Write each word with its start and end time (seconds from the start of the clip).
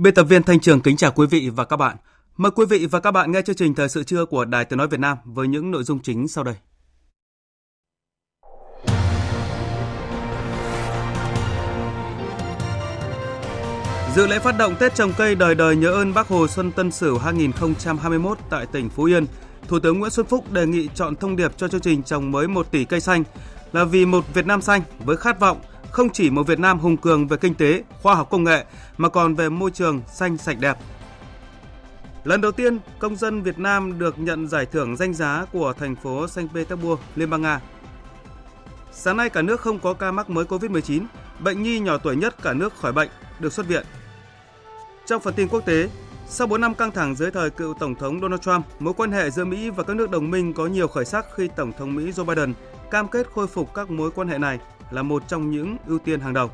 Biên 0.00 0.14
tập 0.14 0.24
viên 0.24 0.42
Thanh 0.42 0.60
Trường 0.60 0.80
kính 0.80 0.96
chào 0.96 1.12
quý 1.12 1.26
vị 1.26 1.48
và 1.48 1.64
các 1.64 1.76
bạn. 1.76 1.96
Mời 2.36 2.50
quý 2.50 2.66
vị 2.66 2.86
và 2.86 3.00
các 3.00 3.10
bạn 3.10 3.32
nghe 3.32 3.42
chương 3.42 3.56
trình 3.56 3.74
Thời 3.74 3.88
sự 3.88 4.02
trưa 4.02 4.24
của 4.24 4.44
Đài 4.44 4.64
Tiếng 4.64 4.76
Nói 4.78 4.88
Việt 4.88 5.00
Nam 5.00 5.18
với 5.24 5.48
những 5.48 5.70
nội 5.70 5.82
dung 5.82 5.98
chính 6.02 6.28
sau 6.28 6.44
đây. 6.44 6.54
Dự 14.14 14.26
lễ 14.26 14.38
phát 14.38 14.58
động 14.58 14.74
Tết 14.80 14.94
trồng 14.94 15.12
cây 15.18 15.34
đời 15.34 15.54
đời 15.54 15.76
nhớ 15.76 15.92
ơn 15.92 16.14
Bác 16.14 16.28
Hồ 16.28 16.48
Xuân 16.48 16.72
Tân 16.72 16.90
Sửu 16.90 17.18
2021 17.18 18.38
tại 18.50 18.66
tỉnh 18.66 18.88
Phú 18.88 19.04
Yên, 19.04 19.26
Thủ 19.68 19.78
tướng 19.78 19.98
Nguyễn 19.98 20.10
Xuân 20.10 20.26
Phúc 20.26 20.52
đề 20.52 20.66
nghị 20.66 20.88
chọn 20.94 21.16
thông 21.16 21.36
điệp 21.36 21.52
cho 21.56 21.68
chương 21.68 21.80
trình 21.80 22.02
trồng 22.02 22.30
mới 22.30 22.48
1 22.48 22.70
tỷ 22.70 22.84
cây 22.84 23.00
xanh 23.00 23.24
là 23.72 23.84
vì 23.84 24.06
một 24.06 24.34
Việt 24.34 24.46
Nam 24.46 24.62
xanh 24.62 24.82
với 25.04 25.16
khát 25.16 25.40
vọng 25.40 25.58
không 25.90 26.10
chỉ 26.10 26.30
một 26.30 26.42
Việt 26.42 26.58
Nam 26.58 26.78
hùng 26.78 26.96
cường 26.96 27.28
về 27.28 27.36
kinh 27.36 27.54
tế, 27.54 27.82
khoa 28.02 28.14
học 28.14 28.30
công 28.30 28.44
nghệ 28.44 28.64
mà 28.96 29.08
còn 29.08 29.34
về 29.34 29.48
môi 29.48 29.70
trường 29.70 30.02
xanh 30.12 30.38
sạch 30.38 30.56
đẹp. 30.60 30.78
Lần 32.24 32.40
đầu 32.40 32.52
tiên, 32.52 32.78
công 32.98 33.16
dân 33.16 33.42
Việt 33.42 33.58
Nam 33.58 33.98
được 33.98 34.18
nhận 34.18 34.48
giải 34.48 34.66
thưởng 34.66 34.96
danh 34.96 35.14
giá 35.14 35.44
của 35.52 35.72
thành 35.72 35.96
phố 35.96 36.28
Saint 36.28 36.50
Petersburg, 36.54 37.00
Liên 37.16 37.30
bang 37.30 37.42
Nga. 37.42 37.60
Sáng 38.92 39.16
nay 39.16 39.30
cả 39.30 39.42
nước 39.42 39.60
không 39.60 39.78
có 39.78 39.94
ca 39.94 40.12
mắc 40.12 40.30
mới 40.30 40.44
COVID-19, 40.44 41.04
bệnh 41.40 41.62
nhi 41.62 41.80
nhỏ 41.80 41.98
tuổi 41.98 42.16
nhất 42.16 42.34
cả 42.42 42.52
nước 42.52 42.76
khỏi 42.76 42.92
bệnh, 42.92 43.08
được 43.40 43.52
xuất 43.52 43.66
viện. 43.66 43.84
Trong 45.06 45.22
phần 45.22 45.34
tin 45.34 45.48
quốc 45.48 45.60
tế, 45.66 45.88
sau 46.28 46.46
4 46.46 46.60
năm 46.60 46.74
căng 46.74 46.90
thẳng 46.90 47.14
dưới 47.14 47.30
thời 47.30 47.50
cựu 47.50 47.74
Tổng 47.74 47.94
thống 47.94 48.20
Donald 48.20 48.40
Trump, 48.40 48.66
mối 48.78 48.94
quan 48.96 49.12
hệ 49.12 49.30
giữa 49.30 49.44
Mỹ 49.44 49.70
và 49.70 49.82
các 49.82 49.96
nước 49.96 50.10
đồng 50.10 50.30
minh 50.30 50.52
có 50.52 50.66
nhiều 50.66 50.88
khởi 50.88 51.04
sắc 51.04 51.26
khi 51.36 51.48
Tổng 51.56 51.72
thống 51.78 51.94
Mỹ 51.94 52.10
Joe 52.10 52.24
Biden 52.24 52.54
cam 52.90 53.08
kết 53.08 53.26
khôi 53.34 53.46
phục 53.46 53.74
các 53.74 53.90
mối 53.90 54.10
quan 54.10 54.28
hệ 54.28 54.38
này 54.38 54.58
là 54.90 55.02
một 55.02 55.22
trong 55.28 55.50
những 55.50 55.76
ưu 55.86 55.98
tiên 55.98 56.20
hàng 56.20 56.34
đầu. 56.34 56.50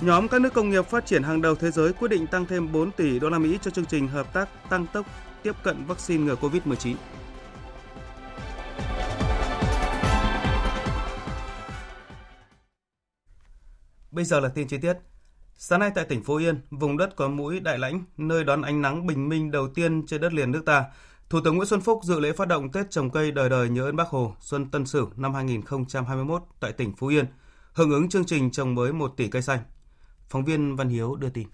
Nhóm 0.00 0.28
các 0.28 0.40
nước 0.40 0.54
công 0.54 0.70
nghiệp 0.70 0.86
phát 0.86 1.06
triển 1.06 1.22
hàng 1.22 1.42
đầu 1.42 1.54
thế 1.54 1.70
giới 1.70 1.92
quyết 1.92 2.08
định 2.08 2.26
tăng 2.26 2.46
thêm 2.46 2.72
4 2.72 2.90
tỷ 2.90 3.18
đô 3.18 3.30
la 3.30 3.38
Mỹ 3.38 3.58
cho 3.62 3.70
chương 3.70 3.86
trình 3.86 4.08
hợp 4.08 4.32
tác 4.32 4.48
tăng 4.70 4.86
tốc 4.86 5.06
tiếp 5.42 5.52
cận 5.62 5.84
vaccine 5.84 6.24
ngừa 6.24 6.34
COVID-19. 6.34 6.94
Bây 14.10 14.24
giờ 14.24 14.40
là 14.40 14.48
tin 14.48 14.68
chi 14.68 14.78
tiết. 14.78 14.96
Sáng 15.56 15.80
nay 15.80 15.90
tại 15.94 16.04
tỉnh 16.04 16.24
Phú 16.24 16.36
Yên, 16.36 16.60
vùng 16.70 16.96
đất 16.96 17.16
có 17.16 17.28
mũi 17.28 17.60
Đại 17.60 17.78
Lãnh, 17.78 18.04
nơi 18.16 18.44
đón 18.44 18.62
ánh 18.62 18.82
nắng 18.82 19.06
bình 19.06 19.28
minh 19.28 19.50
đầu 19.50 19.68
tiên 19.68 20.06
trên 20.06 20.20
đất 20.20 20.32
liền 20.32 20.50
nước 20.50 20.62
ta, 20.66 20.84
Thủ 21.34 21.40
tướng 21.44 21.56
Nguyễn 21.56 21.68
Xuân 21.68 21.80
Phúc 21.80 22.00
dự 22.02 22.20
lễ 22.20 22.32
phát 22.32 22.48
động 22.48 22.72
Tết 22.72 22.90
trồng 22.90 23.10
cây 23.10 23.30
đời 23.30 23.48
đời 23.48 23.68
nhớ 23.68 23.84
ơn 23.84 23.96
Bác 23.96 24.08
Hồ 24.08 24.34
Xuân 24.40 24.70
Tân 24.70 24.86
Sửu 24.86 25.08
năm 25.16 25.34
2021 25.34 26.42
tại 26.60 26.72
tỉnh 26.72 26.92
Phú 26.96 27.06
Yên, 27.06 27.24
hưởng 27.72 27.90
ứng 27.90 28.08
chương 28.08 28.24
trình 28.24 28.50
trồng 28.50 28.74
mới 28.74 28.92
1 28.92 29.12
tỷ 29.16 29.28
cây 29.28 29.42
xanh. 29.42 29.58
Phóng 30.28 30.44
viên 30.44 30.76
Văn 30.76 30.88
Hiếu 30.88 31.14
đưa 31.14 31.28
tin. 31.28 31.48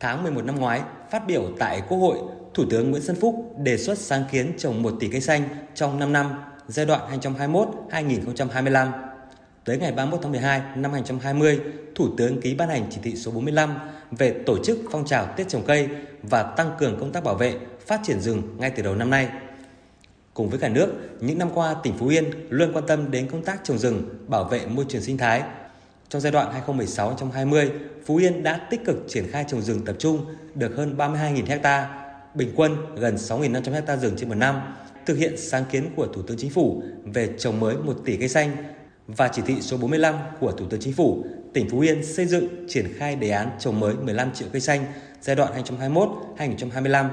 Tháng 0.00 0.22
11 0.22 0.44
năm 0.44 0.56
ngoái, 0.56 0.82
phát 1.10 1.26
biểu 1.26 1.42
tại 1.58 1.82
Quốc 1.88 1.98
hội, 1.98 2.18
Thủ 2.54 2.64
tướng 2.70 2.90
Nguyễn 2.90 3.02
Xuân 3.02 3.16
Phúc 3.20 3.54
đề 3.58 3.78
xuất 3.78 3.98
sáng 3.98 4.24
kiến 4.32 4.54
trồng 4.58 4.82
1 4.82 4.92
tỷ 5.00 5.08
cây 5.08 5.20
xanh 5.20 5.48
trong 5.74 5.98
5 5.98 6.12
năm, 6.12 6.26
giai 6.66 6.86
đoạn 6.86 7.20
2021-2025. 7.20 9.11
Tới 9.64 9.78
ngày 9.78 9.92
31 9.92 10.20
tháng 10.22 10.32
12 10.32 10.60
năm 10.76 10.92
2020, 10.92 11.60
Thủ 11.94 12.08
tướng 12.16 12.40
ký 12.40 12.54
ban 12.54 12.68
hành 12.68 12.86
chỉ 12.90 13.00
thị 13.02 13.16
số 13.16 13.30
45 13.30 13.74
về 14.10 14.34
tổ 14.46 14.64
chức 14.64 14.78
phong 14.90 15.04
trào 15.04 15.26
Tết 15.36 15.48
trồng 15.48 15.62
cây 15.66 15.88
và 16.22 16.42
tăng 16.42 16.70
cường 16.78 16.96
công 17.00 17.12
tác 17.12 17.24
bảo 17.24 17.34
vệ, 17.34 17.54
phát 17.86 18.00
triển 18.04 18.20
rừng 18.20 18.42
ngay 18.58 18.70
từ 18.70 18.82
đầu 18.82 18.94
năm 18.94 19.10
nay. 19.10 19.28
Cùng 20.34 20.48
với 20.48 20.58
cả 20.58 20.68
nước, 20.68 20.88
những 21.20 21.38
năm 21.38 21.50
qua 21.54 21.74
tỉnh 21.82 21.94
Phú 21.98 22.08
Yên 22.08 22.24
luôn 22.48 22.72
quan 22.72 22.86
tâm 22.86 23.10
đến 23.10 23.28
công 23.30 23.44
tác 23.44 23.60
trồng 23.64 23.78
rừng, 23.78 24.02
bảo 24.28 24.44
vệ 24.44 24.66
môi 24.66 24.84
trường 24.88 25.02
sinh 25.02 25.18
thái. 25.18 25.42
Trong 26.08 26.22
giai 26.22 26.32
đoạn 26.32 26.62
2016-2020, 26.66 27.68
Phú 28.06 28.16
Yên 28.16 28.42
đã 28.42 28.66
tích 28.70 28.84
cực 28.84 28.96
triển 29.08 29.24
khai 29.30 29.44
trồng 29.48 29.62
rừng 29.62 29.84
tập 29.84 29.96
trung 29.98 30.26
được 30.54 30.76
hơn 30.76 30.94
32.000 30.96 31.60
ha, 31.62 32.08
bình 32.34 32.52
quân 32.56 32.76
gần 32.96 33.16
6.500 33.16 33.86
ha 33.86 33.96
rừng 33.96 34.14
trên 34.16 34.28
một 34.28 34.34
năm, 34.34 34.60
thực 35.06 35.18
hiện 35.18 35.36
sáng 35.36 35.64
kiến 35.70 35.90
của 35.96 36.06
Thủ 36.06 36.22
tướng 36.22 36.36
Chính 36.36 36.50
phủ 36.50 36.82
về 37.04 37.28
trồng 37.38 37.60
mới 37.60 37.76
1 37.76 37.94
tỷ 38.04 38.16
cây 38.16 38.28
xanh 38.28 38.56
và 39.16 39.28
chỉ 39.28 39.42
thị 39.46 39.56
số 39.60 39.76
45 39.76 40.14
của 40.40 40.52
Thủ 40.52 40.66
tướng 40.70 40.80
Chính 40.80 40.92
phủ, 40.92 41.24
tỉnh 41.52 41.70
Phú 41.70 41.80
Yên 41.80 42.04
xây 42.04 42.26
dựng 42.26 42.48
triển 42.68 42.86
khai 42.96 43.16
đề 43.16 43.30
án 43.30 43.50
trồng 43.58 43.80
mới 43.80 43.94
15 43.94 44.32
triệu 44.32 44.48
cây 44.52 44.60
xanh 44.60 44.84
giai 45.20 45.36
đoạn 45.36 45.64
2021-2025, 46.38 47.08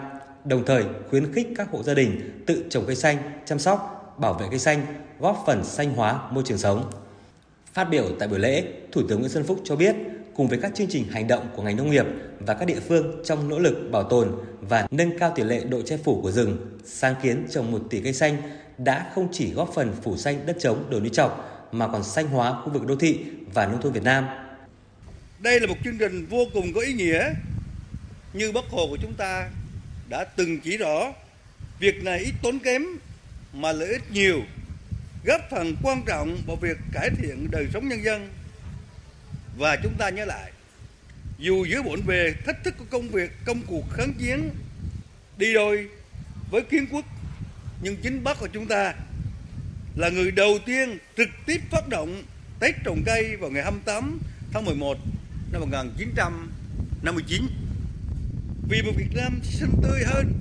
đồng 0.45 0.65
thời 0.65 0.83
khuyến 1.09 1.33
khích 1.33 1.47
các 1.57 1.71
hộ 1.71 1.83
gia 1.83 1.93
đình 1.93 2.43
tự 2.47 2.63
trồng 2.69 2.85
cây 2.85 2.95
xanh, 2.95 3.17
chăm 3.45 3.59
sóc, 3.59 4.15
bảo 4.19 4.33
vệ 4.33 4.45
cây 4.49 4.59
xanh, 4.59 4.85
góp 5.19 5.43
phần 5.45 5.63
xanh 5.63 5.93
hóa 5.93 6.21
môi 6.31 6.43
trường 6.47 6.57
sống. 6.57 6.91
Phát 7.73 7.83
biểu 7.83 8.05
tại 8.19 8.27
buổi 8.27 8.39
lễ, 8.39 8.63
Thủ 8.91 9.01
tướng 9.09 9.19
Nguyễn 9.19 9.31
Xuân 9.31 9.43
Phúc 9.43 9.59
cho 9.63 9.75
biết, 9.75 9.95
cùng 10.35 10.47
với 10.47 10.59
các 10.61 10.75
chương 10.75 10.87
trình 10.87 11.03
hành 11.11 11.27
động 11.27 11.47
của 11.55 11.63
ngành 11.63 11.77
nông 11.77 11.91
nghiệp 11.91 12.05
và 12.39 12.53
các 12.53 12.66
địa 12.66 12.79
phương 12.87 13.21
trong 13.25 13.49
nỗ 13.49 13.59
lực 13.59 13.89
bảo 13.91 14.03
tồn 14.03 14.31
và 14.61 14.87
nâng 14.91 15.19
cao 15.19 15.31
tỷ 15.35 15.43
lệ 15.43 15.63
độ 15.63 15.81
che 15.81 15.97
phủ 15.97 16.21
của 16.21 16.31
rừng, 16.31 16.57
sáng 16.85 17.16
kiến 17.23 17.47
trồng 17.49 17.71
1 17.71 17.79
tỷ 17.89 18.01
cây 18.01 18.13
xanh 18.13 18.37
đã 18.77 19.11
không 19.16 19.27
chỉ 19.31 19.53
góp 19.53 19.73
phần 19.73 19.93
phủ 20.01 20.17
xanh 20.17 20.45
đất 20.45 20.55
trống 20.59 20.83
đồi 20.89 21.01
núi 21.01 21.09
trọc 21.09 21.59
mà 21.72 21.88
còn 21.88 22.03
xanh 22.03 22.28
hóa 22.28 22.62
khu 22.62 22.69
vực 22.72 22.85
đô 22.85 22.96
thị 22.96 23.19
và 23.53 23.66
nông 23.66 23.81
thôn 23.81 23.94
Việt 23.94 24.03
Nam. 24.03 24.25
Đây 25.40 25.59
là 25.59 25.68
một 25.68 25.78
chương 25.84 25.97
trình 25.97 26.25
vô 26.25 26.46
cùng 26.53 26.74
có 26.74 26.81
ý 26.81 26.94
nghĩa 26.94 27.34
như 28.34 28.52
Bác 28.52 28.66
Hồ 28.69 28.88
của 28.90 28.97
chúng 29.02 29.13
ta 29.13 29.50
đã 30.09 30.24
từng 30.24 30.59
chỉ 30.59 30.78
rõ, 30.78 31.13
việc 31.79 32.03
này 32.03 32.19
ít 32.19 32.34
tốn 32.41 32.59
kém 32.59 32.85
mà 33.53 33.72
lợi 33.72 33.90
ích 33.90 34.12
nhiều, 34.12 34.41
góp 35.25 35.41
phần 35.52 35.75
quan 35.84 36.02
trọng 36.06 36.38
vào 36.47 36.56
việc 36.56 36.78
cải 36.94 37.09
thiện 37.09 37.47
đời 37.52 37.68
sống 37.74 37.88
nhân 37.88 38.03
dân 38.03 38.29
và 39.58 39.75
chúng 39.84 39.94
ta 39.97 40.09
nhớ 40.09 40.25
lại, 40.25 40.52
dù 41.38 41.66
giữa 41.66 41.81
bộn 41.81 42.02
về 42.02 42.34
thách 42.46 42.63
thức 42.63 42.75
của 42.78 42.85
công 42.90 43.08
việc, 43.08 43.31
công 43.46 43.62
cuộc 43.68 43.84
kháng 43.94 44.13
chiến 44.13 44.50
đi 45.38 45.53
đôi 45.53 45.88
với 46.52 46.62
kiến 46.62 46.88
quốc, 46.91 47.06
nhưng 47.81 47.97
chính 47.97 48.24
bác 48.24 48.40
của 48.40 48.47
chúng 48.53 48.68
ta 48.68 48.94
là 49.95 50.09
người 50.09 50.31
đầu 50.31 50.59
tiên 50.66 50.97
trực 51.17 51.29
tiếp 51.45 51.61
phát 51.72 51.89
động 51.89 52.23
Tết 52.59 52.75
trồng 52.85 53.03
cây 53.05 53.35
vào 53.35 53.50
ngày 53.50 53.63
28 53.63 54.19
tháng 54.53 54.66
11 54.66 54.97
năm 55.51 55.61
1959 55.61 57.41
vì 58.69 58.81
một 58.81 58.91
Việt 58.97 59.16
Nam 59.16 59.39
xanh 59.44 59.72
tươi 59.83 60.03
hơn, 60.05 60.33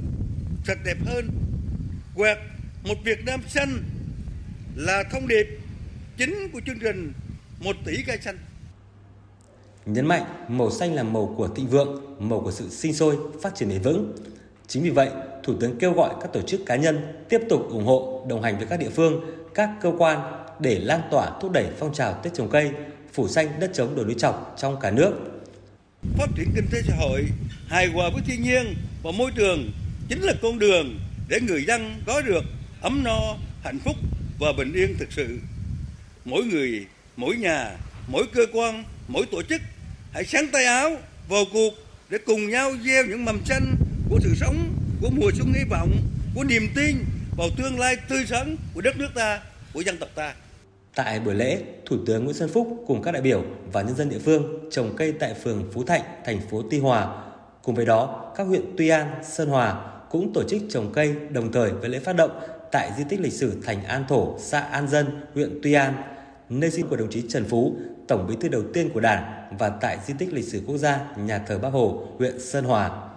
sạch 0.67 0.79
đẹp 0.85 0.97
hơn. 1.07 1.31
quẹt 2.15 2.39
một 2.85 2.95
Việt 3.05 3.25
Nam 3.27 3.41
xanh 3.49 3.83
là 4.77 5.05
thông 5.13 5.29
điệp 5.29 5.47
chính 6.19 6.49
của 6.53 6.61
chương 6.67 6.79
trình 6.79 7.13
một 7.61 7.77
tỷ 7.85 8.03
cây 8.07 8.19
xanh. 8.25 8.39
Nhấn 9.87 10.07
mạnh 10.07 10.23
màu 10.49 10.71
xanh 10.71 10.95
là 10.95 11.03
màu 11.03 11.35
của 11.37 11.49
thịnh 11.49 11.69
vượng, 11.69 12.17
màu 12.29 12.41
của 12.41 12.53
sự 12.53 12.69
sinh 12.71 12.95
sôi, 12.95 13.17
phát 13.43 13.55
triển 13.55 13.69
bền 13.69 13.83
vững. 13.83 14.17
Chính 14.69 14.83
vì 14.83 14.91
vậy, 14.91 15.09
Thủ 15.43 15.55
tướng 15.61 15.79
kêu 15.79 15.93
gọi 15.93 16.15
các 16.21 16.33
tổ 16.33 16.43
chức 16.43 16.61
cá 16.67 16.77
nhân 16.77 17.25
tiếp 17.29 17.41
tục 17.49 17.69
ủng 17.71 17.85
hộ, 17.85 18.27
đồng 18.29 18.43
hành 18.43 18.59
với 18.59 18.67
các 18.67 18.81
địa 18.81 18.91
phương, 18.91 19.21
các 19.55 19.71
cơ 19.81 19.93
quan 19.99 20.21
để 20.61 20.79
lan 20.79 21.01
tỏa 21.11 21.31
thúc 21.41 21.53
đẩy 21.53 21.67
phong 21.79 21.95
trào 21.95 22.21
Tết 22.23 22.35
trồng 22.35 22.51
cây, 22.51 22.71
phủ 23.13 23.29
xanh 23.29 23.61
đất 23.61 23.71
trống 23.75 23.97
đồi 23.97 24.05
núi 24.05 24.15
trọc 24.19 24.55
trong 24.59 24.81
cả 24.81 24.91
nước. 24.91 25.13
Phát 26.19 26.27
triển 26.37 26.49
kinh 26.55 26.67
tế 26.73 26.81
xã 26.89 26.95
hội, 26.97 27.25
hài 27.67 27.87
hòa 27.87 28.11
với 28.13 28.23
thiên 28.27 28.43
nhiên 28.43 28.75
và 29.03 29.11
môi 29.11 29.31
trường 29.37 29.71
chính 30.09 30.23
là 30.23 30.33
con 30.43 30.59
đường 30.59 31.01
để 31.29 31.41
người 31.41 31.65
dân 31.65 31.95
có 32.07 32.21
được 32.21 32.45
ấm 32.83 33.05
no, 33.05 33.21
hạnh 33.65 33.79
phúc 33.85 33.97
và 34.39 34.53
bình 34.59 34.73
yên 34.73 34.97
thực 34.99 35.13
sự. 35.13 35.39
Mỗi 36.25 36.45
người, 36.45 36.87
mỗi 37.17 37.37
nhà, 37.37 37.77
mỗi 38.09 38.25
cơ 38.35 38.43
quan, 38.53 38.85
mỗi 39.09 39.27
tổ 39.33 39.43
chức 39.43 39.61
hãy 40.13 40.25
sáng 40.25 40.47
tay 40.53 40.65
áo 40.65 40.91
vào 41.29 41.45
cuộc 41.53 41.71
để 42.11 42.19
cùng 42.27 42.51
nhau 42.51 42.73
gieo 42.85 43.05
những 43.05 43.25
mầm 43.25 43.45
xanh 43.45 43.77
của 44.11 44.19
sự 44.23 44.35
sống, 44.35 44.57
của 45.01 45.11
mùa 45.11 45.31
xuân 45.35 45.53
hy 45.53 45.65
vọng, 45.71 45.91
của 46.35 46.45
niềm 46.45 46.63
tin 46.77 46.97
vào 47.37 47.49
tương 47.57 47.79
lai 47.79 47.97
tươi 48.09 48.25
sáng 48.27 48.57
của 48.75 48.81
đất 48.81 48.97
nước 48.97 49.09
ta, 49.15 49.41
của 49.75 49.81
dân 49.81 49.99
tộc 49.99 50.09
ta. 50.15 50.35
Tại 50.95 51.21
buổi 51.21 51.35
lễ, 51.35 51.63
Thủ 51.87 51.97
tướng 52.07 52.25
Nguyễn 52.25 52.37
Xuân 52.37 52.51
Phúc 52.53 52.85
cùng 52.87 53.03
các 53.03 53.13
đại 53.13 53.23
biểu 53.23 53.45
và 53.73 53.83
nhân 53.83 53.97
dân 53.97 54.09
địa 54.09 54.19
phương 54.19 54.71
trồng 54.71 54.97
cây 54.97 55.13
tại 55.13 55.35
phường 55.35 55.71
Phú 55.73 55.85
Thạnh, 55.85 56.03
thành 56.25 56.41
phố 56.51 56.63
Tuy 56.71 56.79
Hòa. 56.79 57.25
Cùng 57.63 57.75
với 57.75 57.87
đó, 57.87 58.33
các 58.37 58.45
huyện 58.45 58.63
Tuy 58.79 58.89
An, 58.89 59.15
Sơn 59.31 59.49
Hòa 59.49 59.85
cũng 60.11 60.33
tổ 60.33 60.43
chức 60.49 60.63
trồng 60.71 60.93
cây 60.93 61.15
đồng 61.31 61.53
thời 61.53 61.71
với 61.71 61.91
lễ 61.91 61.99
phát 61.99 62.17
động 62.17 62.41
tại 62.73 62.91
di 62.99 63.05
tích 63.09 63.21
lịch 63.21 63.33
sử 63.33 63.63
Thành 63.65 63.85
An 63.85 64.05
Thổ, 64.09 64.37
xã 64.39 64.61
An 64.61 64.89
Dân, 64.89 65.07
huyện 65.35 65.61
Tuy 65.63 65.73
An, 65.73 65.95
nơi 66.49 66.71
sinh 66.71 66.89
của 66.89 66.97
đồng 66.97 67.11
chí 67.11 67.25
Trần 67.29 67.45
Phú, 67.45 67.77
Tổng 68.09 68.27
bí 68.29 68.37
thư 68.41 68.49
đầu 68.49 68.63
tiên 68.75 68.91
của 68.95 69.01
Đảng 69.01 69.49
và 69.59 69.69
tại 69.69 69.99
di 70.07 70.15
tích 70.19 70.33
lịch 70.33 70.45
sử 70.45 70.63
quốc 70.67 70.79
gia 70.79 71.01
nhà 71.17 71.39
thờ 71.39 71.59
Bác 71.59 71.73
Hồ, 71.73 72.09
huyện 72.19 72.41
Sơn 72.41 72.65
Hòa. 72.65 73.08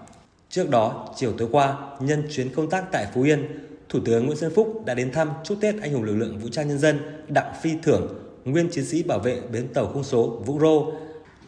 Trước 0.51 0.69
đó, 0.69 1.07
chiều 1.15 1.33
tối 1.38 1.48
qua, 1.51 1.77
nhân 2.00 2.27
chuyến 2.31 2.50
công 2.56 2.69
tác 2.69 2.92
tại 2.92 3.07
Phú 3.13 3.21
Yên, 3.21 3.68
Thủ 3.89 4.00
tướng 4.06 4.25
Nguyễn 4.25 4.38
Xuân 4.38 4.51
Phúc 4.56 4.83
đã 4.86 4.94
đến 4.94 5.12
thăm 5.12 5.30
chúc 5.44 5.57
Tết 5.62 5.81
anh 5.81 5.94
hùng 5.94 6.03
lực 6.03 6.15
lượng 6.15 6.39
vũ 6.39 6.50
trang 6.51 6.68
nhân 6.68 6.80
dân 6.80 7.00
Đặng 7.27 7.53
Phi 7.62 7.71
Thưởng, 7.83 8.07
nguyên 8.45 8.69
chiến 8.71 8.86
sĩ 8.86 9.03
bảo 9.03 9.19
vệ 9.19 9.42
bến 9.51 9.68
tàu 9.74 9.88
không 9.88 10.03
số 10.03 10.27
Vũ 10.45 10.59
Rô 10.59 10.92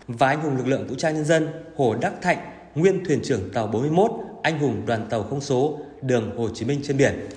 và 0.08 0.28
anh 0.28 0.42
hùng 0.42 0.58
lực 0.58 0.68
lượng 0.68 0.88
vũ 0.88 0.96
trang 0.96 1.16
nhân 1.16 1.26
dân 1.26 1.48
Hồ 1.76 1.96
Đắc 2.02 2.14
Thạnh, 2.22 2.38
nguyên 2.76 3.06
thuyền 3.06 3.20
trưởng 3.24 3.50
tàu 3.54 3.68
41, 3.68 4.12
anh 4.44 4.60
hùng 4.60 4.86
đoàn 4.86 5.08
tàu 5.10 5.24
không 5.24 5.42
số 5.42 5.80
đường 6.02 6.38
Hồ 6.38 6.50
Chí 6.54 6.66
Minh 6.66 6.80
trên 6.84 6.98
biển. 6.98 7.30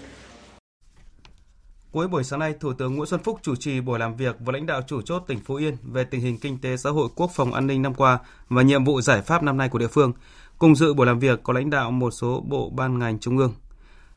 Cuối 1.92 2.08
buổi 2.08 2.24
sáng 2.24 2.40
nay, 2.40 2.54
Thủ 2.60 2.72
tướng 2.72 2.94
Nguyễn 2.94 3.06
Xuân 3.06 3.22
Phúc 3.22 3.38
chủ 3.42 3.56
trì 3.56 3.80
buổi 3.80 3.98
làm 3.98 4.16
việc 4.16 4.36
với 4.40 4.52
lãnh 4.52 4.66
đạo 4.66 4.82
chủ 4.86 5.02
chốt 5.02 5.22
tỉnh 5.26 5.38
Phú 5.44 5.54
Yên 5.54 5.76
về 5.82 6.04
tình 6.04 6.20
hình 6.20 6.38
kinh 6.38 6.58
tế 6.58 6.76
xã 6.76 6.90
hội 6.90 7.08
quốc 7.14 7.30
phòng 7.34 7.52
an 7.52 7.66
ninh 7.66 7.82
năm 7.82 7.94
qua 7.94 8.18
và 8.48 8.62
nhiệm 8.62 8.84
vụ 8.84 9.00
giải 9.00 9.22
pháp 9.22 9.42
năm 9.42 9.56
nay 9.56 9.68
của 9.68 9.78
địa 9.78 9.86
phương. 9.86 10.12
Cùng 10.58 10.76
dự 10.76 10.94
buổi 10.94 11.06
làm 11.06 11.18
việc 11.18 11.42
có 11.42 11.52
lãnh 11.52 11.70
đạo 11.70 11.90
một 11.90 12.10
số 12.10 12.44
bộ 12.48 12.70
ban 12.70 12.98
ngành 12.98 13.18
trung 13.18 13.38
ương. 13.38 13.54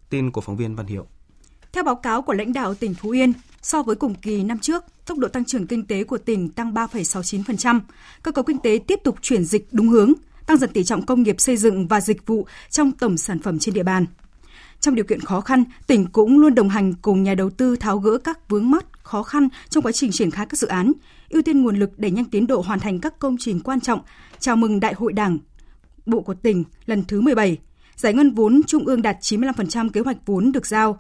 Tin 0.10 0.32
của 0.32 0.42
phóng 0.42 0.58
viên 0.58 0.76
Văn 0.76 0.86
Hiệu. 0.86 1.08
Theo 1.72 1.84
báo 1.84 1.96
cáo 1.96 2.22
của 2.22 2.34
lãnh 2.34 2.54
đạo 2.54 2.76
tỉnh 2.76 2.94
Phú 2.94 3.10
Yên, 3.10 3.34
so 3.62 3.84
với 3.84 3.96
cùng 3.96 4.16
kỳ 4.16 4.44
năm 4.44 4.60
trước, 4.60 4.84
tốc 5.06 5.18
độ 5.18 5.28
tăng 5.28 5.46
trưởng 5.46 5.68
kinh 5.68 5.86
tế 5.86 6.04
của 6.04 6.18
tỉnh 6.18 6.50
tăng 6.50 6.74
3,69%. 6.74 7.80
Cơ 8.24 8.32
cấu 8.32 8.44
kinh 8.44 8.60
tế 8.60 8.80
tiếp 8.88 9.00
tục 9.04 9.16
chuyển 9.22 9.44
dịch 9.44 9.68
đúng 9.72 9.88
hướng, 9.88 10.14
tăng 10.46 10.58
dần 10.58 10.70
tỷ 10.74 10.84
trọng 10.84 11.06
công 11.06 11.24
nghiệp 11.24 11.36
xây 11.42 11.58
dựng 11.58 11.88
và 11.88 12.02
dịch 12.02 12.26
vụ 12.26 12.46
trong 12.70 12.92
tổng 12.92 13.18
sản 13.18 13.40
phẩm 13.40 13.60
trên 13.60 13.76
địa 13.76 13.84
bàn. 13.84 14.06
Trong 14.80 14.96
điều 14.96 15.06
kiện 15.06 15.20
khó 15.20 15.42
khăn, 15.42 15.64
tỉnh 15.88 16.08
cũng 16.08 16.40
luôn 16.40 16.56
đồng 16.56 16.70
hành 16.70 16.94
cùng 16.94 17.24
nhà 17.24 17.36
đầu 17.36 17.50
tư 17.50 17.76
tháo 17.76 17.98
gỡ 17.98 18.18
các 18.18 18.50
vướng 18.50 18.72
mắc, 18.72 18.86
khó 19.04 19.24
khăn 19.24 19.48
trong 19.70 19.84
quá 19.84 19.92
trình 19.92 20.12
triển 20.12 20.32
khai 20.32 20.46
các 20.46 20.60
dự 20.60 20.68
án, 20.68 20.94
ưu 21.30 21.42
tiên 21.42 21.62
nguồn 21.62 21.80
lực 21.80 21.92
để 21.98 22.12
nhanh 22.12 22.26
tiến 22.26 22.48
độ 22.48 22.62
hoàn 22.62 22.80
thành 22.80 23.00
các 23.00 23.20
công 23.20 23.36
trình 23.40 23.60
quan 23.60 23.80
trọng, 23.80 24.00
chào 24.40 24.56
mừng 24.56 24.80
Đại 24.80 24.94
hội 24.94 25.14
Đảng 25.14 25.38
Bộ 26.10 26.22
của 26.22 26.34
tỉnh 26.34 26.64
lần 26.86 27.04
thứ 27.08 27.22
17, 27.22 27.58
giải 27.96 28.14
ngân 28.14 28.32
vốn 28.32 28.62
trung 28.68 28.86
ương 28.86 29.02
đạt 29.02 29.18
95% 29.22 29.90
kế 29.90 30.02
hoạch 30.02 30.18
vốn 30.26 30.52
được 30.52 30.66
giao, 30.66 31.00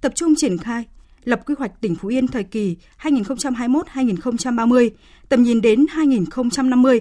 tập 0.00 0.12
trung 0.14 0.34
triển 0.34 0.58
khai 0.58 0.84
lập 1.24 1.40
quy 1.46 1.54
hoạch 1.58 1.80
tỉnh 1.80 1.94
Phú 1.94 2.08
Yên 2.08 2.28
thời 2.28 2.44
kỳ 2.44 2.76
2021-2030, 3.02 4.90
tầm 5.28 5.42
nhìn 5.42 5.60
đến 5.60 5.86
2050. 5.90 7.00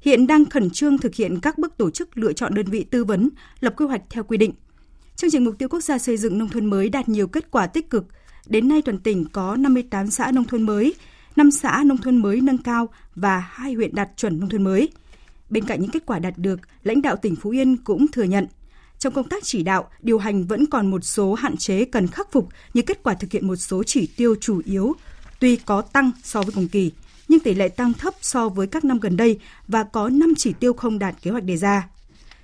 Hiện 0.00 0.26
đang 0.26 0.44
khẩn 0.44 0.70
trương 0.70 0.98
thực 0.98 1.14
hiện 1.14 1.40
các 1.40 1.58
bước 1.58 1.76
tổ 1.76 1.90
chức 1.90 2.18
lựa 2.18 2.32
chọn 2.32 2.54
đơn 2.54 2.66
vị 2.66 2.84
tư 2.90 3.04
vấn, 3.04 3.28
lập 3.60 3.74
quy 3.76 3.86
hoạch 3.86 4.02
theo 4.10 4.24
quy 4.24 4.36
định. 4.36 4.52
Chương 5.16 5.30
trình 5.30 5.44
mục 5.44 5.54
tiêu 5.58 5.68
quốc 5.68 5.80
gia 5.80 5.98
xây 5.98 6.16
dựng 6.16 6.38
nông 6.38 6.48
thôn 6.48 6.66
mới 6.66 6.88
đạt 6.88 7.08
nhiều 7.08 7.26
kết 7.26 7.50
quả 7.50 7.66
tích 7.66 7.90
cực. 7.90 8.06
Đến 8.46 8.68
nay 8.68 8.82
toàn 8.82 8.98
tỉnh 8.98 9.24
có 9.32 9.56
58 9.56 10.10
xã 10.10 10.32
nông 10.32 10.44
thôn 10.44 10.62
mới, 10.62 10.94
5 11.36 11.50
xã 11.50 11.82
nông 11.86 11.98
thôn 11.98 12.16
mới 12.16 12.40
nâng 12.40 12.58
cao 12.58 12.88
và 13.14 13.38
hai 13.38 13.72
huyện 13.72 13.94
đạt 13.94 14.10
chuẩn 14.16 14.40
nông 14.40 14.48
thôn 14.48 14.64
mới. 14.64 14.88
Bên 15.50 15.64
cạnh 15.64 15.80
những 15.80 15.90
kết 15.90 16.06
quả 16.06 16.18
đạt 16.18 16.34
được, 16.36 16.60
lãnh 16.82 17.02
đạo 17.02 17.16
tỉnh 17.16 17.36
Phú 17.36 17.50
Yên 17.50 17.76
cũng 17.76 18.06
thừa 18.08 18.22
nhận 18.22 18.46
trong 18.98 19.12
công 19.12 19.28
tác 19.28 19.44
chỉ 19.44 19.62
đạo, 19.62 19.88
điều 20.00 20.18
hành 20.18 20.44
vẫn 20.44 20.66
còn 20.66 20.90
một 20.90 21.04
số 21.04 21.34
hạn 21.34 21.56
chế 21.56 21.84
cần 21.84 22.06
khắc 22.06 22.32
phục 22.32 22.48
như 22.74 22.82
kết 22.82 23.02
quả 23.02 23.14
thực 23.14 23.32
hiện 23.32 23.46
một 23.46 23.56
số 23.56 23.82
chỉ 23.82 24.06
tiêu 24.16 24.34
chủ 24.40 24.62
yếu 24.64 24.94
tuy 25.40 25.56
có 25.56 25.82
tăng 25.82 26.10
so 26.22 26.42
với 26.42 26.52
cùng 26.54 26.68
kỳ, 26.68 26.92
nhưng 27.28 27.40
tỷ 27.40 27.54
lệ 27.54 27.68
tăng 27.68 27.92
thấp 27.92 28.14
so 28.20 28.48
với 28.48 28.66
các 28.66 28.84
năm 28.84 28.98
gần 28.98 29.16
đây 29.16 29.38
và 29.68 29.84
có 29.84 30.08
5 30.08 30.34
chỉ 30.36 30.52
tiêu 30.60 30.72
không 30.72 30.98
đạt 30.98 31.14
kế 31.22 31.30
hoạch 31.30 31.44
đề 31.44 31.56
ra. 31.56 31.88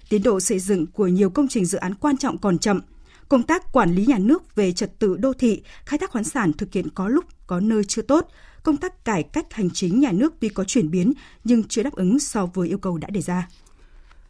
Tiến 0.08 0.22
độ 0.22 0.40
xây 0.40 0.58
dựng 0.58 0.86
của 0.86 1.06
nhiều 1.06 1.30
công 1.30 1.48
trình 1.48 1.64
dự 1.64 1.78
án 1.78 1.94
quan 1.94 2.16
trọng 2.16 2.38
còn 2.38 2.58
chậm. 2.58 2.80
Công 3.28 3.42
tác 3.42 3.72
quản 3.72 3.94
lý 3.94 4.06
nhà 4.06 4.18
nước 4.18 4.54
về 4.56 4.72
trật 4.72 4.98
tự 4.98 5.16
đô 5.16 5.32
thị, 5.32 5.62
khai 5.84 5.98
thác 5.98 6.10
khoáng 6.10 6.24
sản 6.24 6.52
thực 6.52 6.72
hiện 6.72 6.88
có 6.94 7.08
lúc, 7.08 7.24
có 7.46 7.60
nơi 7.60 7.84
chưa 7.84 8.02
tốt. 8.02 8.28
Công 8.66 8.76
tác 8.76 9.04
cải 9.04 9.22
cách 9.22 9.52
hành 9.52 9.70
chính 9.70 10.00
nhà 10.00 10.12
nước 10.12 10.34
tuy 10.40 10.48
có 10.48 10.64
chuyển 10.64 10.90
biến 10.90 11.12
nhưng 11.44 11.64
chưa 11.64 11.82
đáp 11.82 11.92
ứng 11.92 12.18
so 12.18 12.46
với 12.46 12.68
yêu 12.68 12.78
cầu 12.78 12.98
đã 12.98 13.08
đề 13.10 13.20
ra. 13.20 13.48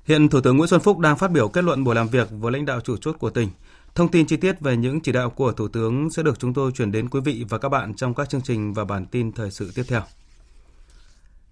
Hiện 0.04 0.28
Thủ 0.28 0.40
tướng 0.40 0.56
Nguyễn 0.56 0.68
Xuân 0.68 0.80
Phúc 0.80 0.98
đang 0.98 1.18
phát 1.18 1.30
biểu 1.30 1.48
kết 1.48 1.64
luận 1.64 1.84
buổi 1.84 1.94
làm 1.94 2.08
việc 2.08 2.28
với 2.30 2.52
lãnh 2.52 2.64
đạo 2.64 2.80
chủ 2.80 2.96
chốt 2.96 3.16
của 3.18 3.30
tỉnh. 3.30 3.48
Thông 3.94 4.08
tin 4.08 4.26
chi 4.26 4.36
tiết 4.36 4.60
về 4.60 4.76
những 4.76 5.00
chỉ 5.00 5.12
đạo 5.12 5.30
của 5.30 5.52
Thủ 5.52 5.68
tướng 5.68 6.10
sẽ 6.10 6.22
được 6.22 6.38
chúng 6.38 6.54
tôi 6.54 6.72
chuyển 6.72 6.92
đến 6.92 7.08
quý 7.08 7.20
vị 7.20 7.44
và 7.48 7.58
các 7.58 7.68
bạn 7.68 7.94
trong 7.94 8.14
các 8.14 8.28
chương 8.28 8.40
trình 8.40 8.74
và 8.74 8.84
bản 8.84 9.06
tin 9.06 9.32
thời 9.32 9.50
sự 9.50 9.72
tiếp 9.74 9.82
theo. 9.88 10.02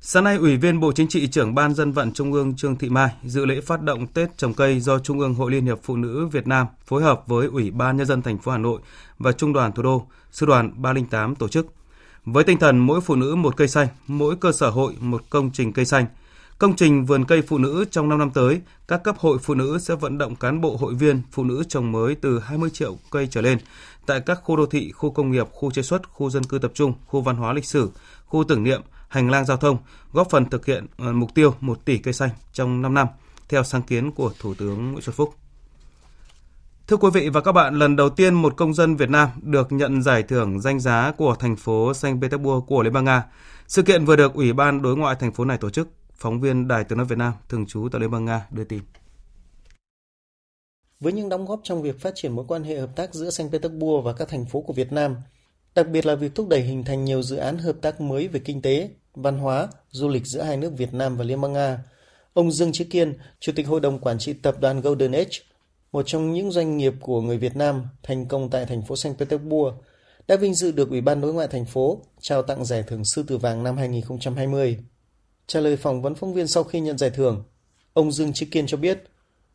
Sáng 0.01 0.25
nay, 0.25 0.37
Ủy 0.37 0.57
viên 0.57 0.81
Bộ 0.81 0.93
Chính 0.93 1.09
trị 1.09 1.27
trưởng 1.27 1.55
Ban 1.55 1.75
Dân 1.75 1.93
vận 1.93 2.13
Trung 2.13 2.33
ương 2.33 2.57
Trương 2.57 2.77
Thị 2.77 2.89
Mai 2.89 3.11
dự 3.25 3.47
lễ 3.47 3.61
phát 3.61 3.83
động 3.83 4.07
Tết 4.07 4.39
trồng 4.39 4.55
cây 4.55 4.81
do 4.81 4.99
Trung 4.99 5.21
ương 5.21 5.35
Hội 5.35 5.51
Liên 5.51 5.67
hiệp 5.67 5.79
Phụ 5.83 5.97
nữ 5.97 6.27
Việt 6.27 6.47
Nam 6.47 6.67
phối 6.87 7.03
hợp 7.03 7.23
với 7.27 7.47
Ủy 7.47 7.71
ban 7.71 7.97
Nhân 7.97 8.07
dân 8.07 8.23
thành 8.23 8.39
phố 8.39 8.53
Hà 8.53 8.59
Nội 8.59 8.81
và 9.19 9.33
Trung 9.33 9.53
đoàn 9.53 9.73
Thủ 9.73 9.83
đô, 9.83 10.07
Sư 10.33 10.47
đoàn 10.47 10.83
308 10.83 11.35
tổ 11.35 11.49
chức. 11.49 11.67
Với 12.25 12.45
tinh 12.45 12.59
thần 12.59 12.79
mỗi 12.79 13.01
phụ 13.01 13.15
nữ 13.15 13.35
một 13.35 13.57
cây 13.57 13.69
xanh, 13.69 13.89
mỗi 14.07 14.37
cơ 14.37 14.53
sở 14.53 14.71
hội 14.71 14.95
một 15.01 15.23
công 15.31 15.51
trình 15.53 15.73
cây 15.73 15.85
xanh– 15.85 16.07
Công 16.59 16.77
trình 16.77 17.05
vườn 17.05 17.25
cây 17.25 17.43
phụ 17.43 17.59
nữ 17.59 17.85
trong 17.91 18.09
5 18.09 18.19
năm 18.19 18.31
tới, 18.31 18.61
các 18.89 19.03
cấp 19.05 19.17
hội 19.19 19.39
phụ 19.39 19.55
nữ 19.55 19.79
sẽ 19.79 19.95
vận 19.95 20.19
động 20.19 20.37
cán 20.37 20.61
bộ 20.61 20.77
hội 20.77 20.95
viên 20.95 21.23
phụ 21.33 21.45
nữ 21.45 21.63
trồng 21.69 21.93
mới 21.93 22.15
từ 22.15 22.39
20 22.39 22.71
triệu 22.71 22.97
cây 23.11 23.29
trở 23.31 23.41
lên 23.41 23.59
tại 24.07 24.21
các 24.21 24.41
khu 24.45 24.57
đô 24.57 24.67
thị, 24.67 24.93
khu 24.93 25.11
công 25.11 25.31
nghiệp, 25.31 25.49
khu 25.53 25.71
chế 25.71 25.83
xuất, 25.83 26.09
khu 26.09 26.31
dân 26.31 26.45
cư 26.45 26.59
tập 26.59 26.73
trung, 26.75 26.93
khu 27.07 27.21
văn 27.21 27.37
hóa 27.37 27.53
lịch 27.53 27.65
sử, 27.65 27.91
khu 28.27 28.45
tưởng 28.45 28.63
niệm, 28.63 28.83
hành 29.09 29.31
lang 29.31 29.45
giao 29.45 29.57
thông, 29.57 29.77
góp 30.13 30.31
phần 30.31 30.51
thực 30.51 30.67
hiện 30.67 30.87
ờ, 30.97 31.13
mục 31.13 31.35
tiêu 31.35 31.55
1 31.61 31.85
tỷ 31.85 31.99
cây 31.99 32.15
xanh 32.15 32.31
trong 32.53 32.83
5 32.83 32.95
năm, 32.95 33.07
theo 33.49 33.63
sáng 33.63 33.83
kiến 33.83 34.11
của 34.11 34.33
Thủ 34.39 34.55
tướng 34.55 34.93
Nguyễn 34.93 35.03
Xuân 35.03 35.17
Phúc. 35.17 35.35
Thưa 36.89 36.97
quý 36.97 37.09
vị 37.15 37.29
và 37.29 37.41
các 37.41 37.53
bạn, 37.53 37.75
lần 37.75 37.97
đầu 37.97 38.11
tiên 38.11 38.35
một 38.35 38.57
công 38.57 38.75
dân 38.75 38.97
Việt 38.97 39.11
Nam 39.11 39.29
được 39.43 39.73
nhận 39.73 40.03
giải 40.03 40.23
thưởng 40.23 40.61
danh 40.61 40.81
giá 40.81 41.13
của 41.19 41.37
thành 41.39 41.57
phố 41.57 41.95
Saint 41.95 42.23
Petersburg 42.23 42.67
của 42.67 42.83
Liên 42.83 42.93
bang 42.93 43.05
Nga. 43.05 43.25
Sự 43.69 43.83
kiện 43.83 44.05
vừa 44.05 44.17
được 44.17 44.35
Ủy 44.35 44.53
ban 44.53 44.83
đối 44.83 44.97
ngoại 44.97 45.17
thành 45.21 45.33
phố 45.33 45.45
này 45.45 45.59
tổ 45.59 45.71
chức. 45.71 45.89
Phóng 46.15 46.41
viên 46.41 46.69
Đài 46.69 46.85
Tiếng 46.85 46.99
nói 46.99 47.07
Việt 47.07 47.19
Nam 47.19 47.33
thường 47.49 47.67
trú 47.67 47.89
tại 47.93 48.01
Liên 48.01 48.11
bang 48.11 48.25
Nga 48.25 48.47
đưa 48.51 48.65
tin. 48.65 48.81
Với 51.01 51.13
những 51.13 51.29
đóng 51.29 51.47
góp 51.47 51.61
trong 51.63 51.83
việc 51.83 52.01
phát 52.01 52.13
triển 52.15 52.33
mối 52.33 52.45
quan 52.49 52.65
hệ 52.65 52.79
hợp 52.79 52.97
tác 52.97 53.15
giữa 53.15 53.31
Saint 53.31 53.53
Petersburg 53.53 54.05
và 54.05 54.13
các 54.13 54.29
thành 54.29 54.45
phố 54.45 54.61
của 54.61 54.73
Việt 54.73 54.93
Nam, 54.93 55.17
đặc 55.75 55.89
biệt 55.89 56.07
là 56.07 56.15
việc 56.15 56.35
thúc 56.35 56.49
đẩy 56.49 56.61
hình 56.61 56.85
thành 56.85 57.05
nhiều 57.05 57.23
dự 57.23 57.37
án 57.37 57.59
hợp 57.59 57.77
tác 57.83 58.01
mới 58.01 58.29
về 58.29 58.41
kinh 58.41 58.63
tế, 58.63 58.91
văn 59.15 59.39
hóa, 59.39 59.69
du 59.91 60.09
lịch 60.09 60.27
giữa 60.27 60.43
hai 60.43 60.57
nước 60.57 60.73
Việt 60.77 60.95
Nam 60.95 61.17
và 61.17 61.25
Liên 61.25 61.41
bang 61.41 61.53
Nga, 61.53 61.79
ông 62.33 62.51
Dương 62.51 62.73
Chí 62.73 62.85
Kiên, 62.85 63.15
Chủ 63.41 63.53
tịch 63.57 63.67
Hội 63.67 63.81
đồng 63.81 63.99
Quản 63.99 64.19
trị 64.19 64.33
Tập 64.33 64.57
đoàn 64.61 64.81
Golden 64.81 65.13
Age, 65.13 65.39
một 65.95 66.03
trong 66.07 66.33
những 66.33 66.51
doanh 66.51 66.77
nghiệp 66.77 66.95
của 67.01 67.21
người 67.21 67.39
Việt 67.39 67.57
Nam 67.57 67.83
thành 68.03 68.27
công 68.27 68.51
tại 68.51 68.67
thành 68.67 68.83
phố 68.83 68.97
Saint 68.97 69.19
Petersburg, 69.19 69.75
đã 70.29 70.37
vinh 70.37 70.55
dự 70.55 70.73
được 70.73 70.91
Ủy 70.91 71.01
ban 71.01 71.21
Đối 71.21 71.35
ngoại 71.35 71.49
thành 71.49 71.65
phố 71.65 72.01
trao 72.21 72.43
tặng 72.43 72.65
giải 72.65 72.83
thưởng 72.87 73.05
Sư 73.05 73.23
tử 73.23 73.39
vàng 73.39 73.63
năm 73.63 73.77
2020. 73.77 74.79
Trả 75.47 75.61
lời 75.61 75.77
phỏng 75.77 76.03
vấn 76.03 76.15
phóng 76.15 76.35
viên 76.35 76.47
sau 76.47 76.65
khi 76.65 76.81
nhận 76.81 76.99
giải 76.99 77.11
thưởng, 77.11 77.45
ông 77.93 78.13
Dương 78.13 78.33
Chí 78.33 78.47
Kiên 78.47 78.67
cho 78.67 78.77
biết, 78.77 79.03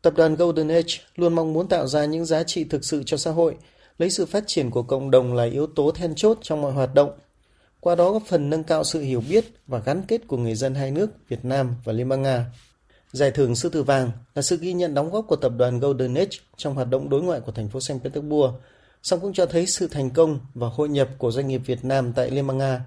tập 0.02 0.12
đoàn 0.16 0.34
Golden 0.34 0.68
Age 0.68 0.94
luôn 1.16 1.34
mong 1.34 1.52
muốn 1.52 1.68
tạo 1.68 1.86
ra 1.86 2.04
những 2.04 2.24
giá 2.24 2.42
trị 2.42 2.64
thực 2.64 2.84
sự 2.84 3.02
cho 3.06 3.16
xã 3.16 3.30
hội, 3.30 3.56
lấy 3.98 4.10
sự 4.10 4.26
phát 4.26 4.44
triển 4.46 4.70
của 4.70 4.82
cộng 4.82 5.10
đồng 5.10 5.34
là 5.34 5.44
yếu 5.44 5.66
tố 5.66 5.90
then 5.90 6.14
chốt 6.14 6.38
trong 6.42 6.62
mọi 6.62 6.72
hoạt 6.72 6.94
động, 6.94 7.10
qua 7.80 7.94
đó 7.94 8.12
góp 8.12 8.22
phần 8.26 8.50
nâng 8.50 8.64
cao 8.64 8.84
sự 8.84 9.00
hiểu 9.00 9.22
biết 9.30 9.44
và 9.66 9.78
gắn 9.78 10.02
kết 10.08 10.26
của 10.26 10.36
người 10.36 10.54
dân 10.54 10.74
hai 10.74 10.90
nước 10.90 11.10
Việt 11.28 11.44
Nam 11.44 11.74
và 11.84 11.92
Liên 11.92 12.08
bang 12.08 12.22
Nga. 12.22 12.46
Giải 13.12 13.30
thưởng 13.30 13.56
Sư 13.56 13.68
tử 13.68 13.82
vàng 13.82 14.10
là 14.34 14.42
sự 14.42 14.58
ghi 14.60 14.72
nhận 14.72 14.94
đóng 14.94 15.10
góp 15.10 15.24
của 15.28 15.36
tập 15.36 15.52
đoàn 15.56 15.80
Golden 15.80 16.14
Age 16.14 16.36
trong 16.56 16.74
hoạt 16.74 16.90
động 16.90 17.08
đối 17.08 17.22
ngoại 17.22 17.40
của 17.40 17.52
thành 17.52 17.68
phố 17.68 17.80
Saint 17.80 18.02
Petersburg, 18.02 18.54
song 19.02 19.20
cũng 19.20 19.32
cho 19.32 19.46
thấy 19.46 19.66
sự 19.66 19.88
thành 19.88 20.10
công 20.10 20.40
và 20.54 20.68
hội 20.68 20.88
nhập 20.88 21.08
của 21.18 21.30
doanh 21.30 21.48
nghiệp 21.48 21.62
Việt 21.66 21.84
Nam 21.84 22.12
tại 22.12 22.30
Liên 22.30 22.46
bang 22.46 22.58
Nga. 22.58 22.86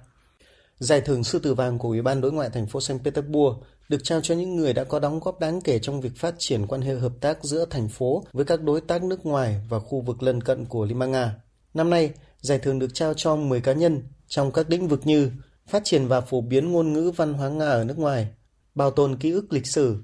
Giải 0.80 1.02
thưởng 1.02 1.24
Sư 1.24 1.40
tử 1.40 1.54
vàng 1.54 1.78
của 1.78 1.90
Ủy 1.90 2.02
ban 2.02 2.22
Đối 2.22 2.32
ngoại 2.32 2.50
thành 2.50 2.68
phố 2.68 2.82
Saint 2.82 3.04
Petersburg 3.04 3.58
được 3.90 4.04
trao 4.04 4.22
cho 4.22 4.36
những 4.36 4.56
người 4.56 4.74
đã 4.74 4.84
có 4.84 5.00
đóng 5.00 5.20
góp 5.20 5.40
đáng 5.40 5.62
kể 5.62 5.80
trong 5.80 6.02
việc 6.02 6.16
phát 6.16 6.36
triển 6.38 6.68
quan 6.68 6.82
hệ 6.82 6.96
hợp 6.96 7.14
tác 7.22 7.44
giữa 7.44 7.66
thành 7.70 7.90
phố 7.90 8.24
với 8.34 8.46
các 8.46 8.62
đối 8.62 8.82
tác 8.82 9.04
nước 9.04 9.26
ngoài 9.26 9.62
và 9.70 9.80
khu 9.80 10.02
vực 10.02 10.24
lân 10.24 10.42
cận 10.42 10.66
của 10.66 10.86
Liên 10.86 11.00
bang 11.00 11.12
Nga. 11.12 11.36
Năm 11.74 11.90
nay, 11.90 12.12
giải 12.42 12.60
thưởng 12.60 12.80
được 12.80 12.94
trao 12.94 13.14
cho 13.14 13.36
10 13.36 13.62
cá 13.62 13.74
nhân 13.74 14.04
trong 14.28 14.52
các 14.52 14.70
lĩnh 14.70 14.88
vực 14.88 15.02
như 15.04 15.32
phát 15.68 15.82
triển 15.86 16.08
và 16.08 16.22
phổ 16.22 16.42
biến 16.42 16.72
ngôn 16.72 16.94
ngữ 16.94 17.12
văn 17.16 17.34
hóa 17.34 17.50
Nga 17.50 17.70
ở 17.70 17.84
nước 17.84 17.98
ngoài, 17.98 18.28
bảo 18.76 18.92
tồn 18.92 19.16
ký 19.16 19.32
ức 19.32 19.54
lịch 19.54 19.68
sử, 19.68 19.98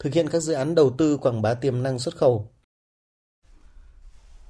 thực 0.00 0.14
hiện 0.14 0.28
các 0.28 0.40
dự 0.40 0.52
án 0.52 0.74
đầu 0.74 0.90
tư 0.98 1.16
quảng 1.16 1.42
bá 1.42 1.54
tiềm 1.54 1.82
năng 1.82 1.98
xuất 1.98 2.16
khẩu, 2.16 2.50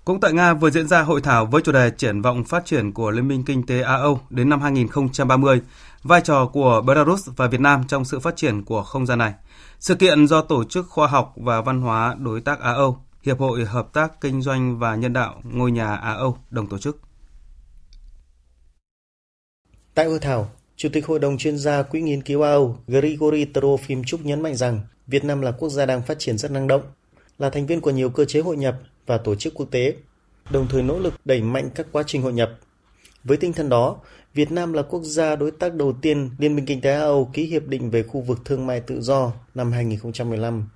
cũng 0.05 0.21
tại 0.21 0.33
Nga 0.33 0.55
vừa 0.55 0.71
diễn 0.71 0.89
ra 0.89 1.03
hội 1.03 1.21
thảo 1.21 1.47
với 1.47 1.63
chủ 1.63 1.73
đề 1.73 1.91
triển 1.91 2.23
vọng 2.23 2.45
phát 2.45 2.67
triển 2.67 2.93
của 2.93 3.11
Liên 3.11 3.29
minh 3.29 3.45
Kinh 3.47 3.67
tế 3.67 3.83
Á-Âu 3.83 4.21
đến 4.31 4.49
năm 4.49 4.61
2030, 4.61 5.61
vai 6.03 6.21
trò 6.21 6.47
của 6.47 6.83
Belarus 6.87 7.29
và 7.37 7.47
Việt 7.47 7.61
Nam 7.61 7.85
trong 7.89 8.05
sự 8.05 8.21
phát 8.21 8.37
triển 8.37 8.65
của 8.65 8.83
không 8.83 9.07
gian 9.07 9.19
này. 9.19 9.35
Sự 9.81 9.95
kiện 9.95 10.27
do 10.27 10.43
Tổ 10.43 10.65
chức 10.65 10.89
Khoa 10.89 11.07
học 11.07 11.33
và 11.37 11.61
Văn 11.61 11.81
hóa 11.81 12.17
Đối 12.19 12.41
tác 12.41 12.61
Á-Âu, 12.61 12.99
Hiệp 13.23 13.39
hội 13.39 13.65
Hợp 13.65 13.93
tác 13.93 14.21
Kinh 14.21 14.43
doanh 14.43 14.79
và 14.79 14.95
Nhân 14.95 15.13
đạo 15.13 15.41
Ngôi 15.45 15.71
nhà 15.71 15.97
Á-Âu 15.97 16.37
đồng 16.51 16.67
tổ 16.67 16.79
chức. 16.79 17.01
Tại 19.95 20.07
hội 20.07 20.19
thảo, 20.19 20.51
Chủ 20.77 20.89
tịch 20.93 21.07
Hội 21.07 21.19
đồng 21.19 21.39
chuyên 21.39 21.59
gia 21.59 21.83
Quỹ 21.83 22.01
nghiên 22.01 22.23
cứu 22.23 22.43
Âu 22.43 22.77
Grigory 22.87 23.45
Trofimchuk 23.45 24.19
nhấn 24.23 24.41
mạnh 24.41 24.57
rằng 24.57 24.81
Việt 25.11 25.25
Nam 25.25 25.41
là 25.41 25.53
quốc 25.53 25.71
gia 25.71 25.87
đang 25.87 26.03
phát 26.03 26.19
triển 26.19 26.39
rất 26.39 26.51
năng 26.51 26.67
động, 26.67 26.83
là 27.39 27.51
thành 27.51 27.67
viên 27.67 27.81
của 27.81 27.91
nhiều 27.91 28.11
cơ 28.11 28.25
chế 28.25 28.41
hội 28.41 28.57
nhập 28.57 28.79
và 29.07 29.19
tổ 29.19 29.35
chức 29.35 29.55
quốc 29.55 29.67
tế, 29.71 29.95
đồng 30.51 30.67
thời 30.69 30.83
nỗ 30.83 30.99
lực 30.99 31.15
đẩy 31.25 31.43
mạnh 31.43 31.71
các 31.75 31.87
quá 31.93 32.03
trình 32.07 32.23
hội 32.23 32.33
nhập. 32.33 32.51
Với 33.25 33.37
tinh 33.37 33.53
thần 33.53 33.69
đó, 33.69 33.97
Việt 34.35 34.53
Nam 34.53 34.73
là 34.73 34.83
quốc 34.83 35.03
gia 35.03 35.37
đối 35.37 35.51
tác 35.51 35.75
đầu 35.75 35.93
tiên 36.03 36.31
Liên 36.39 36.57
minh 36.57 36.67
Kinh 36.67 36.81
tế 36.81 36.95
Âu 36.95 37.31
ký 37.33 37.45
hiệp 37.45 37.67
định 37.67 37.91
về 37.91 38.03
khu 38.03 38.21
vực 38.21 38.39
thương 38.45 38.67
mại 38.67 38.81
tự 38.81 39.01
do 39.01 39.33
năm 39.55 39.73
2015. 39.73 40.69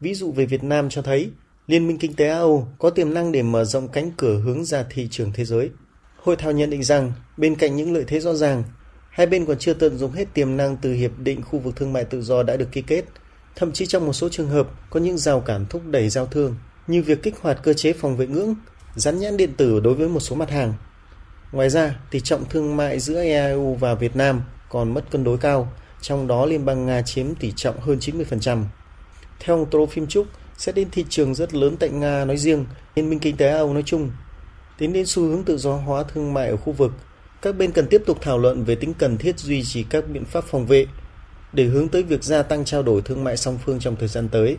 Ví 0.00 0.14
dụ 0.14 0.32
về 0.32 0.46
Việt 0.46 0.64
Nam 0.64 0.90
cho 0.90 1.02
thấy, 1.02 1.30
Liên 1.66 1.86
minh 1.86 1.98
Kinh 1.98 2.14
tế 2.14 2.28
Âu 2.28 2.68
có 2.78 2.90
tiềm 2.90 3.14
năng 3.14 3.32
để 3.32 3.42
mở 3.42 3.64
rộng 3.64 3.88
cánh 3.88 4.10
cửa 4.16 4.40
hướng 4.40 4.64
ra 4.64 4.84
thị 4.90 5.08
trường 5.10 5.32
thế 5.32 5.44
giới. 5.44 5.70
Hội 6.16 6.36
thảo 6.36 6.52
nhận 6.52 6.70
định 6.70 6.82
rằng, 6.82 7.12
bên 7.36 7.54
cạnh 7.54 7.76
những 7.76 7.94
lợi 7.94 8.04
thế 8.06 8.20
rõ 8.20 8.34
ràng, 8.34 8.62
hai 9.10 9.26
bên 9.26 9.46
còn 9.46 9.58
chưa 9.58 9.74
tận 9.74 9.98
dụng 9.98 10.12
hết 10.12 10.34
tiềm 10.34 10.56
năng 10.56 10.76
từ 10.76 10.92
hiệp 10.92 11.18
định 11.18 11.42
khu 11.42 11.58
vực 11.58 11.76
thương 11.76 11.92
mại 11.92 12.04
tự 12.04 12.22
do 12.22 12.42
đã 12.42 12.56
được 12.56 12.68
ký 12.72 12.82
kết. 12.82 13.04
Thậm 13.58 13.72
chí 13.72 13.86
trong 13.86 14.06
một 14.06 14.12
số 14.12 14.28
trường 14.28 14.48
hợp 14.48 14.68
có 14.90 15.00
những 15.00 15.18
rào 15.18 15.40
cản 15.40 15.66
thúc 15.66 15.82
đẩy 15.86 16.08
giao 16.08 16.26
thương, 16.26 16.56
như 16.86 17.02
việc 17.02 17.22
kích 17.22 17.34
hoạt 17.40 17.62
cơ 17.62 17.72
chế 17.72 17.92
phòng 17.92 18.16
vệ 18.16 18.26
ngưỡng, 18.26 18.54
dán 18.94 19.18
nhãn 19.18 19.36
điện 19.36 19.52
tử 19.56 19.80
đối 19.80 19.94
với 19.94 20.08
một 20.08 20.20
số 20.20 20.36
mặt 20.36 20.50
hàng. 20.50 20.74
Ngoài 21.52 21.70
ra, 21.70 22.00
tỷ 22.10 22.20
trọng 22.20 22.44
thương 22.44 22.76
mại 22.76 23.00
giữa 23.00 23.22
EU 23.22 23.74
và 23.74 23.94
Việt 23.94 24.16
Nam 24.16 24.42
còn 24.68 24.94
mất 24.94 25.10
cân 25.10 25.24
đối 25.24 25.38
cao, 25.38 25.72
trong 26.00 26.26
đó 26.26 26.46
Liên 26.46 26.64
bang 26.64 26.86
Nga 26.86 27.02
chiếm 27.02 27.34
tỷ 27.34 27.52
trọng 27.56 27.80
hơn 27.80 27.98
90%. 27.98 28.64
Theo 29.40 29.56
ông 29.56 29.70
Trofimchuk, 29.70 30.24
sẽ 30.56 30.72
đến 30.72 30.88
thị 30.90 31.04
trường 31.08 31.34
rất 31.34 31.54
lớn 31.54 31.76
tại 31.76 31.90
Nga 31.90 32.24
nói 32.24 32.36
riêng, 32.36 32.64
Liên 32.94 33.10
minh 33.10 33.18
Kinh 33.18 33.36
tế 33.36 33.48
Âu 33.48 33.74
nói 33.74 33.82
chung. 33.86 34.10
Tiến 34.78 34.92
đến 34.92 35.06
xu 35.06 35.22
hướng 35.22 35.44
tự 35.44 35.58
do 35.58 35.76
hóa 35.76 36.02
thương 36.02 36.34
mại 36.34 36.48
ở 36.48 36.56
khu 36.56 36.72
vực, 36.72 36.92
các 37.42 37.56
bên 37.56 37.72
cần 37.72 37.86
tiếp 37.90 38.02
tục 38.06 38.18
thảo 38.22 38.38
luận 38.38 38.64
về 38.64 38.74
tính 38.74 38.94
cần 38.94 39.18
thiết 39.18 39.38
duy 39.38 39.64
trì 39.64 39.82
các 39.82 40.08
biện 40.08 40.24
pháp 40.24 40.44
phòng 40.44 40.66
vệ 40.66 40.86
để 41.52 41.64
hướng 41.64 41.88
tới 41.88 42.02
việc 42.02 42.24
gia 42.24 42.42
tăng 42.42 42.64
trao 42.64 42.82
đổi 42.82 43.02
thương 43.02 43.24
mại 43.24 43.36
song 43.36 43.58
phương 43.64 43.80
trong 43.80 43.96
thời 43.96 44.08
gian 44.08 44.28
tới. 44.28 44.56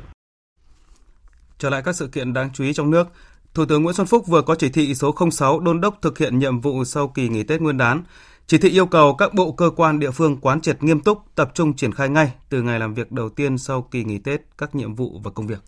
Trở 1.58 1.69
lại 1.69 1.81
các 1.86 1.96
sự 1.96 2.08
kiện 2.08 2.34
đáng 2.34 2.50
chú 2.53 2.63
ý 2.63 2.74
trong 2.74 2.91
nước, 2.91 3.08
Thủ 3.53 3.65
tướng 3.65 3.84
Nguyễn 3.84 3.96
Xuân 3.96 4.08
Phúc 4.08 4.27
vừa 4.27 4.41
có 4.41 4.55
chỉ 4.55 4.69
thị 4.69 4.96
số 4.96 5.15
06 5.31 5.60
đôn 5.60 5.81
đốc 5.81 6.01
thực 6.01 6.17
hiện 6.17 6.39
nhiệm 6.39 6.62
vụ 6.62 6.84
sau 6.84 7.08
kỳ 7.08 7.29
nghỉ 7.29 7.43
Tết 7.43 7.62
Nguyên 7.62 7.77
đán. 7.77 8.03
Chỉ 8.48 8.58
thị 8.58 8.69
yêu 8.69 8.86
cầu 8.86 9.15
các 9.15 9.34
bộ 9.34 9.51
cơ 9.51 9.69
quan 9.75 10.00
địa 10.00 10.12
phương 10.12 10.38
quán 10.38 10.62
triệt 10.62 10.84
nghiêm 10.84 11.01
túc, 11.01 11.22
tập 11.36 11.51
trung 11.53 11.75
triển 11.75 11.93
khai 11.93 12.10
ngay 12.10 12.31
từ 12.50 12.62
ngày 12.62 12.79
làm 12.79 12.93
việc 12.93 13.12
đầu 13.12 13.29
tiên 13.29 13.58
sau 13.58 13.81
kỳ 13.81 14.03
nghỉ 14.03 14.17
Tết 14.17 14.41
các 14.58 14.75
nhiệm 14.75 14.96
vụ 14.96 15.22
và 15.24 15.31
công 15.31 15.48
việc. 15.48 15.60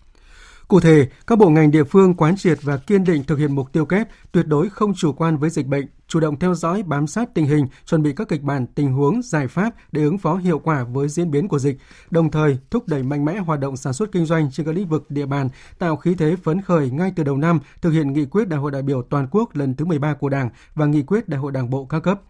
Cụ 0.72 0.80
thể, 0.80 1.08
các 1.28 1.38
bộ 1.38 1.50
ngành 1.50 1.72
địa 1.72 1.84
phương 1.84 2.14
quán 2.14 2.38
triệt 2.38 2.58
và 2.62 2.78
kiên 2.78 3.04
định 3.04 3.24
thực 3.24 3.40
hiện 3.40 3.56
mục 3.56 3.74
tiêu 3.74 3.86
kép, 3.86 4.08
tuyệt 4.32 4.48
đối 4.48 4.70
không 4.70 4.94
chủ 4.94 5.14
quan 5.14 5.38
với 5.38 5.50
dịch 5.50 5.68
bệnh, 5.68 5.86
chủ 6.08 6.20
động 6.20 6.40
theo 6.40 6.56
dõi, 6.56 6.84
bám 6.84 7.08
sát 7.08 7.34
tình 7.34 7.46
hình, 7.46 7.68
chuẩn 7.86 8.04
bị 8.04 8.14
các 8.16 8.28
kịch 8.28 8.42
bản, 8.42 8.68
tình 8.68 8.94
huống, 8.94 9.22
giải 9.22 9.48
pháp 9.48 9.74
để 9.92 10.04
ứng 10.04 10.18
phó 10.18 10.36
hiệu 10.36 10.60
quả 10.60 10.84
với 10.84 11.10
diễn 11.10 11.32
biến 11.32 11.48
của 11.48 11.60
dịch, 11.60 11.78
đồng 12.12 12.32
thời 12.32 12.58
thúc 12.70 12.88
đẩy 12.88 13.04
mạnh 13.04 13.26
mẽ 13.26 13.38
hoạt 13.38 13.60
động 13.60 13.78
sản 13.78 13.94
xuất 13.94 14.12
kinh 14.12 14.26
doanh 14.26 14.52
trên 14.52 14.66
các 14.66 14.76
lĩnh 14.76 14.88
vực 14.88 15.12
địa 15.12 15.26
bàn, 15.26 15.50
tạo 15.80 15.96
khí 15.96 16.16
thế 16.16 16.36
phấn 16.44 16.62
khởi 16.62 16.90
ngay 16.90 17.14
từ 17.16 17.24
đầu 17.24 17.38
năm, 17.38 17.60
thực 17.82 17.90
hiện 17.90 18.14
nghị 18.14 18.26
quyết 18.26 18.48
Đại 18.48 18.60
hội 18.60 18.72
đại 18.72 18.82
biểu 18.82 19.02
toàn 19.02 19.28
quốc 19.32 19.56
lần 19.56 19.76
thứ 19.76 19.86
13 19.86 20.14
của 20.14 20.30
Đảng 20.30 20.50
và 20.76 20.86
nghị 20.86 21.02
quyết 21.02 21.30
Đại 21.30 21.40
hội 21.40 21.52
Đảng 21.52 21.70
bộ 21.70 21.86
các 21.86 22.00
cấp. 22.00 22.22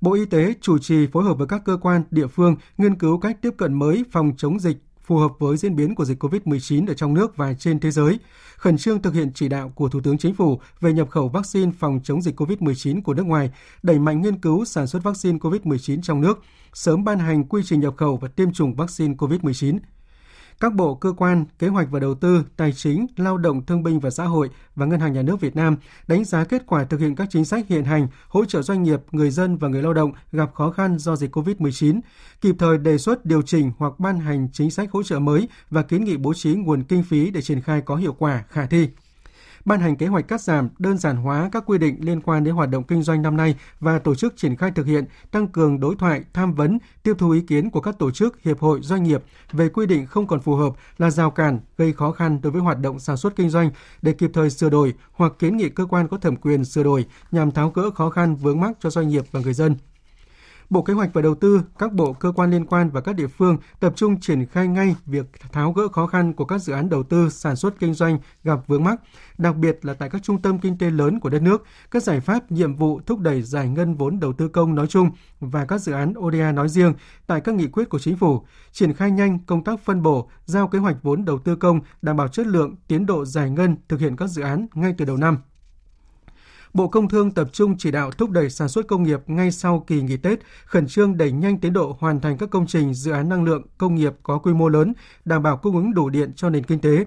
Bộ 0.00 0.14
Y 0.14 0.24
tế 0.24 0.54
chủ 0.60 0.78
trì 0.78 1.06
phối 1.06 1.24
hợp 1.24 1.38
với 1.38 1.46
các 1.46 1.62
cơ 1.64 1.76
quan, 1.80 2.02
địa 2.10 2.26
phương 2.26 2.56
nghiên 2.78 2.94
cứu 2.94 3.18
cách 3.18 3.36
tiếp 3.42 3.54
cận 3.58 3.74
mới 3.74 4.04
phòng 4.12 4.32
chống 4.36 4.60
dịch 4.60 4.76
phù 5.04 5.16
hợp 5.16 5.32
với 5.38 5.56
diễn 5.56 5.76
biến 5.76 5.94
của 5.94 6.04
dịch 6.04 6.24
COVID-19 6.24 6.86
ở 6.88 6.94
trong 6.94 7.14
nước 7.14 7.36
và 7.36 7.54
trên 7.54 7.80
thế 7.80 7.90
giới, 7.90 8.18
khẩn 8.56 8.78
trương 8.78 9.02
thực 9.02 9.14
hiện 9.14 9.32
chỉ 9.34 9.48
đạo 9.48 9.72
của 9.74 9.88
Thủ 9.88 10.00
tướng 10.00 10.18
Chính 10.18 10.34
phủ 10.34 10.60
về 10.80 10.92
nhập 10.92 11.10
khẩu 11.10 11.28
vaccine 11.28 11.72
phòng 11.78 12.00
chống 12.04 12.22
dịch 12.22 12.40
COVID-19 12.40 13.02
của 13.02 13.14
nước 13.14 13.26
ngoài, 13.26 13.50
đẩy 13.82 13.98
mạnh 13.98 14.22
nghiên 14.22 14.38
cứu 14.38 14.64
sản 14.64 14.86
xuất 14.86 15.02
vaccine 15.02 15.38
COVID-19 15.38 16.02
trong 16.02 16.20
nước, 16.20 16.42
sớm 16.72 17.04
ban 17.04 17.18
hành 17.18 17.44
quy 17.44 17.62
trình 17.64 17.80
nhập 17.80 17.94
khẩu 17.96 18.16
và 18.16 18.28
tiêm 18.28 18.52
chủng 18.52 18.74
vaccine 18.74 19.14
COVID-19 19.14 19.78
các 20.60 20.74
bộ 20.74 20.94
cơ 20.94 21.12
quan, 21.12 21.44
kế 21.58 21.68
hoạch 21.68 21.90
và 21.90 22.00
đầu 22.00 22.14
tư, 22.14 22.44
tài 22.56 22.72
chính, 22.72 23.06
lao 23.16 23.38
động 23.38 23.66
thương 23.66 23.82
binh 23.82 24.00
và 24.00 24.10
xã 24.10 24.24
hội 24.24 24.50
và 24.76 24.86
Ngân 24.86 25.00
hàng 25.00 25.12
Nhà 25.12 25.22
nước 25.22 25.40
Việt 25.40 25.56
Nam 25.56 25.76
đánh 26.06 26.24
giá 26.24 26.44
kết 26.44 26.62
quả 26.66 26.84
thực 26.84 27.00
hiện 27.00 27.14
các 27.14 27.28
chính 27.30 27.44
sách 27.44 27.68
hiện 27.68 27.84
hành, 27.84 28.08
hỗ 28.28 28.44
trợ 28.44 28.62
doanh 28.62 28.82
nghiệp, 28.82 29.00
người 29.12 29.30
dân 29.30 29.56
và 29.56 29.68
người 29.68 29.82
lao 29.82 29.94
động 29.94 30.12
gặp 30.32 30.54
khó 30.54 30.70
khăn 30.70 30.98
do 30.98 31.16
dịch 31.16 31.36
COVID-19, 31.36 32.00
kịp 32.40 32.56
thời 32.58 32.78
đề 32.78 32.98
xuất 32.98 33.24
điều 33.24 33.42
chỉnh 33.42 33.72
hoặc 33.78 33.92
ban 33.98 34.20
hành 34.20 34.48
chính 34.52 34.70
sách 34.70 34.90
hỗ 34.90 35.02
trợ 35.02 35.18
mới 35.18 35.48
và 35.70 35.82
kiến 35.82 36.04
nghị 36.04 36.16
bố 36.16 36.34
trí 36.34 36.54
nguồn 36.54 36.82
kinh 36.82 37.02
phí 37.02 37.30
để 37.30 37.42
triển 37.42 37.60
khai 37.60 37.80
có 37.80 37.96
hiệu 37.96 38.12
quả, 38.18 38.44
khả 38.48 38.66
thi 38.66 38.88
ban 39.64 39.80
hành 39.80 39.96
kế 39.96 40.06
hoạch 40.06 40.28
cắt 40.28 40.40
giảm, 40.40 40.68
đơn 40.78 40.98
giản 40.98 41.16
hóa 41.16 41.48
các 41.52 41.62
quy 41.66 41.78
định 41.78 41.96
liên 42.00 42.20
quan 42.20 42.44
đến 42.44 42.54
hoạt 42.54 42.70
động 42.70 42.84
kinh 42.84 43.02
doanh 43.02 43.22
năm 43.22 43.36
nay 43.36 43.54
và 43.80 43.98
tổ 43.98 44.14
chức 44.14 44.36
triển 44.36 44.56
khai 44.56 44.70
thực 44.70 44.86
hiện, 44.86 45.04
tăng 45.30 45.48
cường 45.48 45.80
đối 45.80 45.96
thoại, 45.96 46.22
tham 46.32 46.54
vấn, 46.54 46.78
tiếp 47.02 47.14
thu 47.18 47.30
ý 47.30 47.40
kiến 47.40 47.70
của 47.70 47.80
các 47.80 47.98
tổ 47.98 48.10
chức, 48.10 48.42
hiệp 48.42 48.60
hội, 48.60 48.80
doanh 48.82 49.02
nghiệp 49.02 49.22
về 49.52 49.68
quy 49.68 49.86
định 49.86 50.06
không 50.06 50.26
còn 50.26 50.40
phù 50.40 50.54
hợp 50.54 50.72
là 50.98 51.10
rào 51.10 51.30
cản, 51.30 51.60
gây 51.78 51.92
khó 51.92 52.12
khăn 52.12 52.40
đối 52.42 52.52
với 52.52 52.62
hoạt 52.62 52.80
động 52.80 52.98
sản 52.98 53.16
xuất 53.16 53.36
kinh 53.36 53.50
doanh 53.50 53.70
để 54.02 54.12
kịp 54.12 54.30
thời 54.34 54.50
sửa 54.50 54.70
đổi 54.70 54.94
hoặc 55.12 55.32
kiến 55.38 55.56
nghị 55.56 55.68
cơ 55.68 55.86
quan 55.86 56.08
có 56.08 56.16
thẩm 56.16 56.36
quyền 56.36 56.64
sửa 56.64 56.82
đổi 56.82 57.06
nhằm 57.30 57.50
tháo 57.50 57.70
gỡ 57.70 57.90
khó 57.90 58.10
khăn 58.10 58.36
vướng 58.36 58.60
mắc 58.60 58.72
cho 58.80 58.90
doanh 58.90 59.08
nghiệp 59.08 59.24
và 59.32 59.40
người 59.40 59.54
dân. 59.54 59.76
Bộ 60.70 60.82
Kế 60.82 60.92
hoạch 60.92 61.10
và 61.12 61.22
Đầu 61.22 61.34
tư, 61.34 61.62
các 61.78 61.92
bộ 61.92 62.12
cơ 62.12 62.32
quan 62.32 62.50
liên 62.50 62.66
quan 62.66 62.90
và 62.90 63.00
các 63.00 63.14
địa 63.14 63.26
phương 63.26 63.56
tập 63.80 63.92
trung 63.96 64.20
triển 64.20 64.46
khai 64.46 64.68
ngay 64.68 64.96
việc 65.06 65.26
tháo 65.52 65.72
gỡ 65.72 65.88
khó 65.88 66.06
khăn 66.06 66.32
của 66.32 66.44
các 66.44 66.58
dự 66.58 66.72
án 66.72 66.88
đầu 66.88 67.02
tư, 67.02 67.28
sản 67.30 67.56
xuất 67.56 67.78
kinh 67.78 67.94
doanh 67.94 68.18
gặp 68.44 68.58
vướng 68.66 68.84
mắc, 68.84 69.00
đặc 69.38 69.56
biệt 69.56 69.78
là 69.82 69.94
tại 69.94 70.10
các 70.10 70.22
trung 70.22 70.42
tâm 70.42 70.58
kinh 70.58 70.78
tế 70.78 70.90
lớn 70.90 71.20
của 71.20 71.28
đất 71.28 71.42
nước, 71.42 71.64
các 71.90 72.02
giải 72.02 72.20
pháp 72.20 72.52
nhiệm 72.52 72.76
vụ 72.76 73.00
thúc 73.06 73.18
đẩy 73.18 73.42
giải 73.42 73.68
ngân 73.68 73.94
vốn 73.94 74.20
đầu 74.20 74.32
tư 74.32 74.48
công 74.48 74.74
nói 74.74 74.86
chung 74.86 75.10
và 75.40 75.64
các 75.64 75.78
dự 75.78 75.92
án 75.92 76.14
ODA 76.18 76.52
nói 76.52 76.68
riêng 76.68 76.94
tại 77.26 77.40
các 77.40 77.54
nghị 77.54 77.66
quyết 77.66 77.88
của 77.88 77.98
chính 77.98 78.16
phủ, 78.16 78.44
triển 78.72 78.92
khai 78.92 79.10
nhanh 79.10 79.38
công 79.46 79.64
tác 79.64 79.80
phân 79.80 80.02
bổ, 80.02 80.30
giao 80.44 80.68
kế 80.68 80.78
hoạch 80.78 80.96
vốn 81.02 81.24
đầu 81.24 81.38
tư 81.38 81.56
công 81.56 81.80
đảm 82.02 82.16
bảo 82.16 82.28
chất 82.28 82.46
lượng, 82.46 82.74
tiến 82.88 83.06
độ 83.06 83.24
giải 83.24 83.50
ngân 83.50 83.76
thực 83.88 84.00
hiện 84.00 84.16
các 84.16 84.26
dự 84.26 84.42
án 84.42 84.66
ngay 84.74 84.94
từ 84.98 85.04
đầu 85.04 85.16
năm. 85.16 85.38
Bộ 86.74 86.88
Công 86.88 87.08
Thương 87.08 87.30
tập 87.30 87.48
trung 87.52 87.74
chỉ 87.78 87.90
đạo 87.90 88.10
thúc 88.10 88.30
đẩy 88.30 88.50
sản 88.50 88.68
xuất 88.68 88.88
công 88.88 89.02
nghiệp 89.02 89.20
ngay 89.26 89.50
sau 89.50 89.84
kỳ 89.86 90.02
nghỉ 90.02 90.16
Tết, 90.16 90.38
khẩn 90.64 90.86
trương 90.86 91.16
đẩy 91.16 91.32
nhanh 91.32 91.58
tiến 91.58 91.72
độ 91.72 91.96
hoàn 92.00 92.20
thành 92.20 92.38
các 92.38 92.50
công 92.50 92.66
trình 92.66 92.94
dự 92.94 93.12
án 93.12 93.28
năng 93.28 93.44
lượng 93.44 93.62
công 93.78 93.94
nghiệp 93.94 94.12
có 94.22 94.38
quy 94.38 94.52
mô 94.52 94.68
lớn, 94.68 94.92
đảm 95.24 95.42
bảo 95.42 95.56
cung 95.56 95.76
ứng 95.76 95.94
đủ 95.94 96.08
điện 96.08 96.32
cho 96.36 96.50
nền 96.50 96.64
kinh 96.64 96.78
tế 96.78 97.04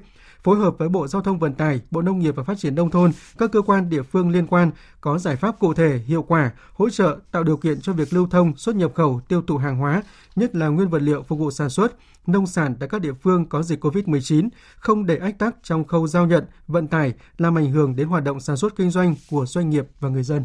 phối 0.48 0.58
hợp 0.58 0.78
với 0.78 0.90
Bộ 0.90 1.08
Giao 1.08 1.22
thông 1.22 1.40
Vận 1.40 1.54
tải, 1.54 1.82
Bộ 1.92 2.02
Nông 2.02 2.20
nghiệp 2.20 2.36
và 2.36 2.44
Phát 2.44 2.58
triển 2.58 2.76
Nông 2.76 2.92
thôn, 2.92 3.12
các 3.38 3.52
cơ 3.52 3.62
quan 3.62 3.90
địa 3.90 4.02
phương 4.02 4.30
liên 4.30 4.48
quan 4.48 4.72
có 5.02 5.18
giải 5.18 5.36
pháp 5.36 5.60
cụ 5.60 5.74
thể, 5.74 5.98
hiệu 5.98 6.22
quả, 6.22 6.52
hỗ 6.74 6.90
trợ 6.90 7.18
tạo 7.32 7.44
điều 7.44 7.58
kiện 7.58 7.82
cho 7.82 7.94
việc 7.94 8.14
lưu 8.14 8.28
thông, 8.28 8.58
xuất 8.58 8.76
nhập 8.76 8.92
khẩu, 8.96 9.22
tiêu 9.28 9.42
thụ 9.48 9.58
hàng 9.58 9.78
hóa, 9.78 10.04
nhất 10.36 10.56
là 10.56 10.68
nguyên 10.68 10.90
vật 10.90 11.02
liệu 11.02 11.24
phục 11.24 11.40
vụ 11.40 11.52
sản 11.52 11.70
xuất, 11.70 11.94
nông 12.28 12.48
sản 12.48 12.76
tại 12.80 12.90
các 12.90 13.02
địa 13.02 13.14
phương 13.14 13.50
có 13.50 13.64
dịch 13.64 13.86
COVID-19, 13.86 14.50
không 14.76 15.06
để 15.06 15.18
ách 15.18 15.40
tắc 15.40 15.56
trong 15.64 15.86
khâu 15.86 16.08
giao 16.08 16.28
nhận, 16.28 16.46
vận 16.68 16.88
tải, 16.88 17.14
làm 17.38 17.58
ảnh 17.58 17.72
hưởng 17.72 17.96
đến 17.96 18.08
hoạt 18.08 18.24
động 18.24 18.40
sản 18.40 18.58
xuất 18.58 18.76
kinh 18.76 18.92
doanh 18.92 19.16
của 19.30 19.46
doanh 19.46 19.70
nghiệp 19.70 19.88
và 20.00 20.10
người 20.10 20.24
dân. 20.24 20.44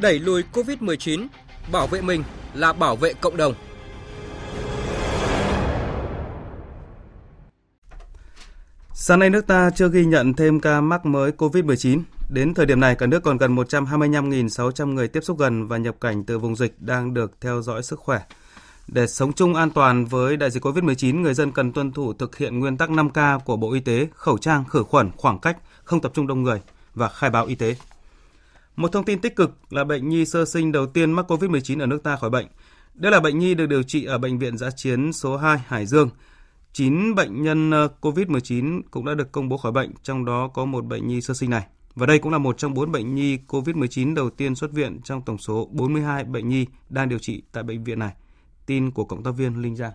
Đẩy 0.00 0.18
lùi 0.18 0.42
COVID-19, 0.52 1.26
bảo 1.72 1.86
vệ 1.86 2.00
mình 2.00 2.22
là 2.54 2.72
bảo 2.72 2.96
vệ 2.96 3.12
cộng 3.12 3.36
đồng. 3.36 3.54
Sáng 8.94 9.18
nay 9.18 9.30
nước 9.30 9.46
ta 9.46 9.70
chưa 9.70 9.88
ghi 9.88 10.04
nhận 10.04 10.34
thêm 10.34 10.60
ca 10.60 10.80
mắc 10.80 11.06
mới 11.06 11.32
COVID-19. 11.38 12.02
Đến 12.28 12.54
thời 12.54 12.66
điểm 12.66 12.80
này, 12.80 12.94
cả 12.94 13.06
nước 13.06 13.22
còn 13.22 13.36
gần 13.36 13.56
125.600 13.56 14.94
người 14.94 15.08
tiếp 15.08 15.20
xúc 15.20 15.38
gần 15.38 15.68
và 15.68 15.76
nhập 15.76 15.96
cảnh 16.00 16.24
từ 16.24 16.38
vùng 16.38 16.56
dịch 16.56 16.74
đang 16.78 17.14
được 17.14 17.32
theo 17.40 17.62
dõi 17.62 17.82
sức 17.82 18.00
khỏe. 18.00 18.20
Để 18.88 19.06
sống 19.06 19.32
chung 19.32 19.54
an 19.54 19.70
toàn 19.70 20.04
với 20.04 20.36
đại 20.36 20.50
dịch 20.50 20.64
COVID-19, 20.64 21.20
người 21.20 21.34
dân 21.34 21.52
cần 21.52 21.72
tuân 21.72 21.92
thủ 21.92 22.12
thực 22.12 22.36
hiện 22.36 22.58
nguyên 22.58 22.76
tắc 22.76 22.90
5K 22.90 23.38
của 23.38 23.56
Bộ 23.56 23.72
Y 23.72 23.80
tế, 23.80 24.08
khẩu 24.14 24.38
trang, 24.38 24.64
khử 24.64 24.82
khuẩn, 24.82 25.10
khoảng 25.16 25.38
cách, 25.38 25.56
không 25.84 26.00
tập 26.00 26.12
trung 26.14 26.26
đông 26.26 26.42
người 26.42 26.60
và 26.94 27.08
khai 27.08 27.30
báo 27.30 27.46
y 27.46 27.54
tế. 27.54 27.76
Một 28.76 28.92
thông 28.92 29.04
tin 29.04 29.20
tích 29.20 29.36
cực 29.36 29.58
là 29.70 29.84
bệnh 29.84 30.08
nhi 30.08 30.24
sơ 30.24 30.44
sinh 30.44 30.72
đầu 30.72 30.86
tiên 30.86 31.12
mắc 31.12 31.30
COVID-19 31.30 31.80
ở 31.80 31.86
nước 31.86 32.02
ta 32.02 32.16
khỏi 32.16 32.30
bệnh. 32.30 32.46
Đây 32.94 33.12
là 33.12 33.20
bệnh 33.20 33.38
nhi 33.38 33.54
được 33.54 33.66
điều 33.66 33.82
trị 33.82 34.04
ở 34.04 34.18
Bệnh 34.18 34.38
viện 34.38 34.58
Giã 34.58 34.70
Chiến 34.70 35.12
số 35.12 35.36
2 35.36 35.58
Hải 35.66 35.86
Dương. 35.86 36.10
9 36.72 37.14
bệnh 37.14 37.42
nhân 37.42 37.70
ờ, 37.70 37.88
COVID-19 38.00 38.80
cũng 38.90 39.04
đã 39.04 39.14
được 39.14 39.32
công 39.32 39.48
bố 39.48 39.56
khỏi 39.56 39.72
bệnh, 39.72 39.90
trong 40.02 40.24
đó 40.24 40.48
có 40.54 40.64
một 40.64 40.84
bệnh 40.84 41.08
nhi 41.08 41.20
sơ 41.20 41.34
sinh 41.34 41.50
này. 41.50 41.66
Và 41.94 42.06
đây 42.06 42.18
cũng 42.18 42.32
là 42.32 42.38
một 42.38 42.58
trong 42.58 42.74
bốn 42.74 42.92
bệnh 42.92 43.14
nhi 43.14 43.38
COVID-19 43.48 44.14
đầu 44.14 44.30
tiên 44.30 44.54
xuất 44.54 44.72
viện 44.72 45.00
trong 45.04 45.22
tổng 45.22 45.38
số 45.38 45.68
42 45.72 46.24
bệnh 46.24 46.48
nhi 46.48 46.66
đang 46.88 47.08
điều 47.08 47.18
trị 47.18 47.42
tại 47.52 47.62
bệnh 47.62 47.84
viện 47.84 47.98
này. 47.98 48.12
Tin 48.66 48.90
của 48.90 49.04
cộng 49.04 49.22
tác 49.22 49.30
viên 49.30 49.62
Linh 49.62 49.76
Giang. 49.76 49.92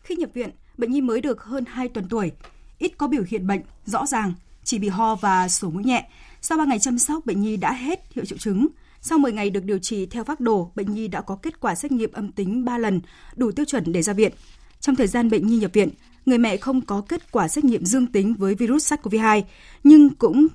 Khi 0.00 0.16
nhập 0.16 0.30
viện, 0.34 0.50
bệnh 0.78 0.90
nhi 0.90 1.00
mới 1.00 1.20
được 1.20 1.42
hơn 1.42 1.64
2 1.64 1.88
tuần 1.88 2.08
tuổi, 2.08 2.32
ít 2.78 2.92
có 2.98 3.08
biểu 3.08 3.22
hiện 3.28 3.46
bệnh 3.46 3.60
rõ 3.84 4.06
ràng, 4.06 4.32
chỉ 4.64 4.78
bị 4.78 4.88
ho 4.88 5.14
và 5.14 5.48
sổ 5.48 5.70
mũi 5.70 5.84
nhẹ. 5.84 6.08
Sau 6.46 6.58
3 6.58 6.64
ngày 6.64 6.78
chăm 6.78 6.98
sóc, 6.98 7.26
bệnh 7.26 7.40
nhi 7.40 7.56
đã 7.56 7.72
hết 7.72 8.00
hiệu 8.14 8.24
triệu 8.24 8.38
chứng. 8.38 8.66
Sau 9.00 9.18
10 9.18 9.32
ngày 9.32 9.50
được 9.50 9.64
điều 9.64 9.78
trị 9.78 10.06
theo 10.06 10.24
phác 10.24 10.40
đồ, 10.40 10.70
bệnh 10.74 10.94
nhi 10.94 11.08
đã 11.08 11.20
có 11.20 11.36
kết 11.36 11.60
quả 11.60 11.74
xét 11.74 11.92
nghiệm 11.92 12.12
âm 12.12 12.32
tính 12.32 12.64
3 12.64 12.78
lần, 12.78 13.00
đủ 13.36 13.52
tiêu 13.52 13.64
chuẩn 13.64 13.92
để 13.92 14.02
ra 14.02 14.12
viện. 14.12 14.32
Trong 14.80 14.96
thời 14.96 15.06
gian 15.06 15.30
bệnh 15.30 15.46
nhi 15.46 15.58
nhập 15.58 15.70
viện, 15.72 15.88
người 16.26 16.38
mẹ 16.38 16.56
không 16.56 16.80
có 16.80 17.00
kết 17.08 17.32
quả 17.32 17.48
xét 17.48 17.64
nghiệm 17.64 17.84
dương 17.84 18.06
tính 18.06 18.34
với 18.34 18.54
virus 18.54 18.92
SARS-CoV-2, 18.92 19.42
nhưng 19.84 20.14
cũng 20.14 20.46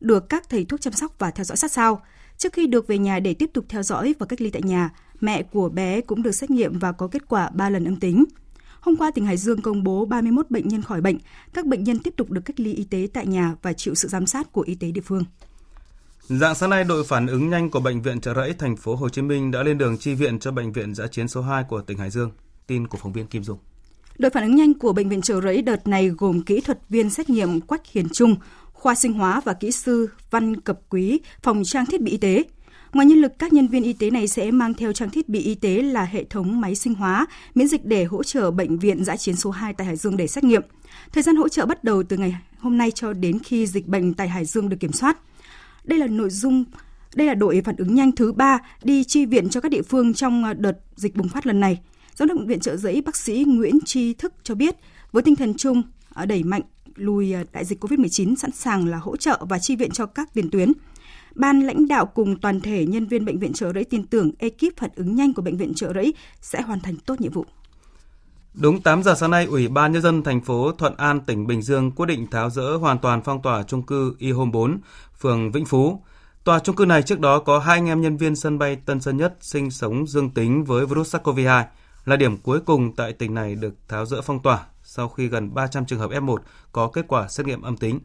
được 0.00 0.28
các 0.28 0.48
thầy 0.48 0.64
thuốc 0.64 0.80
chăm 0.80 0.92
sóc 0.92 1.14
và 1.18 1.30
theo 1.30 1.44
dõi 1.44 1.56
sát 1.56 1.72
sao. 1.72 2.02
Trước 2.38 2.52
khi 2.52 2.66
được 2.66 2.86
về 2.86 2.98
nhà 2.98 3.18
để 3.18 3.34
tiếp 3.34 3.50
tục 3.54 3.64
theo 3.68 3.82
dõi 3.82 4.14
và 4.18 4.26
cách 4.26 4.40
ly 4.40 4.50
tại 4.50 4.62
nhà, 4.62 4.90
mẹ 5.20 5.42
của 5.42 5.68
bé 5.68 6.00
cũng 6.00 6.22
được 6.22 6.32
xét 6.32 6.50
nghiệm 6.50 6.78
và 6.78 6.92
có 6.92 7.08
kết 7.08 7.28
quả 7.28 7.50
3 7.50 7.70
lần 7.70 7.84
âm 7.84 7.96
tính. 7.96 8.24
Hôm 8.80 8.96
qua, 8.96 9.10
tỉnh 9.10 9.26
Hải 9.26 9.36
Dương 9.36 9.62
công 9.62 9.84
bố 9.84 10.04
31 10.04 10.50
bệnh 10.50 10.68
nhân 10.68 10.82
khỏi 10.82 11.00
bệnh. 11.00 11.18
Các 11.54 11.66
bệnh 11.66 11.84
nhân 11.84 11.98
tiếp 11.98 12.14
tục 12.16 12.30
được 12.30 12.40
cách 12.44 12.60
ly 12.60 12.74
y 12.74 12.84
tế 12.84 13.08
tại 13.12 13.26
nhà 13.26 13.54
và 13.62 13.72
chịu 13.72 13.94
sự 13.94 14.08
giám 14.08 14.26
sát 14.26 14.52
của 14.52 14.60
y 14.60 14.74
tế 14.74 14.90
địa 14.90 15.00
phương. 15.00 15.24
Dạng 16.28 16.54
sáng 16.54 16.70
nay, 16.70 16.84
đội 16.84 17.04
phản 17.04 17.26
ứng 17.26 17.50
nhanh 17.50 17.70
của 17.70 17.80
bệnh 17.80 18.02
viện 18.02 18.20
Trợ 18.20 18.34
Rẫy 18.34 18.52
thành 18.52 18.76
phố 18.76 18.94
Hồ 18.94 19.08
Chí 19.08 19.22
Minh 19.22 19.50
đã 19.50 19.62
lên 19.62 19.78
đường 19.78 19.98
chi 19.98 20.14
viện 20.14 20.38
cho 20.38 20.52
bệnh 20.52 20.72
viện 20.72 20.94
giã 20.94 21.06
chiến 21.06 21.28
số 21.28 21.42
2 21.42 21.64
của 21.68 21.80
tỉnh 21.80 21.98
Hải 21.98 22.10
Dương. 22.10 22.30
Tin 22.66 22.86
của 22.86 22.98
phóng 23.02 23.12
viên 23.12 23.26
Kim 23.26 23.44
Dung. 23.44 23.58
Đội 24.18 24.30
phản 24.30 24.42
ứng 24.42 24.56
nhanh 24.56 24.74
của 24.74 24.92
bệnh 24.92 25.08
viện 25.08 25.22
Trợ 25.22 25.40
Rẫy 25.40 25.62
đợt 25.62 25.86
này 25.86 26.08
gồm 26.08 26.42
kỹ 26.42 26.60
thuật 26.60 26.78
viên 26.88 27.10
xét 27.10 27.30
nghiệm 27.30 27.60
Quách 27.60 27.86
Hiền 27.86 28.08
Trung, 28.12 28.36
khoa 28.72 28.94
sinh 28.94 29.12
hóa 29.12 29.40
và 29.44 29.52
kỹ 29.52 29.70
sư 29.70 30.08
Văn 30.30 30.60
Cập 30.60 30.80
Quý, 30.90 31.20
phòng 31.42 31.62
trang 31.64 31.86
thiết 31.86 32.00
bị 32.00 32.10
y 32.10 32.16
tế. 32.16 32.44
Ngoài 32.92 33.06
nhân 33.06 33.18
lực, 33.18 33.38
các 33.38 33.52
nhân 33.52 33.68
viên 33.68 33.82
y 33.82 33.92
tế 33.92 34.10
này 34.10 34.28
sẽ 34.28 34.50
mang 34.50 34.74
theo 34.74 34.92
trang 34.92 35.10
thiết 35.10 35.28
bị 35.28 35.40
y 35.40 35.54
tế 35.54 35.82
là 35.82 36.04
hệ 36.04 36.24
thống 36.24 36.60
máy 36.60 36.74
sinh 36.74 36.94
hóa, 36.94 37.26
miễn 37.54 37.68
dịch 37.68 37.84
để 37.84 38.04
hỗ 38.04 38.22
trợ 38.22 38.50
bệnh 38.50 38.78
viện 38.78 39.04
giã 39.04 39.16
chiến 39.16 39.36
số 39.36 39.50
2 39.50 39.74
tại 39.74 39.86
Hải 39.86 39.96
Dương 39.96 40.16
để 40.16 40.26
xét 40.26 40.44
nghiệm. 40.44 40.62
Thời 41.12 41.22
gian 41.22 41.36
hỗ 41.36 41.48
trợ 41.48 41.66
bắt 41.66 41.84
đầu 41.84 42.02
từ 42.02 42.16
ngày 42.16 42.36
hôm 42.58 42.78
nay 42.78 42.90
cho 42.90 43.12
đến 43.12 43.38
khi 43.38 43.66
dịch 43.66 43.86
bệnh 43.86 44.14
tại 44.14 44.28
Hải 44.28 44.44
Dương 44.44 44.68
được 44.68 44.76
kiểm 44.80 44.92
soát. 44.92 45.18
Đây 45.84 45.98
là 45.98 46.06
nội 46.06 46.30
dung 46.30 46.64
đây 47.14 47.26
là 47.26 47.34
đội 47.34 47.62
phản 47.64 47.76
ứng 47.76 47.94
nhanh 47.94 48.12
thứ 48.12 48.32
ba 48.32 48.58
đi 48.82 49.04
chi 49.04 49.26
viện 49.26 49.48
cho 49.48 49.60
các 49.60 49.68
địa 49.68 49.82
phương 49.82 50.14
trong 50.14 50.44
ờ, 50.44 50.54
đợt 50.54 50.78
dịch 50.96 51.16
bùng 51.16 51.28
phát 51.28 51.46
lần 51.46 51.60
này. 51.60 51.80
Giám 52.14 52.28
đốc 52.28 52.38
bệnh 52.38 52.46
viện 52.46 52.60
trợ 52.60 52.76
giấy 52.76 53.02
bác 53.06 53.16
sĩ 53.16 53.44
Nguyễn 53.46 53.78
Tri 53.84 54.14
Thức 54.14 54.34
cho 54.42 54.54
biết, 54.54 54.76
với 55.12 55.22
tinh 55.22 55.36
thần 55.36 55.54
chung 55.54 55.82
ờ, 56.14 56.26
đẩy 56.26 56.42
mạnh 56.42 56.62
lùi 56.94 57.32
ờ, 57.32 57.44
đại 57.52 57.64
dịch 57.64 57.84
COVID-19 57.84 58.36
sẵn 58.36 58.50
sàng 58.50 58.86
là 58.86 58.98
hỗ 58.98 59.16
trợ 59.16 59.44
và 59.48 59.58
chi 59.58 59.76
viện 59.76 59.90
cho 59.90 60.06
các 60.06 60.34
tiền 60.34 60.50
tuyến. 60.50 60.72
Ban 61.34 61.60
lãnh 61.60 61.88
đạo 61.88 62.06
cùng 62.06 62.40
toàn 62.40 62.60
thể 62.60 62.86
nhân 62.86 63.06
viên 63.06 63.24
bệnh 63.24 63.38
viện 63.38 63.52
trợ 63.52 63.72
rẫy 63.72 63.84
tin 63.84 64.06
tưởng 64.06 64.30
ekip 64.38 64.76
phản 64.76 64.90
ứng 64.96 65.14
nhanh 65.14 65.34
của 65.34 65.42
bệnh 65.42 65.56
viện 65.56 65.74
trợ 65.74 65.92
rẫy 65.94 66.14
sẽ 66.40 66.62
hoàn 66.62 66.80
thành 66.80 66.96
tốt 66.96 67.20
nhiệm 67.20 67.32
vụ. 67.32 67.44
Đúng 68.54 68.82
8 68.82 69.02
giờ 69.02 69.14
sáng 69.14 69.30
nay, 69.30 69.44
Ủy 69.44 69.68
ban 69.68 69.92
nhân 69.92 70.02
dân 70.02 70.22
thành 70.22 70.40
phố 70.40 70.72
Thuận 70.72 70.96
An, 70.96 71.20
tỉnh 71.20 71.46
Bình 71.46 71.62
Dương 71.62 71.90
quyết 71.90 72.06
định 72.06 72.26
tháo 72.30 72.50
dỡ 72.50 72.76
hoàn 72.76 72.98
toàn 72.98 73.22
phong 73.24 73.42
tỏa 73.42 73.62
chung 73.62 73.82
cư 73.82 74.14
Y 74.18 74.30
Home 74.30 74.50
4, 74.50 74.78
phường 75.20 75.52
Vĩnh 75.52 75.64
Phú. 75.64 76.02
Tòa 76.44 76.58
chung 76.58 76.76
cư 76.76 76.84
này 76.84 77.02
trước 77.02 77.20
đó 77.20 77.38
có 77.38 77.58
hai 77.58 77.78
anh 77.78 77.86
em 77.86 78.00
nhân 78.00 78.16
viên 78.16 78.36
sân 78.36 78.58
bay 78.58 78.76
Tân 78.76 79.00
Sơn 79.00 79.16
Nhất 79.16 79.36
sinh 79.40 79.70
sống 79.70 80.06
dương 80.06 80.30
tính 80.30 80.64
với 80.64 80.86
virus 80.86 81.14
SARS-CoV-2, 81.14 81.64
là 82.04 82.16
điểm 82.16 82.36
cuối 82.36 82.60
cùng 82.60 82.96
tại 82.96 83.12
tỉnh 83.12 83.34
này 83.34 83.54
được 83.54 83.74
tháo 83.88 84.06
dỡ 84.06 84.22
phong 84.22 84.42
tỏa 84.42 84.66
sau 84.82 85.08
khi 85.08 85.28
gần 85.28 85.54
300 85.54 85.86
trường 85.86 85.98
hợp 85.98 86.10
F1 86.10 86.36
có 86.72 86.88
kết 86.88 87.04
quả 87.08 87.28
xét 87.28 87.46
nghiệm 87.46 87.62
âm 87.62 87.76
tính. 87.76 88.00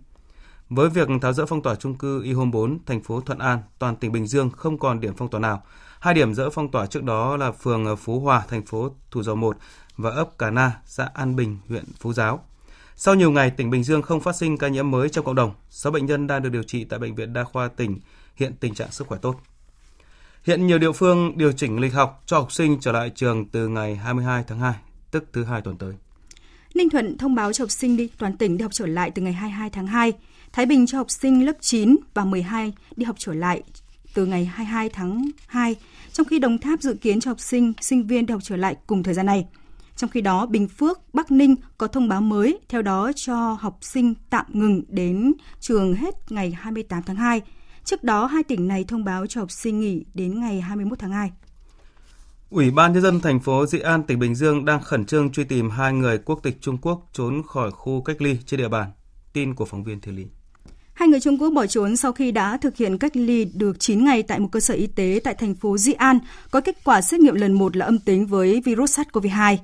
Với 0.69 0.89
việc 0.89 1.07
tháo 1.21 1.33
dỡ 1.33 1.45
phong 1.45 1.61
tỏa 1.61 1.75
chung 1.75 1.95
cư 1.95 2.23
Y 2.23 2.33
Home 2.33 2.51
4, 2.51 2.79
thành 2.85 3.03
phố 3.03 3.21
Thuận 3.21 3.39
An, 3.39 3.59
toàn 3.79 3.95
tỉnh 3.95 4.11
Bình 4.11 4.27
Dương 4.27 4.49
không 4.49 4.79
còn 4.79 4.99
điểm 4.99 5.13
phong 5.17 5.29
tỏa 5.29 5.39
nào. 5.39 5.63
Hai 5.99 6.13
điểm 6.13 6.33
dỡ 6.33 6.49
phong 6.49 6.71
tỏa 6.71 6.85
trước 6.85 7.03
đó 7.03 7.37
là 7.37 7.51
phường 7.51 7.97
Phú 7.97 8.19
Hòa, 8.19 8.43
thành 8.49 8.65
phố 8.65 8.89
Thủ 9.11 9.23
Dầu 9.23 9.35
Một 9.35 9.57
và 9.97 10.09
ấp 10.09 10.37
Cà 10.37 10.51
Na, 10.51 10.71
xã 10.85 11.09
An 11.13 11.35
Bình, 11.35 11.57
huyện 11.67 11.85
Phú 11.99 12.13
Giáo. 12.13 12.45
Sau 12.95 13.15
nhiều 13.15 13.31
ngày, 13.31 13.49
tỉnh 13.49 13.69
Bình 13.69 13.83
Dương 13.83 14.01
không 14.01 14.21
phát 14.21 14.35
sinh 14.35 14.57
ca 14.57 14.67
nhiễm 14.67 14.91
mới 14.91 15.09
trong 15.09 15.25
cộng 15.25 15.35
đồng. 15.35 15.53
6 15.69 15.91
bệnh 15.91 16.05
nhân 16.05 16.27
đang 16.27 16.41
được 16.41 16.49
điều 16.49 16.63
trị 16.63 16.83
tại 16.83 16.99
Bệnh 16.99 17.15
viện 17.15 17.33
Đa 17.33 17.43
khoa 17.43 17.67
tỉnh, 17.67 17.99
hiện 18.35 18.53
tình 18.59 18.73
trạng 18.73 18.91
sức 18.91 19.07
khỏe 19.07 19.19
tốt. 19.21 19.35
Hiện 20.43 20.67
nhiều 20.67 20.77
địa 20.77 20.91
phương 20.91 21.37
điều 21.37 21.51
chỉnh 21.51 21.79
lịch 21.79 21.93
học 21.93 22.23
cho 22.25 22.39
học 22.39 22.51
sinh 22.51 22.77
trở 22.79 22.91
lại 22.91 23.11
trường 23.15 23.45
từ 23.45 23.67
ngày 23.67 23.95
22 23.95 24.43
tháng 24.47 24.59
2, 24.59 24.73
tức 25.11 25.23
thứ 25.33 25.43
hai 25.43 25.61
tuần 25.61 25.77
tới. 25.77 25.93
Ninh 26.75 26.89
Thuận 26.89 27.17
thông 27.17 27.35
báo 27.35 27.53
cho 27.53 27.63
học 27.63 27.71
sinh 27.71 27.97
đi 27.97 28.09
toàn 28.17 28.37
tỉnh 28.37 28.57
đi 28.57 28.63
học 28.63 28.73
trở 28.73 28.85
lại 28.85 29.11
từ 29.11 29.21
ngày 29.21 29.33
22 29.33 29.69
tháng 29.69 29.87
2. 29.87 30.13
Thái 30.53 30.65
Bình 30.65 30.85
cho 30.85 30.97
học 30.97 31.11
sinh 31.11 31.45
lớp 31.45 31.53
9 31.61 31.95
và 32.13 32.25
12 32.25 32.73
đi 32.95 33.05
học 33.05 33.15
trở 33.19 33.33
lại 33.33 33.63
từ 34.13 34.25
ngày 34.25 34.45
22 34.45 34.89
tháng 34.89 35.29
2, 35.47 35.75
trong 36.11 36.27
khi 36.27 36.39
Đồng 36.39 36.57
Tháp 36.57 36.81
dự 36.81 36.93
kiến 36.93 37.19
cho 37.19 37.31
học 37.31 37.39
sinh, 37.39 37.73
sinh 37.81 38.07
viên 38.07 38.25
đi 38.25 38.31
học 38.31 38.41
trở 38.43 38.55
lại 38.55 38.75
cùng 38.87 39.03
thời 39.03 39.13
gian 39.13 39.25
này. 39.25 39.45
Trong 39.95 40.09
khi 40.09 40.21
đó, 40.21 40.45
Bình 40.45 40.67
Phước, 40.67 41.13
Bắc 41.13 41.31
Ninh 41.31 41.55
có 41.77 41.87
thông 41.87 42.09
báo 42.09 42.21
mới, 42.21 42.59
theo 42.69 42.81
đó 42.81 43.11
cho 43.15 43.57
học 43.59 43.77
sinh 43.81 44.13
tạm 44.29 44.45
ngừng 44.49 44.83
đến 44.87 45.33
trường 45.59 45.95
hết 45.95 46.31
ngày 46.31 46.51
28 46.51 47.03
tháng 47.03 47.15
2. 47.15 47.41
Trước 47.83 48.03
đó, 48.03 48.25
hai 48.25 48.43
tỉnh 48.43 48.67
này 48.67 48.83
thông 48.83 49.03
báo 49.03 49.27
cho 49.27 49.41
học 49.41 49.51
sinh 49.51 49.79
nghỉ 49.79 50.05
đến 50.13 50.39
ngày 50.39 50.61
21 50.61 50.99
tháng 50.99 51.11
2. 51.11 51.31
Ủy 52.49 52.71
ban 52.71 52.93
nhân 52.93 53.03
dân 53.03 53.19
thành 53.19 53.39
phố 53.39 53.65
Dị 53.65 53.79
An, 53.79 54.03
tỉnh 54.03 54.19
Bình 54.19 54.35
Dương 54.35 54.65
đang 54.65 54.81
khẩn 54.83 55.05
trương 55.05 55.31
truy 55.31 55.43
tìm 55.43 55.69
hai 55.69 55.93
người 55.93 56.17
quốc 56.17 56.39
tịch 56.43 56.57
Trung 56.61 56.77
Quốc 56.81 57.09
trốn 57.13 57.41
khỏi 57.47 57.71
khu 57.71 58.01
cách 58.01 58.21
ly 58.21 58.37
trên 58.45 58.57
địa 58.57 58.69
bàn. 58.69 58.91
Tin 59.33 59.55
của 59.55 59.65
phóng 59.65 59.83
viên 59.83 60.01
Thiên 60.01 60.15
Lý. 60.15 60.25
Hai 60.93 61.07
người 61.07 61.19
Trung 61.19 61.37
Quốc 61.37 61.49
bỏ 61.49 61.65
trốn 61.65 61.95
sau 61.95 62.11
khi 62.11 62.31
đã 62.31 62.57
thực 62.57 62.77
hiện 62.77 62.97
cách 62.97 63.15
ly 63.15 63.45
được 63.45 63.79
9 63.79 64.05
ngày 64.05 64.23
tại 64.23 64.39
một 64.39 64.47
cơ 64.51 64.59
sở 64.59 64.73
y 64.73 64.87
tế 64.87 65.19
tại 65.23 65.33
thành 65.33 65.55
phố 65.55 65.77
Di 65.77 65.93
An, 65.93 66.19
có 66.51 66.61
kết 66.61 66.83
quả 66.83 67.01
xét 67.01 67.19
nghiệm 67.19 67.35
lần 67.35 67.53
1 67.53 67.75
là 67.75 67.85
âm 67.85 67.99
tính 67.99 68.25
với 68.25 68.61
virus 68.65 68.99
SARS-CoV-2. 68.99 69.57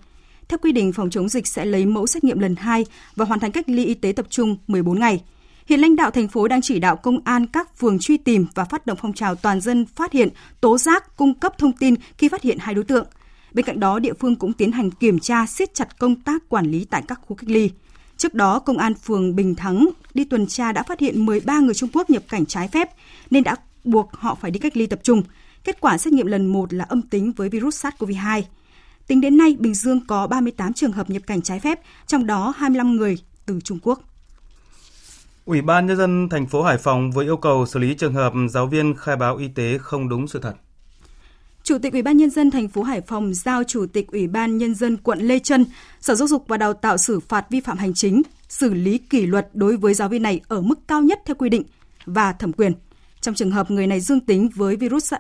Theo 0.47 0.57
quy 0.61 0.71
định 0.71 0.93
phòng 0.93 1.09
chống 1.09 1.29
dịch 1.29 1.47
sẽ 1.47 1.65
lấy 1.65 1.85
mẫu 1.85 2.07
xét 2.07 2.23
nghiệm 2.23 2.39
lần 2.39 2.55
2 2.55 2.85
và 3.15 3.25
hoàn 3.25 3.39
thành 3.39 3.51
cách 3.51 3.69
ly 3.69 3.85
y 3.85 3.93
tế 3.93 4.11
tập 4.11 4.25
trung 4.29 4.57
14 4.67 4.99
ngày. 4.99 5.21
Hiện 5.65 5.79
lãnh 5.79 5.95
đạo 5.95 6.11
thành 6.11 6.27
phố 6.27 6.47
đang 6.47 6.61
chỉ 6.61 6.79
đạo 6.79 6.95
công 6.95 7.19
an 7.23 7.47
các 7.47 7.77
phường 7.77 7.99
truy 7.99 8.17
tìm 8.17 8.45
và 8.55 8.65
phát 8.65 8.85
động 8.85 8.97
phong 9.01 9.13
trào 9.13 9.35
toàn 9.35 9.61
dân 9.61 9.85
phát 9.85 10.11
hiện, 10.11 10.29
tố 10.61 10.77
giác, 10.77 11.17
cung 11.17 11.33
cấp 11.33 11.57
thông 11.57 11.73
tin 11.73 11.95
khi 12.17 12.27
phát 12.27 12.41
hiện 12.41 12.57
hai 12.59 12.75
đối 12.75 12.83
tượng. 12.83 13.07
Bên 13.53 13.65
cạnh 13.65 13.79
đó, 13.79 13.99
địa 13.99 14.13
phương 14.13 14.35
cũng 14.35 14.53
tiến 14.53 14.71
hành 14.71 14.91
kiểm 14.91 15.19
tra, 15.19 15.45
siết 15.45 15.73
chặt 15.73 15.99
công 15.99 16.15
tác 16.15 16.49
quản 16.49 16.71
lý 16.71 16.85
tại 16.85 17.03
các 17.07 17.19
khu 17.27 17.35
cách 17.35 17.49
ly. 17.49 17.69
Trước 18.19 18.33
đó, 18.33 18.59
Công 18.59 18.77
an 18.77 18.93
phường 18.93 19.35
Bình 19.35 19.55
Thắng 19.55 19.89
đi 20.13 20.25
tuần 20.25 20.47
tra 20.47 20.71
đã 20.71 20.83
phát 20.83 20.99
hiện 20.99 21.25
13 21.25 21.59
người 21.59 21.73
Trung 21.73 21.89
Quốc 21.93 22.09
nhập 22.09 22.23
cảnh 22.29 22.45
trái 22.45 22.67
phép 22.67 22.89
nên 23.31 23.43
đã 23.43 23.55
buộc 23.83 24.13
họ 24.13 24.35
phải 24.35 24.51
đi 24.51 24.59
cách 24.59 24.77
ly 24.77 24.85
tập 24.85 24.99
trung. 25.03 25.23
Kết 25.63 25.81
quả 25.81 25.97
xét 25.97 26.13
nghiệm 26.13 26.25
lần 26.25 26.45
1 26.45 26.73
là 26.73 26.85
âm 26.89 27.01
tính 27.01 27.31
với 27.31 27.49
virus 27.49 27.85
SARS-CoV-2. 27.85 28.41
Tính 29.07 29.21
đến 29.21 29.37
nay, 29.37 29.55
Bình 29.59 29.73
Dương 29.73 30.07
có 30.07 30.27
38 30.27 30.73
trường 30.73 30.91
hợp 30.91 31.09
nhập 31.09 31.21
cảnh 31.27 31.41
trái 31.41 31.59
phép, 31.59 31.79
trong 32.07 32.25
đó 32.25 32.53
25 32.57 32.95
người 32.95 33.17
từ 33.45 33.59
Trung 33.63 33.79
Quốc. 33.83 34.01
Ủy 35.45 35.61
ban 35.61 35.85
nhân 35.87 35.97
dân 35.97 36.29
thành 36.29 36.47
phố 36.47 36.63
Hải 36.63 36.77
Phòng 36.77 37.11
vừa 37.11 37.23
yêu 37.23 37.37
cầu 37.37 37.65
xử 37.65 37.79
lý 37.79 37.93
trường 37.93 38.13
hợp 38.13 38.33
giáo 38.49 38.67
viên 38.67 38.95
khai 38.95 39.15
báo 39.15 39.37
y 39.37 39.47
tế 39.47 39.77
không 39.77 40.09
đúng 40.09 40.27
sự 40.27 40.39
thật. 40.39 40.53
Chủ 41.69 41.77
tịch 41.77 41.93
Ủy 41.93 42.01
ban 42.01 42.17
nhân 42.17 42.29
dân 42.29 42.51
thành 42.51 42.67
phố 42.67 42.83
Hải 42.83 43.01
Phòng 43.01 43.33
giao 43.33 43.63
Chủ 43.63 43.85
tịch 43.85 44.07
Ủy 44.11 44.27
ban 44.27 44.57
nhân 44.57 44.75
dân 44.75 44.97
quận 44.97 45.19
Lê 45.19 45.39
Trân, 45.39 45.65
Sở 46.01 46.15
Giáo 46.15 46.27
dục 46.27 46.45
và 46.47 46.57
Đào 46.57 46.73
tạo 46.73 46.97
xử 46.97 47.19
phạt 47.19 47.45
vi 47.49 47.59
phạm 47.59 47.77
hành 47.77 47.93
chính, 47.93 48.21
xử 48.47 48.73
lý 48.73 48.97
kỷ 48.97 49.25
luật 49.25 49.49
đối 49.53 49.77
với 49.77 49.93
giáo 49.93 50.09
viên 50.09 50.23
này 50.23 50.41
ở 50.47 50.61
mức 50.61 50.79
cao 50.87 51.01
nhất 51.01 51.19
theo 51.25 51.35
quy 51.35 51.49
định 51.49 51.63
và 52.05 52.33
thẩm 52.33 52.53
quyền. 52.53 52.73
Trong 53.21 53.35
trường 53.35 53.51
hợp 53.51 53.71
người 53.71 53.87
này 53.87 53.99
dương 53.99 54.19
tính 54.19 54.49
với 54.55 54.75
virus 54.75 55.13
uh, 55.13 55.19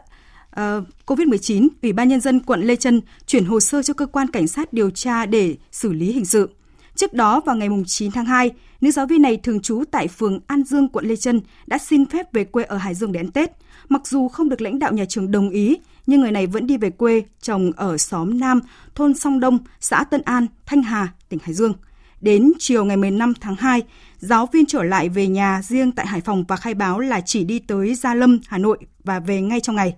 ờ, 0.51 0.83
COVID-19, 1.05 1.67
Ủy 1.81 1.93
ban 1.93 2.07
nhân 2.07 2.21
dân 2.21 2.39
quận 2.39 2.61
Lê 2.61 2.75
Trân 2.75 3.01
chuyển 3.25 3.45
hồ 3.45 3.59
sơ 3.59 3.83
cho 3.83 3.93
cơ 3.93 4.05
quan 4.05 4.27
cảnh 4.27 4.47
sát 4.47 4.73
điều 4.73 4.89
tra 4.89 5.25
để 5.25 5.55
xử 5.71 5.93
lý 5.93 6.11
hình 6.11 6.25
sự. 6.25 6.49
Trước 6.95 7.13
đó 7.13 7.41
vào 7.45 7.55
ngày 7.55 7.69
9 7.85 8.11
tháng 8.11 8.25
2, 8.25 8.51
nữ 8.81 8.91
giáo 8.91 9.05
viên 9.05 9.21
này 9.21 9.37
thường 9.37 9.61
trú 9.61 9.83
tại 9.91 10.07
phường 10.07 10.39
An 10.47 10.63
Dương, 10.63 10.89
quận 10.89 11.05
Lê 11.05 11.15
Trân 11.15 11.41
đã 11.67 11.77
xin 11.77 12.05
phép 12.05 12.33
về 12.33 12.43
quê 12.43 12.63
ở 12.63 12.77
Hải 12.77 12.95
Dương 12.95 13.11
để 13.11 13.19
ăn 13.19 13.31
Tết. 13.31 13.51
Mặc 13.89 14.07
dù 14.07 14.27
không 14.27 14.49
được 14.49 14.61
lãnh 14.61 14.79
đạo 14.79 14.93
nhà 14.93 15.05
trường 15.05 15.31
đồng 15.31 15.49
ý, 15.49 15.77
nhưng 16.09 16.21
người 16.21 16.31
này 16.31 16.47
vẫn 16.47 16.67
đi 16.67 16.77
về 16.77 16.89
quê 16.89 17.23
trồng 17.41 17.71
ở 17.75 17.97
xóm 17.97 18.39
Nam, 18.39 18.59
thôn 18.95 19.13
Song 19.13 19.39
Đông, 19.39 19.57
xã 19.79 20.03
Tân 20.03 20.21
An, 20.21 20.47
Thanh 20.65 20.81
Hà, 20.81 21.07
tỉnh 21.29 21.39
Hải 21.43 21.53
Dương. 21.53 21.73
Đến 22.21 22.51
chiều 22.59 22.85
ngày 22.85 22.97
15 22.97 23.33
tháng 23.41 23.55
2, 23.55 23.83
giáo 24.17 24.49
viên 24.53 24.65
trở 24.65 24.83
lại 24.83 25.09
về 25.09 25.27
nhà 25.27 25.61
riêng 25.63 25.91
tại 25.91 26.07
Hải 26.07 26.21
Phòng 26.21 26.43
và 26.47 26.55
khai 26.55 26.73
báo 26.73 26.99
là 26.99 27.21
chỉ 27.21 27.43
đi 27.43 27.59
tới 27.59 27.95
Gia 27.95 28.15
Lâm, 28.15 28.39
Hà 28.47 28.57
Nội 28.57 28.77
và 29.03 29.19
về 29.19 29.41
ngay 29.41 29.59
trong 29.59 29.75
ngày. 29.75 29.95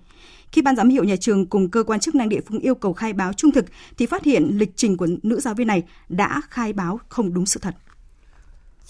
Khi 0.52 0.62
ban 0.62 0.76
giám 0.76 0.90
hiệu 0.90 1.04
nhà 1.04 1.16
trường 1.16 1.46
cùng 1.46 1.70
cơ 1.70 1.84
quan 1.84 2.00
chức 2.00 2.16
năng 2.16 2.30
địa 2.30 2.42
phương 2.48 2.60
yêu 2.60 2.76
cầu 2.76 2.94
khai 2.94 3.14
báo 3.14 3.34
trung 3.34 3.52
thực 3.52 3.66
thì 3.98 4.06
phát 4.06 4.24
hiện 4.24 4.58
lịch 4.58 4.72
trình 4.76 4.98
của 4.98 5.08
nữ 5.24 5.40
giáo 5.40 5.54
viên 5.54 5.68
này 5.68 5.84
đã 6.10 6.42
khai 6.50 6.74
báo 6.74 7.00
không 7.10 7.34
đúng 7.34 7.46
sự 7.46 7.60
thật. 7.64 7.76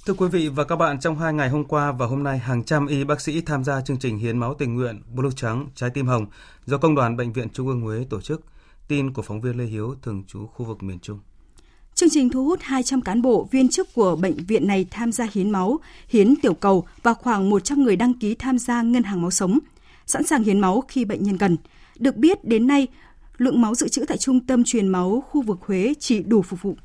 Thưa 0.06 0.14
quý 0.14 0.28
vị 0.28 0.48
và 0.48 0.64
các 0.64 0.76
bạn, 0.76 1.00
trong 1.00 1.20
hai 1.20 1.34
ngày 1.34 1.50
hôm 1.50 1.66
qua 1.66 1.92
và 1.92 2.06
hôm 2.06 2.24
nay, 2.24 2.38
hàng 2.40 2.64
trăm 2.64 2.88
y 2.88 3.04
bác 3.04 3.22
sĩ 3.22 3.42
tham 3.42 3.64
gia 3.64 3.82
chương 3.82 4.00
trình 4.00 4.18
hiến 4.18 4.38
máu 4.38 4.54
tình 4.54 4.76
nguyện 4.76 5.02
Blue 5.16 5.32
Trắng 5.36 5.68
Trái 5.76 5.90
Tim 5.90 6.08
Hồng 6.08 6.26
do 6.66 6.78
Công 6.78 6.96
đoàn 6.96 7.18
Bệnh 7.18 7.34
viện 7.34 7.50
Trung 7.50 7.68
ương 7.68 7.82
Huế 7.82 8.06
tổ 8.10 8.22
chức. 8.22 8.42
Tin 8.88 9.14
của 9.14 9.22
phóng 9.22 9.42
viên 9.42 9.58
Lê 9.58 9.66
Hiếu, 9.66 9.96
thường 10.02 10.24
trú 10.28 10.48
khu 10.48 10.66
vực 10.66 10.84
miền 10.84 11.00
Trung. 11.00 11.20
Chương 11.96 12.10
trình 12.10 12.30
thu 12.30 12.46
hút 12.46 12.60
200 12.62 13.02
cán 13.02 13.22
bộ, 13.22 13.48
viên 13.52 13.70
chức 13.70 13.94
của 13.94 14.16
bệnh 14.16 14.36
viện 14.36 14.68
này 14.68 14.86
tham 14.92 15.12
gia 15.12 15.28
hiến 15.34 15.50
máu, 15.50 15.80
hiến 16.08 16.34
tiểu 16.42 16.54
cầu 16.54 16.88
và 17.04 17.14
khoảng 17.14 17.50
100 17.50 17.84
người 17.84 17.96
đăng 17.96 18.14
ký 18.14 18.36
tham 18.36 18.60
gia 18.60 18.82
ngân 18.82 19.04
hàng 19.04 19.22
máu 19.22 19.32
sống, 19.32 19.60
sẵn 20.06 20.24
sàng 20.24 20.44
hiến 20.44 20.60
máu 20.60 20.84
khi 20.88 21.06
bệnh 21.06 21.24
nhân 21.24 21.38
cần. 21.38 21.58
Được 22.00 22.16
biết, 22.16 22.46
đến 22.46 22.68
nay, 22.68 22.88
lượng 23.38 23.62
máu 23.62 23.76
dự 23.76 23.88
trữ 23.88 24.06
tại 24.06 24.18
trung 24.18 24.40
tâm 24.40 24.64
truyền 24.64 24.88
máu 24.88 25.24
khu 25.30 25.42
vực 25.42 25.58
Huế 25.62 25.94
chỉ 26.00 26.24
đủ 26.24 26.42
phục 26.42 26.62
vụ 26.62 26.76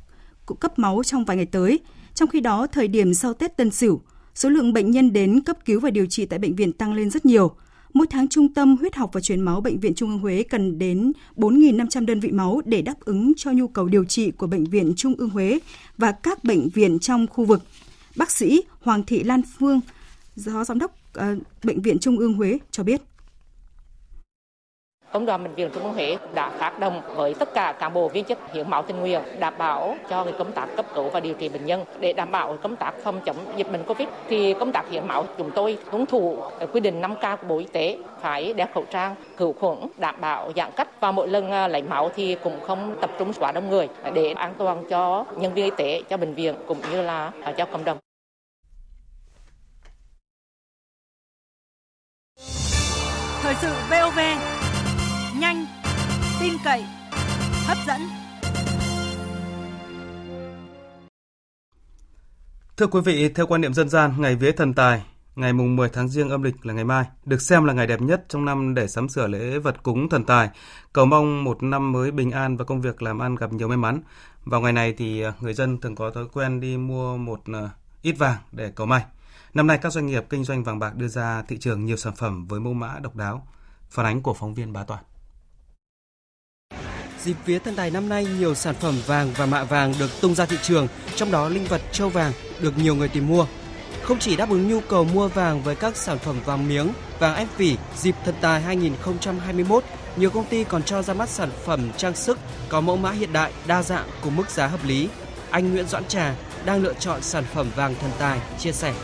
cấp 0.61 0.79
máu 0.79 1.03
trong 1.03 1.25
vài 1.25 1.37
ngày 1.37 1.47
tới. 1.47 1.81
Trong 2.17 2.29
khi 2.29 2.41
đó, 2.41 2.67
thời 2.67 2.89
điểm 2.89 3.15
sau 3.15 3.35
Tết 3.35 3.57
Tân 3.57 3.71
Sửu, 3.71 4.01
số 4.35 4.49
lượng 4.49 4.73
bệnh 4.73 4.91
nhân 4.91 5.13
đến 5.13 5.41
cấp 5.41 5.57
cứu 5.65 5.81
và 5.81 5.91
điều 5.91 6.07
trị 6.07 6.27
tại 6.27 6.39
bệnh 6.39 6.57
viện 6.57 6.73
tăng 6.73 6.93
lên 6.93 7.11
rất 7.11 7.27
nhiều. 7.27 7.55
Mỗi 7.95 8.07
tháng 8.07 8.29
Trung 8.29 8.55
tâm 8.55 8.77
Huyết 8.77 8.95
học 8.95 9.11
và 9.13 9.21
Truyền 9.21 9.41
máu 9.41 9.61
Bệnh 9.61 9.81
viện 9.81 9.95
Trung 9.95 10.11
ương 10.11 10.19
Huế 10.19 10.43
cần 10.43 10.79
đến 10.79 11.13
4.500 11.37 12.07
đơn 12.07 12.21
vị 12.21 12.31
máu 12.31 12.61
để 12.65 12.83
đáp 12.83 12.95
ứng 13.01 13.33
cho 13.37 13.51
nhu 13.53 13.69
cầu 13.69 13.89
điều 13.89 14.05
trị 14.05 14.31
của 14.31 14.47
Bệnh 14.47 14.65
viện 14.65 14.93
Trung 14.97 15.15
ương 15.19 15.31
Huế 15.31 15.59
và 15.99 16.13
các 16.13 16.45
bệnh 16.45 16.69
viện 16.69 16.99
trong 16.99 17.27
khu 17.27 17.45
vực. 17.45 17.63
Bác 18.17 18.31
sĩ 18.31 18.63
Hoàng 18.81 19.05
Thị 19.05 19.23
Lan 19.23 19.43
Phương, 19.59 19.81
Phó 20.45 20.65
Giám 20.65 20.79
đốc 20.79 20.97
ờ, 21.13 21.37
Bệnh 21.65 21.83
viện 21.83 21.99
Trung 21.99 22.19
ương 22.19 22.33
Huế 22.33 22.59
cho 22.71 22.83
biết. 22.83 23.03
Công 25.17 25.27
đoàn 25.27 25.43
bệnh 25.43 25.55
viện 25.55 25.71
Trung 25.75 25.83
ương 25.83 25.93
Huế 25.93 26.17
đã 26.35 26.51
phát 26.51 26.79
động 26.79 27.03
với 27.15 27.35
tất 27.35 27.55
cả 27.55 27.73
cán 27.73 27.93
bộ 27.93 28.09
viên 28.09 28.25
chức 28.25 28.39
hiến 28.53 28.71
máu 28.71 28.83
tình 28.83 29.01
nguyện 29.01 29.21
đảm 29.39 29.55
bảo 29.59 29.97
cho 30.11 30.27
công 30.39 30.53
tác 30.53 30.67
cấp 30.77 30.87
cứu 30.95 31.09
và 31.09 31.21
điều 31.21 31.35
trị 31.35 31.49
bệnh 31.49 31.67
nhân 31.67 31.85
để 32.01 32.13
đảm 32.13 32.31
bảo 32.31 32.57
công 32.63 32.77
tác 32.77 32.93
phòng 33.03 33.21
chống 33.25 33.37
dịch 33.57 33.73
bệnh 33.73 33.85
Covid 33.85 34.09
thì 34.29 34.55
công 34.55 34.73
tác 34.73 34.91
hiến 34.91 35.07
máu 35.07 35.25
chúng 35.39 35.51
tôi 35.51 35.79
tuân 35.91 36.07
thủ 36.07 36.39
quy 36.73 36.81
định 36.81 37.03
5K 37.03 37.37
của 37.37 37.47
Bộ 37.47 37.59
Y 37.59 37.67
tế 37.73 37.99
phải 38.21 38.53
đeo 38.53 38.67
khẩu 38.75 38.85
trang, 38.91 39.15
khử 39.37 39.53
khuẩn, 39.61 39.79
đảm 39.99 40.15
bảo 40.21 40.53
giãn 40.57 40.71
cách 40.77 40.89
và 41.01 41.13
mỗi 41.13 41.29
lần 41.29 41.51
à, 41.51 41.69
lấy 41.69 41.83
máu 41.83 42.11
thì 42.17 42.37
cũng 42.43 42.61
không 42.67 42.97
tập 43.01 43.11
trung 43.19 43.33
quá 43.39 43.53
đông 43.53 43.71
người 43.71 43.89
để 44.15 44.33
an 44.33 44.55
toàn 44.59 44.85
cho 44.91 45.25
nhân 45.37 45.55
viên 45.55 45.65
y 45.65 45.71
tế, 45.77 46.03
cho 46.09 46.17
bệnh 46.17 46.35
viện 46.35 46.55
cũng 46.67 46.79
như 46.93 47.03
là 47.03 47.33
à, 47.43 47.53
cho 47.53 47.65
cộng 47.65 47.85
đồng. 47.85 47.99
Thời 53.43 53.55
sự 53.55 53.69
VOV 53.91 54.19
tin 56.47 56.59
cậy, 56.65 56.85
hấp 57.67 57.79
dẫn. 57.87 58.01
Thưa 62.77 62.87
quý 62.87 63.01
vị, 63.05 63.29
theo 63.29 63.47
quan 63.47 63.61
niệm 63.61 63.75
dân 63.75 63.89
gian, 63.89 64.15
ngày 64.19 64.37
vía 64.37 64.53
thần 64.53 64.75
tài, 64.75 65.03
ngày 65.37 65.53
mùng 65.53 65.77
10 65.77 65.89
tháng 65.89 66.09
Giêng 66.09 66.31
âm 66.31 66.43
lịch 66.43 66.67
là 66.67 66.75
ngày 66.75 66.85
mai, 66.85 67.05
được 67.25 67.43
xem 67.43 67.65
là 67.65 67.73
ngày 67.73 67.87
đẹp 67.87 68.01
nhất 68.01 68.25
trong 68.29 68.45
năm 68.45 68.75
để 68.75 68.89
sắm 68.89 69.09
sửa 69.09 69.27
lễ 69.27 69.59
vật 69.59 69.83
cúng 69.83 70.09
thần 70.09 70.25
tài, 70.25 70.51
cầu 70.93 71.07
mong 71.07 71.45
một 71.45 71.63
năm 71.63 71.93
mới 71.93 72.11
bình 72.11 72.31
an 72.31 72.57
và 72.57 72.65
công 72.65 72.81
việc 72.81 73.03
làm 73.03 73.19
ăn 73.19 73.35
gặp 73.35 73.53
nhiều 73.53 73.69
may 73.69 73.77
mắn. 73.77 74.01
Vào 74.45 74.61
ngày 74.61 74.73
này 74.73 74.95
thì 74.99 75.23
à, 75.23 75.33
người 75.41 75.55
dân 75.55 75.81
thường 75.81 75.95
có 75.95 76.11
thói 76.11 76.25
quen 76.33 76.61
đi 76.61 76.77
mua 76.77 77.17
một 77.17 77.41
à, 77.53 77.71
ít 78.03 78.13
vàng 78.13 78.39
để 78.53 78.73
cầu 78.77 78.87
may. 78.87 79.05
Năm 79.55 79.67
nay 79.67 79.79
các 79.79 79.93
doanh 79.93 80.07
nghiệp 80.07 80.25
kinh 80.31 80.45
doanh 80.45 80.65
vàng 80.65 80.79
bạc 80.79 80.97
đưa 80.97 81.09
ra 81.09 81.43
thị 81.49 81.59
trường 81.59 81.85
nhiều 81.85 81.97
sản 81.97 82.17
phẩm 82.17 82.47
với 82.47 82.61
mẫu 82.61 82.73
mã 82.73 82.99
độc 83.03 83.17
đáo. 83.17 83.47
Phản 83.91 84.07
ánh 84.07 84.23
của 84.23 84.35
phóng 84.35 84.55
viên 84.55 84.73
Bá 84.73 84.85
Toàn. 84.85 85.05
Dịp 87.27 87.37
vía 87.47 87.59
thần 87.59 87.75
Tài 87.77 87.91
năm 87.91 88.09
nay, 88.09 88.27
nhiều 88.39 88.55
sản 88.55 88.75
phẩm 88.81 88.95
vàng 89.07 89.33
và 89.37 89.47
mạ 89.47 89.65
vàng 89.65 89.95
được 89.99 90.21
tung 90.21 90.35
ra 90.35 90.47
thị 90.47 90.57
trường, 90.63 90.89
trong 91.17 91.31
đó 91.31 91.49
linh 91.49 91.65
vật 91.65 91.81
châu 91.93 92.09
vàng 92.09 92.33
được 92.61 92.79
nhiều 92.79 92.95
người 92.95 93.09
tìm 93.09 93.29
mua. 93.29 93.47
Không 94.03 94.19
chỉ 94.19 94.37
đáp 94.37 94.51
ứng 94.51 94.69
nhu 94.69 94.81
cầu 94.81 95.05
mua 95.05 95.29
vàng 95.29 95.63
với 95.63 95.75
các 95.75 95.97
sản 95.97 96.19
phẩm 96.19 96.41
vàng 96.45 96.69
miếng, 96.69 96.93
vàng 97.19 97.37
ép 97.37 97.49
vỉ 97.57 97.77
dịp 97.97 98.15
thần 98.25 98.35
Tài 98.41 98.61
2021, 98.61 99.85
nhiều 100.17 100.31
công 100.31 100.45
ty 100.45 100.65
còn 100.65 100.83
cho 100.83 101.03
ra 101.03 101.15
mắt 101.15 101.29
sản 101.29 101.51
phẩm 101.65 101.91
trang 101.97 102.15
sức 102.15 102.39
có 102.69 102.81
mẫu 102.81 102.97
mã 102.97 103.11
hiện 103.11 103.33
đại, 103.33 103.53
đa 103.67 103.83
dạng 103.83 104.09
cùng 104.23 104.37
mức 104.37 104.51
giá 104.51 104.67
hợp 104.67 104.85
lý. 104.85 105.09
Anh 105.51 105.73
Nguyễn 105.73 105.89
Doãn 105.89 106.05
Trà 106.05 106.35
đang 106.65 106.83
lựa 106.83 106.95
chọn 106.95 107.23
sản 107.23 107.45
phẩm 107.55 107.71
vàng 107.77 107.95
thần 108.01 108.11
tài, 108.19 108.39
chia 108.59 108.73
sẻ. 108.73 108.95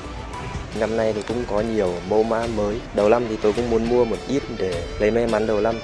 Năm 0.81 0.97
nay 0.97 1.13
thì 1.13 1.23
cũng 1.29 1.45
có 1.51 1.61
nhiều 1.61 1.95
mẫu 2.09 2.23
mã 2.23 2.47
mới. 2.57 2.81
Đầu 2.95 3.09
năm 3.09 3.25
thì 3.29 3.37
tôi 3.43 3.53
cũng 3.53 3.71
muốn 3.71 3.89
mua 3.89 4.05
một 4.05 4.17
ít 4.29 4.43
để 4.59 4.89
lấy 5.01 5.11
may 5.11 5.27
mắn 5.27 5.47
đầu 5.47 5.61
năm. 5.61 5.75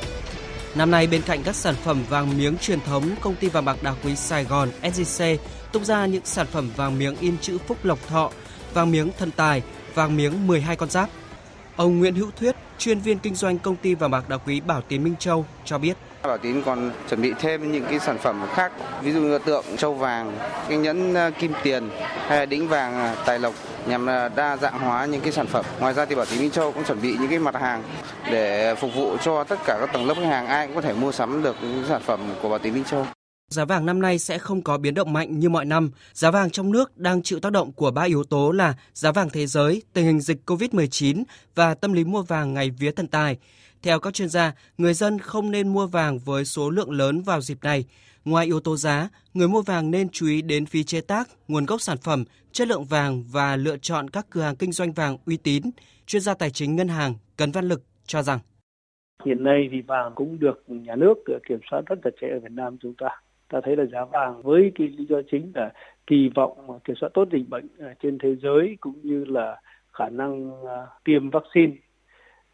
Năm 0.74 0.90
nay 0.90 1.06
bên 1.06 1.22
cạnh 1.22 1.42
các 1.42 1.56
sản 1.56 1.74
phẩm 1.74 2.04
vàng 2.08 2.38
miếng 2.38 2.56
truyền 2.60 2.80
thống, 2.80 3.10
công 3.20 3.34
ty 3.34 3.48
vàng 3.48 3.64
bạc 3.64 3.82
đá 3.82 3.94
quý 4.04 4.16
Sài 4.16 4.44
Gòn 4.44 4.70
SJC 4.82 5.36
tung 5.72 5.84
ra 5.84 6.06
những 6.06 6.24
sản 6.24 6.46
phẩm 6.46 6.70
vàng 6.76 6.98
miếng 6.98 7.16
in 7.20 7.36
chữ 7.40 7.58
Phúc 7.58 7.78
Lộc 7.82 8.08
Thọ, 8.08 8.30
vàng 8.74 8.90
miếng 8.90 9.10
thần 9.18 9.30
tài, 9.30 9.62
vàng 9.94 10.16
miếng 10.16 10.46
12 10.46 10.76
con 10.76 10.90
giáp. 10.90 11.10
Ông 11.76 11.98
Nguyễn 11.98 12.14
Hữu 12.14 12.30
Thuyết, 12.40 12.56
chuyên 12.78 13.00
viên 13.00 13.18
kinh 13.18 13.34
doanh 13.34 13.58
công 13.58 13.76
ty 13.76 13.94
vàng 13.94 14.10
bạc 14.10 14.28
đá 14.28 14.36
quý 14.36 14.60
Bảo 14.60 14.82
Tín 14.82 15.04
Minh 15.04 15.14
Châu 15.18 15.46
cho 15.64 15.78
biết. 15.78 15.96
Bảo 16.22 16.38
Tín 16.38 16.62
còn 16.62 16.90
chuẩn 17.08 17.22
bị 17.22 17.32
thêm 17.38 17.72
những 17.72 17.84
cái 17.90 17.98
sản 17.98 18.18
phẩm 18.18 18.46
khác, 18.54 18.72
ví 19.02 19.12
dụ 19.12 19.20
như 19.20 19.38
tượng 19.38 19.64
châu 19.76 19.94
vàng, 19.94 20.38
cái 20.68 20.78
nhẫn 20.78 21.14
ờ, 21.14 21.30
kim 21.38 21.52
tiền 21.62 21.90
hay 22.26 22.38
là 22.38 22.46
đĩnh 22.46 22.68
vàng 22.68 22.94
ờ, 22.94 23.22
tài 23.26 23.38
lộc 23.38 23.54
nhằm 23.86 24.06
ờ, 24.06 24.28
đa 24.28 24.56
dạng 24.56 24.78
hóa 24.78 25.06
những 25.06 25.20
cái 25.20 25.32
sản 25.32 25.46
phẩm. 25.46 25.64
Ngoài 25.80 25.94
ra 25.94 26.04
thì 26.04 26.14
Bảo 26.14 26.26
Tín 26.26 26.38
Minh 26.38 26.50
Châu 26.50 26.72
cũng 26.72 26.84
chuẩn 26.84 27.02
bị 27.02 27.16
những 27.20 27.30
cái 27.30 27.38
mặt 27.38 27.54
hàng 27.54 27.82
để 28.30 28.74
phục 28.74 28.94
vụ 28.94 29.16
cho 29.24 29.44
tất 29.44 29.58
cả 29.66 29.76
các 29.80 29.92
tầng 29.92 30.06
lớp 30.06 30.14
khách 30.14 30.26
hàng 30.26 30.46
ai 30.46 30.66
cũng 30.66 30.76
có 30.76 30.82
thể 30.82 30.92
mua 30.92 31.12
sắm 31.12 31.42
được 31.42 31.56
những 31.62 31.84
sản 31.88 32.02
phẩm 32.06 32.20
của 32.42 32.48
Bảo 32.48 32.58
Tín 32.58 32.74
Minh 32.74 32.84
Châu. 32.84 33.06
Giá 33.50 33.64
vàng 33.64 33.86
năm 33.86 34.02
nay 34.02 34.18
sẽ 34.18 34.38
không 34.38 34.62
có 34.62 34.78
biến 34.78 34.94
động 34.94 35.12
mạnh 35.12 35.38
như 35.38 35.48
mọi 35.48 35.64
năm. 35.64 35.90
Giá 36.12 36.30
vàng 36.30 36.50
trong 36.50 36.72
nước 36.72 36.96
đang 36.96 37.22
chịu 37.22 37.40
tác 37.40 37.52
động 37.52 37.72
của 37.72 37.90
ba 37.90 38.02
yếu 38.02 38.24
tố 38.24 38.50
là 38.50 38.74
giá 38.94 39.12
vàng 39.12 39.30
thế 39.30 39.46
giới, 39.46 39.82
tình 39.92 40.04
hình 40.04 40.20
dịch 40.20 40.38
COVID-19 40.46 41.24
và 41.54 41.74
tâm 41.74 41.92
lý 41.92 42.04
mua 42.04 42.22
vàng 42.22 42.54
ngày 42.54 42.70
vía 42.70 42.90
thần 42.90 43.06
tài. 43.06 43.36
Theo 43.82 44.00
các 44.00 44.14
chuyên 44.14 44.28
gia, 44.28 44.52
người 44.78 44.94
dân 44.94 45.18
không 45.18 45.50
nên 45.50 45.68
mua 45.68 45.86
vàng 45.86 46.18
với 46.18 46.44
số 46.44 46.70
lượng 46.70 46.90
lớn 46.90 47.22
vào 47.22 47.40
dịp 47.40 47.58
này. 47.62 47.84
Ngoài 48.24 48.46
yếu 48.46 48.60
tố 48.60 48.76
giá, 48.76 49.08
người 49.34 49.48
mua 49.48 49.62
vàng 49.62 49.90
nên 49.90 50.08
chú 50.08 50.26
ý 50.26 50.42
đến 50.42 50.66
phí 50.66 50.84
chế 50.84 51.00
tác, 51.00 51.28
nguồn 51.48 51.66
gốc 51.66 51.80
sản 51.80 51.96
phẩm, 51.98 52.24
chất 52.52 52.68
lượng 52.68 52.84
vàng 52.84 53.22
và 53.32 53.56
lựa 53.56 53.76
chọn 53.76 54.10
các 54.10 54.26
cửa 54.30 54.42
hàng 54.42 54.56
kinh 54.56 54.72
doanh 54.72 54.92
vàng 54.92 55.16
uy 55.26 55.36
tín. 55.36 55.62
Chuyên 56.06 56.22
gia 56.22 56.34
tài 56.34 56.50
chính 56.50 56.76
ngân 56.76 56.88
hàng 56.88 57.14
Cấn 57.36 57.50
Văn 57.50 57.68
Lực 57.68 57.82
cho 58.06 58.22
rằng 58.22 58.38
Hiện 59.24 59.44
nay 59.44 59.68
thì 59.72 59.80
vàng 59.80 60.12
cũng 60.14 60.38
được 60.40 60.64
nhà 60.66 60.96
nước 60.96 61.14
ờ, 61.26 61.38
kiểm 61.48 61.58
soát 61.70 61.80
rất 61.86 61.98
chặt 62.04 62.10
chẽ 62.20 62.28
ở 62.28 62.40
Việt 62.40 62.52
Nam 62.52 62.76
chúng 62.82 62.94
ta. 62.94 63.08
Ta 63.48 63.60
thấy 63.64 63.76
là 63.76 63.84
giá 63.84 64.04
vàng 64.04 64.42
với 64.42 64.72
cái 64.74 64.88
lý 64.88 65.06
do 65.08 65.16
chính 65.30 65.52
là 65.54 65.72
kỳ 66.06 66.30
vọng 66.34 66.80
kiểm 66.84 66.96
soát 67.00 67.08
tốt 67.14 67.28
dịch 67.32 67.48
bệnh 67.48 67.66
ờ, 67.78 67.94
trên 68.02 68.18
thế 68.22 68.36
giới 68.42 68.76
cũng 68.80 69.00
như 69.02 69.24
là 69.24 69.60
khả 69.92 70.08
năng 70.08 70.50
ờ, 70.64 70.86
tiêm 71.04 71.30
vaccine 71.30 71.76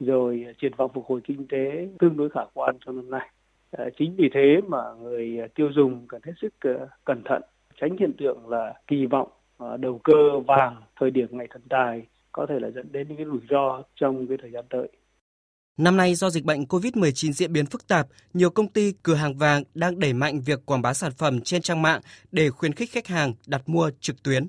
rồi 0.04 0.44
à, 0.48 0.52
triển 0.60 0.72
vọng 0.76 0.90
phục 0.94 1.06
hồi 1.06 1.20
kinh 1.24 1.46
tế 1.48 1.88
tương 1.98 2.16
đối 2.16 2.30
khả 2.30 2.40
quan 2.54 2.76
trong 2.86 2.96
năm 2.96 3.10
nay. 3.10 3.30
À, 3.70 3.84
chính 3.98 4.16
vì 4.16 4.28
thế 4.34 4.60
mà 4.68 4.78
người 5.02 5.38
à, 5.40 5.46
tiêu 5.54 5.68
dùng 5.74 6.06
cần 6.08 6.20
hết 6.24 6.32
sức 6.42 6.54
cẩn 7.04 7.22
thận, 7.24 7.42
tránh 7.80 7.96
hiện 8.00 8.12
tượng 8.18 8.48
là 8.48 8.74
kỳ 8.86 9.06
vọng 9.06 9.28
đầu 9.80 10.00
cơ 10.04 10.38
vàng 10.46 10.82
thời 11.00 11.10
điểm 11.10 11.26
ngày 11.30 11.46
thần 11.50 11.62
tài 11.68 12.06
có 12.32 12.46
thể 12.48 12.54
là 12.60 12.70
dẫn 12.70 12.92
đến 12.92 13.08
những 13.08 13.16
cái 13.16 13.26
rủi 13.26 13.40
ro 13.50 13.82
trong 13.96 14.26
cái 14.28 14.38
thời 14.42 14.50
gian 14.50 14.64
tới. 14.70 14.88
Năm 15.76 15.96
nay 15.96 16.14
do 16.14 16.30
dịch 16.30 16.44
bệnh 16.44 16.64
COVID-19 16.64 17.32
diễn 17.32 17.52
biến 17.52 17.66
phức 17.66 17.88
tạp, 17.88 18.06
nhiều 18.34 18.50
công 18.50 18.68
ty 18.68 18.92
cửa 19.02 19.14
hàng 19.14 19.34
vàng 19.34 19.62
đang 19.74 19.98
đẩy 19.98 20.12
mạnh 20.12 20.40
việc 20.40 20.66
quảng 20.66 20.82
bá 20.82 20.94
sản 20.94 21.12
phẩm 21.18 21.40
trên 21.40 21.62
trang 21.62 21.82
mạng 21.82 22.00
để 22.32 22.50
khuyến 22.50 22.72
khích 22.72 22.90
khách 22.90 23.06
hàng 23.06 23.32
đặt 23.46 23.62
mua 23.66 23.90
trực 24.00 24.22
tuyến. 24.22 24.48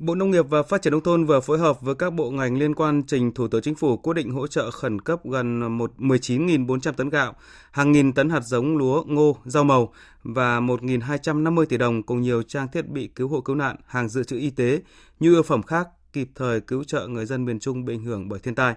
Bộ 0.00 0.14
Nông 0.14 0.30
nghiệp 0.30 0.46
và 0.48 0.62
Phát 0.62 0.82
triển 0.82 0.90
Nông 0.90 1.02
thôn 1.02 1.24
vừa 1.24 1.40
phối 1.40 1.58
hợp 1.58 1.80
với 1.80 1.94
các 1.94 2.12
bộ 2.12 2.30
ngành 2.30 2.58
liên 2.58 2.74
quan 2.74 3.02
trình 3.06 3.34
Thủ 3.34 3.48
tướng 3.48 3.62
Chính 3.62 3.74
phủ 3.74 3.96
quyết 3.96 4.14
định 4.14 4.30
hỗ 4.30 4.46
trợ 4.46 4.70
khẩn 4.70 5.00
cấp 5.00 5.20
gần 5.24 5.78
19.400 5.78 6.92
tấn 6.92 7.08
gạo, 7.08 7.34
hàng 7.70 7.92
nghìn 7.92 8.12
tấn 8.12 8.30
hạt 8.30 8.40
giống 8.40 8.76
lúa, 8.76 9.04
ngô, 9.06 9.36
rau 9.44 9.64
màu 9.64 9.92
và 10.22 10.60
1.250 10.60 11.64
tỷ 11.64 11.76
đồng 11.76 12.02
cùng 12.02 12.20
nhiều 12.20 12.42
trang 12.42 12.68
thiết 12.72 12.88
bị 12.88 13.08
cứu 13.08 13.28
hộ 13.28 13.40
cứu 13.40 13.56
nạn, 13.56 13.76
hàng 13.86 14.08
dự 14.08 14.24
trữ 14.24 14.38
y 14.38 14.50
tế, 14.50 14.82
nhu 15.20 15.30
yếu 15.30 15.42
phẩm 15.42 15.62
khác 15.62 15.88
kịp 16.12 16.28
thời 16.34 16.60
cứu 16.60 16.84
trợ 16.84 17.06
người 17.06 17.26
dân 17.26 17.44
miền 17.44 17.58
Trung 17.58 17.84
bị 17.84 17.94
ảnh 17.94 18.04
hưởng 18.04 18.28
bởi 18.28 18.38
thiên 18.38 18.54
tai. 18.54 18.74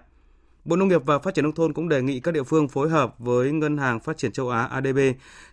Bộ 0.66 0.76
Nông 0.76 0.88
nghiệp 0.88 1.02
và 1.06 1.20
Phát 1.20 1.34
triển 1.34 1.44
Nông 1.44 1.56
thôn 1.56 1.74
cũng 1.74 1.90
đề 1.90 2.02
nghị 2.02 2.20
các 2.20 2.34
địa 2.34 2.44
phương 2.44 2.68
phối 2.68 2.90
hợp 2.90 3.16
với 3.20 3.52
Ngân 3.52 3.78
hàng 3.78 4.00
Phát 4.00 4.18
triển 4.18 4.32
châu 4.32 4.50
Á 4.50 4.64
ADB 4.64 5.00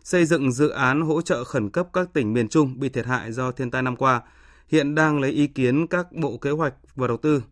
xây 0.05 0.25
dựng 0.25 0.53
dự 0.53 0.69
án 0.69 1.01
hỗ 1.01 1.23
trợ 1.23 1.45
khẩn 1.45 1.71
cấp 1.71 1.89
các 1.93 2.13
tỉnh 2.13 2.33
miền 2.33 2.49
Trung 2.49 2.81
bị 2.81 2.89
thiệt 2.89 3.07
hại 3.07 3.33
do 3.33 3.53
thiên 3.53 3.71
tai 3.71 3.83
năm 3.83 3.97
qua– 3.97 4.21
hiện 4.71 4.95
đang 4.95 5.21
lấy 5.21 5.31
ý 5.31 5.47
kiến 5.47 5.87
các 5.87 6.13
Bộ 6.13 6.37
Kế 6.37 6.51
hoạch 6.51 6.75
và 6.97 7.07
Đầu 7.07 7.17
tư 7.17 7.43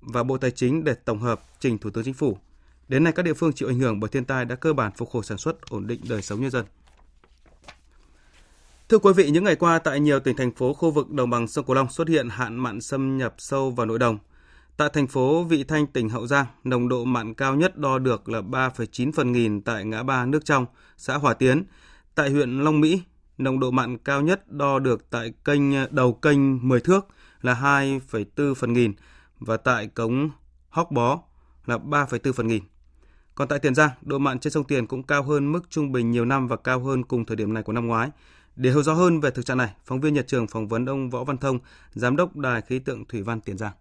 và 0.00 0.22
Bộ 0.22 0.38
Tài 0.38 0.50
chính 0.50 0.84
để 0.84 0.94
tổng 0.94 1.18
hợp 1.18 1.40
trình 1.60 1.78
Thủ 1.78 1.90
tướng 1.90 2.04
Chính 2.04 2.14
phủ. 2.14 2.38
Đến 2.88 3.04
nay 3.04 3.12
các 3.12 3.22
địa 3.22 3.34
phương 3.34 3.52
chịu 3.52 3.68
ảnh 3.68 3.78
hưởng 3.78 4.00
bởi 4.00 4.08
thiên 4.08 4.24
tai 4.24 4.44
đã 4.44 4.54
cơ 4.54 4.72
bản 4.72 4.92
phục 4.96 5.10
hồi 5.10 5.24
sản 5.24 5.38
xuất, 5.38 5.70
ổn 5.70 5.86
định 5.86 6.00
đời 6.08 6.22
sống 6.22 6.40
nhân 6.40 6.50
dân. 6.50 6.64
Thưa 8.88 8.98
quý 8.98 9.12
vị, 9.12 9.30
những 9.30 9.44
ngày 9.44 9.56
qua 9.56 9.78
tại 9.78 10.00
nhiều 10.00 10.20
tỉnh 10.20 10.36
thành 10.36 10.52
phố 10.52 10.74
khu 10.74 10.90
vực 10.90 11.10
đồng 11.10 11.30
bằng 11.30 11.48
sông 11.48 11.64
Cửu 11.64 11.76
Long 11.76 11.90
xuất 11.90 12.08
hiện 12.08 12.28
hạn 12.28 12.56
mặn 12.56 12.80
xâm 12.80 13.18
nhập 13.18 13.34
sâu 13.38 13.70
vào 13.70 13.86
nội 13.86 13.98
đồng. 13.98 14.18
Tại 14.76 14.88
thành 14.92 15.06
phố 15.06 15.44
Vị 15.44 15.64
Thanh, 15.64 15.86
tỉnh 15.86 16.08
Hậu 16.08 16.26
Giang, 16.26 16.46
nồng 16.64 16.88
độ 16.88 17.04
mặn 17.04 17.34
cao 17.34 17.54
nhất 17.54 17.78
đo 17.78 17.98
được 17.98 18.28
là 18.28 18.40
3,9 18.40 19.12
phần 19.12 19.32
nghìn 19.32 19.60
tại 19.60 19.84
ngã 19.84 20.02
ba 20.02 20.26
nước 20.26 20.44
trong, 20.44 20.66
xã 20.96 21.16
Hòa 21.16 21.34
Tiến. 21.34 21.64
Tại 22.14 22.30
huyện 22.30 22.60
Long 22.60 22.80
Mỹ, 22.80 23.02
nồng 23.38 23.60
độ 23.60 23.70
mặn 23.70 23.98
cao 23.98 24.20
nhất 24.20 24.52
đo 24.52 24.78
được 24.78 25.10
tại 25.10 25.32
kênh 25.44 25.94
đầu 25.94 26.12
kênh 26.12 26.68
10 26.68 26.80
thước 26.80 27.06
là 27.42 27.54
2,4 27.54 28.54
phần 28.54 28.72
nghìn 28.72 28.92
và 29.40 29.56
tại 29.56 29.86
cống 29.86 30.30
Hóc 30.68 30.90
Bó 30.90 31.20
là 31.66 31.76
3,4 31.76 32.32
phần 32.32 32.46
nghìn. 32.46 32.62
Còn 33.34 33.48
tại 33.48 33.58
Tiền 33.58 33.74
Giang, 33.74 33.90
độ 34.02 34.18
mặn 34.18 34.38
trên 34.38 34.52
sông 34.52 34.64
Tiền 34.64 34.86
cũng 34.86 35.02
cao 35.02 35.22
hơn 35.22 35.52
mức 35.52 35.70
trung 35.70 35.92
bình 35.92 36.10
nhiều 36.10 36.24
năm 36.24 36.48
và 36.48 36.56
cao 36.56 36.80
hơn 36.80 37.04
cùng 37.04 37.24
thời 37.24 37.36
điểm 37.36 37.54
này 37.54 37.62
của 37.62 37.72
năm 37.72 37.86
ngoái. 37.86 38.10
Để 38.56 38.70
hiểu 38.70 38.82
rõ 38.82 38.94
hơn 38.94 39.20
về 39.20 39.30
thực 39.30 39.46
trạng 39.46 39.58
này, 39.58 39.74
phóng 39.84 40.00
viên 40.00 40.14
Nhật 40.14 40.26
Trường 40.26 40.46
phỏng 40.46 40.68
vấn 40.68 40.86
ông 40.86 41.10
Võ 41.10 41.24
Văn 41.24 41.36
Thông, 41.36 41.58
Giám 41.92 42.16
đốc 42.16 42.36
Đài 42.36 42.60
khí 42.60 42.78
tượng 42.78 43.04
Thủy 43.04 43.22
văn 43.22 43.40
Tiền 43.40 43.58
Giang. 43.58 43.72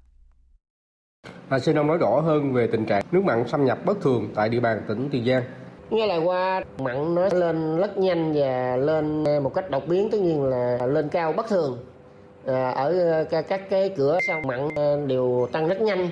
Và 1.49 1.59
xin 1.59 1.75
ông 1.75 1.87
nói 1.87 1.97
rõ 1.97 2.21
hơn 2.21 2.53
về 2.53 2.69
tình 2.71 2.85
trạng 2.85 3.03
nước 3.11 3.23
mặn 3.23 3.47
xâm 3.47 3.65
nhập 3.65 3.79
bất 3.85 4.01
thường 4.01 4.31
tại 4.35 4.49
địa 4.49 4.59
bàn 4.59 4.81
tỉnh 4.87 5.09
Tiền 5.11 5.25
Giang 5.25 5.43
Nghe 5.91 6.07
là 6.07 6.17
qua 6.17 6.61
mặn 6.77 7.15
nó 7.15 7.27
lên 7.31 7.77
rất 7.77 7.97
nhanh 7.97 8.33
và 8.35 8.75
lên 8.75 9.23
à, 9.23 9.39
một 9.39 9.53
cách 9.53 9.69
đột 9.69 9.87
biến 9.87 10.09
tất 10.11 10.17
nhiên 10.21 10.43
là 10.43 10.77
lên 10.85 11.09
cao 11.09 11.33
bất 11.33 11.47
thường. 11.47 11.77
À, 12.45 12.71
ở 12.71 13.11
à, 13.11 13.41
các 13.41 13.69
cái 13.69 13.89
cửa 13.89 14.19
sau 14.27 14.41
mặn 14.47 14.69
à, 14.75 14.95
đều 15.07 15.47
tăng 15.51 15.67
rất 15.67 15.81
nhanh. 15.81 16.09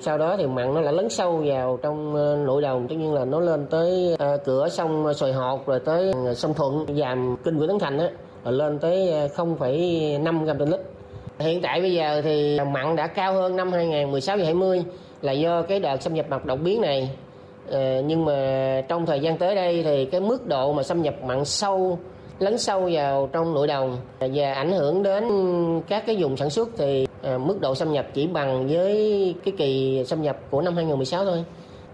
Sau 0.00 0.18
đó 0.18 0.36
thì 0.36 0.46
mặn 0.46 0.74
nó 0.74 0.80
lại 0.80 0.92
lấn 0.92 1.08
sâu 1.08 1.42
vào 1.46 1.78
trong 1.82 2.14
nội 2.44 2.62
đồng, 2.62 2.88
tất 2.88 2.94
nhiên 2.98 3.14
là 3.14 3.24
nó 3.24 3.40
lên 3.40 3.66
tới 3.70 4.16
cửa 4.44 4.68
sông 4.68 5.14
Sồi 5.14 5.32
Hột 5.32 5.66
rồi 5.66 5.80
tới 5.80 6.12
sông 6.36 6.54
Thuận, 6.54 6.86
dàm 6.98 7.36
kinh 7.44 7.56
Nguyễn 7.56 7.68
Tấn 7.68 7.78
Thành 7.78 7.98
á, 7.98 8.10
lên 8.44 8.78
tới 8.78 9.28
0,5 9.36 10.44
gram 10.44 10.58
trên 10.58 10.68
lít 10.68 10.80
Hiện 11.38 11.62
tại 11.62 11.80
bây 11.80 11.92
giờ 11.92 12.20
thì 12.24 12.58
mặn 12.72 12.96
đã 12.96 13.06
cao 13.06 13.34
hơn 13.34 13.56
năm 13.56 13.72
2016 13.72 14.36
20 14.36 14.84
là 15.22 15.32
do 15.32 15.62
cái 15.62 15.80
đợt 15.80 16.02
xâm 16.02 16.14
nhập 16.14 16.26
mặn 16.28 16.40
đột 16.44 16.56
biến 16.56 16.80
này. 16.80 17.10
Ờ, 17.70 18.02
nhưng 18.06 18.24
mà 18.24 18.82
trong 18.88 19.06
thời 19.06 19.20
gian 19.20 19.38
tới 19.38 19.54
đây 19.54 19.82
thì 19.82 20.04
cái 20.04 20.20
mức 20.20 20.46
độ 20.46 20.72
mà 20.72 20.82
xâm 20.82 21.02
nhập 21.02 21.14
mặn 21.24 21.44
sâu 21.44 21.98
lấn 22.38 22.58
sâu 22.58 22.88
vào 22.92 23.28
trong 23.32 23.54
nội 23.54 23.66
đồng 23.66 23.98
và 24.20 24.52
ảnh 24.52 24.72
hưởng 24.72 25.02
đến 25.02 25.24
các 25.88 26.06
cái 26.06 26.16
vùng 26.16 26.36
sản 26.36 26.50
xuất 26.50 26.68
thì 26.76 27.06
à, 27.22 27.38
mức 27.38 27.60
độ 27.60 27.74
xâm 27.74 27.92
nhập 27.92 28.06
chỉ 28.14 28.26
bằng 28.26 28.68
với 28.68 29.34
cái 29.44 29.54
kỳ 29.58 30.02
xâm 30.06 30.22
nhập 30.22 30.36
của 30.50 30.62
năm 30.62 30.74
2016 30.74 31.24
thôi. 31.24 31.44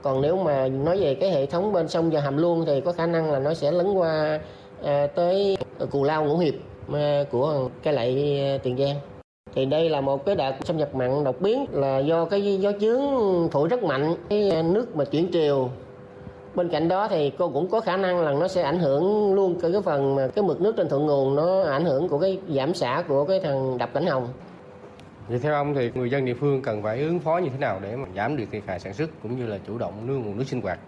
Còn 0.03 0.21
nếu 0.21 0.37
mà 0.37 0.69
nói 0.69 1.01
về 1.01 1.15
cái 1.15 1.31
hệ 1.31 1.47
thống 1.47 1.73
bên 1.73 1.89
sông 1.89 2.11
và 2.11 2.21
hàm 2.21 2.37
luôn 2.37 2.65
thì 2.67 2.81
có 2.81 2.93
khả 2.93 3.07
năng 3.07 3.33
là 3.33 3.39
nó 3.39 3.55
sẽ 3.55 3.71
lấn 3.71 3.95
qua 3.95 4.41
à, 4.85 5.07
tới 5.07 5.57
cù 5.91 6.05
lao 6.05 6.25
ngũ 6.25 6.39
hiệp 6.39 6.55
à, 6.93 7.25
của 7.31 7.69
cái 7.83 7.95
lại 7.95 8.61
tiền 8.63 8.77
giang 8.79 9.18
thì 9.55 9.67
đây 9.67 9.91
là 9.91 10.01
một 10.01 10.27
cái 10.27 10.35
đợt 10.35 10.53
xâm 10.65 10.77
nhập 10.77 10.95
mặn 10.95 11.25
đột 11.25 11.41
biến 11.41 11.67
là 11.73 11.99
do 11.99 12.25
cái 12.25 12.59
gió 12.61 12.73
chướng 12.81 13.01
thổi 13.51 13.69
rất 13.69 13.83
mạnh, 13.83 14.15
cái 14.29 14.51
ờ, 14.51 14.63
nước 14.63 14.97
mà 14.97 15.05
chuyển 15.05 15.29
triều 15.33 15.69
bên 16.55 16.69
cạnh 16.69 16.89
đó 16.89 17.09
thì 17.09 17.33
cô 17.39 17.49
cũng 17.49 17.69
có 17.69 17.81
khả 17.81 17.97
năng 17.97 18.21
là 18.21 18.33
nó 18.33 18.49
sẽ 18.49 18.63
ảnh 18.63 18.79
hưởng 18.79 19.35
luôn 19.35 19.61
cái 19.63 19.73
phần 19.85 20.15
mà 20.15 20.29
cái 20.35 20.45
mực 20.45 20.61
nước 20.61 20.75
trên 20.77 20.89
thượng 20.89 21.07
nguồn 21.07 21.37
nó 21.37 21.63
ảnh 21.63 21.85
hưởng 21.85 22.09
của 22.09 22.19
cái 22.19 22.39
giảm 22.49 22.75
xả 22.75 23.03
của 23.09 23.25
cái 23.25 23.41
thằng 23.41 23.79
đập 23.79 23.91
cảnh 23.95 24.07
hồng 24.07 24.29
Vậy 25.29 25.39
theo 25.39 25.55
ông 25.55 25.75
thì 25.75 25.91
người 25.95 26.11
dân 26.11 26.25
địa 26.25 26.35
phương 26.35 26.63
cần 26.63 26.83
phải 26.83 27.03
ứng 27.03 27.19
phó 27.19 27.39
như 27.39 27.49
thế 27.51 27.59
nào 27.59 27.81
để 27.83 27.97
mà 27.97 28.09
giảm 28.17 28.37
được 28.37 28.45
thiệt 28.51 28.63
hại 28.67 28.81
sản 28.81 28.95
xuất 28.95 29.11
cũng 29.23 29.37
như 29.37 29.47
là 29.47 29.59
chủ 29.67 29.79
động 29.79 30.07
nương 30.07 30.23
nguồn 30.23 30.39
nước 30.39 30.45
sinh 30.47 30.61
hoạt? 30.61 30.79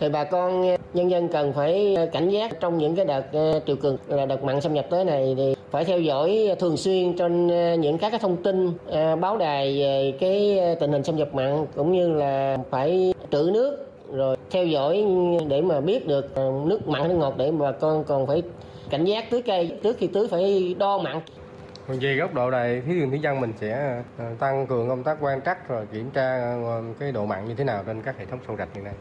Thì 0.00 0.08
bà 0.08 0.24
con 0.24 0.68
ờ, 0.68 0.76
nhân 0.94 1.10
dân 1.10 1.28
cần 1.28 1.52
phải 1.52 1.94
ờ, 1.94 2.06
cảnh 2.06 2.28
giác 2.28 2.60
trong 2.60 2.78
những 2.78 2.96
cái 2.96 3.04
đợt 3.04 3.32
ờ, 3.32 3.60
triều 3.66 3.76
cường 3.76 3.96
là 4.08 4.26
đợt 4.26 4.44
mặn 4.44 4.60
xâm 4.60 4.74
nhập 4.74 4.86
tới 4.90 5.04
này 5.04 5.34
thì 5.36 5.54
phải 5.70 5.84
theo 5.84 6.00
dõi 6.00 6.56
thường 6.58 6.76
xuyên 6.76 7.16
trên 7.16 7.46
những 7.80 7.98
các 7.98 8.10
cái 8.10 8.20
thông 8.20 8.36
tin 8.36 8.72
báo 9.20 9.36
đài 9.36 9.78
về 9.78 10.12
cái 10.20 10.60
tình 10.80 10.92
hình 10.92 11.04
xâm 11.04 11.16
nhập 11.16 11.34
mặn 11.34 11.66
cũng 11.76 11.92
như 11.92 12.08
là 12.14 12.58
phải 12.70 13.14
trữ 13.30 13.50
nước 13.52 13.86
rồi 14.12 14.36
theo 14.50 14.66
dõi 14.66 15.04
để 15.48 15.62
mà 15.62 15.80
biết 15.80 16.06
được 16.06 16.38
nước 16.66 16.88
mặn 16.88 17.08
nước 17.08 17.14
ngọt 17.14 17.34
để 17.36 17.50
bà 17.50 17.72
con 17.72 18.04
còn 18.04 18.26
phải 18.26 18.42
cảnh 18.90 19.04
giác 19.04 19.30
tưới 19.30 19.42
cây 19.42 19.78
trước 19.82 19.96
khi 19.98 20.06
tưới 20.06 20.28
phải 20.28 20.74
đo 20.78 20.98
mặn 20.98 21.20
còn 21.88 21.98
về 22.00 22.16
góc 22.16 22.34
độ 22.34 22.50
này, 22.50 22.82
thí 22.86 23.00
đường 23.00 23.10
thủy 23.10 23.18
dân 23.18 23.40
mình 23.40 23.52
sẽ 23.60 24.02
tăng 24.38 24.66
cường 24.66 24.88
công 24.88 25.02
tác 25.02 25.18
quan 25.20 25.40
trắc 25.42 25.68
rồi 25.68 25.86
kiểm 25.92 26.10
tra 26.10 26.56
cái 27.00 27.12
độ 27.12 27.26
mặn 27.26 27.48
như 27.48 27.54
thế 27.54 27.64
nào 27.64 27.82
trên 27.86 28.02
các 28.02 28.18
hệ 28.18 28.24
thống 28.24 28.38
sông 28.46 28.56
rạch 28.56 28.68
hiện 28.74 28.84
nay. 28.84 28.94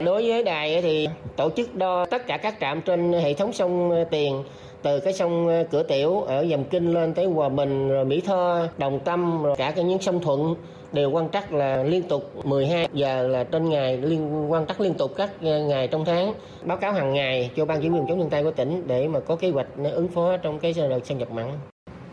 Đối 0.00 0.28
với 0.28 0.42
đài 0.42 0.82
thì 0.82 1.08
tổ 1.36 1.50
chức 1.56 1.74
đo 1.74 2.06
tất 2.06 2.26
cả 2.26 2.36
các 2.36 2.54
trạm 2.60 2.80
trên 2.80 3.12
hệ 3.12 3.34
thống 3.34 3.52
sông 3.52 4.04
Tiền 4.10 4.44
từ 4.82 5.00
cái 5.00 5.12
sông 5.12 5.64
Cửa 5.70 5.82
Tiểu 5.82 6.20
ở 6.20 6.46
Dầm 6.46 6.64
Kinh 6.64 6.92
lên 6.92 7.14
tới 7.14 7.26
Hòa 7.26 7.48
Bình 7.48 7.88
rồi 7.88 8.04
Mỹ 8.04 8.20
Tho, 8.20 8.66
Đồng 8.78 9.00
Tâm 9.04 9.42
rồi 9.42 9.54
cả 9.58 9.70
cái 9.70 9.84
những 9.84 10.02
sông 10.02 10.22
Thuận 10.22 10.54
đều 10.92 11.10
quan 11.10 11.30
trắc 11.30 11.52
là 11.52 11.82
liên 11.82 12.02
tục 12.08 12.46
12 12.46 12.88
giờ 12.92 13.28
là 13.28 13.44
trên 13.44 13.68
ngày 13.68 13.96
liên 13.96 14.52
quan 14.52 14.66
trắc 14.66 14.80
liên 14.80 14.94
tục 14.94 15.12
các 15.16 15.42
ngày 15.42 15.88
trong 15.88 16.04
tháng 16.04 16.34
báo 16.64 16.76
cáo 16.76 16.92
hàng 16.92 17.12
ngày 17.12 17.50
cho 17.56 17.64
ban 17.64 17.82
chỉ 17.82 17.88
huy 17.88 17.98
phòng 17.98 18.08
chống 18.08 18.18
thiên 18.18 18.30
tai 18.30 18.42
của 18.42 18.50
tỉnh 18.50 18.86
để 18.86 19.08
mà 19.08 19.20
có 19.20 19.36
kế 19.36 19.50
hoạch 19.50 19.66
ứng 19.94 20.08
phó 20.08 20.36
trong 20.36 20.58
cái 20.58 20.74
đợt 20.76 21.06
xâm 21.06 21.18
nhập 21.18 21.30
mặn. 21.30 21.58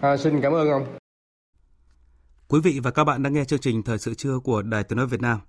À, 0.02 0.18
xin 0.18 0.42
cảm 0.42 0.54
ơn 0.54 0.70
ông. 0.70 0.86
Quý 2.48 2.60
vị 2.64 2.80
và 2.84 2.92
các 2.92 3.04
bạn 3.04 3.24
đang 3.24 3.34
nghe 3.34 3.46
chương 3.46 3.60
trình 3.60 3.84
Thời 3.84 3.98
sự 3.98 4.14
trưa 4.14 4.40
của 4.44 4.62
Đài 4.62 4.84
Tiếng 4.84 4.98
nói 4.98 5.08
Việt 5.08 5.22
Nam. 5.22 5.40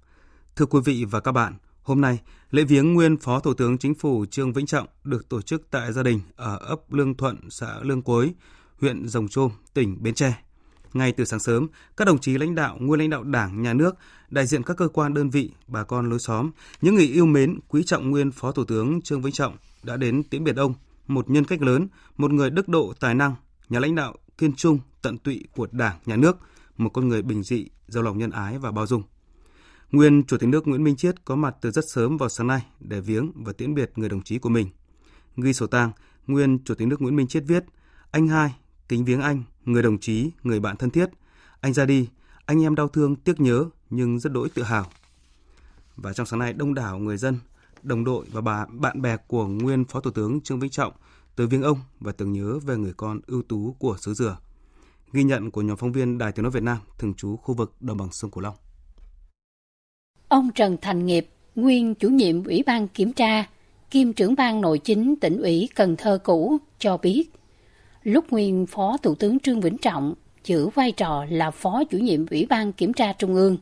Thưa 0.56 0.66
quý 0.66 0.80
vị 0.84 1.04
và 1.10 1.20
các 1.20 1.32
bạn, 1.32 1.54
Hôm 1.82 2.00
nay, 2.00 2.20
lễ 2.50 2.64
viếng 2.64 2.94
nguyên 2.94 3.16
Phó 3.16 3.40
Thủ 3.40 3.54
tướng 3.54 3.78
Chính 3.78 3.94
phủ 3.94 4.26
Trương 4.30 4.52
Vĩnh 4.52 4.66
Trọng 4.66 4.86
được 5.04 5.28
tổ 5.28 5.42
chức 5.42 5.62
tại 5.70 5.92
gia 5.92 6.02
đình 6.02 6.20
ở 6.36 6.56
ấp 6.56 6.92
Lương 6.92 7.14
Thuận, 7.14 7.50
xã 7.50 7.78
Lương 7.82 8.02
Quối, 8.02 8.32
huyện 8.80 9.08
Rồng 9.08 9.28
Trôm, 9.28 9.50
tỉnh 9.74 10.02
Bến 10.02 10.14
Tre. 10.14 10.42
Ngay 10.92 11.12
từ 11.12 11.24
sáng 11.24 11.40
sớm, 11.40 11.68
các 11.96 12.04
đồng 12.04 12.18
chí 12.18 12.38
lãnh 12.38 12.54
đạo, 12.54 12.76
nguyên 12.80 13.00
lãnh 13.00 13.10
đạo 13.10 13.22
Đảng, 13.22 13.62
Nhà 13.62 13.74
nước, 13.74 13.94
đại 14.30 14.46
diện 14.46 14.62
các 14.62 14.76
cơ 14.76 14.88
quan 14.88 15.14
đơn 15.14 15.30
vị, 15.30 15.50
bà 15.66 15.84
con 15.84 16.10
lối 16.10 16.18
xóm, 16.18 16.50
những 16.80 16.94
người 16.94 17.06
yêu 17.06 17.26
mến, 17.26 17.58
quý 17.68 17.82
trọng 17.84 18.10
nguyên 18.10 18.32
Phó 18.32 18.52
Thủ 18.52 18.64
tướng 18.64 19.02
Trương 19.02 19.22
Vĩnh 19.22 19.32
Trọng 19.32 19.56
đã 19.82 19.96
đến 19.96 20.22
tiễn 20.22 20.44
biệt 20.44 20.56
ông, 20.56 20.74
một 21.06 21.30
nhân 21.30 21.44
cách 21.44 21.62
lớn, 21.62 21.88
một 22.16 22.30
người 22.30 22.50
đức 22.50 22.68
độ 22.68 22.92
tài 23.00 23.14
năng, 23.14 23.34
nhà 23.68 23.80
lãnh 23.80 23.94
đạo 23.94 24.14
kiên 24.38 24.54
trung, 24.54 24.78
tận 25.02 25.18
tụy 25.18 25.44
của 25.56 25.68
Đảng, 25.72 25.98
Nhà 26.06 26.16
nước, 26.16 26.36
một 26.76 26.88
con 26.88 27.08
người 27.08 27.22
bình 27.22 27.42
dị, 27.42 27.66
giàu 27.86 28.02
lòng 28.02 28.18
nhân 28.18 28.30
ái 28.30 28.58
và 28.58 28.70
bao 28.70 28.86
dung. 28.86 29.02
Nguyên 29.92 30.24
Chủ 30.24 30.36
tịch 30.38 30.48
nước 30.48 30.68
Nguyễn 30.68 30.84
Minh 30.84 30.96
Chiết 30.96 31.24
có 31.24 31.36
mặt 31.36 31.56
từ 31.60 31.70
rất 31.70 31.84
sớm 31.88 32.16
vào 32.16 32.28
sáng 32.28 32.46
nay 32.46 32.66
để 32.80 33.00
viếng 33.00 33.32
và 33.34 33.52
tiễn 33.52 33.74
biệt 33.74 33.92
người 33.96 34.08
đồng 34.08 34.22
chí 34.22 34.38
của 34.38 34.48
mình. 34.48 34.68
Ghi 35.36 35.52
sổ 35.52 35.66
tang, 35.66 35.92
Nguyên 36.26 36.58
Chủ 36.64 36.74
tịch 36.74 36.88
nước 36.88 37.02
Nguyễn 37.02 37.16
Minh 37.16 37.26
Chiết 37.26 37.44
viết: 37.46 37.64
Anh 38.10 38.28
hai, 38.28 38.54
kính 38.88 39.04
viếng 39.04 39.20
anh, 39.20 39.42
người 39.64 39.82
đồng 39.82 39.98
chí, 39.98 40.30
người 40.42 40.60
bạn 40.60 40.76
thân 40.76 40.90
thiết. 40.90 41.10
Anh 41.60 41.72
ra 41.72 41.84
đi, 41.84 42.08
anh 42.46 42.62
em 42.62 42.74
đau 42.74 42.88
thương, 42.88 43.16
tiếc 43.16 43.40
nhớ 43.40 43.64
nhưng 43.90 44.18
rất 44.18 44.32
đỗi 44.32 44.48
tự 44.48 44.62
hào. 44.62 44.86
Và 45.96 46.12
trong 46.12 46.26
sáng 46.26 46.40
nay, 46.40 46.52
đông 46.52 46.74
đảo 46.74 46.98
người 46.98 47.16
dân, 47.16 47.38
đồng 47.82 48.04
đội 48.04 48.26
và 48.32 48.40
bà, 48.40 48.66
bạn 48.66 49.02
bè 49.02 49.16
của 49.16 49.46
nguyên 49.46 49.84
Phó 49.84 50.00
Thủ 50.00 50.10
tướng 50.10 50.40
Trương 50.40 50.60
Vĩnh 50.60 50.70
Trọng 50.70 50.92
tới 51.36 51.46
viếng 51.46 51.62
ông 51.62 51.78
và 52.00 52.12
tưởng 52.12 52.32
nhớ 52.32 52.58
về 52.58 52.76
người 52.76 52.92
con 52.96 53.20
ưu 53.26 53.42
tú 53.42 53.76
của 53.78 53.96
xứ 54.00 54.14
Dừa. 54.14 54.38
Ghi 55.12 55.24
nhận 55.24 55.50
của 55.50 55.62
nhóm 55.62 55.76
phóng 55.76 55.92
viên 55.92 56.18
Đài 56.18 56.32
Tiếng 56.32 56.42
nói 56.42 56.52
Việt 56.52 56.62
Nam 56.62 56.78
thường 56.98 57.14
trú 57.14 57.36
khu 57.36 57.54
vực 57.54 57.74
đồng 57.80 57.96
bằng 57.96 58.12
sông 58.12 58.30
Cửu 58.30 58.42
Long. 58.42 58.54
Ông 60.32 60.50
Trần 60.50 60.76
Thành 60.80 61.06
Nghiệp, 61.06 61.28
nguyên 61.54 61.94
chủ 61.94 62.08
nhiệm 62.08 62.44
Ủy 62.44 62.62
ban 62.66 62.88
Kiểm 62.88 63.12
tra, 63.12 63.44
kiêm 63.90 64.12
trưởng 64.12 64.34
ban 64.34 64.60
nội 64.60 64.78
chính 64.78 65.16
tỉnh 65.16 65.42
ủy 65.42 65.68
Cần 65.74 65.96
Thơ 65.96 66.18
cũ, 66.24 66.58
cho 66.78 66.96
biết, 66.96 67.24
lúc 68.02 68.30
nguyên 68.30 68.66
Phó 68.66 68.96
Thủ 69.02 69.14
tướng 69.14 69.38
Trương 69.38 69.60
Vĩnh 69.60 69.78
Trọng 69.78 70.14
giữ 70.44 70.68
vai 70.68 70.92
trò 70.92 71.24
là 71.30 71.50
Phó 71.50 71.84
chủ 71.84 71.98
nhiệm 71.98 72.26
Ủy 72.26 72.46
ban 72.46 72.72
Kiểm 72.72 72.92
tra 72.92 73.12
Trung 73.12 73.34
ương, 73.34 73.56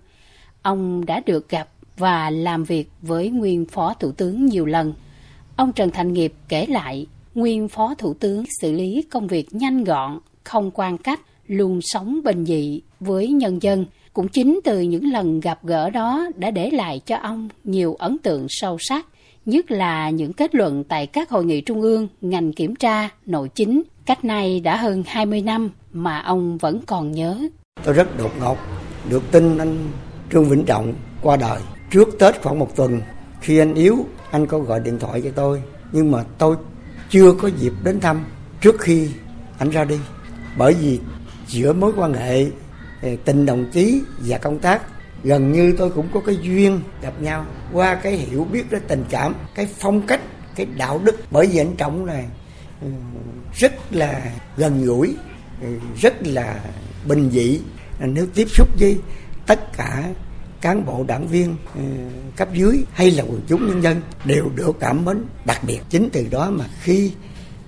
ông 0.62 1.06
đã 1.06 1.22
được 1.26 1.48
gặp 1.48 1.68
và 1.96 2.30
làm 2.30 2.64
việc 2.64 2.90
với 3.02 3.30
nguyên 3.30 3.64
Phó 3.64 3.94
Thủ 3.94 4.12
tướng 4.12 4.46
nhiều 4.46 4.66
lần. 4.66 4.92
Ông 5.56 5.72
Trần 5.72 5.90
Thành 5.90 6.12
Nghiệp 6.12 6.33
kể 6.48 6.66
lại, 6.66 7.06
nguyên 7.35 7.68
Phó 7.68 7.94
Thủ 7.94 8.14
tướng 8.14 8.44
xử 8.61 8.72
lý 8.72 9.02
công 9.11 9.26
việc 9.26 9.54
nhanh 9.54 9.85
gọn, 9.85 10.18
không 10.44 10.70
quan 10.74 10.98
cách, 10.98 11.20
luôn 11.46 11.80
sống 11.83 12.20
bình 12.24 12.44
dị 12.44 12.80
với 13.00 13.28
nhân 13.28 13.62
dân– 13.62 13.85
cũng 14.12 14.28
chính 14.28 14.60
từ 14.64 14.80
những 14.80 15.12
lần 15.12 15.40
gặp 15.40 15.58
gỡ 15.64 15.90
đó 15.90 16.28
đã 16.36 16.50
để 16.50 16.70
lại 16.70 17.00
cho 17.06 17.16
ông 17.16 17.48
nhiều 17.64 17.94
ấn 17.94 18.18
tượng 18.18 18.46
sâu 18.48 18.76
sắc, 18.80 19.06
nhất 19.46 19.70
là 19.70 20.10
những 20.10 20.32
kết 20.32 20.54
luận 20.54 20.84
tại 20.84 21.06
các 21.06 21.30
hội 21.30 21.44
nghị 21.44 21.60
trung 21.60 21.80
ương, 21.80 22.08
ngành 22.20 22.52
kiểm 22.52 22.76
tra, 22.76 23.08
nội 23.26 23.48
chính. 23.54 23.82
Cách 24.06 24.24
nay 24.24 24.60
đã 24.60 24.76
hơn 24.76 25.02
20 25.06 25.40
năm 25.40 25.70
mà 25.92 26.18
ông 26.18 26.58
vẫn 26.58 26.80
còn 26.86 27.12
nhớ. 27.12 27.38
Tôi 27.84 27.94
rất 27.94 28.18
đột 28.18 28.30
ngột 28.40 28.56
được 29.10 29.22
tin 29.32 29.58
anh 29.58 29.78
Trương 30.32 30.48
Vĩnh 30.48 30.64
Trọng 30.64 30.94
qua 31.22 31.36
đời. 31.36 31.60
Trước 31.90 32.08
Tết 32.18 32.42
khoảng 32.42 32.58
một 32.58 32.76
tuần, 32.76 33.00
khi 33.40 33.58
anh 33.58 33.74
yếu, 33.74 33.96
anh 34.30 34.46
có 34.46 34.58
gọi 34.58 34.80
điện 34.80 34.98
thoại 34.98 35.20
cho 35.24 35.30
tôi. 35.34 35.62
Nhưng 35.92 36.10
mà 36.10 36.24
tôi 36.38 36.56
chưa 37.10 37.32
có 37.32 37.48
dịp 37.48 37.72
đến 37.84 38.00
thăm 38.00 38.24
trước 38.60 38.80
khi 38.80 39.08
anh 39.58 39.70
ra 39.70 39.84
đi. 39.84 39.98
Bởi 40.58 40.74
vì 40.74 40.98
giữa 41.46 41.72
mối 41.72 41.92
quan 41.96 42.12
hệ 42.14 42.46
tình 43.24 43.46
đồng 43.46 43.70
chí 43.72 44.02
và 44.18 44.38
công 44.38 44.58
tác, 44.58 44.82
gần 45.24 45.52
như 45.52 45.74
tôi 45.78 45.90
cũng 45.90 46.08
có 46.14 46.20
cái 46.26 46.38
duyên 46.42 46.80
gặp 47.02 47.22
nhau 47.22 47.46
qua 47.72 47.94
cái 47.94 48.12
hiểu 48.12 48.44
biết 48.44 48.64
cái 48.70 48.80
tình 48.88 49.04
cảm, 49.10 49.34
cái 49.54 49.66
phong 49.78 50.06
cách, 50.06 50.20
cái 50.56 50.66
đạo 50.76 51.00
đức. 51.04 51.16
Bởi 51.30 51.46
vì 51.46 51.58
anh 51.58 51.76
trọng 51.76 52.06
này 52.06 52.26
ừ, 52.82 52.88
rất 53.54 53.72
là 53.90 54.32
gần 54.56 54.84
gũi 54.84 55.16
ừ, 55.62 55.68
rất 56.00 56.14
là 56.26 56.60
bình 57.08 57.30
dị. 57.30 57.60
Nếu 58.00 58.26
tiếp 58.34 58.48
xúc 58.50 58.68
với 58.80 58.98
tất 59.46 59.76
cả 59.76 60.04
cán 60.60 60.86
bộ 60.86 61.04
đảng 61.08 61.26
viên 61.26 61.56
ừ, 61.74 61.80
cấp 62.36 62.48
dưới 62.54 62.84
hay 62.92 63.10
là 63.10 63.22
quần 63.22 63.40
chúng 63.48 63.66
nhân 63.68 63.82
dân 63.82 64.00
đều 64.24 64.50
được 64.54 64.76
cảm 64.80 65.04
mến 65.04 65.24
đặc 65.44 65.60
biệt. 65.66 65.80
Chính 65.90 66.08
từ 66.12 66.26
đó 66.30 66.50
mà 66.50 66.64
khi 66.82 67.12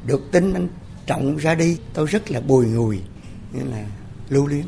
được 0.06 0.32
tin 0.32 0.52
anh 0.52 0.68
trọng 1.06 1.36
ra 1.36 1.54
đi, 1.54 1.76
tôi 1.94 2.06
rất 2.06 2.30
là 2.30 2.40
bùi 2.40 2.66
ngùi 2.66 3.00
như 3.52 3.60
là 3.70 3.84
lưu 4.28 4.46
luyến 4.46 4.64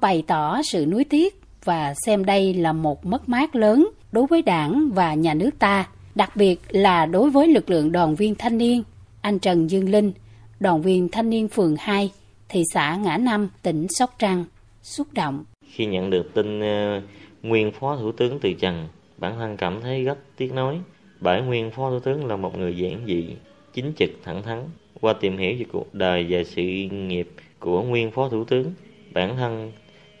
bày 0.00 0.22
tỏ 0.26 0.60
sự 0.62 0.86
nuối 0.86 1.04
tiếc 1.04 1.40
và 1.64 1.94
xem 2.06 2.24
đây 2.24 2.54
là 2.54 2.72
một 2.72 3.06
mất 3.06 3.28
mát 3.28 3.56
lớn 3.56 3.88
đối 4.12 4.26
với 4.26 4.42
đảng 4.42 4.90
và 4.94 5.14
nhà 5.14 5.34
nước 5.34 5.50
ta, 5.58 5.88
đặc 6.14 6.36
biệt 6.36 6.60
là 6.68 7.06
đối 7.06 7.30
với 7.30 7.48
lực 7.48 7.70
lượng 7.70 7.92
đoàn 7.92 8.14
viên 8.14 8.34
thanh 8.34 8.58
niên. 8.58 8.82
Anh 9.20 9.38
Trần 9.38 9.70
Dương 9.70 9.88
Linh, 9.88 10.12
đoàn 10.60 10.82
viên 10.82 11.08
thanh 11.08 11.30
niên 11.30 11.48
phường 11.48 11.76
2, 11.78 12.10
thị 12.48 12.62
xã 12.74 12.96
Ngã 12.96 13.16
Năm, 13.16 13.48
tỉnh 13.62 13.86
Sóc 13.88 14.14
Trăng, 14.18 14.44
xúc 14.82 15.06
động. 15.12 15.44
Khi 15.66 15.86
nhận 15.86 16.10
được 16.10 16.34
tin 16.34 16.60
uh, 16.60 17.02
nguyên 17.42 17.72
phó 17.72 17.96
thủ 17.96 18.12
tướng 18.12 18.38
từ 18.40 18.52
trần, 18.52 18.88
bản 19.18 19.34
thân 19.38 19.56
cảm 19.56 19.80
thấy 19.80 20.04
rất 20.04 20.18
tiếc 20.36 20.52
nói. 20.52 20.80
Bởi 21.20 21.42
nguyên 21.42 21.70
phó 21.70 21.90
thủ 21.90 22.00
tướng 22.00 22.26
là 22.26 22.36
một 22.36 22.58
người 22.58 22.76
giản 22.76 23.04
dị, 23.06 23.28
chính 23.74 23.92
trực, 23.96 24.10
thẳng 24.24 24.42
thắn. 24.42 24.62
Qua 25.00 25.12
tìm 25.12 25.38
hiểu 25.38 25.54
về 25.58 25.64
cuộc 25.72 25.94
đời 25.94 26.26
và 26.28 26.38
sự 26.44 26.62
nghiệp 26.90 27.28
của 27.58 27.82
nguyên 27.82 28.10
phó 28.10 28.28
thủ 28.28 28.44
tướng, 28.44 28.72
bản 29.12 29.36
thân 29.36 29.72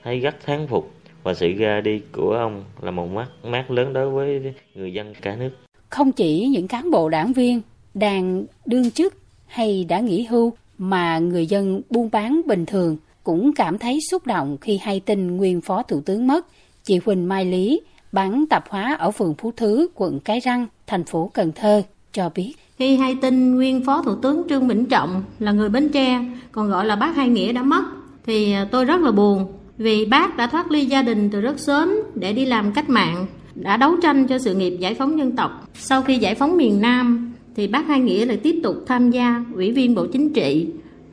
thấy 0.04 0.20
rất 0.20 0.36
thán 0.46 0.66
phục 0.66 0.92
và 1.22 1.34
sự 1.34 1.52
ra 1.52 1.80
đi 1.80 2.00
của 2.12 2.32
ông 2.32 2.64
là 2.80 2.90
một 2.90 3.06
mắt 3.06 3.28
mát 3.44 3.70
lớn 3.70 3.92
đối 3.92 4.10
với 4.10 4.54
người 4.74 4.92
dân 4.92 5.14
cả 5.22 5.36
nước. 5.36 5.50
Không 5.88 6.12
chỉ 6.12 6.46
những 6.46 6.68
cán 6.68 6.90
bộ 6.90 7.08
đảng 7.08 7.32
viên 7.32 7.60
đang 7.94 8.44
đương 8.66 8.90
chức 8.90 9.14
hay 9.46 9.84
đã 9.84 10.00
nghỉ 10.00 10.24
hưu 10.24 10.52
mà 10.78 11.18
người 11.18 11.46
dân 11.46 11.80
buôn 11.90 12.08
bán 12.12 12.40
bình 12.46 12.66
thường 12.66 12.96
cũng 13.24 13.52
cảm 13.54 13.78
thấy 13.78 13.98
xúc 14.10 14.26
động 14.26 14.56
khi 14.60 14.78
hay 14.82 15.00
tin 15.00 15.36
nguyên 15.36 15.60
Phó 15.60 15.82
Thủ 15.82 16.00
tướng 16.00 16.26
mất. 16.26 16.46
Chị 16.84 17.00
Huỳnh 17.04 17.28
Mai 17.28 17.44
Lý, 17.44 17.80
bán 18.12 18.44
tạp 18.50 18.68
hóa 18.68 18.96
ở 18.98 19.10
phường 19.10 19.34
Phú 19.34 19.52
Thứ, 19.56 19.88
quận 19.94 20.20
Cái 20.20 20.40
Răng, 20.40 20.66
thành 20.86 21.04
phố 21.04 21.30
Cần 21.34 21.52
Thơ, 21.52 21.82
cho 22.12 22.30
biết. 22.34 22.54
Khi 22.78 22.96
hay 22.96 23.16
tin 23.22 23.54
nguyên 23.54 23.84
Phó 23.84 24.02
Thủ 24.02 24.14
tướng 24.14 24.42
Trương 24.48 24.68
Bỉnh 24.68 24.86
Trọng 24.86 25.22
là 25.38 25.52
người 25.52 25.68
Bến 25.68 25.88
Tre, 25.88 26.24
còn 26.52 26.68
gọi 26.68 26.86
là 26.86 26.96
bác 26.96 27.16
Hai 27.16 27.28
Nghĩa 27.28 27.52
đã 27.52 27.62
mất, 27.62 27.84
thì 28.26 28.54
tôi 28.70 28.84
rất 28.84 29.00
là 29.00 29.10
buồn 29.10 29.52
vì 29.78 30.04
bác 30.04 30.36
đã 30.36 30.46
thoát 30.46 30.70
ly 30.70 30.84
gia 30.84 31.02
đình 31.02 31.30
từ 31.30 31.40
rất 31.40 31.60
sớm 31.60 31.92
để 32.14 32.32
đi 32.32 32.44
làm 32.44 32.72
cách 32.72 32.88
mạng, 32.88 33.26
đã 33.54 33.76
đấu 33.76 33.96
tranh 34.02 34.26
cho 34.26 34.38
sự 34.38 34.54
nghiệp 34.54 34.76
giải 34.80 34.94
phóng 34.94 35.18
dân 35.18 35.36
tộc. 35.36 35.68
Sau 35.74 36.02
khi 36.02 36.18
giải 36.18 36.34
phóng 36.34 36.56
miền 36.56 36.80
Nam, 36.80 37.32
thì 37.56 37.66
bác 37.66 37.86
Hai 37.86 38.00
Nghĩa 38.00 38.24
lại 38.24 38.36
tiếp 38.36 38.60
tục 38.62 38.76
tham 38.86 39.10
gia 39.10 39.44
ủy 39.54 39.72
viên 39.72 39.94
Bộ 39.94 40.06
Chính 40.12 40.32
trị, 40.32 40.66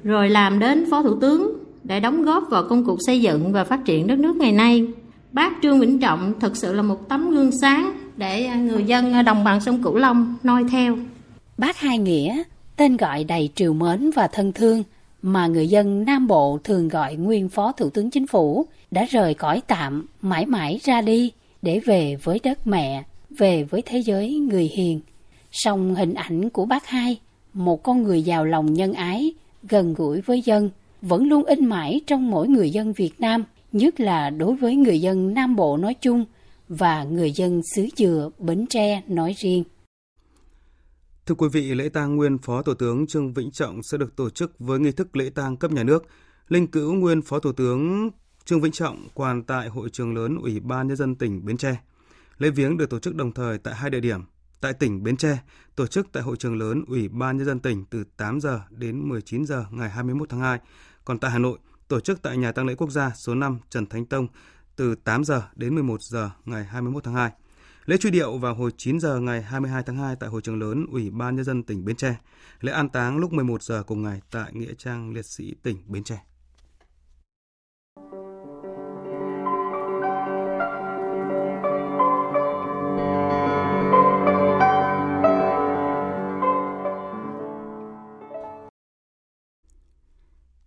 rồi 0.04 0.30
làm 0.30 0.60
đến 0.60 0.86
Phó 0.91 1.01
Thủ 1.01 1.15
tướng 1.19 1.54
để 1.84 1.99
đóng 1.99 2.23
góp 2.23 2.43
vào 2.49 2.63
công 2.69 2.86
cuộc 2.86 2.99
xây 3.06 3.21
dựng 3.21 3.51
và 3.51 3.63
phát 3.63 3.86
triển 3.86 4.08
đất 4.08 4.19
nước 4.19 4.36
ngày 4.36 4.51
nay. 4.51 4.88
Bác 5.32 5.54
Trương 5.62 5.80
Vĩnh 5.80 5.99
Trọng 5.99 6.34
thực 6.39 6.58
sự 6.58 6.73
là 6.73 6.82
một 6.82 7.10
tấm 7.10 7.32
gương 7.32 7.51
sáng 7.62 7.93
để 8.17 8.49
người 8.49 8.84
dân 8.84 9.25
đồng 9.25 9.43
bằng 9.43 9.62
sông 9.62 9.84
Cửu 9.84 9.95
Long 9.95 10.36
noi 10.43 10.63
theo. 10.71 10.97
Bác 11.58 11.78
Hai 11.78 11.97
Nghĩa, 11.97 12.43
tên 12.75 12.97
gọi 12.97 13.23
đầy 13.23 13.49
triều 13.56 13.73
mến 13.73 14.12
và 14.15 14.28
thân 14.28 14.51
thương 14.54 14.84
mà 15.27 15.47
người 15.47 15.67
dân 15.67 16.05
Nam 16.05 16.27
Bộ 16.27 16.59
thường 16.63 16.88
gọi 16.88 17.15
nguyên 17.15 17.49
Phó 17.49 17.71
Thủ 17.71 17.89
tướng 17.89 18.09
Chính 18.09 18.27
phủ, 18.27 18.65
đã 18.91 19.05
rời 19.09 19.33
cõi 19.33 19.61
tạm, 19.67 20.07
mãi 20.21 20.45
mãi 20.45 20.79
ra 20.83 21.01
đi 21.01 21.31
để 21.61 21.79
về 21.79 22.15
với 22.23 22.39
đất 22.43 22.67
mẹ, 22.67 23.03
về 23.29 23.63
với 23.63 23.81
thế 23.85 23.99
giới 23.99 24.35
người 24.38 24.71
hiền. 24.73 24.99
Song 25.51 25.95
hình 25.95 26.13
ảnh 26.13 26.49
của 26.49 26.65
bác 26.65 26.88
hai, 26.88 27.19
một 27.53 27.83
con 27.83 28.03
người 28.03 28.23
giàu 28.23 28.45
lòng 28.45 28.73
nhân 28.73 28.93
ái, 28.93 29.33
gần 29.69 29.93
gũi 29.93 30.21
với 30.21 30.41
dân, 30.41 30.69
vẫn 31.01 31.27
luôn 31.27 31.43
in 31.45 31.65
mãi 31.65 32.01
trong 32.07 32.31
mỗi 32.31 32.47
người 32.47 32.69
dân 32.69 32.93
Việt 32.93 33.13
Nam, 33.19 33.43
nhất 33.71 33.99
là 33.99 34.29
đối 34.29 34.55
với 34.55 34.75
người 34.75 35.01
dân 35.01 35.33
Nam 35.33 35.55
Bộ 35.55 35.77
nói 35.77 35.93
chung 35.93 36.25
và 36.69 37.03
người 37.03 37.31
dân 37.31 37.61
xứ 37.75 37.88
Dừa, 37.97 38.29
Bến 38.39 38.65
Tre 38.69 39.01
nói 39.07 39.35
riêng. 39.38 39.63
Thưa 41.25 41.35
quý 41.35 41.47
vị, 41.51 41.73
lễ 41.73 41.89
tang 41.89 42.15
nguyên 42.15 42.38
Phó 42.38 42.61
Thủ 42.61 42.73
tướng 42.73 43.07
Trương 43.07 43.33
Vĩnh 43.33 43.51
Trọng 43.51 43.83
sẽ 43.83 43.97
được 43.97 44.15
tổ 44.15 44.29
chức 44.29 44.59
với 44.59 44.79
nghi 44.79 44.91
thức 44.91 45.15
lễ 45.15 45.29
tang 45.29 45.57
cấp 45.57 45.71
nhà 45.71 45.83
nước. 45.83 46.05
Linh 46.47 46.67
cữu 46.67 46.93
nguyên 46.93 47.21
Phó 47.21 47.39
Thủ 47.39 47.51
tướng 47.51 48.09
Trương 48.45 48.61
Vĩnh 48.61 48.71
Trọng 48.71 49.07
quan 49.13 49.43
tại 49.43 49.69
hội 49.69 49.89
trường 49.89 50.15
lớn 50.15 50.38
Ủy 50.41 50.59
ban 50.59 50.88
nhân 50.88 50.97
dân 50.97 51.15
tỉnh 51.15 51.45
Bến 51.45 51.57
Tre. 51.57 51.81
Lễ 52.38 52.49
viếng 52.49 52.77
được 52.77 52.89
tổ 52.89 52.99
chức 52.99 53.15
đồng 53.15 53.31
thời 53.31 53.57
tại 53.57 53.75
hai 53.75 53.89
địa 53.89 53.99
điểm. 53.99 54.21
Tại 54.61 54.73
tỉnh 54.73 55.03
Bến 55.03 55.17
Tre, 55.17 55.38
tổ 55.75 55.88
chức 55.88 56.07
tại 56.11 56.23
hội 56.23 56.35
trường 56.38 56.57
lớn 56.57 56.83
Ủy 56.88 57.07
ban 57.07 57.38
nhân 57.38 57.45
dân 57.45 57.59
tỉnh 57.59 57.85
từ 57.85 58.03
8 58.17 58.41
giờ 58.41 58.61
đến 58.69 59.09
19 59.09 59.45
giờ 59.45 59.65
ngày 59.71 59.89
21 59.89 60.29
tháng 60.29 60.39
2. 60.39 60.59
Còn 61.05 61.19
tại 61.19 61.31
Hà 61.31 61.38
Nội, 61.39 61.57
tổ 61.88 61.99
chức 61.99 62.21
tại 62.21 62.38
nhà 62.38 62.51
tang 62.51 62.65
lễ 62.65 62.75
quốc 62.75 62.89
gia 62.89 63.11
số 63.15 63.35
5 63.35 63.59
Trần 63.69 63.85
Thánh 63.85 64.05
Tông 64.05 64.27
từ 64.75 64.95
8 64.95 65.23
giờ 65.23 65.41
đến 65.55 65.75
11 65.75 66.01
giờ 66.01 66.29
ngày 66.45 66.63
21 66.63 67.03
tháng 67.03 67.13
2. 67.13 67.31
Lễ 67.85 67.97
truy 67.97 68.11
điệu 68.11 68.37
vào 68.37 68.55
hồi 68.55 68.71
9 68.77 68.99
giờ 68.99 69.19
ngày 69.19 69.41
22 69.41 69.83
tháng 69.85 69.97
2 69.97 70.15
tại 70.15 70.29
hội 70.29 70.41
trường 70.41 70.59
lớn 70.59 70.85
Ủy 70.91 71.09
ban 71.09 71.35
nhân 71.35 71.45
dân 71.45 71.63
tỉnh 71.63 71.85
Bến 71.85 71.95
Tre. 71.95 72.15
Lễ 72.61 72.71
an 72.71 72.89
táng 72.89 73.17
lúc 73.17 73.33
11 73.33 73.63
giờ 73.63 73.83
cùng 73.83 74.03
ngày 74.03 74.21
tại 74.31 74.53
nghĩa 74.53 74.73
trang 74.77 75.13
liệt 75.13 75.25
sĩ 75.25 75.55
tỉnh 75.63 75.77
Bến 75.87 76.03
Tre. 76.03 76.17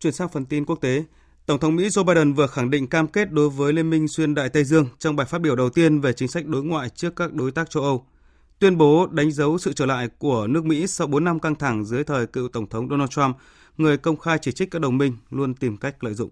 Chuyển 0.00 0.12
sang 0.12 0.28
phần 0.28 0.46
tin 0.46 0.64
quốc 0.64 0.76
tế, 0.80 1.04
Tổng 1.48 1.58
thống 1.58 1.76
Mỹ 1.76 1.88
Joe 1.88 2.04
Biden 2.04 2.32
vừa 2.32 2.46
khẳng 2.46 2.70
định 2.70 2.86
cam 2.86 3.08
kết 3.08 3.32
đối 3.32 3.50
với 3.50 3.72
Liên 3.72 3.90
minh 3.90 4.08
xuyên 4.08 4.34
Đại 4.34 4.48
Tây 4.48 4.64
Dương 4.64 4.86
trong 4.98 5.16
bài 5.16 5.26
phát 5.26 5.40
biểu 5.40 5.56
đầu 5.56 5.70
tiên 5.70 6.00
về 6.00 6.12
chính 6.12 6.28
sách 6.28 6.46
đối 6.46 6.64
ngoại 6.64 6.88
trước 6.88 7.16
các 7.16 7.32
đối 7.32 7.50
tác 7.50 7.70
châu 7.70 7.82
Âu. 7.82 8.04
Tuyên 8.58 8.78
bố 8.78 9.06
đánh 9.06 9.30
dấu 9.30 9.58
sự 9.58 9.72
trở 9.72 9.86
lại 9.86 10.08
của 10.18 10.46
nước 10.46 10.64
Mỹ 10.64 10.86
sau 10.86 11.06
4 11.06 11.24
năm 11.24 11.40
căng 11.40 11.54
thẳng 11.54 11.84
dưới 11.84 12.04
thời 12.04 12.26
cựu 12.26 12.48
Tổng 12.48 12.66
thống 12.66 12.88
Donald 12.90 13.10
Trump, 13.10 13.36
người 13.78 13.96
công 13.96 14.16
khai 14.16 14.38
chỉ 14.42 14.52
trích 14.52 14.70
các 14.70 14.78
đồng 14.78 14.98
minh 14.98 15.16
luôn 15.30 15.54
tìm 15.54 15.76
cách 15.76 16.04
lợi 16.04 16.14
dụng. 16.14 16.30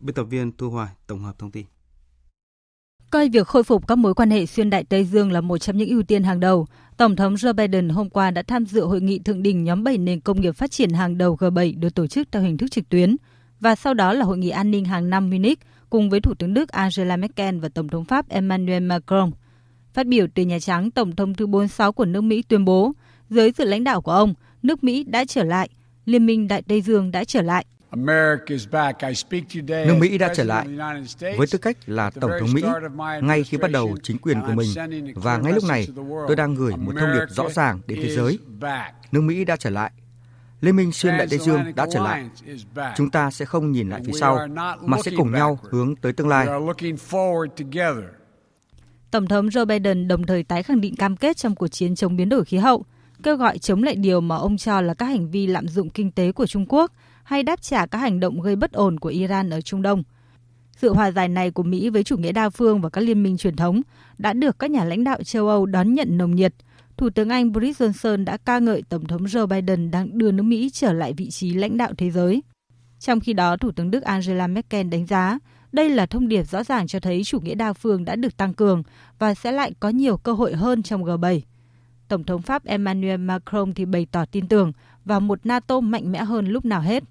Biên 0.00 0.14
tập 0.14 0.24
viên 0.24 0.52
Thu 0.58 0.70
Hoài 0.70 0.88
tổng 1.06 1.20
hợp 1.20 1.38
thông 1.38 1.50
tin. 1.50 1.66
Coi 3.10 3.28
việc 3.28 3.46
khôi 3.46 3.62
phục 3.62 3.88
các 3.88 3.98
mối 3.98 4.14
quan 4.14 4.30
hệ 4.30 4.46
xuyên 4.46 4.70
Đại 4.70 4.84
Tây 4.84 5.04
Dương 5.04 5.32
là 5.32 5.40
một 5.40 5.58
trong 5.58 5.76
những 5.76 5.88
ưu 5.88 6.02
tiên 6.02 6.22
hàng 6.22 6.40
đầu, 6.40 6.66
Tổng 6.96 7.16
thống 7.16 7.34
Joe 7.34 7.54
Biden 7.54 7.88
hôm 7.88 8.10
qua 8.10 8.30
đã 8.30 8.42
tham 8.42 8.66
dự 8.66 8.84
hội 8.84 9.00
nghị 9.00 9.18
thượng 9.18 9.42
đỉnh 9.42 9.64
nhóm 9.64 9.84
7 9.84 9.98
nền 9.98 10.20
công 10.20 10.40
nghiệp 10.40 10.52
phát 10.52 10.70
triển 10.70 10.90
hàng 10.90 11.18
đầu 11.18 11.36
G7 11.36 11.80
được 11.80 11.94
tổ 11.94 12.06
chức 12.06 12.28
theo 12.32 12.42
hình 12.42 12.58
thức 12.58 12.70
trực 12.70 12.88
tuyến 12.88 13.16
và 13.60 13.74
sau 13.74 13.94
đó 13.94 14.12
là 14.12 14.24
hội 14.24 14.38
nghị 14.38 14.50
an 14.50 14.70
ninh 14.70 14.84
hàng 14.84 15.10
năm 15.10 15.30
Munich 15.30 15.58
cùng 15.90 16.10
với 16.10 16.20
Thủ 16.20 16.34
tướng 16.34 16.54
Đức 16.54 16.68
Angela 16.68 17.16
Merkel 17.16 17.58
và 17.58 17.68
Tổng 17.68 17.88
thống 17.88 18.04
Pháp 18.04 18.28
Emmanuel 18.28 18.82
Macron. 18.82 19.30
Phát 19.94 20.06
biểu 20.06 20.26
từ 20.34 20.42
Nhà 20.42 20.58
Trắng, 20.58 20.90
Tổng 20.90 21.16
thống 21.16 21.34
thứ 21.34 21.46
46 21.46 21.92
của 21.92 22.04
nước 22.04 22.20
Mỹ 22.20 22.42
tuyên 22.42 22.64
bố, 22.64 22.92
dưới 23.30 23.52
sự 23.58 23.64
lãnh 23.64 23.84
đạo 23.84 24.00
của 24.00 24.12
ông, 24.12 24.34
nước 24.62 24.84
Mỹ 24.84 25.04
đã 25.04 25.24
trở 25.24 25.44
lại, 25.44 25.68
Liên 26.06 26.26
minh 26.26 26.48
Đại 26.48 26.62
Tây 26.62 26.82
Dương 26.82 27.10
đã 27.10 27.24
trở 27.24 27.42
lại. 27.42 27.66
Nước 29.66 29.94
Mỹ 30.00 30.18
đã 30.18 30.34
trở 30.34 30.44
lại 30.44 30.66
với 31.36 31.46
tư 31.50 31.58
cách 31.58 31.76
là 31.86 32.10
Tổng 32.10 32.30
thống 32.40 32.48
Mỹ 32.52 32.62
ngay 33.22 33.44
khi 33.44 33.56
bắt 33.56 33.70
đầu 33.70 33.96
chính 34.02 34.18
quyền 34.18 34.40
của 34.40 34.52
mình 34.52 34.68
và 35.14 35.38
ngay 35.38 35.52
lúc 35.52 35.64
này 35.68 35.88
tôi 36.26 36.36
đang 36.36 36.54
gửi 36.54 36.72
một 36.76 36.92
thông 37.00 37.12
điệp 37.14 37.26
rõ 37.28 37.48
ràng 37.50 37.80
đến 37.86 37.98
thế 38.02 38.08
giới. 38.08 38.38
Nước 39.12 39.20
Mỹ 39.20 39.44
đã 39.44 39.56
trở 39.56 39.70
lại. 39.70 39.90
Liên 40.66 40.76
minh 40.76 40.92
xuyên 40.92 41.16
Đại 41.18 41.26
Tây 41.30 41.38
Dương 41.38 41.60
đã 41.76 41.86
trở 41.92 42.00
lại. 42.00 42.28
Chúng 42.96 43.10
ta 43.10 43.30
sẽ 43.30 43.44
không 43.44 43.72
nhìn 43.72 43.88
lại 43.88 44.00
phía 44.06 44.12
sau, 44.12 44.38
mà 44.80 44.96
sẽ 45.04 45.10
cùng 45.16 45.32
nhau 45.32 45.58
hướng 45.62 45.96
tới 45.96 46.12
tương 46.12 46.28
lai. 46.28 46.46
Tổng 49.10 49.26
thống 49.26 49.46
Joe 49.46 49.66
Biden 49.66 50.08
đồng 50.08 50.26
thời 50.26 50.42
tái 50.42 50.62
khẳng 50.62 50.80
định 50.80 50.96
cam 50.96 51.16
kết 51.16 51.36
trong 51.36 51.54
cuộc 51.54 51.68
chiến 51.68 51.94
chống 51.94 52.16
biến 52.16 52.28
đổi 52.28 52.44
khí 52.44 52.56
hậu, 52.56 52.84
kêu 53.22 53.36
gọi 53.36 53.58
chống 53.58 53.82
lại 53.82 53.94
điều 53.94 54.20
mà 54.20 54.36
ông 54.36 54.56
cho 54.56 54.80
là 54.80 54.94
các 54.94 55.06
hành 55.06 55.30
vi 55.30 55.46
lạm 55.46 55.68
dụng 55.68 55.90
kinh 55.90 56.12
tế 56.12 56.32
của 56.32 56.46
Trung 56.46 56.66
Quốc– 56.68 56.92
hay 57.26 57.42
đáp 57.42 57.62
trả 57.62 57.86
các 57.86 57.98
hành 57.98 58.20
động 58.20 58.40
gây 58.40 58.56
bất 58.56 58.72
ổn 58.72 59.00
của 59.00 59.08
Iran 59.08 59.50
ở 59.50 59.60
Trung 59.60 59.82
Đông. 59.82 60.02
Sự 60.76 60.94
hòa 60.94 61.10
giải 61.10 61.28
này 61.28 61.50
của 61.50 61.62
Mỹ 61.62 61.90
với 61.90 62.04
chủ 62.04 62.16
nghĩa 62.16 62.32
đa 62.32 62.50
phương 62.50 62.80
và 62.80 62.88
các 62.88 63.00
liên 63.00 63.22
minh 63.22 63.36
truyền 63.36 63.56
thống 63.56 63.82
đã 64.18 64.32
được 64.32 64.58
các 64.58 64.70
nhà 64.70 64.84
lãnh 64.84 65.04
đạo 65.04 65.22
châu 65.22 65.48
Âu 65.48 65.66
đón 65.66 65.94
nhận 65.94 66.18
nồng 66.18 66.34
nhiệt. 66.34 66.54
Thủ 66.96 67.10
tướng 67.10 67.28
Anh 67.28 67.52
Boris 67.52 67.82
Johnson 67.82 68.24
đã 68.24 68.36
ca 68.36 68.58
ngợi 68.58 68.82
Tổng 68.88 69.04
thống 69.04 69.24
Joe 69.24 69.46
Biden 69.46 69.90
đang 69.90 70.18
đưa 70.18 70.32
nước 70.32 70.42
Mỹ 70.42 70.70
trở 70.72 70.92
lại 70.92 71.12
vị 71.16 71.30
trí 71.30 71.54
lãnh 71.54 71.76
đạo 71.76 71.92
thế 71.98 72.10
giới. 72.10 72.42
Trong 73.00 73.20
khi 73.20 73.32
đó, 73.32 73.56
Thủ 73.56 73.72
tướng 73.72 73.90
Đức 73.90 74.02
Angela 74.02 74.46
Merkel 74.46 74.86
đánh 74.88 75.06
giá 75.06 75.38
đây 75.72 75.88
là 75.88 76.06
thông 76.06 76.28
điệp 76.28 76.42
rõ 76.42 76.64
ràng 76.64 76.86
cho 76.86 77.00
thấy 77.00 77.24
chủ 77.24 77.40
nghĩa 77.40 77.54
đa 77.54 77.72
phương 77.72 78.04
đã 78.04 78.16
được 78.16 78.36
tăng 78.36 78.54
cường 78.54 78.82
và 79.18 79.34
sẽ 79.34 79.52
lại 79.52 79.72
có 79.80 79.88
nhiều 79.88 80.16
cơ 80.16 80.32
hội 80.32 80.54
hơn 80.54 80.82
trong 80.82 81.04
G7. 81.04 81.40
Tổng 82.08 82.24
thống 82.24 82.42
Pháp 82.42 82.64
Emmanuel 82.64 83.20
Macron 83.20 83.74
thì 83.74 83.84
bày 83.84 84.06
tỏ 84.12 84.24
tin 84.24 84.48
tưởng 84.48 84.72
vào 85.04 85.20
một 85.20 85.46
NATO 85.46 85.80
mạnh 85.80 86.12
mẽ 86.12 86.24
hơn 86.24 86.46
lúc 86.46 86.64
nào 86.64 86.80
hết. 86.80 87.04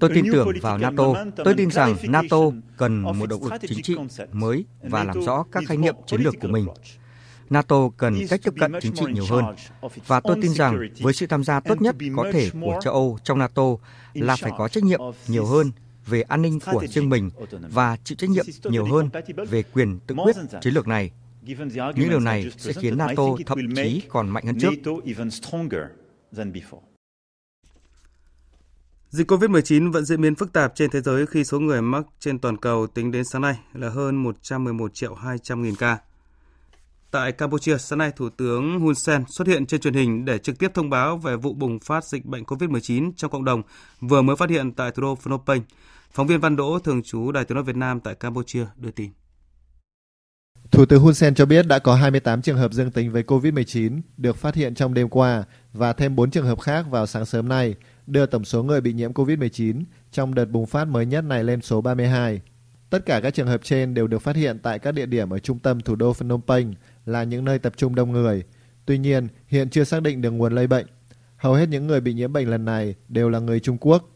Tôi 0.00 0.10
tin 0.14 0.24
tưởng 0.32 0.48
vào 0.62 0.78
NATO. 0.78 1.04
Tôi 1.36 1.54
tin 1.54 1.70
rằng 1.70 1.96
NATO 2.02 2.38
cần 2.76 3.00
một 3.00 3.26
động 3.28 3.44
lực 3.44 3.52
chính 3.68 3.82
trị 3.82 3.96
mới 4.32 4.64
và 4.82 5.04
làm 5.04 5.22
rõ 5.22 5.44
các 5.52 5.64
khái 5.66 5.76
niệm 5.76 5.94
chiến 6.06 6.20
lược 6.20 6.34
của 6.40 6.48
mình. 6.48 6.66
NATO 7.50 7.88
cần 7.96 8.14
cách 8.30 8.40
tiếp 8.44 8.54
cận 8.60 8.72
chính 8.80 8.92
trị 8.92 9.04
nhiều 9.12 9.24
hơn. 9.30 9.44
Và 10.06 10.20
tôi 10.20 10.36
tin 10.42 10.52
rằng 10.54 10.88
với 11.00 11.12
sự 11.12 11.26
tham 11.26 11.44
gia 11.44 11.60
tốt 11.60 11.82
nhất 11.82 11.96
có 12.16 12.30
thể 12.32 12.50
của 12.60 12.80
châu 12.82 12.94
Âu 12.94 13.18
trong 13.24 13.38
NATO 13.38 13.62
là 14.14 14.36
phải 14.36 14.52
có 14.58 14.68
trách 14.68 14.84
nhiệm 14.84 15.00
nhiều 15.28 15.46
hơn 15.46 15.70
về 16.06 16.22
an 16.22 16.42
ninh 16.42 16.58
của 16.72 16.86
riêng 16.86 17.08
mình 17.08 17.30
và 17.70 17.96
chịu 18.04 18.16
trách 18.16 18.30
nhiệm 18.30 18.44
nhiều 18.64 18.84
hơn 18.84 19.08
về 19.48 19.62
quyền 19.62 19.98
tự 20.06 20.14
quyết 20.24 20.36
chiến 20.60 20.74
lược 20.74 20.88
này. 20.88 21.10
Những 21.94 22.10
điều 22.10 22.20
này 22.20 22.50
sẽ 22.56 22.72
khiến 22.72 22.98
NATO 22.98 23.24
thậm 23.46 23.58
chí 23.76 24.02
còn 24.08 24.28
mạnh 24.28 24.44
hơn 24.46 24.58
trước. 24.60 24.74
Dịch 29.10 29.30
COVID-19 29.30 29.92
vẫn 29.92 30.04
diễn 30.04 30.20
biến 30.20 30.34
phức 30.34 30.52
tạp 30.52 30.72
trên 30.74 30.90
thế 30.90 31.00
giới 31.00 31.26
khi 31.26 31.44
số 31.44 31.60
người 31.60 31.82
mắc 31.82 32.06
trên 32.20 32.38
toàn 32.38 32.56
cầu 32.56 32.86
tính 32.86 33.10
đến 33.10 33.24
sáng 33.24 33.42
nay 33.42 33.58
là 33.72 33.88
hơn 33.88 34.16
111 34.16 34.94
triệu 34.94 35.14
200 35.14 35.62
nghìn 35.62 35.74
ca. 35.74 35.98
Tại 37.10 37.32
Campuchia, 37.32 37.78
sáng 37.78 37.98
nay 37.98 38.12
Thủ 38.16 38.28
tướng 38.30 38.80
Hun 38.80 38.94
Sen 38.94 39.24
xuất 39.28 39.48
hiện 39.48 39.66
trên 39.66 39.80
truyền 39.80 39.94
hình 39.94 40.24
để 40.24 40.38
trực 40.38 40.58
tiếp 40.58 40.70
thông 40.74 40.90
báo 40.90 41.16
về 41.16 41.36
vụ 41.36 41.54
bùng 41.54 41.78
phát 41.78 42.04
dịch 42.04 42.24
bệnh 42.24 42.44
COVID-19 42.44 43.12
trong 43.16 43.30
cộng 43.30 43.44
đồng 43.44 43.62
vừa 44.00 44.22
mới 44.22 44.36
phát 44.36 44.50
hiện 44.50 44.72
tại 44.72 44.90
thủ 44.90 45.02
đô 45.02 45.14
Phnom 45.14 45.40
Penh. 45.46 45.62
Phóng 46.12 46.26
viên 46.26 46.40
Văn 46.40 46.56
Đỗ, 46.56 46.78
thường 46.78 47.02
trú 47.02 47.32
Đài 47.32 47.44
tiếng 47.44 47.54
nói 47.54 47.64
Việt 47.64 47.76
Nam 47.76 48.00
tại 48.00 48.14
Campuchia 48.14 48.66
đưa 48.76 48.90
tin. 48.90 49.10
Thủ 50.70 50.86
tướng 50.86 51.02
Hun 51.02 51.14
Sen 51.14 51.34
cho 51.34 51.46
biết 51.46 51.66
đã 51.66 51.78
có 51.78 51.94
28 51.94 52.42
trường 52.42 52.58
hợp 52.58 52.72
dương 52.72 52.90
tính 52.90 53.12
với 53.12 53.22
COVID-19 53.22 54.00
được 54.16 54.36
phát 54.36 54.54
hiện 54.54 54.74
trong 54.74 54.94
đêm 54.94 55.08
qua 55.08 55.44
và 55.72 55.92
thêm 55.92 56.16
4 56.16 56.30
trường 56.30 56.46
hợp 56.46 56.60
khác 56.60 56.86
vào 56.90 57.06
sáng 57.06 57.26
sớm 57.26 57.48
nay, 57.48 57.74
đưa 58.06 58.26
tổng 58.26 58.44
số 58.44 58.62
người 58.62 58.80
bị 58.80 58.92
nhiễm 58.92 59.12
COVID-19 59.12 59.82
trong 60.12 60.34
đợt 60.34 60.44
bùng 60.44 60.66
phát 60.66 60.84
mới 60.84 61.06
nhất 61.06 61.24
này 61.24 61.44
lên 61.44 61.60
số 61.60 61.80
32. 61.80 62.40
Tất 62.90 63.06
cả 63.06 63.20
các 63.20 63.34
trường 63.34 63.46
hợp 63.46 63.60
trên 63.64 63.94
đều 63.94 64.06
được 64.06 64.18
phát 64.18 64.36
hiện 64.36 64.58
tại 64.62 64.78
các 64.78 64.92
địa 64.92 65.06
điểm 65.06 65.30
ở 65.30 65.38
trung 65.38 65.58
tâm 65.58 65.80
thủ 65.80 65.94
đô 65.94 66.12
Phnom 66.12 66.40
Penh 66.46 66.74
là 67.06 67.24
những 67.24 67.44
nơi 67.44 67.58
tập 67.58 67.72
trung 67.76 67.94
đông 67.94 68.12
người. 68.12 68.42
Tuy 68.86 68.98
nhiên, 68.98 69.28
hiện 69.46 69.70
chưa 69.70 69.84
xác 69.84 70.02
định 70.02 70.22
được 70.22 70.30
nguồn 70.30 70.54
lây 70.54 70.66
bệnh. 70.66 70.86
Hầu 71.36 71.54
hết 71.54 71.68
những 71.68 71.86
người 71.86 72.00
bị 72.00 72.14
nhiễm 72.14 72.32
bệnh 72.32 72.50
lần 72.50 72.64
này 72.64 72.94
đều 73.08 73.30
là 73.30 73.38
người 73.38 73.60
Trung 73.60 73.78
Quốc. 73.80 74.10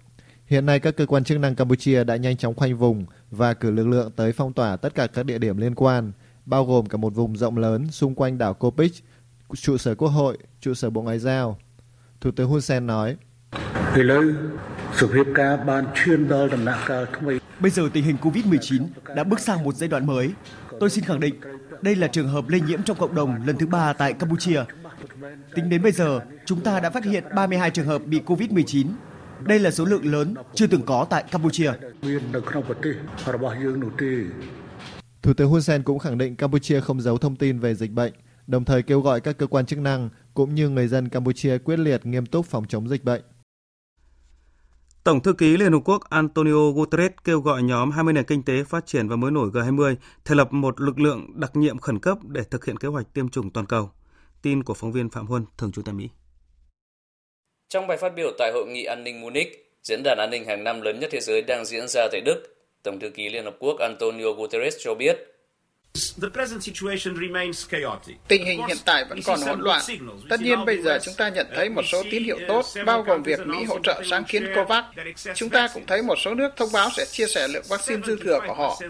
Hiện 0.46 0.66
nay 0.66 0.80
các 0.80 0.96
cơ 0.96 1.06
quan 1.06 1.24
chức 1.24 1.38
năng 1.38 1.54
Campuchia 1.54 2.04
đã 2.04 2.16
nhanh 2.16 2.36
chóng 2.36 2.54
khoanh 2.54 2.76
vùng 2.76 3.06
và 3.30 3.54
cử 3.54 3.70
lực 3.70 3.86
lượng 3.86 4.10
tới 4.16 4.32
phong 4.32 4.52
tỏa 4.52 4.76
tất 4.76 4.94
cả 4.94 5.06
các 5.06 5.26
địa 5.26 5.38
điểm 5.38 5.56
liên 5.56 5.74
quan, 5.74 6.12
bao 6.46 6.64
gồm 6.64 6.86
cả 6.86 6.96
một 6.96 7.14
vùng 7.14 7.36
rộng 7.36 7.58
lớn 7.58 7.90
xung 7.90 8.14
quanh 8.14 8.38
đảo 8.38 8.54
Kopich, 8.54 9.04
trụ 9.54 9.76
sở 9.76 9.94
quốc 9.94 10.08
hội, 10.08 10.38
trụ 10.60 10.74
sở 10.74 10.90
Bộ 10.90 11.02
Ngoại 11.02 11.18
giao. 11.18 11.58
Thủ 12.20 12.30
tướng 12.30 12.48
Hun 12.48 12.60
Sen 12.60 12.86
nói, 12.86 13.16
Bây 17.60 17.70
giờ 17.70 17.88
tình 17.92 18.04
hình 18.04 18.16
COVID-19 18.22 18.86
đã 19.16 19.24
bước 19.24 19.40
sang 19.40 19.64
một 19.64 19.74
giai 19.74 19.88
đoạn 19.88 20.06
mới. 20.06 20.30
Tôi 20.80 20.90
xin 20.90 21.04
khẳng 21.04 21.20
định, 21.20 21.34
đây 21.82 21.96
là 21.96 22.06
trường 22.06 22.28
hợp 22.28 22.48
lây 22.48 22.60
nhiễm 22.60 22.82
trong 22.82 22.96
cộng 22.96 23.14
đồng 23.14 23.46
lần 23.46 23.56
thứ 23.56 23.66
ba 23.66 23.92
tại 23.92 24.12
Campuchia. 24.12 24.64
Tính 25.54 25.70
đến 25.70 25.82
bây 25.82 25.92
giờ, 25.92 26.20
chúng 26.44 26.60
ta 26.60 26.80
đã 26.80 26.90
phát 26.90 27.04
hiện 27.04 27.24
32 27.34 27.70
trường 27.70 27.86
hợp 27.86 28.06
bị 28.06 28.20
COVID-19. 28.26 28.86
Đây 29.40 29.58
là 29.58 29.70
số 29.70 29.84
lượng 29.84 30.12
lớn 30.12 30.34
chưa 30.54 30.66
từng 30.66 30.82
có 30.82 31.06
tại 31.10 31.24
Campuchia. 31.30 31.72
Thủ 35.22 35.32
tướng 35.34 35.50
Hun 35.50 35.62
Sen 35.62 35.82
cũng 35.82 35.98
khẳng 35.98 36.18
định 36.18 36.36
Campuchia 36.36 36.80
không 36.80 37.00
giấu 37.00 37.18
thông 37.18 37.36
tin 37.36 37.58
về 37.58 37.74
dịch 37.74 37.90
bệnh, 37.90 38.12
đồng 38.46 38.64
thời 38.64 38.82
kêu 38.82 39.00
gọi 39.00 39.20
các 39.20 39.38
cơ 39.38 39.46
quan 39.46 39.66
chức 39.66 39.78
năng 39.78 40.08
cũng 40.34 40.54
như 40.54 40.68
người 40.68 40.88
dân 40.88 41.08
Campuchia 41.08 41.58
quyết 41.58 41.78
liệt 41.78 42.06
nghiêm 42.06 42.26
túc 42.26 42.46
phòng 42.46 42.64
chống 42.68 42.88
dịch 42.88 43.04
bệnh. 43.04 43.22
Tổng 45.04 45.20
thư 45.20 45.32
ký 45.32 45.56
Liên 45.56 45.72
Hợp 45.72 45.78
Quốc 45.84 46.10
Antonio 46.10 46.70
Guterres 46.74 47.12
kêu 47.24 47.40
gọi 47.40 47.62
nhóm 47.62 47.90
20 47.90 48.12
nền 48.12 48.24
kinh 48.24 48.42
tế 48.42 48.52
phát 48.68 48.86
triển 48.86 49.08
và 49.08 49.16
mới 49.16 49.30
nổi 49.30 49.50
G20 49.50 49.96
thành 50.24 50.36
lập 50.36 50.52
một 50.52 50.80
lực 50.80 50.98
lượng 50.98 51.30
đặc 51.34 51.56
nhiệm 51.56 51.78
khẩn 51.78 51.98
cấp 51.98 52.18
để 52.22 52.42
thực 52.50 52.64
hiện 52.64 52.76
kế 52.76 52.88
hoạch 52.88 53.06
tiêm 53.14 53.28
chủng 53.28 53.50
toàn 53.50 53.66
cầu. 53.66 53.90
Tin 54.42 54.62
của 54.62 54.74
phóng 54.74 54.92
viên 54.92 55.10
Phạm 55.10 55.26
Huân, 55.26 55.44
thường 55.58 55.72
trú 55.72 55.82
tại 55.82 55.94
Mỹ. 55.94 56.08
Trong 57.68 57.86
bài 57.86 57.96
phát 57.96 58.12
biểu 58.16 58.30
tại 58.38 58.52
Hội 58.54 58.66
nghị 58.66 58.84
An 58.84 59.04
ninh 59.04 59.20
Munich, 59.20 59.78
diễn 59.82 60.02
đàn 60.04 60.18
an 60.18 60.30
ninh 60.30 60.44
hàng 60.44 60.64
năm 60.64 60.80
lớn 60.80 61.00
nhất 61.00 61.10
thế 61.12 61.20
giới 61.20 61.42
đang 61.42 61.64
diễn 61.64 61.88
ra 61.88 62.08
tại 62.12 62.20
Đức, 62.20 62.42
Tổng 62.82 63.00
thư 63.00 63.10
ký 63.10 63.28
Liên 63.28 63.44
Hợp 63.44 63.56
Quốc 63.60 63.76
Antonio 63.78 64.32
Guterres 64.36 64.76
cho 64.80 64.94
biết 64.94 65.33
Tình 68.28 68.44
hình 68.44 68.60
hiện 68.68 68.76
tại 68.84 69.04
vẫn 69.08 69.18
còn 69.24 69.40
hỗn 69.40 69.60
loạn. 69.60 69.82
Tất 70.28 70.40
nhiên 70.40 70.64
bây 70.64 70.82
giờ 70.82 70.98
chúng 71.02 71.14
ta 71.14 71.28
nhận 71.28 71.46
thấy 71.54 71.68
một 71.68 71.82
số 71.82 72.02
tín 72.10 72.24
hiệu 72.24 72.38
tốt, 72.48 72.64
bao 72.86 73.02
gồm 73.02 73.22
việc 73.22 73.46
Mỹ 73.46 73.64
hỗ 73.64 73.78
trợ 73.78 74.02
sáng 74.10 74.24
kiến 74.24 74.46
COVAX. 74.54 74.84
Chúng 75.34 75.50
ta 75.50 75.68
cũng 75.74 75.86
thấy 75.86 76.02
một 76.02 76.18
số 76.24 76.34
nước 76.34 76.48
thông 76.56 76.68
báo 76.72 76.88
sẽ 76.96 77.04
chia 77.04 77.26
sẻ 77.26 77.48
lượng 77.48 77.64
vaccine 77.68 78.02
dư 78.06 78.16
thừa 78.16 78.40
của 78.46 78.54
họ. 78.54 78.80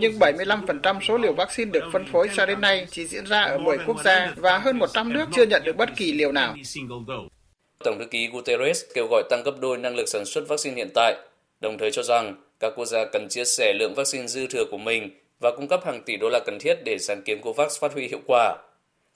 Nhưng 0.00 0.18
75% 0.18 1.00
số 1.08 1.18
liều 1.18 1.32
vaccine 1.32 1.70
được 1.70 1.84
phân 1.92 2.06
phối 2.12 2.28
cho 2.36 2.46
đến 2.46 2.60
nay 2.60 2.86
chỉ 2.90 3.06
diễn 3.06 3.26
ra 3.26 3.42
ở 3.42 3.58
10 3.58 3.78
quốc 3.86 3.96
gia 4.04 4.34
và 4.36 4.58
hơn 4.58 4.78
100 4.78 5.12
nước 5.12 5.28
chưa 5.34 5.46
nhận 5.46 5.62
được 5.64 5.76
bất 5.76 5.88
kỳ 5.96 6.12
liều 6.12 6.32
nào. 6.32 6.56
Tổng 7.84 7.98
thư 7.98 8.04
ký 8.04 8.28
Guterres 8.32 8.82
kêu 8.94 9.06
gọi 9.10 9.22
tăng 9.30 9.42
gấp 9.42 9.54
đôi 9.60 9.78
năng 9.78 9.96
lực 9.96 10.08
sản 10.08 10.24
xuất 10.24 10.48
vaccine 10.48 10.76
hiện 10.76 10.88
tại, 10.94 11.16
đồng 11.60 11.78
thời 11.78 11.90
cho 11.90 12.02
rằng 12.02 12.34
các 12.60 12.72
quốc 12.76 12.86
gia 12.86 13.04
cần 13.12 13.26
chia 13.30 13.44
sẻ 13.44 13.72
lượng 13.78 13.94
vaccine 13.94 14.26
dư 14.26 14.46
thừa 14.46 14.64
của 14.70 14.78
mình 14.78 15.10
và 15.40 15.50
cung 15.50 15.68
cấp 15.68 15.84
hàng 15.84 16.02
tỷ 16.02 16.16
đô 16.16 16.28
la 16.28 16.40
cần 16.46 16.58
thiết 16.58 16.78
để 16.84 16.96
sáng 16.98 17.22
kiến 17.22 17.40
COVAX 17.40 17.80
phát 17.80 17.92
huy 17.92 18.08
hiệu 18.08 18.20
quả. 18.26 18.56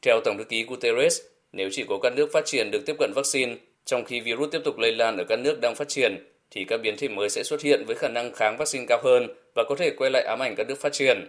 Theo 0.03 0.21
Tổng 0.25 0.39
thư 0.39 0.45
ký 0.45 0.65
Guterres, 0.65 1.21
nếu 1.53 1.69
chỉ 1.73 1.85
có 1.89 1.99
các 2.03 2.13
nước 2.17 2.33
phát 2.33 2.47
triển 2.47 2.71
được 2.71 2.83
tiếp 2.87 2.97
cận 2.99 3.13
vaccine, 3.15 3.55
trong 3.85 4.05
khi 4.05 4.21
virus 4.21 4.51
tiếp 4.53 4.61
tục 4.65 4.79
lây 4.79 4.93
lan 4.93 5.17
ở 5.17 5.25
các 5.25 5.39
nước 5.39 5.61
đang 5.61 5.75
phát 5.75 5.89
triển, 5.89 6.29
thì 6.51 6.65
các 6.65 6.81
biến 6.83 6.97
thể 6.97 7.09
mới 7.09 7.31
sẽ 7.31 7.43
xuất 7.43 7.63
hiện 7.63 7.85
với 7.87 7.97
khả 7.97 8.09
năng 8.09 8.33
kháng 8.33 8.57
vaccine 8.57 8.87
cao 8.89 9.01
hơn 9.05 9.27
và 9.55 9.65
có 9.69 9.77
thể 9.79 9.91
quay 9.91 10.11
lại 10.11 10.25
ám 10.29 10.43
ảnh 10.43 10.55
các 10.57 10.69
nước 10.69 10.81
phát 10.81 10.93
triển. 10.93 11.29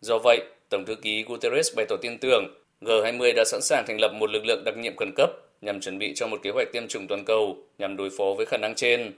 Do 0.00 0.18
vậy, 0.24 0.38
Tổng 0.70 0.84
thư 0.86 0.94
ký 0.94 1.24
Guterres 1.28 1.76
bày 1.76 1.86
tỏ 1.88 1.96
tin 2.02 2.18
tưởng 2.18 2.54
G20 2.80 3.32
đã 3.36 3.44
sẵn 3.44 3.60
sàng 3.62 3.84
thành 3.86 4.00
lập 4.00 4.12
một 4.14 4.30
lực 4.30 4.44
lượng 4.44 4.62
đặc 4.64 4.76
nhiệm 4.76 4.96
khẩn 4.96 5.12
cấp 5.16 5.30
nhằm 5.60 5.80
chuẩn 5.80 5.98
bị 5.98 6.12
cho 6.14 6.26
một 6.26 6.40
kế 6.42 6.50
hoạch 6.50 6.72
tiêm 6.72 6.88
chủng 6.88 7.06
toàn 7.06 7.24
cầu 7.24 7.56
nhằm 7.78 7.96
đối 7.96 8.10
phó 8.10 8.24
với 8.36 8.46
khả 8.46 8.56
năng 8.56 8.74
trên. 8.74 9.12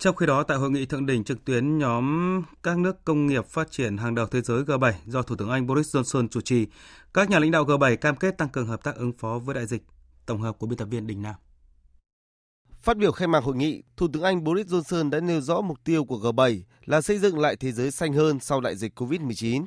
Trong 0.00 0.16
khi 0.16 0.26
đó, 0.26 0.42
tại 0.42 0.58
hội 0.58 0.70
nghị 0.70 0.86
thượng 0.86 1.06
đỉnh 1.06 1.24
trực 1.24 1.44
tuyến 1.44 1.78
nhóm 1.78 2.42
các 2.62 2.78
nước 2.78 3.04
công 3.04 3.26
nghiệp 3.26 3.46
phát 3.46 3.70
triển 3.70 3.96
hàng 3.96 4.14
đầu 4.14 4.26
thế 4.26 4.40
giới 4.40 4.62
G7 4.62 4.92
do 5.06 5.22
Thủ 5.22 5.36
tướng 5.36 5.50
Anh 5.50 5.66
Boris 5.66 5.96
Johnson 5.96 6.28
chủ 6.28 6.40
trì, 6.40 6.66
các 7.14 7.30
nhà 7.30 7.38
lãnh 7.38 7.50
đạo 7.50 7.64
G7 7.64 7.96
cam 7.96 8.16
kết 8.16 8.38
tăng 8.38 8.48
cường 8.48 8.66
hợp 8.66 8.84
tác 8.84 8.96
ứng 8.96 9.12
phó 9.12 9.38
với 9.38 9.54
đại 9.54 9.66
dịch. 9.66 9.82
Tổng 10.26 10.40
hợp 10.40 10.58
của 10.58 10.66
biên 10.66 10.78
tập 10.78 10.84
viên 10.84 11.06
Đình 11.06 11.22
Nam. 11.22 11.34
Phát 12.82 12.96
biểu 12.96 13.12
khai 13.12 13.28
mạc 13.28 13.44
hội 13.44 13.56
nghị, 13.56 13.82
Thủ 13.96 14.08
tướng 14.12 14.22
Anh 14.22 14.44
Boris 14.44 14.66
Johnson 14.66 15.10
đã 15.10 15.20
nêu 15.20 15.40
rõ 15.40 15.60
mục 15.60 15.78
tiêu 15.84 16.04
của 16.04 16.16
G7 16.16 16.60
là 16.84 17.00
xây 17.00 17.18
dựng 17.18 17.38
lại 17.38 17.56
thế 17.56 17.72
giới 17.72 17.90
xanh 17.90 18.12
hơn 18.12 18.40
sau 18.40 18.60
đại 18.60 18.76
dịch 18.76 19.00
COVID-19. 19.00 19.64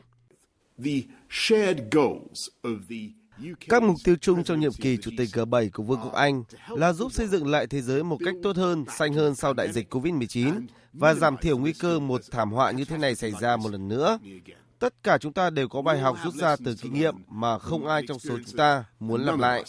Các 3.69 3.83
mục 3.83 3.95
tiêu 4.03 4.15
chung 4.21 4.43
trong 4.43 4.59
nhiệm 4.59 4.71
kỳ 4.71 4.97
Chủ 4.97 5.11
tịch 5.17 5.29
G7 5.33 5.69
của 5.73 5.83
Vương 5.83 5.99
quốc 6.03 6.13
Anh 6.13 6.43
là 6.69 6.93
giúp 6.93 7.11
xây 7.11 7.27
dựng 7.27 7.47
lại 7.47 7.67
thế 7.67 7.81
giới 7.81 8.03
một 8.03 8.17
cách 8.25 8.35
tốt 8.43 8.55
hơn, 8.55 8.85
xanh 8.97 9.13
hơn 9.13 9.35
sau 9.35 9.53
đại 9.53 9.71
dịch 9.71 9.93
COVID-19 9.93 10.61
và 10.93 11.13
giảm 11.13 11.37
thiểu 11.37 11.57
nguy 11.57 11.73
cơ 11.73 11.99
một 11.99 12.21
thảm 12.31 12.51
họa 12.51 12.71
như 12.71 12.85
thế 12.85 12.97
này 12.97 13.15
xảy 13.15 13.31
ra 13.41 13.57
một 13.57 13.71
lần 13.71 13.87
nữa. 13.87 14.19
Tất 14.79 14.93
cả 15.03 15.17
chúng 15.17 15.33
ta 15.33 15.49
đều 15.49 15.67
có 15.67 15.81
bài 15.81 15.99
học 15.99 16.17
rút 16.23 16.33
ra 16.33 16.55
từ 16.65 16.75
kinh 16.81 16.93
nghiệm 16.93 17.15
mà 17.27 17.59
không 17.59 17.87
ai 17.87 18.01
trong 18.07 18.19
số 18.19 18.37
chúng 18.45 18.57
ta 18.57 18.83
muốn 18.99 19.21
làm 19.21 19.39
lại. 19.39 19.63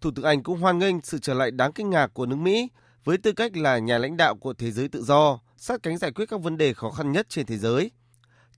Thủ 0.00 0.10
tướng 0.10 0.24
Anh 0.24 0.42
cũng 0.42 0.60
hoan 0.60 0.78
nghênh 0.78 1.00
sự 1.00 1.18
trở 1.18 1.34
lại 1.34 1.50
đáng 1.50 1.72
kinh 1.72 1.90
ngạc 1.90 2.06
của 2.14 2.26
nước 2.26 2.36
Mỹ 2.36 2.68
với 3.04 3.18
tư 3.18 3.32
cách 3.32 3.56
là 3.56 3.78
nhà 3.78 3.98
lãnh 3.98 4.16
đạo 4.16 4.36
của 4.36 4.52
thế 4.52 4.70
giới 4.70 4.88
tự 4.88 5.02
do, 5.02 5.38
sát 5.56 5.82
cánh 5.82 5.98
giải 5.98 6.12
quyết 6.12 6.26
các 6.28 6.40
vấn 6.40 6.56
đề 6.56 6.74
khó 6.74 6.90
khăn 6.90 7.12
nhất 7.12 7.28
trên 7.28 7.46
thế 7.46 7.58
giới. 7.58 7.90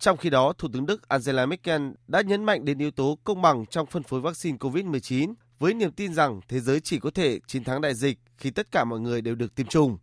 Trong 0.02 0.16
khi 0.16 0.30
đó, 0.30 0.52
Thủ 0.58 0.68
tướng 0.72 0.86
Đức 0.86 1.08
Angela 1.08 1.46
Merkel 1.46 1.82
đã 2.08 2.20
nhấn 2.20 2.44
mạnh 2.44 2.64
đến 2.64 2.78
yếu 2.78 2.90
tố 2.90 3.18
công 3.24 3.42
bằng 3.42 3.66
trong 3.66 3.86
phân 3.86 4.02
phối 4.02 4.20
vaccine 4.20 4.58
COVID-19 4.58 5.34
với 5.58 5.74
niềm 5.74 5.92
tin 5.92 6.14
rằng 6.14 6.40
thế 6.48 6.60
giới 6.60 6.80
chỉ 6.80 6.98
có 6.98 7.10
thể 7.10 7.40
chiến 7.46 7.64
thắng 7.64 7.80
đại 7.80 7.94
dịch 7.94 8.18
khi 8.38 8.50
tất 8.50 8.70
cả 8.70 8.84
mọi 8.84 9.00
người 9.00 9.20
đều 9.20 9.34
được 9.34 9.54
tiêm 9.54 9.66
chủng. 9.66 9.98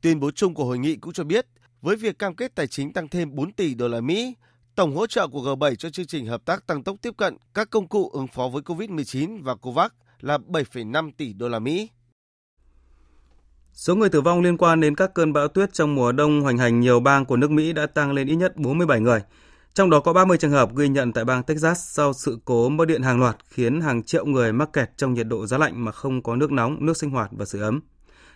Tuyên 0.00 0.20
bố 0.20 0.30
chung 0.30 0.54
của 0.54 0.64
hội 0.64 0.78
nghị 0.78 0.96
cũng 0.96 1.12
cho 1.12 1.24
biết, 1.24 1.46
với 1.82 1.96
việc 1.96 2.18
cam 2.18 2.36
kết 2.36 2.54
tài 2.54 2.66
chính 2.66 2.92
tăng 2.92 3.08
thêm 3.08 3.34
4 3.34 3.52
tỷ 3.52 3.74
đô 3.74 3.88
la 3.88 4.00
Mỹ, 4.00 4.34
tổng 4.74 4.96
hỗ 4.96 5.06
trợ 5.06 5.28
của 5.28 5.42
G7 5.42 5.74
cho 5.74 5.90
chương 5.90 6.06
trình 6.06 6.26
hợp 6.26 6.44
tác 6.44 6.66
tăng 6.66 6.82
tốc 6.82 6.96
tiếp 7.02 7.14
cận 7.16 7.36
các 7.54 7.70
công 7.70 7.88
cụ 7.88 8.10
ứng 8.12 8.26
phó 8.26 8.48
với 8.48 8.62
COVID-19 8.62 9.42
và 9.42 9.54
COVAX 9.54 9.90
là 10.20 10.38
7,5 10.38 11.10
tỷ 11.16 11.32
đô 11.32 11.48
la 11.48 11.58
Mỹ. 11.58 11.88
Số 13.72 13.94
người 13.94 14.08
tử 14.08 14.20
vong 14.20 14.40
liên 14.40 14.56
quan 14.56 14.80
đến 14.80 14.94
các 14.94 15.14
cơn 15.14 15.32
bão 15.32 15.48
tuyết 15.48 15.72
trong 15.72 15.94
mùa 15.94 16.12
đông 16.12 16.40
hoành 16.40 16.58
hành 16.58 16.80
nhiều 16.80 17.00
bang 17.00 17.24
của 17.24 17.36
nước 17.36 17.50
Mỹ 17.50 17.72
đã 17.72 17.86
tăng 17.86 18.12
lên 18.12 18.26
ít 18.26 18.34
nhất 18.34 18.56
47 18.56 19.00
người. 19.00 19.22
Trong 19.74 19.90
đó 19.90 20.00
có 20.00 20.12
30 20.12 20.38
trường 20.38 20.50
hợp 20.50 20.76
ghi 20.76 20.88
nhận 20.88 21.12
tại 21.12 21.24
bang 21.24 21.42
Texas 21.42 21.80
sau 21.96 22.12
sự 22.12 22.38
cố 22.44 22.68
mất 22.68 22.84
điện 22.84 23.02
hàng 23.02 23.20
loạt 23.20 23.36
khiến 23.48 23.80
hàng 23.80 24.02
triệu 24.02 24.26
người 24.26 24.52
mắc 24.52 24.72
kẹt 24.72 24.90
trong 24.96 25.14
nhiệt 25.14 25.26
độ 25.26 25.46
giá 25.46 25.58
lạnh 25.58 25.84
mà 25.84 25.92
không 25.92 26.22
có 26.22 26.36
nước 26.36 26.52
nóng, 26.52 26.76
nước 26.86 26.96
sinh 26.96 27.10
hoạt 27.10 27.30
và 27.32 27.44
sưởi 27.44 27.62
ấm. 27.62 27.80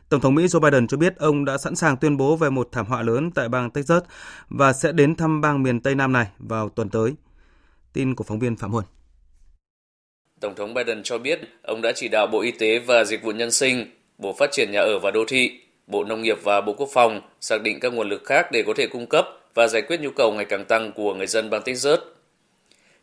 Tổng 0.09 0.21
thống 0.21 0.35
Mỹ 0.35 0.45
Joe 0.47 0.61
Biden 0.61 0.87
cho 0.87 0.97
biết 0.97 1.17
ông 1.17 1.45
đã 1.45 1.59
sẵn 1.59 1.77
sàng 1.77 1.97
tuyên 1.97 2.17
bố 2.17 2.37
về 2.37 2.51
một 2.51 2.69
thảm 2.73 2.87
họa 2.87 3.03
lớn 3.03 3.31
tại 3.31 3.49
bang 3.49 3.71
Texas 3.71 4.03
và 4.49 4.73
sẽ 4.73 4.93
đến 4.93 5.17
thăm 5.17 5.41
bang 5.41 5.63
miền 5.63 5.81
Tây 5.81 5.95
Nam 5.95 6.13
này 6.13 6.27
vào 6.39 6.69
tuần 6.69 6.89
tới. 6.89 7.15
Tin 7.93 8.15
của 8.15 8.25
phóng 8.25 8.39
viên 8.39 8.57
Phạm 8.57 8.71
Huân. 8.71 8.85
Tổng 10.41 10.55
thống 10.55 10.75
Biden 10.75 11.03
cho 11.03 11.19
biết 11.19 11.41
ông 11.63 11.83
đã 11.83 11.93
chỉ 11.95 12.09
đạo 12.09 12.27
Bộ 12.27 12.41
Y 12.41 12.51
tế 12.51 12.79
và 12.79 13.05
Dịch 13.05 13.23
vụ 13.23 13.33
Nhân 13.33 13.51
sinh 13.51 13.87
Bộ 14.19 14.33
Phát 14.33 14.53
triển 14.53 14.71
Nhà 14.73 14.81
ở 14.81 14.99
và 14.99 15.11
Đô 15.11 15.25
thị, 15.29 15.61
Bộ 15.87 16.05
Nông 16.05 16.23
nghiệp 16.23 16.39
và 16.43 16.61
Bộ 16.61 16.73
Quốc 16.73 16.89
phòng 16.93 17.21
xác 17.41 17.63
định 17.63 17.81
các 17.81 17.93
nguồn 17.93 18.09
lực 18.09 18.25
khác 18.25 18.53
để 18.53 18.63
có 18.67 18.73
thể 18.77 18.87
cung 18.87 19.07
cấp 19.07 19.27
và 19.55 19.67
giải 19.67 19.83
quyết 19.83 20.01
nhu 20.01 20.11
cầu 20.11 20.33
ngày 20.33 20.45
càng 20.45 20.65
tăng 20.65 20.93
của 20.93 21.15
người 21.15 21.27
dân 21.27 21.51
bang 21.51 21.63
Texas. 21.63 21.99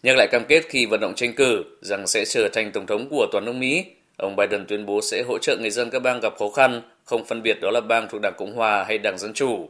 Nhắc 0.03 0.15
lại 0.17 0.27
cam 0.31 0.45
kết 0.45 0.63
khi 0.69 0.85
vận 0.85 0.99
động 0.99 1.15
tranh 1.15 1.33
cử 1.33 1.63
rằng 1.81 2.07
sẽ 2.07 2.25
trở 2.25 2.49
thành 2.53 2.71
Tổng 2.71 2.85
thống 2.85 3.07
của 3.09 3.27
toàn 3.31 3.45
nước 3.45 3.53
Mỹ, 3.53 3.85
ông 4.17 4.35
Biden 4.35 4.65
tuyên 4.67 4.85
bố 4.85 5.01
sẽ 5.01 5.23
hỗ 5.27 5.37
trợ 5.37 5.57
người 5.57 5.69
dân 5.69 5.89
các 5.89 5.99
bang 5.99 6.19
gặp 6.19 6.33
khó 6.39 6.49
khăn, 6.49 6.81
không 7.05 7.25
phân 7.25 7.43
biệt 7.43 7.57
đó 7.61 7.71
là 7.71 7.81
bang 7.81 8.07
thuộc 8.11 8.21
Đảng 8.21 8.33
Cộng 8.37 8.55
Hòa 8.55 8.83
hay 8.83 8.97
Đảng 8.97 9.17
Dân 9.17 9.33
Chủ. 9.33 9.69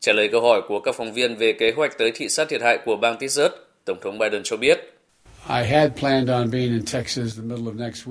Trả 0.00 0.12
lời 0.12 0.28
câu 0.32 0.40
hỏi 0.40 0.62
của 0.68 0.80
các 0.80 0.94
phóng 0.94 1.12
viên 1.12 1.36
về 1.36 1.52
kế 1.52 1.72
hoạch 1.76 1.98
tới 1.98 2.12
thị 2.14 2.28
sát 2.28 2.48
thiệt 2.48 2.62
hại 2.62 2.78
của 2.84 2.96
bang 2.96 3.16
Texas, 3.16 3.52
Tổng 3.84 4.00
thống 4.00 4.18
Biden 4.18 4.42
cho 4.44 4.56
biết– 4.56 4.80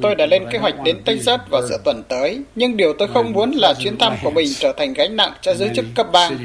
Tôi 0.01 0.15
đã 0.15 0.25
lên 0.25 0.43
kế 0.51 0.59
hoạch 0.59 0.75
đến 0.83 1.03
Texas 1.05 1.39
vào 1.49 1.61
giữa 1.69 1.77
tuần 1.85 2.03
tới, 2.09 2.41
nhưng 2.55 2.77
điều 2.77 2.93
tôi 2.93 3.07
không 3.07 3.31
muốn 3.33 3.51
là 3.51 3.73
chuyến 3.79 3.97
thăm 3.97 4.13
của 4.23 4.31
mình 4.31 4.47
trở 4.59 4.73
thành 4.77 4.93
gánh 4.93 5.15
nặng 5.15 5.33
cho 5.41 5.53
giới 5.53 5.69
chức 5.75 5.85
cấp 5.95 6.07
bang. 6.11 6.37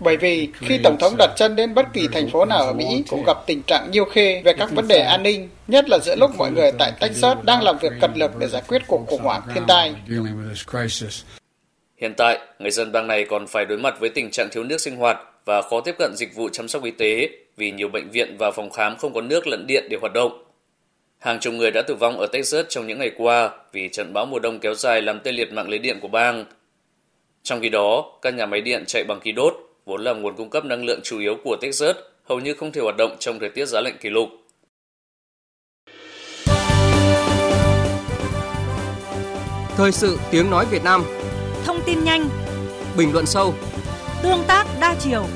Bởi 0.00 0.16
vì 0.16 0.48
khi 0.54 0.78
Tổng 0.78 0.96
thống 1.00 1.14
đặt 1.18 1.30
chân 1.36 1.56
đến 1.56 1.74
bất 1.74 1.86
kỳ 1.92 2.08
thành 2.12 2.30
phố 2.30 2.44
nào 2.44 2.62
ở 2.62 2.72
Mỹ 2.72 3.04
cũng 3.08 3.24
gặp 3.26 3.36
tình 3.46 3.62
trạng 3.62 3.90
nhiêu 3.90 4.04
khê 4.04 4.42
về 4.44 4.52
các 4.52 4.70
vấn 4.70 4.88
đề 4.88 4.98
an 4.98 5.22
ninh, 5.22 5.48
nhất 5.68 5.88
là 5.88 5.98
giữa 5.98 6.16
lúc 6.16 6.30
mọi 6.36 6.50
người 6.50 6.72
tại 6.78 6.92
Texas 7.00 7.38
đang 7.42 7.62
làm 7.62 7.78
việc 7.78 7.92
cật 8.00 8.10
lực 8.14 8.30
để 8.38 8.46
giải 8.46 8.62
quyết 8.68 8.82
cuộc 8.86 9.06
khủng 9.06 9.22
hoảng 9.22 9.42
thiên 9.54 9.62
tai. 9.68 9.94
Hiện 12.00 12.14
tại, 12.16 12.38
người 12.58 12.70
dân 12.70 12.92
bang 12.92 13.06
này 13.06 13.24
còn 13.30 13.46
phải 13.46 13.64
đối 13.64 13.78
mặt 13.78 13.94
với 14.00 14.10
tình 14.10 14.30
trạng 14.30 14.48
thiếu 14.50 14.64
nước 14.64 14.80
sinh 14.80 14.96
hoạt 14.96 15.18
và 15.44 15.62
khó 15.62 15.80
tiếp 15.80 15.94
cận 15.98 16.16
dịch 16.16 16.34
vụ 16.34 16.48
chăm 16.52 16.68
sóc 16.68 16.84
y 16.84 16.90
tế 16.90 17.28
vì 17.58 17.70
nhiều 17.70 17.88
bệnh 17.88 18.10
viện 18.10 18.36
và 18.38 18.50
phòng 18.50 18.70
khám 18.70 18.96
không 18.96 19.12
có 19.12 19.20
nước 19.20 19.46
lẫn 19.46 19.64
điện 19.68 19.86
để 19.90 19.96
hoạt 20.00 20.12
động. 20.12 20.44
Hàng 21.18 21.40
chục 21.40 21.54
người 21.54 21.70
đã 21.70 21.82
tử 21.82 21.94
vong 21.94 22.18
ở 22.18 22.26
Texas 22.26 22.66
trong 22.68 22.86
những 22.86 22.98
ngày 22.98 23.10
qua 23.16 23.50
vì 23.72 23.88
trận 23.88 24.12
bão 24.12 24.26
mùa 24.26 24.38
đông 24.38 24.60
kéo 24.60 24.74
dài 24.74 25.02
làm 25.02 25.20
tê 25.20 25.32
liệt 25.32 25.52
mạng 25.52 25.68
lưới 25.68 25.78
điện 25.78 25.98
của 26.00 26.08
bang. 26.08 26.44
Trong 27.42 27.60
khi 27.60 27.68
đó, 27.68 28.18
các 28.22 28.34
nhà 28.34 28.46
máy 28.46 28.60
điện 28.60 28.84
chạy 28.86 29.04
bằng 29.04 29.20
khí 29.20 29.32
đốt, 29.32 29.54
vốn 29.84 30.04
là 30.04 30.12
nguồn 30.12 30.36
cung 30.36 30.50
cấp 30.50 30.64
năng 30.64 30.84
lượng 30.84 31.00
chủ 31.02 31.18
yếu 31.18 31.36
của 31.44 31.56
Texas, 31.60 31.96
hầu 32.24 32.40
như 32.40 32.54
không 32.54 32.72
thể 32.72 32.80
hoạt 32.80 32.96
động 32.96 33.16
trong 33.18 33.38
thời 33.38 33.48
tiết 33.48 33.66
giá 33.66 33.80
lạnh 33.80 33.96
kỷ 34.00 34.10
lục. 34.10 34.28
Thời 39.76 39.92
sự 39.92 40.18
tiếng 40.30 40.50
nói 40.50 40.66
Việt 40.70 40.84
Nam 40.84 41.04
Thông 41.64 41.80
tin 41.86 42.04
nhanh 42.04 42.28
Bình 42.96 43.12
luận 43.12 43.26
sâu 43.26 43.54
Tương 44.22 44.44
tác 44.46 44.66
đa 44.80 44.96
chiều 45.00 45.26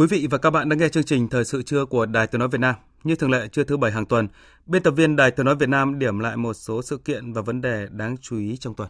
Quý 0.00 0.06
vị 0.06 0.26
và 0.30 0.38
các 0.38 0.50
bạn 0.50 0.68
đang 0.68 0.78
nghe 0.78 0.88
chương 0.88 1.04
trình 1.04 1.28
Thời 1.28 1.44
sự 1.44 1.62
trưa 1.62 1.84
của 1.84 2.06
Đài 2.06 2.26
Tiếng 2.26 2.38
Nói 2.38 2.48
Việt 2.48 2.60
Nam. 2.60 2.74
Như 3.04 3.14
thường 3.14 3.30
lệ 3.30 3.48
trưa 3.52 3.64
thứ 3.64 3.76
bảy 3.76 3.92
hàng 3.92 4.06
tuần, 4.06 4.28
biên 4.66 4.82
tập 4.82 4.90
viên 4.90 5.16
Đài 5.16 5.30
Tiếng 5.30 5.46
Nói 5.46 5.56
Việt 5.56 5.68
Nam 5.68 5.98
điểm 5.98 6.18
lại 6.18 6.36
một 6.36 6.54
số 6.54 6.82
sự 6.82 6.96
kiện 6.96 7.32
và 7.32 7.42
vấn 7.42 7.60
đề 7.60 7.86
đáng 7.90 8.16
chú 8.20 8.38
ý 8.38 8.56
trong 8.56 8.74
tuần. 8.74 8.88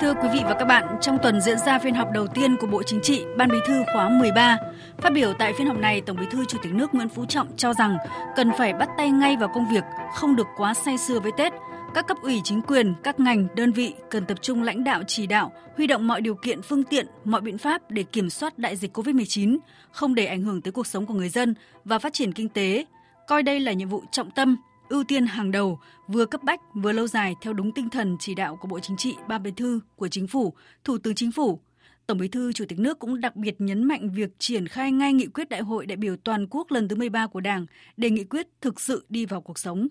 Thưa 0.00 0.14
quý 0.22 0.28
vị 0.32 0.40
và 0.44 0.56
các 0.58 0.64
bạn, 0.64 0.96
trong 1.00 1.18
tuần 1.22 1.40
diễn 1.40 1.58
ra 1.58 1.78
phiên 1.78 1.94
họp 1.94 2.08
đầu 2.12 2.26
tiên 2.26 2.56
của 2.60 2.66
Bộ 2.66 2.82
Chính 2.82 3.00
trị, 3.02 3.24
Ban 3.36 3.48
Bí 3.48 3.58
thư 3.66 3.82
khóa 3.92 4.08
13. 4.08 4.58
Phát 4.98 5.10
biểu 5.14 5.32
tại 5.38 5.52
phiên 5.58 5.66
họp 5.66 5.78
này, 5.78 6.00
Tổng 6.00 6.16
Bí 6.20 6.26
thư 6.30 6.44
Chủ 6.44 6.58
tịch 6.62 6.72
nước 6.72 6.94
Nguyễn 6.94 7.08
Phú 7.08 7.24
Trọng 7.26 7.56
cho 7.56 7.74
rằng 7.74 7.96
cần 8.36 8.50
phải 8.58 8.72
bắt 8.72 8.88
tay 8.98 9.10
ngay 9.10 9.36
vào 9.36 9.48
công 9.54 9.68
việc, 9.72 9.84
không 10.14 10.36
được 10.36 10.46
quá 10.56 10.74
say 10.74 10.98
sưa 10.98 11.20
với 11.20 11.32
Tết. 11.36 11.52
Các 11.94 12.06
cấp 12.06 12.16
ủy 12.22 12.40
chính 12.44 12.62
quyền, 12.62 12.94
các 13.02 13.20
ngành, 13.20 13.46
đơn 13.56 13.72
vị 13.72 13.94
cần 14.10 14.26
tập 14.26 14.38
trung 14.42 14.62
lãnh 14.62 14.84
đạo 14.84 15.02
chỉ 15.06 15.26
đạo, 15.26 15.52
huy 15.76 15.86
động 15.86 16.06
mọi 16.06 16.20
điều 16.20 16.34
kiện, 16.34 16.62
phương 16.62 16.82
tiện, 16.82 17.06
mọi 17.24 17.40
biện 17.40 17.58
pháp 17.58 17.90
để 17.90 18.02
kiểm 18.02 18.30
soát 18.30 18.58
đại 18.58 18.76
dịch 18.76 18.96
COVID-19, 18.96 19.58
không 19.90 20.14
để 20.14 20.26
ảnh 20.26 20.42
hưởng 20.42 20.62
tới 20.62 20.72
cuộc 20.72 20.86
sống 20.86 21.06
của 21.06 21.14
người 21.14 21.28
dân 21.28 21.54
và 21.84 21.98
phát 21.98 22.12
triển 22.12 22.32
kinh 22.32 22.48
tế, 22.48 22.86
coi 23.26 23.42
đây 23.42 23.60
là 23.60 23.72
nhiệm 23.72 23.88
vụ 23.88 24.02
trọng 24.10 24.30
tâm, 24.30 24.56
ưu 24.88 25.04
tiên 25.04 25.26
hàng 25.26 25.50
đầu, 25.50 25.78
vừa 26.08 26.26
cấp 26.26 26.42
bách 26.42 26.60
vừa 26.74 26.92
lâu 26.92 27.06
dài 27.06 27.34
theo 27.42 27.52
đúng 27.52 27.72
tinh 27.72 27.90
thần 27.90 28.16
chỉ 28.20 28.34
đạo 28.34 28.56
của 28.56 28.68
Bộ 28.68 28.80
Chính 28.80 28.96
trị, 28.96 29.14
Ban 29.28 29.42
Bí 29.42 29.50
thư, 29.56 29.80
của 29.96 30.08
Chính 30.08 30.26
phủ, 30.26 30.54
Thủ 30.84 30.98
tướng 30.98 31.14
Chính 31.14 31.32
phủ. 31.32 31.60
Tổng 32.06 32.18
Bí 32.18 32.28
thư 32.28 32.52
Chủ 32.52 32.64
tịch 32.68 32.78
nước 32.78 32.98
cũng 32.98 33.20
đặc 33.20 33.36
biệt 33.36 33.54
nhấn 33.58 33.84
mạnh 33.84 34.10
việc 34.10 34.30
triển 34.38 34.68
khai 34.68 34.92
ngay 34.92 35.12
nghị 35.12 35.26
quyết 35.26 35.48
Đại 35.48 35.60
hội 35.60 35.86
đại 35.86 35.96
biểu 35.96 36.16
toàn 36.16 36.46
quốc 36.50 36.70
lần 36.70 36.88
thứ 36.88 36.96
13 36.96 37.26
của 37.26 37.40
Đảng 37.40 37.66
để 37.96 38.10
nghị 38.10 38.24
quyết 38.24 38.46
thực 38.60 38.80
sự 38.80 39.06
đi 39.08 39.26
vào 39.26 39.40
cuộc 39.40 39.58
sống. 39.58 39.88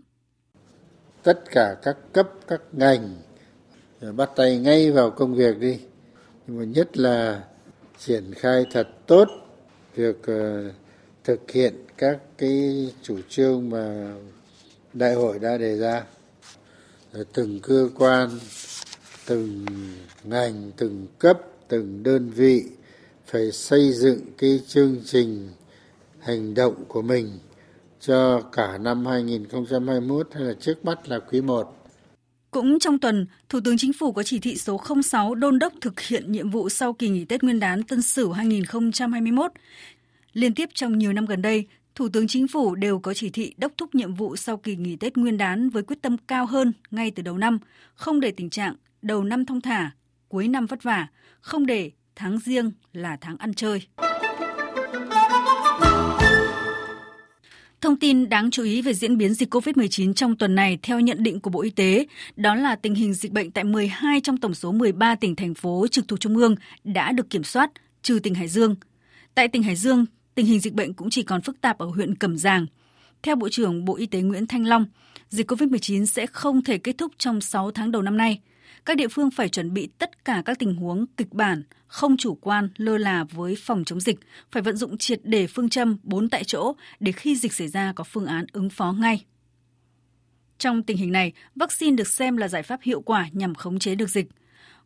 Tất 1.23 1.43
cả 1.51 1.75
các 1.81 1.97
cấp, 2.13 2.29
các 2.47 2.61
ngành 2.71 3.15
ờ, 3.99 4.11
bắt 4.11 4.29
tay 4.35 4.57
ngay 4.57 4.91
vào 4.91 5.11
công 5.11 5.35
việc 5.35 5.59
đi. 5.59 5.79
Nhưng 6.47 6.57
mà 6.57 6.63
nhất 6.63 6.97
là 6.97 7.43
triển 7.99 8.33
khai 8.33 8.65
thật 8.71 8.87
tốt 9.07 9.27
việc 9.95 10.23
ờ, 10.23 10.71
thực 11.23 11.51
hiện 11.51 11.73
các 11.97 12.19
cái 12.37 12.87
chủ 13.01 13.17
trương 13.29 13.69
mà 13.69 14.13
đại 14.93 15.13
hội 15.13 15.39
đã 15.39 15.57
đề 15.57 15.77
ra 15.77 16.03
ờ, 17.13 17.23
từng 17.33 17.59
cơ 17.59 17.89
quan 17.97 18.29
từng 19.25 19.65
ngành 20.23 20.71
từng 20.77 21.07
cấp 21.19 21.39
từng 21.67 22.03
đơn 22.03 22.29
vị 22.29 22.65
phải 23.25 23.51
xây 23.51 23.93
dựng 23.93 24.19
cái 24.37 24.59
chương 24.67 25.01
trình 25.05 25.49
hành 26.19 26.53
động 26.53 26.85
của 26.87 27.01
mình 27.01 27.39
cho 28.05 28.41
cả 28.51 28.77
năm 28.77 29.05
2021 29.05 30.27
hay 30.33 30.43
là 30.43 30.53
trước 30.59 30.85
mắt 30.85 31.09
là 31.09 31.19
quý 31.19 31.41
1. 31.41 31.77
Cũng 32.51 32.79
trong 32.79 32.99
tuần, 32.99 33.27
Thủ 33.49 33.59
tướng 33.65 33.77
Chính 33.77 33.93
phủ 33.93 34.11
có 34.11 34.23
chỉ 34.23 34.39
thị 34.39 34.57
số 34.57 34.81
06 35.03 35.35
đôn 35.35 35.59
đốc 35.59 35.73
thực 35.81 35.99
hiện 35.99 36.31
nhiệm 36.31 36.49
vụ 36.49 36.69
sau 36.69 36.93
kỳ 36.93 37.09
nghỉ 37.09 37.25
Tết 37.25 37.43
Nguyên 37.43 37.59
đán 37.59 37.83
Tân 37.83 38.01
Sửu 38.01 38.31
2021. 38.31 39.51
Liên 40.33 40.53
tiếp 40.53 40.69
trong 40.73 40.97
nhiều 40.97 41.13
năm 41.13 41.25
gần 41.25 41.41
đây, 41.41 41.67
Thủ 41.95 42.09
tướng 42.13 42.27
Chính 42.27 42.47
phủ 42.47 42.75
đều 42.75 42.99
có 42.99 43.13
chỉ 43.13 43.29
thị 43.29 43.53
đốc 43.57 43.71
thúc 43.77 43.95
nhiệm 43.95 44.13
vụ 44.13 44.35
sau 44.35 44.57
kỳ 44.57 44.75
nghỉ 44.75 44.95
Tết 44.95 45.17
Nguyên 45.17 45.37
đán 45.37 45.69
với 45.69 45.83
quyết 45.83 46.01
tâm 46.01 46.17
cao 46.27 46.45
hơn 46.45 46.73
ngay 46.91 47.11
từ 47.11 47.23
đầu 47.23 47.37
năm, 47.37 47.59
không 47.95 48.19
để 48.19 48.31
tình 48.31 48.49
trạng 48.49 48.75
đầu 49.01 49.23
năm 49.23 49.45
thông 49.45 49.61
thả, 49.61 49.91
cuối 50.29 50.47
năm 50.47 50.65
vất 50.65 50.83
vả, 50.83 51.07
không 51.41 51.65
để 51.65 51.91
tháng 52.15 52.39
riêng 52.39 52.71
là 52.93 53.17
tháng 53.21 53.37
ăn 53.37 53.53
chơi. 53.53 53.81
Thông 57.83 57.99
tin 57.99 58.29
đáng 58.29 58.51
chú 58.51 58.63
ý 58.63 58.81
về 58.81 58.93
diễn 58.93 59.17
biến 59.17 59.33
dịch 59.33 59.53
COVID-19 59.53 60.13
trong 60.13 60.35
tuần 60.35 60.55
này 60.55 60.79
theo 60.81 60.99
nhận 60.99 61.23
định 61.23 61.39
của 61.39 61.49
Bộ 61.49 61.61
Y 61.61 61.69
tế, 61.69 62.05
đó 62.35 62.55
là 62.55 62.75
tình 62.75 62.95
hình 62.95 63.13
dịch 63.13 63.31
bệnh 63.31 63.51
tại 63.51 63.63
12 63.63 64.21
trong 64.21 64.37
tổng 64.37 64.53
số 64.53 64.71
13 64.71 65.15
tỉnh 65.15 65.35
thành 65.35 65.53
phố 65.53 65.87
trực 65.91 66.07
thuộc 66.07 66.19
Trung 66.19 66.37
ương 66.37 66.55
đã 66.83 67.11
được 67.11 67.29
kiểm 67.29 67.43
soát, 67.43 67.71
trừ 68.01 68.19
tỉnh 68.23 68.35
Hải 68.35 68.47
Dương. 68.47 68.75
Tại 69.35 69.47
tỉnh 69.47 69.63
Hải 69.63 69.75
Dương, 69.75 70.05
tình 70.35 70.45
hình 70.45 70.59
dịch 70.59 70.73
bệnh 70.73 70.93
cũng 70.93 71.09
chỉ 71.09 71.23
còn 71.23 71.41
phức 71.41 71.61
tạp 71.61 71.77
ở 71.77 71.85
huyện 71.85 72.15
Cẩm 72.15 72.37
Giàng. 72.37 72.65
Theo 73.23 73.35
Bộ 73.35 73.49
trưởng 73.49 73.85
Bộ 73.85 73.95
Y 73.95 74.05
tế 74.05 74.21
Nguyễn 74.21 74.47
Thanh 74.47 74.65
Long, 74.65 74.85
dịch 75.29 75.51
COVID-19 75.51 76.05
sẽ 76.05 76.25
không 76.25 76.63
thể 76.63 76.77
kết 76.77 76.97
thúc 76.97 77.11
trong 77.17 77.41
6 77.41 77.71
tháng 77.71 77.91
đầu 77.91 78.01
năm 78.01 78.17
nay. 78.17 78.39
Các 78.85 78.97
địa 78.97 79.07
phương 79.07 79.31
phải 79.31 79.49
chuẩn 79.49 79.73
bị 79.73 79.89
tất 79.97 80.25
cả 80.25 80.41
các 80.45 80.59
tình 80.59 80.75
huống 80.75 81.05
kịch 81.17 81.33
bản, 81.33 81.63
không 81.87 82.17
chủ 82.17 82.35
quan, 82.35 82.69
lơ 82.77 82.97
là 82.97 83.23
với 83.23 83.55
phòng 83.59 83.83
chống 83.85 83.99
dịch, 83.99 84.19
phải 84.51 84.61
vận 84.61 84.77
dụng 84.77 84.97
triệt 84.97 85.19
để 85.23 85.47
phương 85.47 85.69
châm 85.69 85.97
bốn 86.03 86.29
tại 86.29 86.43
chỗ 86.43 86.73
để 86.99 87.11
khi 87.11 87.35
dịch 87.35 87.53
xảy 87.53 87.67
ra 87.67 87.93
có 87.95 88.03
phương 88.03 88.25
án 88.25 88.45
ứng 88.53 88.69
phó 88.69 88.91
ngay. 88.91 89.25
Trong 90.57 90.83
tình 90.83 90.97
hình 90.97 91.11
này, 91.11 91.33
vaccine 91.55 91.95
được 91.95 92.07
xem 92.07 92.37
là 92.37 92.47
giải 92.47 92.63
pháp 92.63 92.79
hiệu 92.81 93.01
quả 93.01 93.27
nhằm 93.31 93.55
khống 93.55 93.79
chế 93.79 93.95
được 93.95 94.09
dịch. 94.09 94.27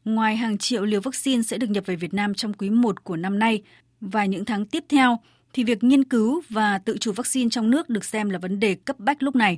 Ngoài 0.05 0.35
hàng 0.35 0.57
triệu 0.57 0.85
liều 0.85 1.01
vaccine 1.01 1.41
sẽ 1.41 1.57
được 1.57 1.69
nhập 1.69 1.85
về 1.85 1.95
Việt 1.95 2.13
Nam 2.13 2.33
trong 2.33 2.53
quý 2.53 2.69
1 2.69 3.03
của 3.03 3.15
năm 3.15 3.39
nay 3.39 3.63
và 4.01 4.25
những 4.25 4.45
tháng 4.45 4.65
tiếp 4.65 4.83
theo, 4.89 5.19
thì 5.53 5.63
việc 5.63 5.83
nghiên 5.83 6.03
cứu 6.03 6.41
và 6.49 6.77
tự 6.77 6.97
chủ 6.97 7.11
vaccine 7.11 7.49
trong 7.49 7.69
nước 7.69 7.89
được 7.89 8.05
xem 8.05 8.29
là 8.29 8.39
vấn 8.39 8.59
đề 8.59 8.75
cấp 8.75 8.99
bách 8.99 9.23
lúc 9.23 9.35
này. 9.35 9.57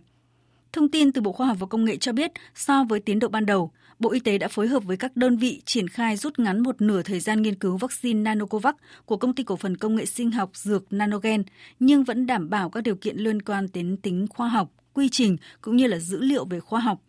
Thông 0.73 0.89
tin 0.89 1.11
từ 1.11 1.21
Bộ 1.21 1.31
Khoa 1.31 1.47
học 1.47 1.57
và 1.59 1.67
Công 1.67 1.85
nghệ 1.85 1.97
cho 1.97 2.13
biết, 2.13 2.31
so 2.55 2.83
với 2.83 2.99
tiến 2.99 3.19
độ 3.19 3.27
ban 3.27 3.45
đầu, 3.45 3.71
Bộ 3.99 4.11
Y 4.11 4.19
tế 4.19 4.37
đã 4.37 4.47
phối 4.47 4.67
hợp 4.67 4.83
với 4.83 4.97
các 4.97 5.15
đơn 5.15 5.37
vị 5.37 5.61
triển 5.65 5.87
khai 5.87 6.17
rút 6.17 6.39
ngắn 6.39 6.63
một 6.63 6.81
nửa 6.81 7.01
thời 7.01 7.19
gian 7.19 7.41
nghiên 7.41 7.55
cứu 7.55 7.77
vaccine 7.77 8.19
Nanocovax 8.19 8.75
của 9.05 9.17
công 9.17 9.35
ty 9.35 9.43
cổ 9.43 9.55
phần 9.55 9.77
công 9.77 9.95
nghệ 9.95 10.05
sinh 10.05 10.31
học 10.31 10.51
dược 10.53 10.93
Nanogen, 10.93 11.43
nhưng 11.79 12.03
vẫn 12.03 12.25
đảm 12.25 12.49
bảo 12.49 12.69
các 12.69 12.81
điều 12.81 12.95
kiện 12.95 13.17
liên 13.17 13.41
quan 13.41 13.67
đến 13.73 13.97
tính 13.97 14.27
khoa 14.29 14.47
học, 14.49 14.71
quy 14.93 15.09
trình 15.09 15.37
cũng 15.61 15.75
như 15.75 15.87
là 15.87 15.99
dữ 15.99 16.21
liệu 16.21 16.45
về 16.45 16.59
khoa 16.59 16.79
học. 16.79 17.01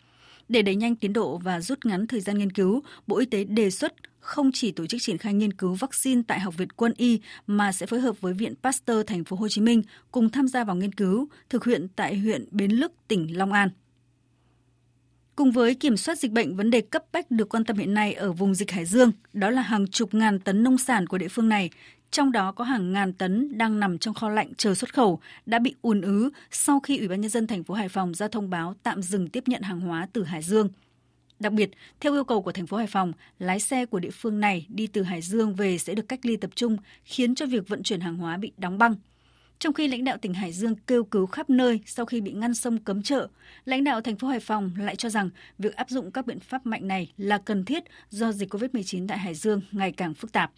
Để 0.49 0.63
đẩy 0.63 0.75
nhanh 0.75 0.97
tiến 0.97 1.13
độ 1.13 1.39
và 1.39 1.61
rút 1.61 1.87
ngắn 1.87 2.07
thời 2.07 2.21
gian 2.21 2.39
nghiên 2.39 2.53
cứu, 2.53 2.83
Bộ 3.07 3.19
Y 3.19 3.27
tế 3.27 3.45
đề 3.45 3.71
xuất 3.71 3.95
không 4.21 4.51
chỉ 4.53 4.73
tổ 4.73 4.87
chức 4.87 5.03
triển 5.03 5.19
khai 5.19 5.35
nghiên 5.35 5.53
cứu 5.53 5.75
vaccine 5.75 6.23
tại 6.27 6.41
Học 6.41 6.57
viện 6.57 6.71
Quân 6.71 6.93
y 6.97 7.21
mà 7.47 7.73
sẽ 7.73 7.87
phối 7.87 8.01
hợp 8.01 8.21
với 8.21 8.33
Viện 8.33 8.55
Pasteur 8.63 9.07
thành 9.07 9.25
phố 9.25 9.37
Hồ 9.37 9.49
Chí 9.49 9.61
Minh 9.61 9.83
cùng 10.11 10.31
tham 10.31 10.49
gia 10.49 10.65
vào 10.65 10.77
nghiên 10.77 10.93
cứu 10.93 11.29
thực 11.51 11.65
hiện 11.65 11.87
tại 11.97 12.19
huyện 12.19 12.45
Bến 12.51 12.71
Lức, 12.71 12.93
tỉnh 13.09 13.39
Long 13.39 13.53
An. 13.53 13.69
Cùng 15.41 15.53
với 15.53 15.75
kiểm 15.75 15.97
soát 15.97 16.19
dịch 16.19 16.33
bệnh, 16.33 16.57
vấn 16.57 16.71
đề 16.71 16.81
cấp 16.81 17.05
bách 17.13 17.31
được 17.31 17.49
quan 17.49 17.65
tâm 17.65 17.77
hiện 17.77 17.95
nay 17.95 18.15
ở 18.15 18.33
vùng 18.33 18.55
dịch 18.55 18.71
Hải 18.71 18.85
Dương, 18.85 19.13
đó 19.33 19.51
là 19.51 19.63
hàng 19.63 19.87
chục 19.89 20.15
ngàn 20.15 20.41
tấn 20.41 20.63
nông 20.63 20.79
sản 20.79 21.07
của 21.07 21.19
địa 21.19 21.29
phương 21.29 21.49
này, 21.49 21.71
trong 22.11 22.33
đó 22.33 22.53
có 22.53 22.65
hàng 22.65 22.93
ngàn 22.93 23.13
tấn 23.13 23.59
đang 23.59 23.81
nằm 23.81 23.99
trong 23.99 24.15
kho 24.15 24.29
lạnh 24.29 24.53
chờ 24.57 24.75
xuất 24.75 24.95
khẩu 24.95 25.21
đã 25.47 25.59
bị 25.59 25.75
ùn 25.83 26.01
ứ 26.01 26.31
sau 26.51 26.81
khi 26.81 26.99
Ủy 26.99 27.09
ban 27.09 27.21
nhân 27.21 27.31
dân 27.31 27.47
thành 27.47 27.65
phố 27.65 27.75
Hải 27.75 27.89
Phòng 27.89 28.15
ra 28.15 28.29
thông 28.29 28.51
báo 28.51 28.75
tạm 28.83 29.03
dừng 29.03 29.29
tiếp 29.29 29.45
nhận 29.47 29.63
hàng 29.63 29.81
hóa 29.81 30.09
từ 30.13 30.25
Hải 30.25 30.43
Dương. 30.43 30.69
Đặc 31.39 31.53
biệt, 31.53 31.71
theo 32.01 32.13
yêu 32.13 32.25
cầu 32.25 32.43
của 32.43 32.53
thành 32.53 32.67
phố 32.67 32.77
Hải 32.77 32.87
Phòng, 32.87 33.13
lái 33.39 33.61
xe 33.61 33.87
của 33.87 33.99
địa 33.99 34.11
phương 34.11 34.41
này 34.41 34.67
đi 34.69 34.87
từ 34.87 35.03
Hải 35.03 35.23
Dương 35.23 35.55
về 35.55 35.79
sẽ 35.79 35.95
được 35.95 36.09
cách 36.09 36.27
ly 36.27 36.37
tập 36.37 36.51
trung, 36.55 36.77
khiến 37.05 37.35
cho 37.35 37.47
việc 37.47 37.69
vận 37.69 37.83
chuyển 37.83 38.01
hàng 38.01 38.17
hóa 38.17 38.37
bị 38.37 38.53
đóng 38.59 38.79
băng. 38.79 38.95
Trong 39.61 39.75
khi 39.75 39.89
lãnh 39.89 40.05
đạo 40.05 40.17
tỉnh 40.17 40.35
Hải 40.35 40.53
Dương 40.53 40.75
kêu 40.87 41.05
cứu 41.05 41.27
khắp 41.27 41.51
nơi 41.51 41.81
sau 41.87 42.07
khi 42.07 42.21
bị 42.21 42.33
ngăn 42.33 42.55
sông 42.55 42.79
cấm 42.79 43.03
chợ, 43.03 43.29
lãnh 43.65 43.85
đạo 43.85 44.01
thành 44.01 44.17
phố 44.17 44.29
Hải 44.29 44.41
Phòng 44.41 44.71
lại 44.79 44.97
cho 44.97 45.09
rằng 45.09 45.31
việc 45.59 45.77
áp 45.77 45.91
dụng 45.91 46.11
các 46.11 46.27
biện 46.27 46.41
pháp 46.41 46.67
mạnh 46.67 46.89
này 46.89 47.13
là 47.17 47.39
cần 47.39 47.65
thiết 47.65 47.85
do 48.11 48.33
dịch 48.33 48.55
COVID-19 48.55 49.09
tại 49.09 49.19
Hải 49.19 49.35
Dương 49.35 49.61
ngày 49.73 49.93
càng 49.93 50.15
phức 50.15 50.33
tạp. 50.33 50.53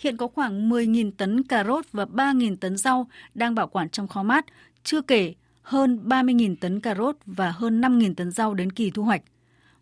Hiện 0.00 0.16
có 0.16 0.28
khoảng 0.28 0.70
10.000 0.70 1.10
tấn 1.16 1.42
cà 1.42 1.64
rốt 1.64 1.84
và 1.92 2.04
3.000 2.04 2.56
tấn 2.56 2.76
rau 2.76 3.06
đang 3.34 3.54
bảo 3.54 3.68
quản 3.68 3.88
trong 3.88 4.08
kho 4.08 4.22
mát, 4.22 4.44
chưa 4.82 5.00
kể 5.00 5.34
hơn 5.62 6.00
30.000 6.04 6.56
tấn 6.60 6.80
cà 6.80 6.94
rốt 6.94 7.16
và 7.26 7.50
hơn 7.50 7.80
5.000 7.80 8.14
tấn 8.14 8.30
rau 8.30 8.54
đến 8.54 8.72
kỳ 8.72 8.90
thu 8.90 9.02
hoạch. 9.02 9.22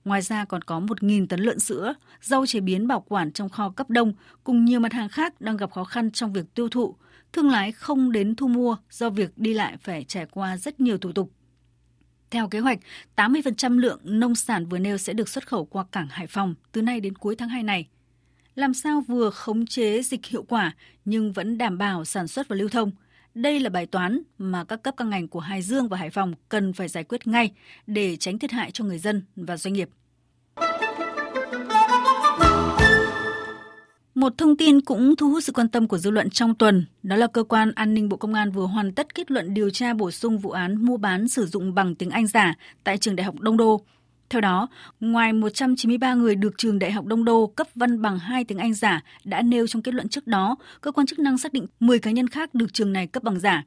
Ngoài 0.04 0.22
ra 0.22 0.44
còn 0.44 0.62
có 0.62 0.80
1.000 0.80 1.26
tấn 1.26 1.40
lợn 1.40 1.58
sữa, 1.58 1.94
rau 2.20 2.46
chế 2.46 2.60
biến 2.60 2.86
bảo 2.86 3.00
quản 3.08 3.32
trong 3.32 3.48
kho 3.48 3.70
cấp 3.70 3.90
đông 3.90 4.12
cùng 4.44 4.64
nhiều 4.64 4.80
mặt 4.80 4.92
hàng 4.92 5.08
khác 5.08 5.40
đang 5.40 5.56
gặp 5.56 5.70
khó 5.70 5.84
khăn 5.84 6.10
trong 6.10 6.32
việc 6.32 6.54
tiêu 6.54 6.68
thụ. 6.68 6.94
Thương 7.32 7.50
lái 7.50 7.72
không 7.72 8.12
đến 8.12 8.34
thu 8.34 8.48
mua 8.48 8.76
do 8.90 9.10
việc 9.10 9.38
đi 9.38 9.54
lại 9.54 9.76
phải 9.76 10.04
trải 10.04 10.26
qua 10.26 10.56
rất 10.56 10.80
nhiều 10.80 10.98
thủ 10.98 11.12
tục. 11.12 11.30
Theo 12.30 12.48
kế 12.48 12.58
hoạch, 12.58 12.78
80% 13.16 13.78
lượng 13.78 14.00
nông 14.04 14.34
sản 14.34 14.66
vừa 14.66 14.78
nêu 14.78 14.98
sẽ 14.98 15.12
được 15.12 15.28
xuất 15.28 15.46
khẩu 15.46 15.64
qua 15.64 15.84
cảng 15.92 16.08
Hải 16.10 16.26
Phòng 16.26 16.54
từ 16.72 16.82
nay 16.82 17.00
đến 17.00 17.14
cuối 17.14 17.36
tháng 17.36 17.48
2 17.48 17.62
này. 17.62 17.88
Làm 18.54 18.74
sao 18.74 19.00
vừa 19.00 19.30
khống 19.30 19.66
chế 19.66 20.02
dịch 20.02 20.26
hiệu 20.26 20.42
quả 20.42 20.76
nhưng 21.04 21.32
vẫn 21.32 21.58
đảm 21.58 21.78
bảo 21.78 22.04
sản 22.04 22.28
xuất 22.28 22.48
và 22.48 22.56
lưu 22.56 22.68
thông– 22.68 22.90
đây 23.34 23.60
là 23.60 23.70
bài 23.70 23.86
toán 23.86 24.22
mà 24.38 24.64
các 24.64 24.82
cấp 24.82 24.94
các 24.96 25.04
ngành 25.04 25.28
của 25.28 25.40
Hải 25.40 25.62
Dương 25.62 25.88
và 25.88 25.96
Hải 25.96 26.10
Phòng 26.10 26.34
cần 26.48 26.72
phải 26.72 26.88
giải 26.88 27.04
quyết 27.04 27.26
ngay 27.26 27.52
để 27.86 28.16
tránh 28.16 28.38
thiệt 28.38 28.50
hại 28.50 28.70
cho 28.70 28.84
người 28.84 28.98
dân 28.98 29.22
và 29.36 29.56
doanh 29.56 29.74
nghiệp. 29.74 29.88
Một 34.22 34.38
thông 34.38 34.56
tin 34.56 34.80
cũng 34.80 35.16
thu 35.16 35.30
hút 35.30 35.44
sự 35.44 35.52
quan 35.52 35.68
tâm 35.68 35.88
của 35.88 35.98
dư 35.98 36.10
luận 36.10 36.30
trong 36.30 36.54
tuần, 36.54 36.84
đó 37.02 37.16
là 37.16 37.26
cơ 37.26 37.42
quan 37.42 37.72
an 37.74 37.94
ninh 37.94 38.08
Bộ 38.08 38.16
Công 38.16 38.34
an 38.34 38.50
vừa 38.50 38.66
hoàn 38.66 38.92
tất 38.92 39.14
kết 39.14 39.30
luận 39.30 39.54
điều 39.54 39.70
tra 39.70 39.94
bổ 39.94 40.10
sung 40.10 40.38
vụ 40.38 40.50
án 40.50 40.86
mua 40.86 40.96
bán 40.96 41.28
sử 41.28 41.46
dụng 41.46 41.74
bằng 41.74 41.94
tiếng 41.94 42.10
Anh 42.10 42.26
giả 42.26 42.54
tại 42.84 42.98
trường 42.98 43.16
Đại 43.16 43.24
học 43.24 43.40
Đông 43.40 43.56
Đô. 43.56 43.80
Theo 44.30 44.40
đó, 44.40 44.68
ngoài 45.00 45.32
193 45.32 46.14
người 46.14 46.34
được 46.34 46.54
trường 46.58 46.78
Đại 46.78 46.92
học 46.92 47.06
Đông 47.06 47.24
Đô 47.24 47.46
cấp 47.46 47.66
văn 47.74 48.02
bằng 48.02 48.18
2 48.18 48.44
tiếng 48.44 48.58
Anh 48.58 48.74
giả 48.74 49.02
đã 49.24 49.42
nêu 49.42 49.66
trong 49.66 49.82
kết 49.82 49.94
luận 49.94 50.08
trước 50.08 50.26
đó, 50.26 50.56
cơ 50.80 50.92
quan 50.92 51.06
chức 51.06 51.18
năng 51.18 51.38
xác 51.38 51.52
định 51.52 51.66
10 51.80 51.98
cá 51.98 52.10
nhân 52.10 52.28
khác 52.28 52.54
được 52.54 52.72
trường 52.72 52.92
này 52.92 53.06
cấp 53.06 53.22
bằng 53.22 53.40
giả. 53.40 53.64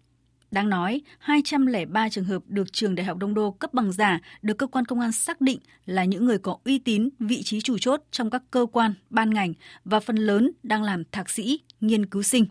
Đáng 0.51 0.69
nói, 0.69 1.01
203 1.19 2.09
trường 2.09 2.25
hợp 2.25 2.43
được 2.47 2.73
trường 2.73 2.95
Đại 2.95 3.05
học 3.05 3.17
Đông 3.17 3.33
Đô 3.33 3.51
cấp 3.51 3.73
bằng 3.73 3.91
giả 3.91 4.19
được 4.41 4.57
cơ 4.57 4.67
quan 4.67 4.85
công 4.85 4.99
an 4.99 5.11
xác 5.11 5.41
định 5.41 5.59
là 5.85 6.05
những 6.05 6.25
người 6.25 6.37
có 6.37 6.57
uy 6.65 6.79
tín, 6.79 7.09
vị 7.19 7.43
trí 7.43 7.61
chủ 7.61 7.77
chốt 7.77 8.01
trong 8.11 8.29
các 8.29 8.43
cơ 8.51 8.65
quan, 8.71 8.93
ban 9.09 9.33
ngành 9.33 9.53
và 9.85 9.99
phần 9.99 10.15
lớn 10.15 10.51
đang 10.63 10.83
làm 10.83 11.03
thạc 11.11 11.29
sĩ, 11.29 11.59
nghiên 11.81 12.05
cứu 12.05 12.23
sinh. 12.23 12.45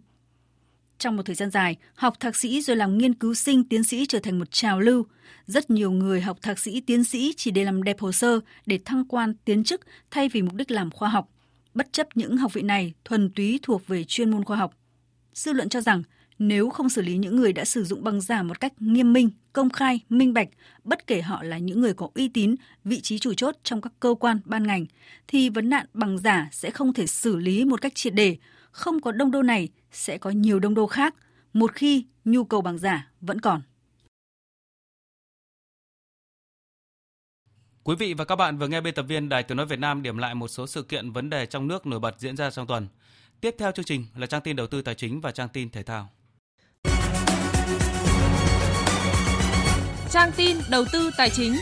Trong 0.98 1.16
một 1.16 1.22
thời 1.26 1.34
gian 1.34 1.50
dài, 1.50 1.76
học 1.94 2.20
thạc 2.20 2.36
sĩ 2.36 2.62
rồi 2.62 2.76
làm 2.76 2.98
nghiên 2.98 3.14
cứu 3.14 3.34
sinh 3.34 3.64
tiến 3.64 3.84
sĩ 3.84 4.06
trở 4.06 4.18
thành 4.18 4.38
một 4.38 4.50
trào 4.50 4.80
lưu. 4.80 5.06
Rất 5.46 5.70
nhiều 5.70 5.90
người 5.90 6.20
học 6.20 6.38
thạc 6.42 6.58
sĩ 6.58 6.80
tiến 6.80 7.04
sĩ 7.04 7.34
chỉ 7.36 7.50
để 7.50 7.64
làm 7.64 7.82
đẹp 7.82 8.00
hồ 8.00 8.12
sơ, 8.12 8.40
để 8.66 8.78
thăng 8.84 9.04
quan 9.04 9.34
tiến 9.44 9.64
chức 9.64 9.80
thay 10.10 10.28
vì 10.28 10.42
mục 10.42 10.54
đích 10.54 10.70
làm 10.70 10.90
khoa 10.90 11.08
học, 11.08 11.28
bất 11.74 11.92
chấp 11.92 12.08
những 12.14 12.36
học 12.36 12.52
vị 12.52 12.62
này 12.62 12.92
thuần 13.04 13.30
túy 13.30 13.60
thuộc 13.62 13.86
về 13.86 14.04
chuyên 14.04 14.30
môn 14.30 14.44
khoa 14.44 14.56
học. 14.56 14.74
Dư 15.34 15.52
luận 15.52 15.68
cho 15.68 15.80
rằng 15.80 16.02
nếu 16.48 16.70
không 16.70 16.88
xử 16.88 17.02
lý 17.02 17.16
những 17.16 17.36
người 17.36 17.52
đã 17.52 17.64
sử 17.64 17.84
dụng 17.84 18.04
bằng 18.04 18.20
giả 18.20 18.42
một 18.42 18.60
cách 18.60 18.72
nghiêm 18.82 19.12
minh, 19.12 19.30
công 19.52 19.70
khai, 19.70 20.00
minh 20.08 20.34
bạch, 20.34 20.48
bất 20.84 21.06
kể 21.06 21.22
họ 21.22 21.42
là 21.42 21.58
những 21.58 21.80
người 21.80 21.94
có 21.94 22.08
uy 22.14 22.28
tín, 22.28 22.54
vị 22.84 23.00
trí 23.00 23.18
chủ 23.18 23.34
chốt 23.34 23.56
trong 23.62 23.80
các 23.80 23.92
cơ 24.00 24.14
quan, 24.20 24.40
ban 24.44 24.66
ngành, 24.66 24.86
thì 25.26 25.48
vấn 25.48 25.70
nạn 25.70 25.86
bằng 25.94 26.18
giả 26.18 26.48
sẽ 26.52 26.70
không 26.70 26.92
thể 26.92 27.06
xử 27.06 27.36
lý 27.36 27.64
một 27.64 27.80
cách 27.80 27.94
triệt 27.94 28.14
để. 28.14 28.36
Không 28.70 29.00
có 29.00 29.12
đông 29.12 29.30
đô 29.30 29.42
này, 29.42 29.68
sẽ 29.92 30.18
có 30.18 30.30
nhiều 30.30 30.60
đông 30.60 30.74
đô 30.74 30.86
khác, 30.86 31.14
một 31.52 31.72
khi 31.72 32.04
nhu 32.24 32.44
cầu 32.44 32.60
bằng 32.60 32.78
giả 32.78 33.10
vẫn 33.20 33.40
còn. 33.40 33.62
Quý 37.82 37.96
vị 37.98 38.14
và 38.14 38.24
các 38.24 38.36
bạn 38.36 38.58
vừa 38.58 38.68
nghe 38.68 38.80
biên 38.80 38.94
tập 38.94 39.02
viên 39.02 39.28
Đài 39.28 39.42
Tiếng 39.42 39.56
nói 39.56 39.66
Việt 39.66 39.78
Nam 39.78 40.02
điểm 40.02 40.18
lại 40.18 40.34
một 40.34 40.48
số 40.48 40.66
sự 40.66 40.82
kiện 40.82 41.10
vấn 41.10 41.30
đề 41.30 41.46
trong 41.46 41.68
nước 41.68 41.86
nổi 41.86 42.00
bật 42.00 42.14
diễn 42.18 42.36
ra 42.36 42.50
trong 42.50 42.66
tuần. 42.66 42.88
Tiếp 43.40 43.54
theo 43.58 43.72
chương 43.72 43.84
trình 43.84 44.06
là 44.16 44.26
trang 44.26 44.42
tin 44.42 44.56
đầu 44.56 44.66
tư 44.66 44.82
tài 44.82 44.94
chính 44.94 45.20
và 45.20 45.30
trang 45.30 45.48
tin 45.48 45.70
thể 45.70 45.82
thao. 45.82 46.10
Trang 50.14 50.32
tin 50.36 50.56
đầu 50.70 50.84
tư 50.92 51.10
tài 51.16 51.30
chính. 51.30 51.56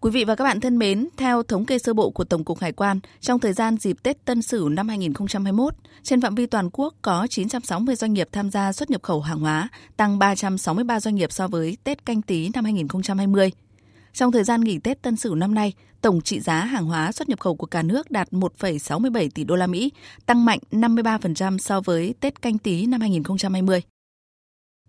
Quý 0.00 0.10
vị 0.10 0.24
và 0.24 0.34
các 0.34 0.44
bạn 0.44 0.60
thân 0.60 0.78
mến, 0.78 1.08
theo 1.16 1.42
thống 1.42 1.64
kê 1.64 1.78
sơ 1.78 1.94
bộ 1.94 2.10
của 2.10 2.24
Tổng 2.24 2.44
cục 2.44 2.58
Hải 2.58 2.72
quan, 2.72 3.00
trong 3.20 3.38
thời 3.40 3.52
gian 3.52 3.76
dịp 3.76 3.96
Tết 4.02 4.24
Tân 4.24 4.42
Sửu 4.42 4.68
năm 4.68 4.88
2021, 4.88 5.74
trên 6.02 6.20
phạm 6.20 6.34
vi 6.34 6.46
toàn 6.46 6.70
quốc 6.72 6.94
có 7.02 7.26
960 7.30 7.96
doanh 7.96 8.12
nghiệp 8.12 8.28
tham 8.32 8.50
gia 8.50 8.72
xuất 8.72 8.90
nhập 8.90 9.02
khẩu 9.02 9.20
hàng 9.20 9.40
hóa, 9.40 9.68
tăng 9.96 10.18
363 10.18 11.00
doanh 11.00 11.14
nghiệp 11.14 11.32
so 11.32 11.48
với 11.48 11.76
Tết 11.84 12.06
Canh 12.06 12.22
Tý 12.22 12.50
năm 12.54 12.64
2020. 12.64 13.52
Trong 14.12 14.32
thời 14.32 14.44
gian 14.44 14.60
nghỉ 14.60 14.78
Tết 14.78 15.02
Tân 15.02 15.16
Sửu 15.16 15.34
năm 15.34 15.54
nay, 15.54 15.72
tổng 16.00 16.20
trị 16.20 16.40
giá 16.40 16.64
hàng 16.64 16.86
hóa 16.86 17.12
xuất 17.12 17.28
nhập 17.28 17.40
khẩu 17.40 17.56
của 17.56 17.66
cả 17.66 17.82
nước 17.82 18.10
đạt 18.10 18.30
1,67 18.30 19.28
tỷ 19.34 19.44
đô 19.44 19.56
la 19.56 19.66
Mỹ, 19.66 19.92
tăng 20.26 20.44
mạnh 20.44 20.58
53% 20.70 21.58
so 21.58 21.80
với 21.80 22.14
Tết 22.20 22.42
Canh 22.42 22.58
Tý 22.58 22.86
năm 22.86 23.00
2020. 23.00 23.82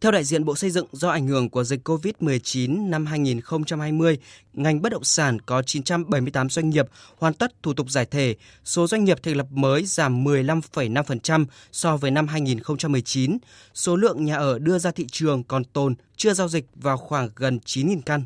Theo 0.03 0.11
đại 0.11 0.23
diện 0.23 0.45
Bộ 0.45 0.55
Xây 0.55 0.69
dựng, 0.69 0.87
do 0.91 1.09
ảnh 1.09 1.27
hưởng 1.27 1.49
của 1.49 1.63
dịch 1.63 1.89
COVID-19 1.89 2.89
năm 2.89 3.05
2020, 3.05 4.17
ngành 4.53 4.81
bất 4.81 4.91
động 4.91 5.03
sản 5.03 5.39
có 5.41 5.61
978 5.61 6.49
doanh 6.49 6.69
nghiệp 6.69 6.85
hoàn 7.17 7.33
tất 7.33 7.63
thủ 7.63 7.73
tục 7.73 7.89
giải 7.89 8.05
thể, 8.05 8.35
số 8.65 8.87
doanh 8.87 9.03
nghiệp 9.03 9.23
thành 9.23 9.35
lập 9.35 9.47
mới 9.51 9.85
giảm 9.85 10.23
15,5% 10.23 11.45
so 11.71 11.97
với 11.97 12.11
năm 12.11 12.27
2019, 12.27 13.37
số 13.73 13.95
lượng 13.95 14.25
nhà 14.25 14.35
ở 14.35 14.59
đưa 14.59 14.79
ra 14.79 14.91
thị 14.91 15.05
trường 15.11 15.43
còn 15.43 15.63
tồn 15.63 15.95
chưa 16.17 16.33
giao 16.33 16.47
dịch 16.47 16.65
vào 16.75 16.97
khoảng 16.97 17.29
gần 17.35 17.59
9.000 17.65 18.01
căn. 18.05 18.25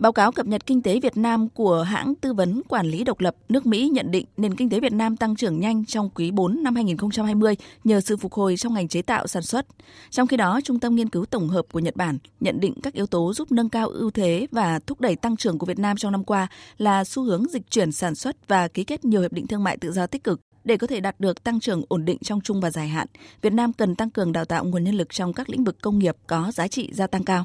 Báo 0.00 0.12
cáo 0.12 0.32
cập 0.32 0.46
nhật 0.46 0.66
kinh 0.66 0.82
tế 0.82 1.00
Việt 1.00 1.16
Nam 1.16 1.48
của 1.48 1.82
hãng 1.82 2.14
tư 2.14 2.32
vấn 2.32 2.62
quản 2.68 2.86
lý 2.86 3.04
độc 3.04 3.20
lập 3.20 3.36
nước 3.48 3.66
Mỹ 3.66 3.88
nhận 3.88 4.10
định 4.10 4.26
nền 4.36 4.56
kinh 4.56 4.70
tế 4.70 4.80
Việt 4.80 4.92
Nam 4.92 5.16
tăng 5.16 5.36
trưởng 5.36 5.60
nhanh 5.60 5.84
trong 5.84 6.10
quý 6.10 6.30
4 6.30 6.62
năm 6.62 6.74
2020 6.74 7.56
nhờ 7.84 8.00
sự 8.00 8.16
phục 8.16 8.32
hồi 8.32 8.56
trong 8.56 8.74
ngành 8.74 8.88
chế 8.88 9.02
tạo 9.02 9.26
sản 9.26 9.42
xuất. 9.42 9.66
Trong 10.10 10.26
khi 10.26 10.36
đó, 10.36 10.60
Trung 10.64 10.80
tâm 10.80 10.94
Nghiên 10.94 11.08
cứu 11.08 11.24
Tổng 11.24 11.48
hợp 11.48 11.64
của 11.72 11.78
Nhật 11.78 11.96
Bản 11.96 12.18
nhận 12.40 12.60
định 12.60 12.74
các 12.82 12.94
yếu 12.94 13.06
tố 13.06 13.32
giúp 13.34 13.52
nâng 13.52 13.68
cao 13.68 13.88
ưu 13.88 14.10
thế 14.10 14.46
và 14.50 14.78
thúc 14.78 15.00
đẩy 15.00 15.16
tăng 15.16 15.36
trưởng 15.36 15.58
của 15.58 15.66
Việt 15.66 15.78
Nam 15.78 15.96
trong 15.96 16.12
năm 16.12 16.24
qua 16.24 16.48
là 16.78 17.04
xu 17.04 17.22
hướng 17.22 17.44
dịch 17.50 17.70
chuyển 17.70 17.92
sản 17.92 18.14
xuất 18.14 18.48
và 18.48 18.68
ký 18.68 18.84
kết 18.84 19.04
nhiều 19.04 19.20
hiệp 19.20 19.32
định 19.32 19.46
thương 19.46 19.64
mại 19.64 19.76
tự 19.76 19.92
do 19.92 20.06
tích 20.06 20.24
cực. 20.24 20.40
Để 20.64 20.76
có 20.76 20.86
thể 20.86 21.00
đạt 21.00 21.20
được 21.20 21.44
tăng 21.44 21.60
trưởng 21.60 21.82
ổn 21.88 22.04
định 22.04 22.18
trong 22.22 22.40
trung 22.40 22.60
và 22.60 22.70
dài 22.70 22.88
hạn, 22.88 23.06
Việt 23.42 23.52
Nam 23.52 23.72
cần 23.72 23.96
tăng 23.96 24.10
cường 24.10 24.32
đào 24.32 24.44
tạo 24.44 24.64
nguồn 24.64 24.84
nhân 24.84 24.94
lực 24.94 25.08
trong 25.10 25.32
các 25.32 25.50
lĩnh 25.50 25.64
vực 25.64 25.76
công 25.82 25.98
nghiệp 25.98 26.16
có 26.26 26.52
giá 26.54 26.68
trị 26.68 26.90
gia 26.92 27.06
tăng 27.06 27.24
cao. 27.24 27.44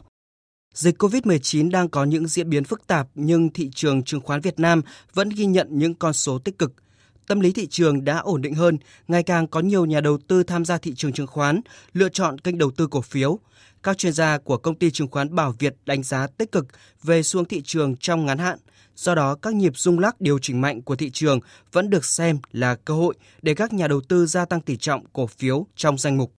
Dịch 0.75 1.03
COVID-19 1.03 1.71
đang 1.71 1.89
có 1.89 2.03
những 2.03 2.27
diễn 2.27 2.49
biến 2.49 2.63
phức 2.63 2.87
tạp 2.87 3.07
nhưng 3.15 3.49
thị 3.49 3.69
trường 3.75 4.03
chứng 4.03 4.21
khoán 4.21 4.41
Việt 4.41 4.59
Nam 4.59 4.81
vẫn 5.13 5.29
ghi 5.29 5.45
nhận 5.45 5.67
những 5.71 5.95
con 5.95 6.13
số 6.13 6.39
tích 6.39 6.57
cực. 6.57 6.73
Tâm 7.27 7.39
lý 7.39 7.51
thị 7.51 7.67
trường 7.67 8.03
đã 8.03 8.17
ổn 8.17 8.41
định 8.41 8.53
hơn, 8.53 8.77
ngày 9.07 9.23
càng 9.23 9.47
có 9.47 9.59
nhiều 9.59 9.85
nhà 9.85 10.01
đầu 10.01 10.17
tư 10.27 10.43
tham 10.43 10.65
gia 10.65 10.77
thị 10.77 10.93
trường 10.95 11.13
chứng 11.13 11.27
khoán, 11.27 11.61
lựa 11.93 12.09
chọn 12.09 12.39
kênh 12.39 12.57
đầu 12.57 12.71
tư 12.71 12.87
cổ 12.87 13.01
phiếu. 13.01 13.39
Các 13.83 13.97
chuyên 13.97 14.13
gia 14.13 14.37
của 14.37 14.57
công 14.57 14.75
ty 14.75 14.91
chứng 14.91 15.07
khoán 15.07 15.35
Bảo 15.35 15.55
Việt 15.59 15.75
đánh 15.85 16.03
giá 16.03 16.27
tích 16.27 16.51
cực 16.51 16.67
về 17.03 17.23
xuống 17.23 17.45
thị 17.45 17.61
trường 17.65 17.95
trong 17.97 18.25
ngắn 18.25 18.37
hạn. 18.37 18.59
Do 18.95 19.15
đó, 19.15 19.35
các 19.35 19.55
nhịp 19.55 19.77
rung 19.77 19.99
lắc 19.99 20.21
điều 20.21 20.39
chỉnh 20.39 20.61
mạnh 20.61 20.81
của 20.81 20.95
thị 20.95 21.09
trường 21.09 21.39
vẫn 21.71 21.89
được 21.89 22.05
xem 22.05 22.39
là 22.51 22.75
cơ 22.75 22.93
hội 22.93 23.15
để 23.41 23.53
các 23.53 23.73
nhà 23.73 23.87
đầu 23.87 24.01
tư 24.01 24.25
gia 24.25 24.45
tăng 24.45 24.61
tỷ 24.61 24.77
trọng 24.77 25.05
cổ 25.13 25.27
phiếu 25.27 25.67
trong 25.75 25.97
danh 25.97 26.17
mục. 26.17 26.31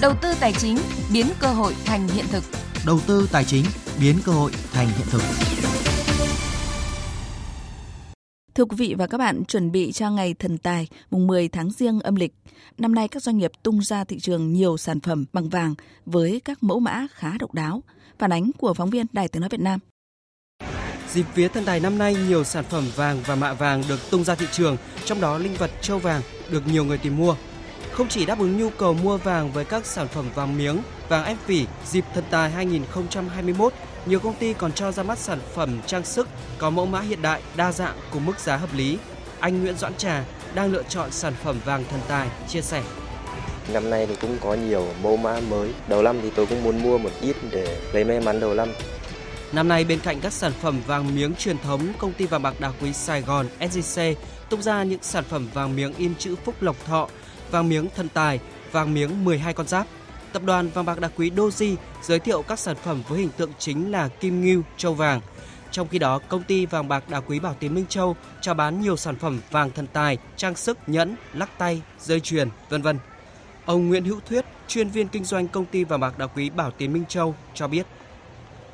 Đầu 0.00 0.14
tư 0.22 0.34
tài 0.40 0.52
chính 0.52 0.78
biến 1.12 1.26
cơ 1.40 1.48
hội 1.48 1.74
thành 1.84 2.08
hiện 2.08 2.24
thực. 2.30 2.44
Đầu 2.86 3.00
tư 3.06 3.28
tài 3.32 3.44
chính 3.44 3.64
biến 4.00 4.16
cơ 4.24 4.32
hội 4.32 4.52
thành 4.72 4.86
hiện 4.86 5.06
thực. 5.10 5.22
Thưa 8.54 8.64
quý 8.64 8.76
vị 8.76 8.94
và 8.98 9.06
các 9.06 9.18
bạn, 9.18 9.44
chuẩn 9.44 9.72
bị 9.72 9.92
cho 9.92 10.10
ngày 10.10 10.34
thần 10.34 10.58
tài 10.58 10.88
mùng 11.10 11.26
10 11.26 11.48
tháng 11.48 11.70
riêng 11.70 12.00
âm 12.00 12.14
lịch, 12.14 12.34
năm 12.78 12.94
nay 12.94 13.08
các 13.08 13.22
doanh 13.22 13.38
nghiệp 13.38 13.50
tung 13.62 13.82
ra 13.82 14.04
thị 14.04 14.18
trường 14.18 14.52
nhiều 14.52 14.76
sản 14.76 15.00
phẩm 15.00 15.24
bằng 15.32 15.48
vàng 15.48 15.74
với 16.06 16.40
các 16.44 16.62
mẫu 16.62 16.80
mã 16.80 17.06
khá 17.14 17.32
độc 17.38 17.54
đáo. 17.54 17.82
Phản 18.18 18.32
ánh 18.32 18.50
của 18.58 18.74
phóng 18.74 18.90
viên 18.90 19.06
Đài 19.12 19.28
Tiếng 19.28 19.40
nói 19.40 19.48
Việt 19.48 19.60
Nam. 19.60 19.80
Dịp 21.12 21.26
vía 21.34 21.48
thần 21.48 21.64
tài 21.64 21.80
năm 21.80 21.98
nay, 21.98 22.16
nhiều 22.28 22.44
sản 22.44 22.64
phẩm 22.64 22.84
vàng 22.96 23.22
và 23.26 23.34
mạ 23.34 23.52
vàng 23.52 23.82
được 23.88 24.10
tung 24.10 24.24
ra 24.24 24.34
thị 24.34 24.46
trường, 24.52 24.76
trong 25.04 25.20
đó 25.20 25.38
linh 25.38 25.54
vật 25.54 25.70
châu 25.80 25.98
vàng 25.98 26.22
được 26.50 26.62
nhiều 26.66 26.84
người 26.84 26.98
tìm 26.98 27.16
mua. 27.16 27.36
Không 27.98 28.08
chỉ 28.08 28.26
đáp 28.26 28.38
ứng 28.38 28.58
nhu 28.58 28.70
cầu 28.70 28.94
mua 28.94 29.16
vàng 29.16 29.52
với 29.52 29.64
các 29.64 29.86
sản 29.86 30.08
phẩm 30.08 30.24
vàng 30.34 30.58
miếng, 30.58 30.78
vàng 31.08 31.24
ép 31.24 31.36
vỉ 31.46 31.66
dịp 31.86 32.04
thần 32.14 32.24
tài 32.30 32.50
2021, 32.50 33.72
nhiều 34.06 34.18
công 34.18 34.34
ty 34.34 34.52
còn 34.52 34.72
cho 34.72 34.92
ra 34.92 35.02
mắt 35.02 35.18
sản 35.18 35.38
phẩm 35.54 35.80
trang 35.86 36.04
sức 36.04 36.28
có 36.58 36.70
mẫu 36.70 36.86
mã 36.86 37.00
hiện 37.00 37.22
đại, 37.22 37.42
đa 37.56 37.72
dạng 37.72 37.96
cùng 38.10 38.26
mức 38.26 38.38
giá 38.38 38.56
hợp 38.56 38.74
lý. 38.74 38.98
Anh 39.40 39.62
Nguyễn 39.62 39.76
Doãn 39.78 39.94
Trà 39.94 40.24
đang 40.54 40.72
lựa 40.72 40.82
chọn 40.82 41.10
sản 41.10 41.32
phẩm 41.44 41.56
vàng 41.64 41.84
thần 41.90 42.00
tài, 42.08 42.28
chia 42.48 42.60
sẻ. 42.60 42.82
Năm 43.72 43.90
nay 43.90 44.06
thì 44.06 44.16
cũng 44.20 44.36
có 44.40 44.54
nhiều 44.54 44.86
mẫu 45.02 45.16
mã 45.16 45.40
mới. 45.40 45.72
Đầu 45.88 46.02
năm 46.02 46.18
thì 46.22 46.30
tôi 46.30 46.46
cũng 46.46 46.62
muốn 46.62 46.82
mua 46.82 46.98
một 46.98 47.10
ít 47.20 47.36
để 47.50 47.80
lấy 47.92 48.04
may 48.04 48.20
mắn 48.20 48.40
đầu 48.40 48.54
năm. 48.54 48.68
Năm 49.52 49.68
nay 49.68 49.84
bên 49.84 50.00
cạnh 50.00 50.20
các 50.20 50.32
sản 50.32 50.52
phẩm 50.60 50.80
vàng 50.86 51.14
miếng 51.14 51.34
truyền 51.34 51.58
thống, 51.58 51.92
công 51.98 52.12
ty 52.12 52.26
vàng 52.26 52.42
bạc 52.42 52.60
đá 52.60 52.72
quý 52.80 52.92
Sài 52.92 53.22
Gòn 53.22 53.46
SJC 53.60 54.14
tung 54.50 54.62
ra 54.62 54.82
những 54.82 55.02
sản 55.02 55.24
phẩm 55.24 55.48
vàng 55.54 55.76
miếng 55.76 55.94
in 55.94 56.14
chữ 56.18 56.34
Phúc 56.44 56.54
Lộc 56.60 56.84
Thọ, 56.86 57.08
vàng 57.50 57.68
miếng 57.68 57.88
thần 57.96 58.08
tài, 58.08 58.40
vàng 58.72 58.94
miếng 58.94 59.24
12 59.24 59.52
con 59.52 59.68
giáp. 59.68 59.86
Tập 60.32 60.42
đoàn 60.44 60.68
vàng 60.68 60.84
bạc 60.84 61.00
đá 61.00 61.08
quý 61.08 61.30
Doji 61.30 61.76
giới 62.02 62.18
thiệu 62.18 62.42
các 62.42 62.58
sản 62.58 62.76
phẩm 62.84 63.02
với 63.08 63.18
hình 63.18 63.30
tượng 63.36 63.52
chính 63.58 63.90
là 63.90 64.08
kim 64.08 64.44
ngưu, 64.44 64.62
châu 64.76 64.94
vàng. 64.94 65.20
Trong 65.70 65.88
khi 65.88 65.98
đó, 65.98 66.20
công 66.28 66.42
ty 66.42 66.66
vàng 66.66 66.88
bạc 66.88 67.08
đá 67.08 67.20
quý 67.20 67.40
Bảo 67.40 67.54
Tín 67.60 67.74
Minh 67.74 67.86
Châu 67.88 68.16
chào 68.40 68.54
bán 68.54 68.80
nhiều 68.80 68.96
sản 68.96 69.16
phẩm 69.16 69.40
vàng 69.50 69.70
thần 69.70 69.86
tài, 69.86 70.18
trang 70.36 70.54
sức, 70.54 70.78
nhẫn, 70.86 71.16
lắc 71.34 71.58
tay, 71.58 71.82
dây 72.00 72.20
chuyền, 72.20 72.48
vân 72.68 72.82
vân. 72.82 72.98
Ông 73.64 73.88
Nguyễn 73.88 74.04
Hữu 74.04 74.20
Thuyết, 74.28 74.44
chuyên 74.68 74.88
viên 74.88 75.08
kinh 75.08 75.24
doanh 75.24 75.48
công 75.48 75.64
ty 75.64 75.84
vàng 75.84 76.00
bạc 76.00 76.18
đá 76.18 76.26
quý 76.26 76.50
Bảo 76.50 76.70
Tín 76.70 76.92
Minh 76.92 77.04
Châu 77.08 77.34
cho 77.54 77.68
biết. 77.68 77.86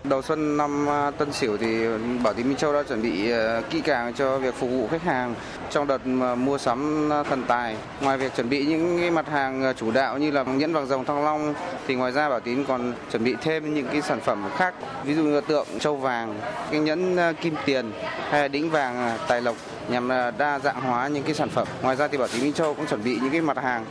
Đầu 0.04 0.22
xuân 0.22 0.56
năm 0.56 0.88
à, 0.88 1.10
Tân 1.10 1.32
Sửu 1.32 1.56
thì 1.56 1.86
Bảo 2.22 2.34
Tín 2.34 2.48
Minh 2.48 2.56
Châu 2.56 2.72
đã 2.72 2.82
chuẩn 2.82 3.02
bị 3.02 3.30
à, 3.30 3.60
kỹ 3.70 3.80
càng 3.80 4.14
cho 4.14 4.38
việc 4.38 4.54
phục 4.54 4.70
vụ 4.70 4.88
khách 4.90 5.02
hàng 5.02 5.34
trong 5.70 5.86
đợt 5.86 6.00
à, 6.22 6.34
mua 6.34 6.58
sắm 6.58 7.10
thần 7.28 7.44
tài. 7.48 7.76
Ngoài 8.00 8.18
việc 8.18 8.34
chuẩn 8.36 8.48
bị 8.48 8.66
những 8.66 8.98
cái 9.00 9.10
mặt 9.10 9.28
hàng 9.28 9.72
chủ 9.76 9.90
đạo 9.90 10.18
như 10.18 10.30
là 10.30 10.42
nhẫn 10.42 10.72
vàng 10.72 10.86
rồng 10.86 11.04
thăng 11.04 11.24
long 11.24 11.54
thì 11.86 11.94
ngoài 11.94 12.12
ra 12.12 12.28
Bảo 12.28 12.40
Tín 12.40 12.64
còn 12.64 12.92
chuẩn 13.12 13.24
bị 13.24 13.34
thêm 13.42 13.74
những 13.74 13.86
cái 13.92 14.02
sản 14.02 14.20
phẩm 14.20 14.50
khác, 14.56 14.74
ví 15.04 15.14
dụ 15.14 15.22
như 15.22 15.40
tượng 15.40 15.66
châu 15.78 15.96
vàng, 15.96 16.40
cái 16.70 16.80
nhẫn 16.80 17.16
kim 17.40 17.54
tiền 17.64 17.92
hay 18.30 18.42
là 18.42 18.48
đĩnh 18.48 18.70
vàng 18.70 19.18
tài 19.28 19.42
lộc 19.42 19.56
nhằm 19.88 20.08
đa 20.38 20.58
dạng 20.58 20.80
hóa 20.80 21.08
những 21.08 21.22
cái 21.22 21.34
sản 21.34 21.48
phẩm. 21.48 21.68
Ngoài 21.82 21.96
ra 21.96 22.08
thì 22.08 22.18
Bảo 22.18 22.28
Tín 22.28 22.42
Minh 22.42 22.52
Châu 22.52 22.74
cũng 22.74 22.86
chuẩn 22.86 23.04
bị 23.04 23.18
những 23.22 23.30
cái 23.30 23.40
mặt 23.40 23.56
hàng 23.56 23.84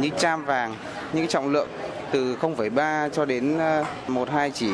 như 0.00 0.08
cham 0.18 0.44
vàng, 0.44 0.74
những 1.12 1.22
cái 1.22 1.30
trọng 1.30 1.52
lượng 1.52 1.68
từ 2.12 2.36
0,3 2.40 3.08
cho 3.08 3.24
đến 3.24 3.58
1 4.08 4.30
2 4.30 4.50
chỉ 4.50 4.70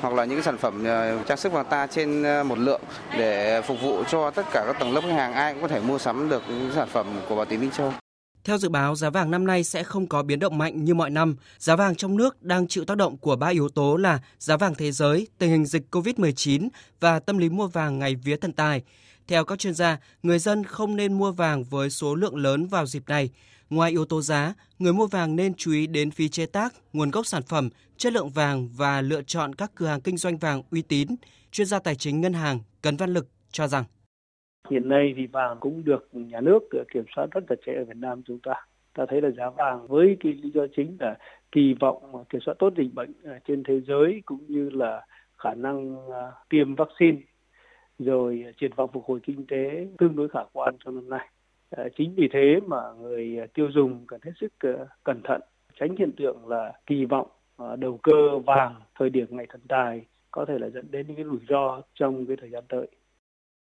hoặc 0.00 0.14
là 0.14 0.24
những 0.24 0.36
cái 0.36 0.44
sản 0.44 0.58
phẩm 0.58 0.84
ờ, 0.84 1.18
trang 1.28 1.38
sức 1.38 1.52
vàng 1.52 1.66
ta 1.70 1.86
trên 1.86 2.22
ờ, 2.22 2.44
một 2.44 2.58
lượng 2.58 2.80
để 3.18 3.62
phục 3.66 3.82
vụ 3.82 4.04
cho 4.10 4.30
tất 4.30 4.46
cả 4.52 4.64
các 4.66 4.76
tầng 4.80 4.94
lớp 4.94 5.00
khách 5.00 5.12
hàng 5.12 5.32
ai 5.32 5.52
cũng 5.52 5.62
có 5.62 5.68
thể 5.68 5.80
mua 5.80 5.98
sắm 5.98 6.28
được 6.28 6.42
những 6.48 6.70
sản 6.74 6.88
phẩm 6.88 7.06
của 7.28 7.36
Bảo 7.36 7.44
Tín 7.44 7.60
Minh 7.60 7.70
Châu. 7.70 7.92
Theo 8.44 8.58
dự 8.58 8.68
báo, 8.68 8.94
giá 8.94 9.10
vàng 9.10 9.30
năm 9.30 9.46
nay 9.46 9.64
sẽ 9.64 9.82
không 9.82 10.06
có 10.06 10.22
biến 10.22 10.38
động 10.38 10.58
mạnh 10.58 10.84
như 10.84 10.94
mọi 10.94 11.10
năm. 11.10 11.36
Giá 11.58 11.76
vàng 11.76 11.94
trong 11.94 12.16
nước 12.16 12.42
đang 12.42 12.68
chịu 12.68 12.84
tác 12.84 12.96
động 12.96 13.16
của 13.16 13.36
ba 13.36 13.48
yếu 13.48 13.68
tố 13.68 13.96
là 13.96 14.20
giá 14.38 14.56
vàng 14.56 14.74
thế 14.74 14.92
giới, 14.92 15.28
tình 15.38 15.50
hình 15.50 15.66
dịch 15.66 15.82
COVID-19 15.90 16.68
và 17.00 17.20
tâm 17.20 17.38
lý 17.38 17.48
mua 17.48 17.66
vàng 17.66 17.98
ngày 17.98 18.14
vía 18.14 18.36
thần 18.36 18.52
tài. 18.52 18.82
Theo 19.28 19.44
các 19.44 19.58
chuyên 19.58 19.74
gia, 19.74 19.98
người 20.22 20.38
dân 20.38 20.64
không 20.64 20.96
nên 20.96 21.12
mua 21.12 21.32
vàng 21.32 21.64
với 21.64 21.90
số 21.90 22.14
lượng 22.14 22.36
lớn 22.36 22.66
vào 22.66 22.86
dịp 22.86 23.02
này. 23.08 23.30
Ngoài 23.70 23.90
yếu 23.90 24.04
tố 24.04 24.22
giá, 24.22 24.54
người 24.78 24.92
mua 24.92 25.06
vàng 25.06 25.36
nên 25.36 25.54
chú 25.54 25.72
ý 25.72 25.86
đến 25.86 26.10
phí 26.10 26.28
chế 26.28 26.46
tác, 26.46 26.74
nguồn 26.92 27.10
gốc 27.10 27.26
sản 27.26 27.42
phẩm, 27.42 27.68
chất 28.00 28.12
lượng 28.12 28.30
vàng 28.34 28.68
và 28.76 29.02
lựa 29.02 29.22
chọn 29.22 29.54
các 29.54 29.70
cửa 29.74 29.86
hàng 29.86 30.00
kinh 30.00 30.16
doanh 30.16 30.36
vàng 30.36 30.62
uy 30.70 30.82
tín. 30.82 31.08
Chuyên 31.50 31.66
gia 31.66 31.78
tài 31.78 31.94
chính 31.94 32.20
ngân 32.20 32.32
hàng 32.32 32.58
Cấn 32.82 32.96
Văn 32.96 33.10
Lực 33.10 33.26
cho 33.50 33.66
rằng 33.66 33.84
Hiện 34.70 34.88
nay 34.88 35.14
thì 35.16 35.26
vàng 35.26 35.56
cũng 35.60 35.84
được 35.84 36.08
nhà 36.12 36.40
nước 36.40 36.58
ờ, 36.70 36.84
kiểm 36.92 37.04
soát 37.16 37.26
rất 37.30 37.40
chặt 37.48 37.54
chẽ 37.66 37.72
ở 37.72 37.84
Việt 37.84 37.96
Nam 37.96 38.22
chúng 38.26 38.38
ta. 38.38 38.52
Ta 38.94 39.04
thấy 39.08 39.20
là 39.20 39.30
giá 39.30 39.50
vàng 39.50 39.86
với 39.86 40.16
cái 40.20 40.32
lý 40.32 40.50
do 40.54 40.66
chính 40.76 40.96
là 41.00 41.16
kỳ 41.52 41.74
vọng 41.80 42.24
kiểm 42.30 42.40
soát 42.46 42.54
tốt 42.58 42.72
dịch 42.76 42.94
bệnh 42.94 43.12
ờ, 43.24 43.38
trên 43.48 43.62
thế 43.64 43.80
giới 43.80 44.22
cũng 44.26 44.44
như 44.48 44.70
là 44.70 45.06
khả 45.38 45.54
năng 45.54 45.96
ờ, 46.10 46.32
tiêm 46.48 46.74
vaccine 46.74 47.18
rồi 47.98 48.44
triển 48.60 48.70
vọng 48.76 48.90
phục 48.92 49.04
hồi 49.06 49.20
kinh 49.22 49.46
tế 49.46 49.86
tương 49.98 50.16
đối 50.16 50.28
khả 50.28 50.40
quan 50.52 50.76
trong 50.84 50.94
năm 50.94 51.08
nay. 51.08 51.28
Chính 51.96 52.14
vì 52.14 52.28
thế 52.32 52.60
mà 52.66 52.76
người 53.00 53.38
tiêu 53.54 53.68
dùng 53.74 54.06
cần 54.06 54.20
hết 54.24 54.32
sức 54.40 54.52
cẩn 55.04 55.20
thận, 55.24 55.40
tránh 55.80 55.96
hiện 55.98 56.12
tượng 56.16 56.48
là 56.48 56.72
kỳ 56.86 57.04
vọng 57.04 57.26
đầu 57.78 58.00
cơ 58.02 58.38
vàng 58.46 58.74
thời 58.98 59.10
điểm 59.10 59.26
ngày 59.30 59.46
thần 59.50 59.60
tài 59.68 60.06
có 60.30 60.44
thể 60.48 60.54
là 60.58 60.68
dẫn 60.68 60.90
đến 60.90 61.06
những 61.06 61.16
cái 61.16 61.24
rủi 61.24 61.40
ro 61.48 61.82
trong 61.94 62.26
cái 62.26 62.36
thời 62.40 62.50
gian 62.50 62.64
tới. 62.68 62.86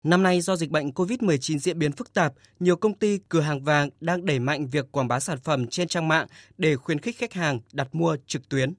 Năm 0.03 0.23
nay 0.23 0.41
do 0.41 0.55
dịch 0.55 0.71
bệnh 0.71 0.89
COVID-19 0.89 1.57
diễn 1.57 1.79
biến 1.79 1.91
phức 1.91 2.13
tạp, 2.13 2.33
nhiều 2.59 2.75
công 2.75 2.93
ty 2.93 3.19
cửa 3.29 3.41
hàng 3.41 3.63
vàng 3.63 3.89
đang 4.01 4.25
đẩy 4.25 4.39
mạnh 4.39 4.67
việc 4.67 4.91
quảng 4.91 5.07
bá 5.07 5.19
sản 5.19 5.37
phẩm 5.43 5.67
trên 5.67 5.87
trang 5.87 6.07
mạng 6.07 6.27
để 6.57 6.75
khuyến 6.75 6.99
khích 6.99 7.17
khách 7.17 7.33
hàng 7.33 7.59
đặt 7.73 7.87
mua 7.91 8.17
trực 8.25 8.49
tuyến. 8.49 8.73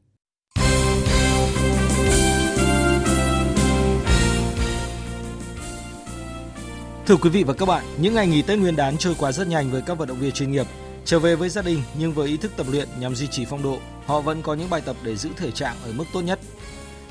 Thưa 7.07 7.17
quý 7.17 7.31
vị 7.31 7.45
và 7.45 7.55
các 7.55 7.67
bạn, 7.67 7.85
những 8.01 8.15
ngày 8.15 8.27
nghỉ 8.27 8.43
Tết 8.43 8.59
Nguyên 8.59 8.77
đán 8.77 8.97
trôi 8.99 9.15
qua 9.19 9.33
rất 9.33 9.49
nhanh 9.49 9.71
với 9.71 9.83
các 9.87 9.99
vận 9.99 10.09
động 10.09 10.19
viên 10.19 10.33
chuyên 10.33 10.51
nghiệp. 10.51 10.67
Trở 11.05 11.19
về 11.19 11.37
với 11.37 11.49
gia 11.49 11.63
đình 11.63 11.79
nhưng 11.99 12.13
với 12.13 12.29
ý 12.29 12.37
thức 12.37 12.53
tập 12.57 12.67
luyện 12.71 12.89
nhằm 13.01 13.15
duy 13.15 13.27
trì 13.27 13.45
phong 13.45 13.63
độ, 13.63 13.79
họ 14.09 14.21
vẫn 14.21 14.43
có 14.43 14.55
những 14.55 14.71
bài 14.71 14.81
tập 14.81 14.97
để 15.03 15.17
giữ 15.17 15.31
thể 15.37 15.51
trạng 15.51 15.77
ở 15.85 15.93
mức 15.93 16.05
tốt 16.13 16.21
nhất. 16.21 16.39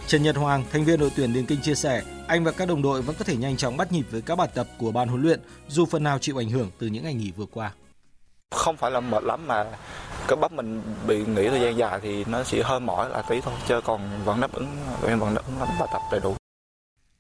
Trần 0.07 0.23
Nhật 0.23 0.35
Hoàng, 0.35 0.63
thành 0.71 0.85
viên 0.85 0.99
đội 0.99 1.11
tuyển 1.15 1.33
Điền 1.33 1.45
Kinh 1.45 1.61
chia 1.61 1.75
sẻ, 1.75 2.03
anh 2.27 2.43
và 2.43 2.51
các 2.51 2.67
đồng 2.67 2.81
đội 2.81 3.01
vẫn 3.01 3.15
có 3.19 3.25
thể 3.25 3.35
nhanh 3.35 3.57
chóng 3.57 3.77
bắt 3.77 3.91
nhịp 3.91 4.05
với 4.11 4.21
các 4.21 4.35
bài 4.35 4.47
tập 4.53 4.67
của 4.77 4.91
ban 4.91 5.07
huấn 5.07 5.21
luyện 5.21 5.39
dù 5.67 5.85
phần 5.85 6.03
nào 6.03 6.19
chịu 6.19 6.41
ảnh 6.41 6.49
hưởng 6.49 6.71
từ 6.79 6.87
những 6.87 7.03
ngày 7.03 7.13
nghỉ 7.13 7.31
vừa 7.31 7.45
qua. 7.45 7.73
Không 8.51 8.77
phải 8.77 8.91
là 8.91 8.99
mệt 8.99 9.23
lắm 9.23 9.47
mà 9.47 9.65
cái 10.27 10.37
bắp 10.37 10.51
mình 10.51 10.81
bị 11.07 11.25
nghỉ 11.25 11.47
thời 11.47 11.61
gian 11.61 11.77
dài 11.77 11.99
thì 12.03 12.25
nó 12.25 12.43
chỉ 12.43 12.61
hơi 12.61 12.79
mỏi 12.79 13.09
là 13.09 13.21
tí 13.21 13.41
thôi, 13.41 13.53
chứ 13.67 13.81
còn 13.83 14.09
vẫn 14.25 14.41
đáp 14.41 14.53
ứng 14.53 14.67
em 15.07 15.19
vẫn 15.19 15.35
đáp 15.35 15.41
ứng 15.47 15.59
lắm 15.59 15.67
bài 15.79 15.89
tập 15.93 16.01
đầy 16.11 16.19
đủ. 16.19 16.35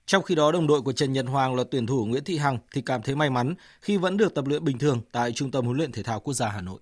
Trong 0.05 0.23
khi 0.23 0.35
đó, 0.35 0.51
đồng 0.51 0.67
đội 0.67 0.81
của 0.81 0.93
Trần 0.93 1.13
Nhật 1.13 1.25
Hoàng 1.27 1.55
là 1.55 1.63
tuyển 1.71 1.87
thủ 1.87 2.05
Nguyễn 2.05 2.23
Thị 2.23 2.37
Hằng 2.37 2.57
thì 2.73 2.81
cảm 2.81 3.01
thấy 3.01 3.15
may 3.15 3.29
mắn 3.29 3.55
khi 3.81 3.97
vẫn 3.97 4.17
được 4.17 4.35
tập 4.35 4.47
luyện 4.47 4.63
bình 4.63 4.77
thường 4.77 5.01
tại 5.11 5.31
Trung 5.31 5.51
tâm 5.51 5.65
huấn 5.65 5.77
luyện 5.77 5.91
thể 5.91 6.03
thao 6.03 6.19
quốc 6.19 6.33
gia 6.33 6.49
Hà 6.49 6.61
Nội. 6.61 6.79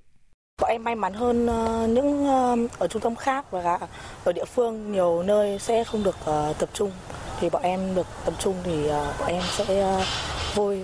Bọn 0.61 0.69
em 0.69 0.83
may 0.83 0.95
mắn 0.95 1.13
hơn 1.13 1.47
ờ, 1.47 1.87
những 1.87 2.25
ờ, 2.25 2.55
ở 2.79 2.87
trung 2.87 3.01
tâm 3.01 3.15
khác 3.15 3.51
và 3.51 3.79
ở 4.23 4.33
địa 4.33 4.45
phương 4.45 4.91
nhiều 4.91 5.23
nơi 5.23 5.59
sẽ 5.59 5.83
không 5.83 6.03
được 6.03 6.15
ờ, 6.25 6.53
tập 6.59 6.69
trung 6.73 6.91
thì 7.39 7.49
bọn 7.49 7.61
em 7.61 7.95
được 7.95 8.07
tập 8.25 8.33
trung 8.39 8.55
thì 8.63 8.87
bọn 9.19 9.27
em 9.27 9.43
sẽ 9.57 10.03
vui. 10.55 10.77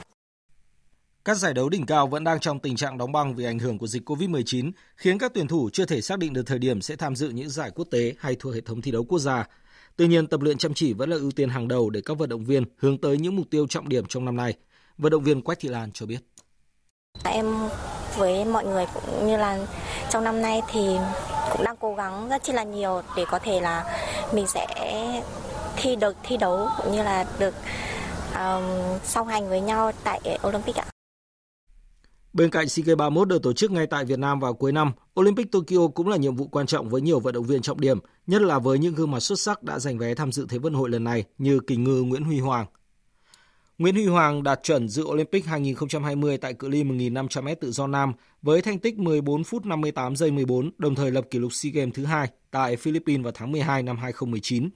Các 1.26 1.38
giải 1.38 1.54
đấu 1.54 1.70
đỉnh 1.70 1.86
cao 1.86 2.08
vẫn 2.08 2.24
đang 2.24 2.40
trong 2.40 2.60
tình 2.60 2.76
trạng 2.76 2.98
đóng 2.98 3.12
băng 3.12 3.36
vì 3.36 3.46
ảnh 3.46 3.60
hưởng 3.60 3.78
của 3.78 3.88
dịch 3.88 4.10
Covid-19, 4.10 4.72
khiến 4.96 5.18
các 5.18 5.32
tuyển 5.34 5.48
thủ 5.48 5.70
chưa 5.74 5.86
thể 5.86 6.02
xác 6.02 6.20
định 6.20 6.34
được 6.34 6.44
thời 6.46 6.60
điểm 6.60 6.82
sẽ 6.82 6.96
tham 6.96 7.16
dự 7.16 7.30
những 7.30 7.50
giải 7.50 7.72
quốc 7.76 7.88
tế 7.92 8.14
hay 8.20 8.36
thuộc 8.40 8.54
hệ 8.54 8.62
thống 8.62 8.82
thi 8.82 8.92
đấu 8.92 9.04
quốc 9.04 9.20
gia. 9.20 9.48
Tuy 9.96 10.08
nhiên, 10.08 10.28
tập 10.28 10.42
luyện 10.42 10.58
chăm 10.58 10.74
chỉ 10.74 10.94
vẫn 10.94 11.10
là 11.10 11.16
ưu 11.16 11.32
tiên 11.32 11.50
hàng 11.50 11.68
đầu 11.68 11.90
để 11.90 12.02
các 12.06 12.18
vận 12.18 12.30
động 12.30 12.46
viên 12.46 12.64
hướng 12.78 12.98
tới 12.98 13.18
những 13.18 13.36
mục 13.36 13.46
tiêu 13.50 13.68
trọng 13.68 13.90
điểm 13.90 14.06
trong 14.06 14.26
năm 14.26 14.36
nay. 14.36 14.54
Vận 14.98 15.12
động 15.12 15.24
viên 15.24 15.42
Quách 15.42 15.60
Thị 15.60 15.70
Lan 15.70 15.92
cho 15.92 16.06
biết. 16.06 16.31
Em 17.34 17.46
với 18.18 18.46
mọi 18.46 18.66
người 18.66 18.86
cũng 18.94 19.28
như 19.28 19.38
là 19.38 19.60
trong 20.10 20.24
năm 20.24 20.42
nay 20.42 20.62
thì 20.72 20.80
cũng 21.52 21.64
đang 21.64 21.76
cố 21.80 21.96
gắng 21.96 22.30
rất 22.30 22.44
chi 22.44 22.54
là 22.54 22.64
nhiều 22.64 23.02
để 23.18 23.26
có 23.32 23.40
thể 23.40 23.62
là 23.62 24.00
mình 24.34 24.48
sẽ 24.48 24.68
thi 25.76 25.96
được 25.96 26.16
thi 26.24 26.38
đấu 26.38 26.68
cũng 26.78 26.92
như 26.92 27.04
là 27.04 27.26
được 27.40 27.54
um, 28.36 28.64
song 29.04 29.28
hành 29.28 29.50
với 29.50 29.62
nhau 29.62 29.92
tại 30.04 30.40
Olympic 30.48 30.76
ạ. 30.76 30.86
Bên 32.34 32.50
cạnh 32.50 32.70
SEA 32.70 32.84
Games 32.86 32.98
31 32.98 33.28
được 33.28 33.44
tổ 33.44 33.54
chức 33.54 33.72
ngay 33.72 33.88
tại 33.88 34.06
Việt 34.06 34.20
Nam 34.20 34.40
vào 34.40 34.54
cuối 34.54 34.72
năm, 34.72 34.92
Olympic 35.20 35.52
Tokyo 35.52 35.88
cũng 35.96 36.08
là 36.08 36.18
nhiệm 36.18 36.36
vụ 36.36 36.48
quan 36.48 36.66
trọng 36.66 36.90
với 36.90 37.02
nhiều 37.02 37.20
vận 37.20 37.34
động 37.34 37.44
viên 37.44 37.62
trọng 37.62 37.82
điểm, 37.82 38.00
nhất 38.28 38.42
là 38.42 38.60
với 38.60 38.80
những 38.80 38.96
gương 38.96 39.12
mặt 39.12 39.20
xuất 39.20 39.40
sắc 39.40 39.64
đã 39.64 39.80
giành 39.80 39.98
vé 39.98 40.16
tham 40.16 40.32
dự 40.32 40.46
Thế 40.50 40.58
vận 40.58 40.74
hội 40.74 40.90
lần 40.90 41.04
này 41.04 41.24
như 41.38 41.60
kình 41.68 41.84
ngư 41.84 42.02
Nguyễn 42.02 42.24
Huy 42.24 42.40
Hoàng, 42.40 42.66
Nguyễn 43.82 43.96
Huy 43.96 44.06
Hoàng 44.06 44.44
đạt 44.44 44.60
chuẩn 44.64 44.88
dự 44.88 45.04
Olympic 45.04 45.46
2020 45.46 46.38
tại 46.38 46.54
cự 46.54 46.70
ly 46.70 46.84
1.500m 46.84 47.56
tự 47.62 47.72
do 47.72 47.88
nam 47.88 48.14
với 48.42 48.62
thành 48.62 48.80
tích 48.80 49.00
14 49.00 49.44
phút 49.44 49.66
58 49.66 50.16
giây 50.16 50.32
14, 50.32 50.72
đồng 50.78 50.96
thời 50.96 51.12
lập 51.12 51.26
kỷ 51.30 51.40
lục 51.40 51.54
SEA 51.54 51.72
Games 51.74 51.96
thứ 51.96 52.06
hai 52.06 52.28
tại 52.52 52.76
Philippines 52.76 53.24
vào 53.24 53.32
tháng 53.36 53.52
12 53.52 53.84
năm 53.84 53.98
2019. 53.98 54.70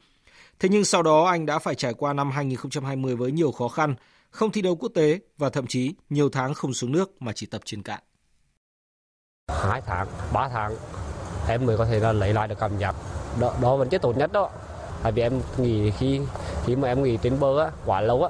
Thế 0.59 0.69
nhưng 0.69 0.85
sau 0.85 1.03
đó 1.03 1.25
anh 1.25 1.45
đã 1.45 1.59
phải 1.59 1.75
trải 1.75 1.93
qua 1.93 2.13
năm 2.13 2.31
2020 2.31 3.15
với 3.15 3.31
nhiều 3.31 3.51
khó 3.51 3.67
khăn, 3.67 3.95
không 4.29 4.51
thi 4.51 4.61
đấu 4.61 4.75
quốc 4.75 4.91
tế 4.95 5.19
và 5.37 5.49
thậm 5.49 5.67
chí 5.67 5.93
nhiều 6.09 6.29
tháng 6.29 6.53
không 6.53 6.73
xuống 6.73 6.91
nước 6.91 7.21
mà 7.21 7.31
chỉ 7.35 7.45
tập 7.45 7.61
trên 7.65 7.81
cạn. 7.81 7.99
Hai 9.47 9.81
tháng, 9.85 10.07
ba 10.33 10.49
tháng 10.49 10.75
em 11.47 11.65
mới 11.65 11.77
có 11.77 11.85
thể 11.85 11.99
là 11.99 12.11
lấy 12.11 12.33
lại 12.33 12.47
được 12.47 12.59
cảm 12.59 12.77
giác 12.77 12.95
đó, 13.39 13.55
đó 13.61 13.75
vẫn 13.75 13.89
chưa 13.89 13.97
tốt 13.97 14.17
nhất 14.17 14.31
đó. 14.31 14.49
Tại 15.03 15.11
vì 15.11 15.21
em 15.21 15.41
nghỉ 15.57 15.91
khi 15.91 16.19
khi 16.65 16.75
mà 16.75 16.87
em 16.87 17.03
nghỉ 17.03 17.17
trên 17.17 17.39
bờ 17.39 17.63
á, 17.63 17.71
quá 17.85 18.01
lâu 18.01 18.23
á, 18.23 18.29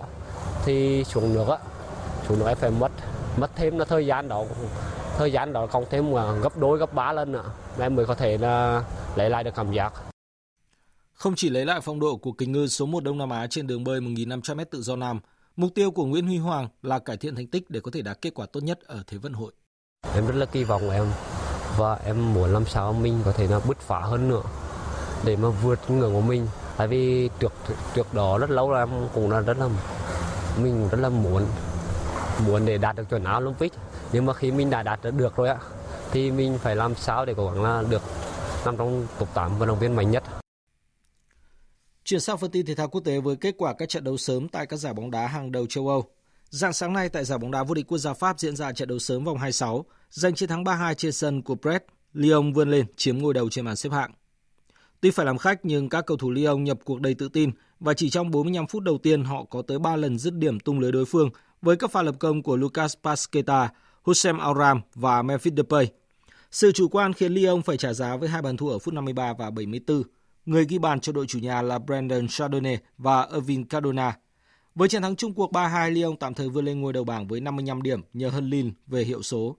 thì 0.65 1.03
xuống 1.03 1.33
nước 1.33 1.47
á 1.47 1.57
xuống 2.27 2.39
nước 2.39 2.55
phải 2.55 2.71
mất 2.71 2.91
mất 3.37 3.51
thêm 3.55 3.79
là 3.79 3.85
thời 3.85 4.05
gian 4.05 4.27
đó 4.27 4.43
thời 5.17 5.31
gian 5.31 5.53
đó 5.53 5.67
cộng 5.67 5.85
thêm 5.89 6.13
gấp 6.41 6.57
đôi 6.57 6.77
gấp 6.77 6.93
ba 6.93 7.13
lần 7.13 7.31
nữa 7.31 7.51
em 7.79 7.95
mới 7.95 8.05
có 8.05 8.15
thể 8.15 8.37
là 8.37 8.83
lấy 9.15 9.29
lại 9.29 9.43
được 9.43 9.55
cảm 9.55 9.71
giác 9.71 9.93
không 11.15 11.33
chỉ 11.35 11.49
lấy 11.49 11.65
lại 11.65 11.81
phong 11.81 11.99
độ 11.99 12.17
của 12.17 12.31
kình 12.31 12.51
ngư 12.51 12.67
số 12.67 12.85
1 12.85 13.03
Đông 13.03 13.17
Nam 13.17 13.29
Á 13.29 13.47
trên 13.49 13.67
đường 13.67 13.83
bơi 13.83 14.01
1.500m 14.01 14.65
tự 14.65 14.81
do 14.81 14.95
nam, 14.95 15.19
mục 15.55 15.71
tiêu 15.75 15.91
của 15.91 16.05
Nguyễn 16.05 16.27
Huy 16.27 16.37
Hoàng 16.37 16.67
là 16.81 16.99
cải 16.99 17.17
thiện 17.17 17.35
thành 17.35 17.47
tích 17.47 17.69
để 17.69 17.79
có 17.79 17.91
thể 17.93 18.01
đạt 18.01 18.21
kết 18.21 18.33
quả 18.33 18.45
tốt 18.45 18.59
nhất 18.63 18.79
ở 18.87 19.03
Thế 19.07 19.17
vận 19.17 19.33
hội. 19.33 19.51
Em 20.15 20.27
rất 20.27 20.35
là 20.35 20.45
kỳ 20.45 20.63
vọng 20.63 20.89
em 20.89 21.05
và 21.77 21.95
em 22.05 22.33
muốn 22.33 22.53
làm 22.53 22.65
sao 22.65 22.93
mình 22.93 23.21
có 23.25 23.31
thể 23.31 23.47
là 23.47 23.59
bứt 23.67 23.79
phá 23.79 23.99
hơn 23.99 24.29
nữa 24.29 24.41
để 25.25 25.35
mà 25.35 25.49
vượt 25.49 25.79
ngưỡng 25.91 26.13
của 26.13 26.21
mình. 26.21 26.47
Tại 26.77 26.87
vì 26.87 27.29
trước 27.39 27.53
trước 27.95 28.13
đó 28.13 28.37
rất 28.37 28.49
lâu 28.49 28.71
là 28.71 28.79
em 28.79 28.89
cũng 29.13 29.31
là 29.31 29.39
rất 29.39 29.57
là 29.57 29.69
mình 30.63 30.89
rất 30.91 30.97
là 30.99 31.09
muốn 31.09 31.45
muốn 32.47 32.65
để 32.65 32.77
đạt 32.77 32.95
được 32.95 33.09
chuẩn 33.09 33.23
Olympic 33.37 33.73
nhưng 34.11 34.25
mà 34.25 34.33
khi 34.33 34.51
mình 34.51 34.69
đã 34.69 34.83
đạt 34.83 34.99
được 35.17 35.35
rồi 35.35 35.49
á 35.49 35.57
thì 36.11 36.31
mình 36.31 36.57
phải 36.57 36.75
làm 36.75 36.95
sao 36.95 37.25
để 37.25 37.33
cố 37.37 37.51
gắng 37.51 37.63
là 37.63 37.83
được 37.89 38.01
nằm 38.65 38.77
trong 38.77 39.07
top 39.19 39.33
8 39.33 39.59
vận 39.59 39.67
động 39.67 39.79
viên 39.79 39.95
mạnh 39.95 40.11
nhất. 40.11 40.23
Chuyển 42.03 42.19
sang 42.19 42.37
phần 42.37 42.51
tin 42.51 42.65
thể 42.65 42.75
thao 42.75 42.87
quốc 42.87 43.01
tế 43.01 43.19
với 43.19 43.35
kết 43.35 43.55
quả 43.57 43.73
các 43.73 43.89
trận 43.89 44.03
đấu 44.03 44.17
sớm 44.17 44.47
tại 44.47 44.65
các 44.65 44.77
giải 44.77 44.93
bóng 44.93 45.11
đá 45.11 45.27
hàng 45.27 45.51
đầu 45.51 45.65
châu 45.69 45.87
Âu. 45.87 46.03
Dạng 46.49 46.73
sáng 46.73 46.93
nay 46.93 47.09
tại 47.09 47.25
giải 47.25 47.37
bóng 47.37 47.51
đá 47.51 47.63
vô 47.63 47.73
địch 47.73 47.87
quốc 47.87 47.97
gia 47.97 48.13
Pháp 48.13 48.39
diễn 48.39 48.55
ra 48.55 48.71
trận 48.71 48.87
đấu 48.87 48.99
sớm 48.99 49.23
vòng 49.23 49.37
26, 49.37 49.85
giành 50.09 50.35
chiến 50.35 50.49
thắng 50.49 50.63
3-2 50.63 50.93
trên 50.93 51.11
sân 51.11 51.41
của 51.41 51.55
Brest, 51.55 51.83
Lyon 52.13 52.53
vươn 52.53 52.71
lên 52.71 52.85
chiếm 52.95 53.17
ngôi 53.17 53.33
đầu 53.33 53.49
trên 53.49 53.65
bảng 53.65 53.75
xếp 53.75 53.91
hạng. 53.91 54.11
Tuy 55.01 55.11
phải 55.11 55.25
làm 55.25 55.37
khách 55.37 55.59
nhưng 55.63 55.89
các 55.89 56.05
cầu 56.05 56.17
thủ 56.17 56.31
Lyon 56.31 56.63
nhập 56.63 56.77
cuộc 56.85 57.01
đầy 57.01 57.13
tự 57.13 57.29
tin 57.29 57.51
và 57.79 57.93
chỉ 57.93 58.09
trong 58.09 58.31
45 58.31 58.67
phút 58.67 58.83
đầu 58.83 58.97
tiên 58.97 59.23
họ 59.23 59.43
có 59.43 59.61
tới 59.61 59.79
3 59.79 59.95
lần 59.95 60.17
dứt 60.17 60.33
điểm 60.33 60.59
tung 60.59 60.79
lưới 60.79 60.91
đối 60.91 61.05
phương 61.05 61.29
với 61.61 61.75
các 61.75 61.91
pha 61.91 62.01
lập 62.01 62.15
công 62.19 62.43
của 62.43 62.55
Lucas 62.55 62.95
Pasqueta, 63.03 63.69
Hussein 64.03 64.37
Aram 64.37 64.81
và 64.95 65.21
Memphis 65.21 65.53
Depay. 65.57 65.91
Sự 66.51 66.71
chủ 66.71 66.87
quan 66.87 67.13
khiến 67.13 67.33
Lyon 67.33 67.61
phải 67.61 67.77
trả 67.77 67.93
giá 67.93 68.15
với 68.15 68.29
hai 68.29 68.41
bàn 68.41 68.57
thua 68.57 68.69
ở 68.69 68.79
phút 68.79 68.93
53 68.93 69.33
và 69.33 69.49
74. 69.49 70.03
Người 70.45 70.65
ghi 70.65 70.77
bàn 70.77 70.99
cho 70.99 71.11
đội 71.11 71.25
chủ 71.27 71.39
nhà 71.39 71.61
là 71.61 71.79
Brandon 71.79 72.27
Chardonnay 72.27 72.77
và 72.97 73.27
Irvin 73.33 73.65
Cardona. 73.65 74.17
Với 74.75 74.89
chiến 74.89 75.01
thắng 75.01 75.15
chung 75.15 75.33
cuộc 75.33 75.51
3-2, 75.51 75.91
Lyon 75.91 76.17
tạm 76.17 76.33
thời 76.33 76.49
vươn 76.49 76.65
lên 76.65 76.81
ngôi 76.81 76.93
đầu 76.93 77.03
bảng 77.03 77.27
với 77.27 77.41
55 77.41 77.81
điểm 77.81 78.01
nhờ 78.13 78.29
hơn 78.29 78.49
Lille 78.49 78.71
về 78.87 79.03
hiệu 79.03 79.21
số. 79.21 79.57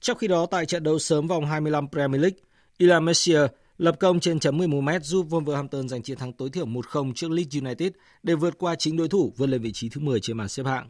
Trong 0.00 0.18
khi 0.18 0.28
đó, 0.28 0.46
tại 0.46 0.66
trận 0.66 0.82
đấu 0.82 0.98
sớm 0.98 1.26
vòng 1.26 1.46
25 1.46 1.88
Premier 1.88 2.22
League, 2.22 2.38
Ilan 2.78 3.04
Messier 3.04 3.42
Lập 3.80 3.96
công 4.00 4.20
trên 4.20 4.40
chấm 4.40 4.58
11m 4.58 5.00
giúp 5.00 5.26
Wolverhampton 5.30 5.88
giành 5.88 6.02
chiến 6.02 6.18
thắng 6.18 6.32
tối 6.32 6.50
thiểu 6.50 6.66
1-0 6.66 7.12
trước 7.14 7.30
Leeds 7.30 7.56
United 7.56 7.92
để 8.22 8.34
vượt 8.34 8.58
qua 8.58 8.74
chính 8.74 8.96
đối 8.96 9.08
thủ 9.08 9.32
vươn 9.36 9.50
lên 9.50 9.62
vị 9.62 9.72
trí 9.72 9.88
thứ 9.88 10.00
10 10.00 10.20
trên 10.20 10.36
bảng 10.36 10.48
xếp 10.48 10.66
hạng. 10.66 10.88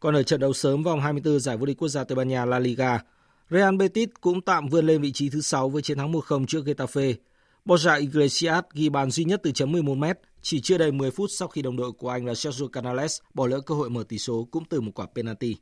Còn 0.00 0.14
ở 0.14 0.22
trận 0.22 0.40
đấu 0.40 0.52
sớm 0.52 0.82
vòng 0.82 1.00
24 1.00 1.40
giải 1.40 1.56
vô 1.56 1.66
địch 1.66 1.78
quốc 1.78 1.88
gia 1.88 2.04
Tây 2.04 2.16
Ban 2.16 2.28
Nha 2.28 2.44
La 2.44 2.58
Liga, 2.58 3.00
Real 3.50 3.76
Betis 3.76 4.08
cũng 4.20 4.40
tạm 4.40 4.68
vươn 4.68 4.86
lên 4.86 5.02
vị 5.02 5.12
trí 5.12 5.28
thứ 5.28 5.40
6 5.40 5.68
với 5.68 5.82
chiến 5.82 5.98
thắng 5.98 6.12
1-0 6.12 6.46
trước 6.46 6.64
Getafe. 6.64 7.14
Borja 7.64 8.00
Iglesias 8.00 8.64
ghi 8.72 8.88
bàn 8.88 9.10
duy 9.10 9.24
nhất 9.24 9.40
từ 9.42 9.52
chấm 9.52 9.72
11m 9.72 10.14
chỉ 10.42 10.60
chưa 10.60 10.78
đầy 10.78 10.92
10 10.92 11.10
phút 11.10 11.30
sau 11.30 11.48
khi 11.48 11.62
đồng 11.62 11.76
đội 11.76 11.92
của 11.92 12.08
anh 12.08 12.26
là 12.26 12.34
Sergio 12.34 12.66
Canales 12.66 13.20
bỏ 13.34 13.46
lỡ 13.46 13.60
cơ 13.60 13.74
hội 13.74 13.90
mở 13.90 14.04
tỷ 14.08 14.18
số 14.18 14.48
cũng 14.50 14.64
từ 14.64 14.80
một 14.80 14.92
quả 14.94 15.06
penalty. 15.14 15.56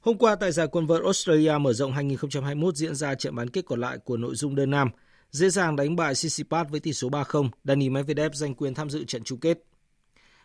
Hôm 0.00 0.18
qua 0.18 0.34
tại 0.34 0.52
giải 0.52 0.66
quần 0.66 0.86
vợt 0.86 1.02
Australia 1.02 1.58
mở 1.60 1.72
rộng 1.72 1.92
2021 1.92 2.76
diễn 2.76 2.94
ra 2.94 3.14
trận 3.14 3.34
bán 3.34 3.50
kết 3.50 3.64
còn 3.66 3.80
lại 3.80 3.98
của 3.98 4.16
nội 4.16 4.34
dung 4.34 4.54
đơn 4.54 4.70
nam. 4.70 4.90
Dễ 5.30 5.50
dàng 5.50 5.76
đánh 5.76 5.96
bại 5.96 6.14
Tsitsipas 6.14 6.66
với 6.70 6.80
tỷ 6.80 6.92
số 6.92 7.08
3-0, 7.08 7.48
Dani 7.64 7.88
Medvedev 7.88 8.34
giành 8.34 8.54
quyền 8.54 8.74
tham 8.74 8.90
dự 8.90 9.04
trận 9.04 9.24
chung 9.24 9.40
kết. 9.40 9.58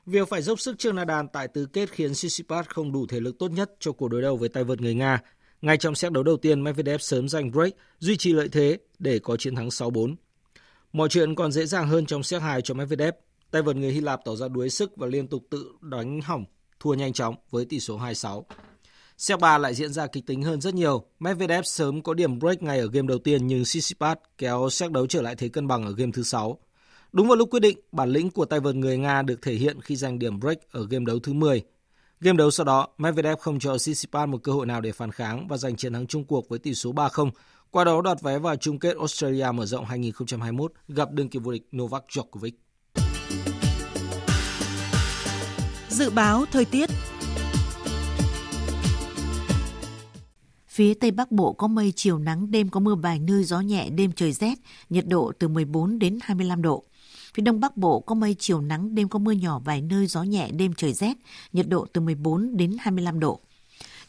Việc 0.06 0.30
phải 0.30 0.42
dốc 0.42 0.60
sức 0.60 0.76
trước 0.80 0.94
Nadal 0.94 1.26
tại 1.34 1.48
tứ 1.48 1.66
kết 1.66 1.90
khiến 1.92 2.14
Tsitsipas 2.14 2.66
không 2.66 2.92
đủ 2.92 3.06
thể 3.08 3.20
lực 3.20 3.40
tốt 3.40 3.52
nhất 3.52 3.72
cho 3.80 3.92
cuộc 3.92 4.08
đối 4.08 4.22
đầu 4.22 4.38
với 4.38 4.50
tay 4.50 4.64
vợt 4.64 4.82
người 4.82 4.96
Nga. 4.96 5.22
Ngay 5.62 5.78
trong 5.78 5.96
set 5.96 6.12
đấu 6.12 6.24
đầu 6.24 6.38
tiên, 6.38 6.64
Medvedev 6.64 7.02
sớm 7.02 7.30
giành 7.30 7.52
break, 7.52 7.74
duy 8.00 8.18
trì 8.18 8.34
lợi 8.34 8.50
thế 8.50 8.78
để 9.00 9.20
có 9.20 9.38
chiến 9.38 9.56
thắng 9.56 9.70
6-4. 9.70 10.16
Mọi 10.94 11.10
chuyện 11.10 11.36
còn 11.36 11.52
dễ 11.52 11.66
dàng 11.66 11.88
hơn 11.88 12.06
trong 12.06 12.24
set 12.24 12.42
2 12.42 12.62
cho 12.62 12.74
Medvedev. 12.74 13.14
Tay 13.52 13.62
vợt 13.62 13.76
người 13.76 13.92
Hy 13.92 14.02
Lạp 14.02 14.20
tỏ 14.26 14.36
ra 14.36 14.48
đuối 14.48 14.70
sức 14.70 14.98
và 14.98 15.08
liên 15.08 15.28
tục 15.28 15.44
tự 15.50 15.72
đánh 15.82 16.22
hỏng, 16.22 16.46
thua 16.80 16.94
nhanh 16.94 17.14
chóng 17.14 17.36
với 17.52 17.66
tỷ 17.66 17.80
số 17.80 18.00
2-6. 18.00 18.44
Set 19.18 19.40
3 19.40 19.58
lại 19.58 19.74
diễn 19.74 19.94
ra 19.94 20.08
kịch 20.08 20.26
tính 20.26 20.44
hơn 20.44 20.62
rất 20.62 20.74
nhiều. 20.74 21.04
Medvedev 21.20 21.64
sớm 21.66 22.02
có 22.02 22.14
điểm 22.14 22.40
break 22.40 22.64
ngay 22.64 22.80
ở 22.80 22.88
game 22.88 23.08
đầu 23.08 23.18
tiên 23.18 23.48
nhưng 23.48 23.64
Tsitsipas 23.64 24.18
kéo 24.38 24.70
set 24.70 24.92
đấu 24.92 25.08
trở 25.08 25.22
lại 25.22 25.36
thế 25.36 25.50
cân 25.50 25.68
bằng 25.68 25.86
ở 25.86 25.94
game 25.98 26.12
thứ 26.12 26.24
6. 26.24 26.60
Đúng 27.12 27.28
vào 27.28 27.36
lúc 27.36 27.50
quyết 27.52 27.60
định, 27.60 27.80
bản 27.92 28.10
lĩnh 28.10 28.32
của 28.32 28.46
tay 28.46 28.60
vợt 28.60 28.76
người 28.76 28.98
Nga 28.98 29.22
được 29.22 29.42
thể 29.42 29.54
hiện 29.54 29.82
khi 29.82 29.96
giành 29.96 30.20
điểm 30.20 30.40
break 30.40 30.72
ở 30.72 30.88
game 30.90 31.06
đấu 31.06 31.20
thứ 31.20 31.34
10. 31.34 31.62
Game 32.20 32.38
đấu 32.38 32.52
sau 32.52 32.66
đó, 32.66 32.88
Medvedev 32.98 33.40
không 33.40 33.60
cho 33.60 33.78
Tsitsipas 33.78 34.30
một 34.30 34.44
cơ 34.44 34.52
hội 34.52 34.66
nào 34.66 34.82
để 34.82 34.92
phản 34.92 35.12
kháng 35.12 35.48
và 35.48 35.58
giành 35.58 35.76
chiến 35.76 35.94
thắng 35.94 36.08
chung 36.08 36.26
cuộc 36.26 36.50
với 36.50 36.60
tỷ 36.60 36.74
số 36.74 36.92
3-0, 36.94 37.30
qua 37.72 37.84
đó 37.84 38.02
đoạt 38.02 38.22
vé 38.22 38.40
vào 38.40 38.56
chung 38.56 38.80
kết 38.80 38.98
Australia 38.98 39.48
mở 39.54 39.66
rộng 39.66 39.86
2021 39.86 40.72
gặp 40.88 41.12
đương 41.12 41.30
kim 41.30 41.44
vô 41.44 41.52
địch 41.52 41.68
Novak 41.78 42.04
Djokovic. 42.10 42.52
Dự 45.90 46.10
báo 46.10 46.46
thời 46.52 46.66
tiết 46.66 46.90
Phía 50.76 50.94
Tây 50.94 51.12
Bắc 51.12 51.32
Bộ 51.32 51.54
có 51.54 51.68
mây 51.68 51.94
chiều 51.96 52.18
nắng, 52.18 52.52
đêm 52.52 52.70
có 52.70 52.80
mưa 52.80 52.96
vài 52.96 53.20
nơi, 53.20 53.44
gió 53.44 53.60
nhẹ, 53.60 53.90
đêm 53.90 54.12
trời 54.12 54.32
rét, 54.32 54.54
nhiệt 54.90 55.08
độ 55.08 55.32
từ 55.40 55.48
14 55.48 56.00
đến 56.00 56.20
25 56.22 56.62
độ. 56.62 56.84
Phía 57.34 57.44
Đông 57.44 57.60
Bắc 57.60 57.78
Bộ 57.78 58.00
có 58.00 58.16
mây 58.16 58.36
chiều 58.40 58.62
nắng, 58.62 58.96
đêm 58.96 59.10
có 59.10 59.20
mưa 59.20 59.32
nhỏ 59.32 59.60
vài 59.60 59.82
nơi, 59.82 60.08
gió 60.08 60.24
nhẹ, 60.24 60.50
đêm 60.52 60.74
trời 60.74 60.94
rét, 60.94 61.18
nhiệt 61.54 61.70
độ 61.70 61.86
từ 61.94 62.02
14 62.02 62.58
đến 62.58 62.78
25 62.80 63.20
độ. 63.20 63.40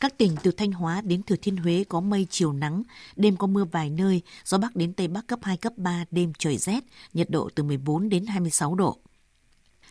Các 0.01 0.19
tỉnh 0.19 0.37
từ 0.43 0.51
Thanh 0.51 0.73
Hóa 0.73 1.01
đến 1.01 1.23
Thừa 1.23 1.37
Thiên 1.37 1.57
Huế 1.57 1.85
có 1.89 2.01
mây 2.01 2.27
chiều 2.31 2.53
nắng, 2.53 2.83
đêm 3.17 3.37
có 3.37 3.47
mưa 3.47 3.65
vài 3.65 3.91
nơi, 3.91 4.23
gió 4.45 4.59
Bắc 4.59 4.77
đến 4.77 4.93
Tây 4.93 5.09
Bắc 5.09 5.27
cấp 5.27 5.39
2, 5.43 5.57
cấp 5.57 5.73
3, 5.77 6.05
đêm 6.11 6.33
trời 6.39 6.57
rét, 6.57 6.85
nhiệt 7.15 7.31
độ 7.31 7.49
từ 7.55 7.63
14 7.63 8.09
đến 8.09 8.27
26 8.27 8.75
độ. 8.75 8.99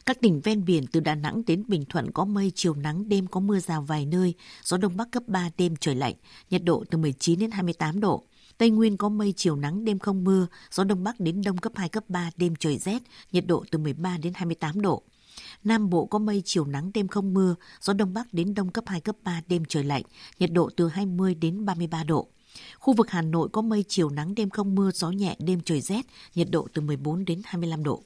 Các 0.06 0.22
tỉnh 0.22 0.41
ven 0.41 0.66
biển 0.66 0.88
từ 0.91 0.99
Đà 0.99 1.16
Nẵng 1.16 1.41
đến 1.47 1.64
Bình 1.68 1.86
Thuận 1.89 2.12
có 2.12 2.26
mây, 2.26 2.51
chiều 2.56 2.74
nắng, 2.74 3.10
đêm 3.10 3.28
có 3.28 3.39
mưa 3.39 3.60
rào 3.60 3.82
vài 3.82 4.06
nơi, 4.06 4.34
gió 4.64 4.78
Đông 4.78 4.97
Bắc 4.97 5.12
cấp 5.12 5.24
3, 5.28 5.49
đêm 5.58 5.76
trời 5.80 5.95
lạnh, 5.95 6.14
nhiệt 6.49 6.64
độ 6.64 6.84
từ 6.89 6.97
19 6.97 7.39
đến 7.39 7.51
28 7.51 7.99
độ. 7.99 8.24
Tây 8.58 8.70
Nguyên 8.70 8.97
có 8.97 9.10
mây, 9.10 9.34
chiều 9.38 9.56
nắng, 9.56 9.86
đêm 9.86 9.99
không 9.99 10.24
mưa, 10.24 10.47
gió 10.72 10.84
Đông 10.84 11.03
Bắc 11.03 11.20
đến 11.20 11.41
Đông 11.45 11.58
cấp 11.58 11.72
2, 11.76 11.89
cấp 11.89 12.03
3, 12.08 12.30
đêm 12.38 12.56
trời 12.56 12.78
rét, 12.78 13.01
nhiệt 13.32 13.47
độ 13.47 13.64
từ 13.72 13.80
13 13.80 14.18
đến 14.18 14.34
28 14.36 14.82
độ. 14.82 15.03
Nam 15.64 15.89
Bộ 15.89 16.06
có 16.06 16.20
mây, 16.20 16.41
chiều 16.45 16.66
nắng, 16.66 16.91
đêm 16.93 17.08
không 17.08 17.34
mưa, 17.34 17.56
gió 17.82 17.93
Đông 17.93 18.14
Bắc 18.14 18.34
đến 18.34 18.53
Đông 18.53 18.72
cấp 18.72 18.84
2, 18.88 19.01
cấp 19.01 19.16
3, 19.24 19.41
đêm 19.47 19.66
trời 19.66 19.84
lạnh, 19.84 20.03
nhiệt 20.39 20.51
độ 20.51 20.70
từ 20.78 20.88
20 20.88 21.36
đến 21.36 21.66
33 21.66 22.03
độ. 22.03 22.28
Khu 22.80 22.93
vực 22.93 23.10
Hà 23.10 23.22
Nội 23.22 23.49
có 23.51 23.62
mây, 23.62 23.86
chiều 23.88 24.10
nắng, 24.10 24.36
đêm 24.36 24.49
không 24.49 24.76
mưa, 24.76 24.91
gió 24.91 25.12
nhẹ, 25.12 25.36
đêm 25.39 25.60
trời 25.66 25.82
rét, 25.82 26.06
nhiệt 26.36 26.47
độ 26.51 26.68
từ 26.74 26.82
14 26.82 27.26
đến 27.26 27.41
25 27.45 27.84
độ. 27.84 28.03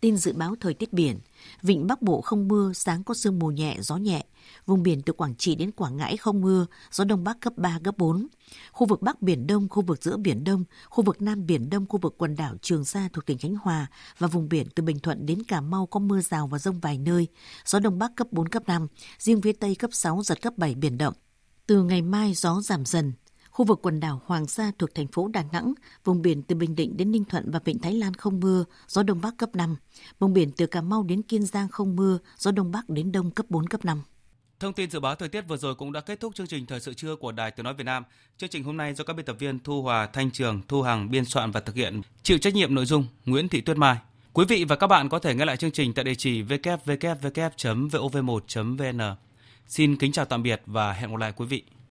Tin 0.00 0.16
dự 0.16 0.32
báo 0.32 0.54
thời 0.60 0.74
tiết 0.74 0.92
biển, 0.92 1.18
vịnh 1.62 1.86
Bắc 1.86 2.02
Bộ 2.02 2.20
không 2.20 2.48
mưa, 2.48 2.72
sáng 2.74 3.04
có 3.04 3.14
sương 3.14 3.38
mù 3.38 3.50
nhẹ, 3.50 3.76
gió 3.80 3.96
nhẹ. 3.96 4.24
Vùng 4.66 4.82
biển 4.82 5.02
từ 5.02 5.12
Quảng 5.12 5.34
Trị 5.34 5.54
đến 5.54 5.72
Quảng 5.72 5.96
Ngãi 5.96 6.16
không 6.16 6.40
mưa, 6.40 6.66
gió 6.92 7.04
Đông 7.04 7.24
Bắc 7.24 7.40
cấp 7.40 7.52
3, 7.56 7.78
cấp 7.84 7.94
4. 7.98 8.26
Khu 8.72 8.86
vực 8.86 9.02
Bắc 9.02 9.22
Biển 9.22 9.46
Đông, 9.46 9.68
khu 9.68 9.82
vực 9.82 10.02
giữa 10.02 10.16
Biển 10.16 10.44
Đông, 10.44 10.64
khu 10.88 11.04
vực 11.04 11.22
Nam 11.22 11.46
Biển 11.46 11.70
Đông, 11.70 11.86
khu 11.88 11.98
vực 11.98 12.14
quần 12.18 12.36
đảo 12.36 12.54
Trường 12.62 12.84
Sa 12.84 13.08
thuộc 13.12 13.26
tỉnh 13.26 13.38
Khánh 13.38 13.54
Hòa 13.54 13.86
và 14.18 14.26
vùng 14.26 14.48
biển 14.48 14.66
từ 14.74 14.82
Bình 14.82 14.98
Thuận 14.98 15.26
đến 15.26 15.42
Cà 15.42 15.60
Mau 15.60 15.86
có 15.86 16.00
mưa 16.00 16.20
rào 16.20 16.46
và 16.46 16.58
rông 16.58 16.80
vài 16.80 16.98
nơi, 16.98 17.26
gió 17.64 17.78
Đông 17.78 17.98
Bắc 17.98 18.16
cấp 18.16 18.26
4, 18.30 18.48
cấp 18.48 18.62
5, 18.66 18.86
riêng 19.18 19.42
phía 19.42 19.52
Tây 19.52 19.74
cấp 19.74 19.90
6, 19.92 20.22
giật 20.22 20.42
cấp 20.42 20.52
7 20.56 20.74
biển 20.74 20.98
động. 20.98 21.14
Từ 21.66 21.82
ngày 21.82 22.02
mai 22.02 22.34
gió 22.34 22.60
giảm 22.60 22.84
dần, 22.84 23.12
Khu 23.56 23.64
vực 23.64 23.78
quần 23.82 24.00
đảo 24.00 24.22
Hoàng 24.26 24.46
Sa 24.46 24.72
thuộc 24.78 24.94
thành 24.94 25.06
phố 25.06 25.28
Đà 25.28 25.44
Nẵng, 25.52 25.74
vùng 26.04 26.22
biển 26.22 26.42
từ 26.42 26.56
Bình 26.56 26.76
Định 26.76 26.96
đến 26.96 27.10
Ninh 27.10 27.24
Thuận 27.24 27.50
và 27.50 27.60
Vịnh 27.64 27.78
Thái 27.78 27.92
Lan 27.92 28.14
không 28.14 28.40
mưa, 28.40 28.64
gió 28.88 29.02
Đông 29.02 29.20
Bắc 29.20 29.34
cấp 29.38 29.50
5. 29.54 29.76
Vùng 30.18 30.32
biển 30.32 30.50
từ 30.56 30.66
Cà 30.66 30.80
Mau 30.80 31.02
đến 31.02 31.22
Kiên 31.22 31.42
Giang 31.42 31.68
không 31.68 31.96
mưa, 31.96 32.18
gió 32.38 32.50
Đông 32.50 32.72
Bắc 32.72 32.88
đến 32.88 33.12
Đông 33.12 33.30
cấp 33.30 33.46
4, 33.48 33.66
cấp 33.66 33.84
5. 33.84 34.02
Thông 34.60 34.72
tin 34.72 34.90
dự 34.90 35.00
báo 35.00 35.14
thời 35.14 35.28
tiết 35.28 35.48
vừa 35.48 35.56
rồi 35.56 35.74
cũng 35.74 35.92
đã 35.92 36.00
kết 36.00 36.20
thúc 36.20 36.34
chương 36.34 36.46
trình 36.46 36.66
Thời 36.66 36.80
sự 36.80 36.94
trưa 36.94 37.16
của 37.16 37.32
Đài 37.32 37.50
Tiếng 37.50 37.64
Nói 37.64 37.74
Việt 37.74 37.84
Nam. 37.84 38.04
Chương 38.38 38.50
trình 38.50 38.64
hôm 38.64 38.76
nay 38.76 38.94
do 38.94 39.04
các 39.04 39.16
biên 39.16 39.26
tập 39.26 39.36
viên 39.38 39.58
Thu 39.58 39.82
Hòa, 39.82 40.06
Thanh 40.06 40.30
Trường, 40.30 40.62
Thu 40.68 40.82
Hằng 40.82 41.10
biên 41.10 41.24
soạn 41.24 41.50
và 41.50 41.60
thực 41.60 41.74
hiện. 41.74 42.02
Chịu 42.22 42.38
trách 42.38 42.54
nhiệm 42.54 42.74
nội 42.74 42.86
dung 42.86 43.06
Nguyễn 43.24 43.48
Thị 43.48 43.60
Tuyết 43.60 43.76
Mai. 43.76 43.96
Quý 44.32 44.44
vị 44.48 44.64
và 44.64 44.76
các 44.76 44.86
bạn 44.86 45.08
có 45.08 45.18
thể 45.18 45.34
nghe 45.34 45.44
lại 45.44 45.56
chương 45.56 45.70
trình 45.70 45.94
tại 45.94 46.04
địa 46.04 46.14
chỉ 46.14 46.42
www.vov1.vn. 46.42 49.16
Xin 49.66 49.96
kính 49.96 50.12
chào 50.12 50.24
tạm 50.24 50.42
biệt 50.42 50.62
và 50.66 50.92
hẹn 50.92 51.10
gặp 51.10 51.16
lại 51.16 51.32
quý 51.36 51.46
vị. 51.46 51.62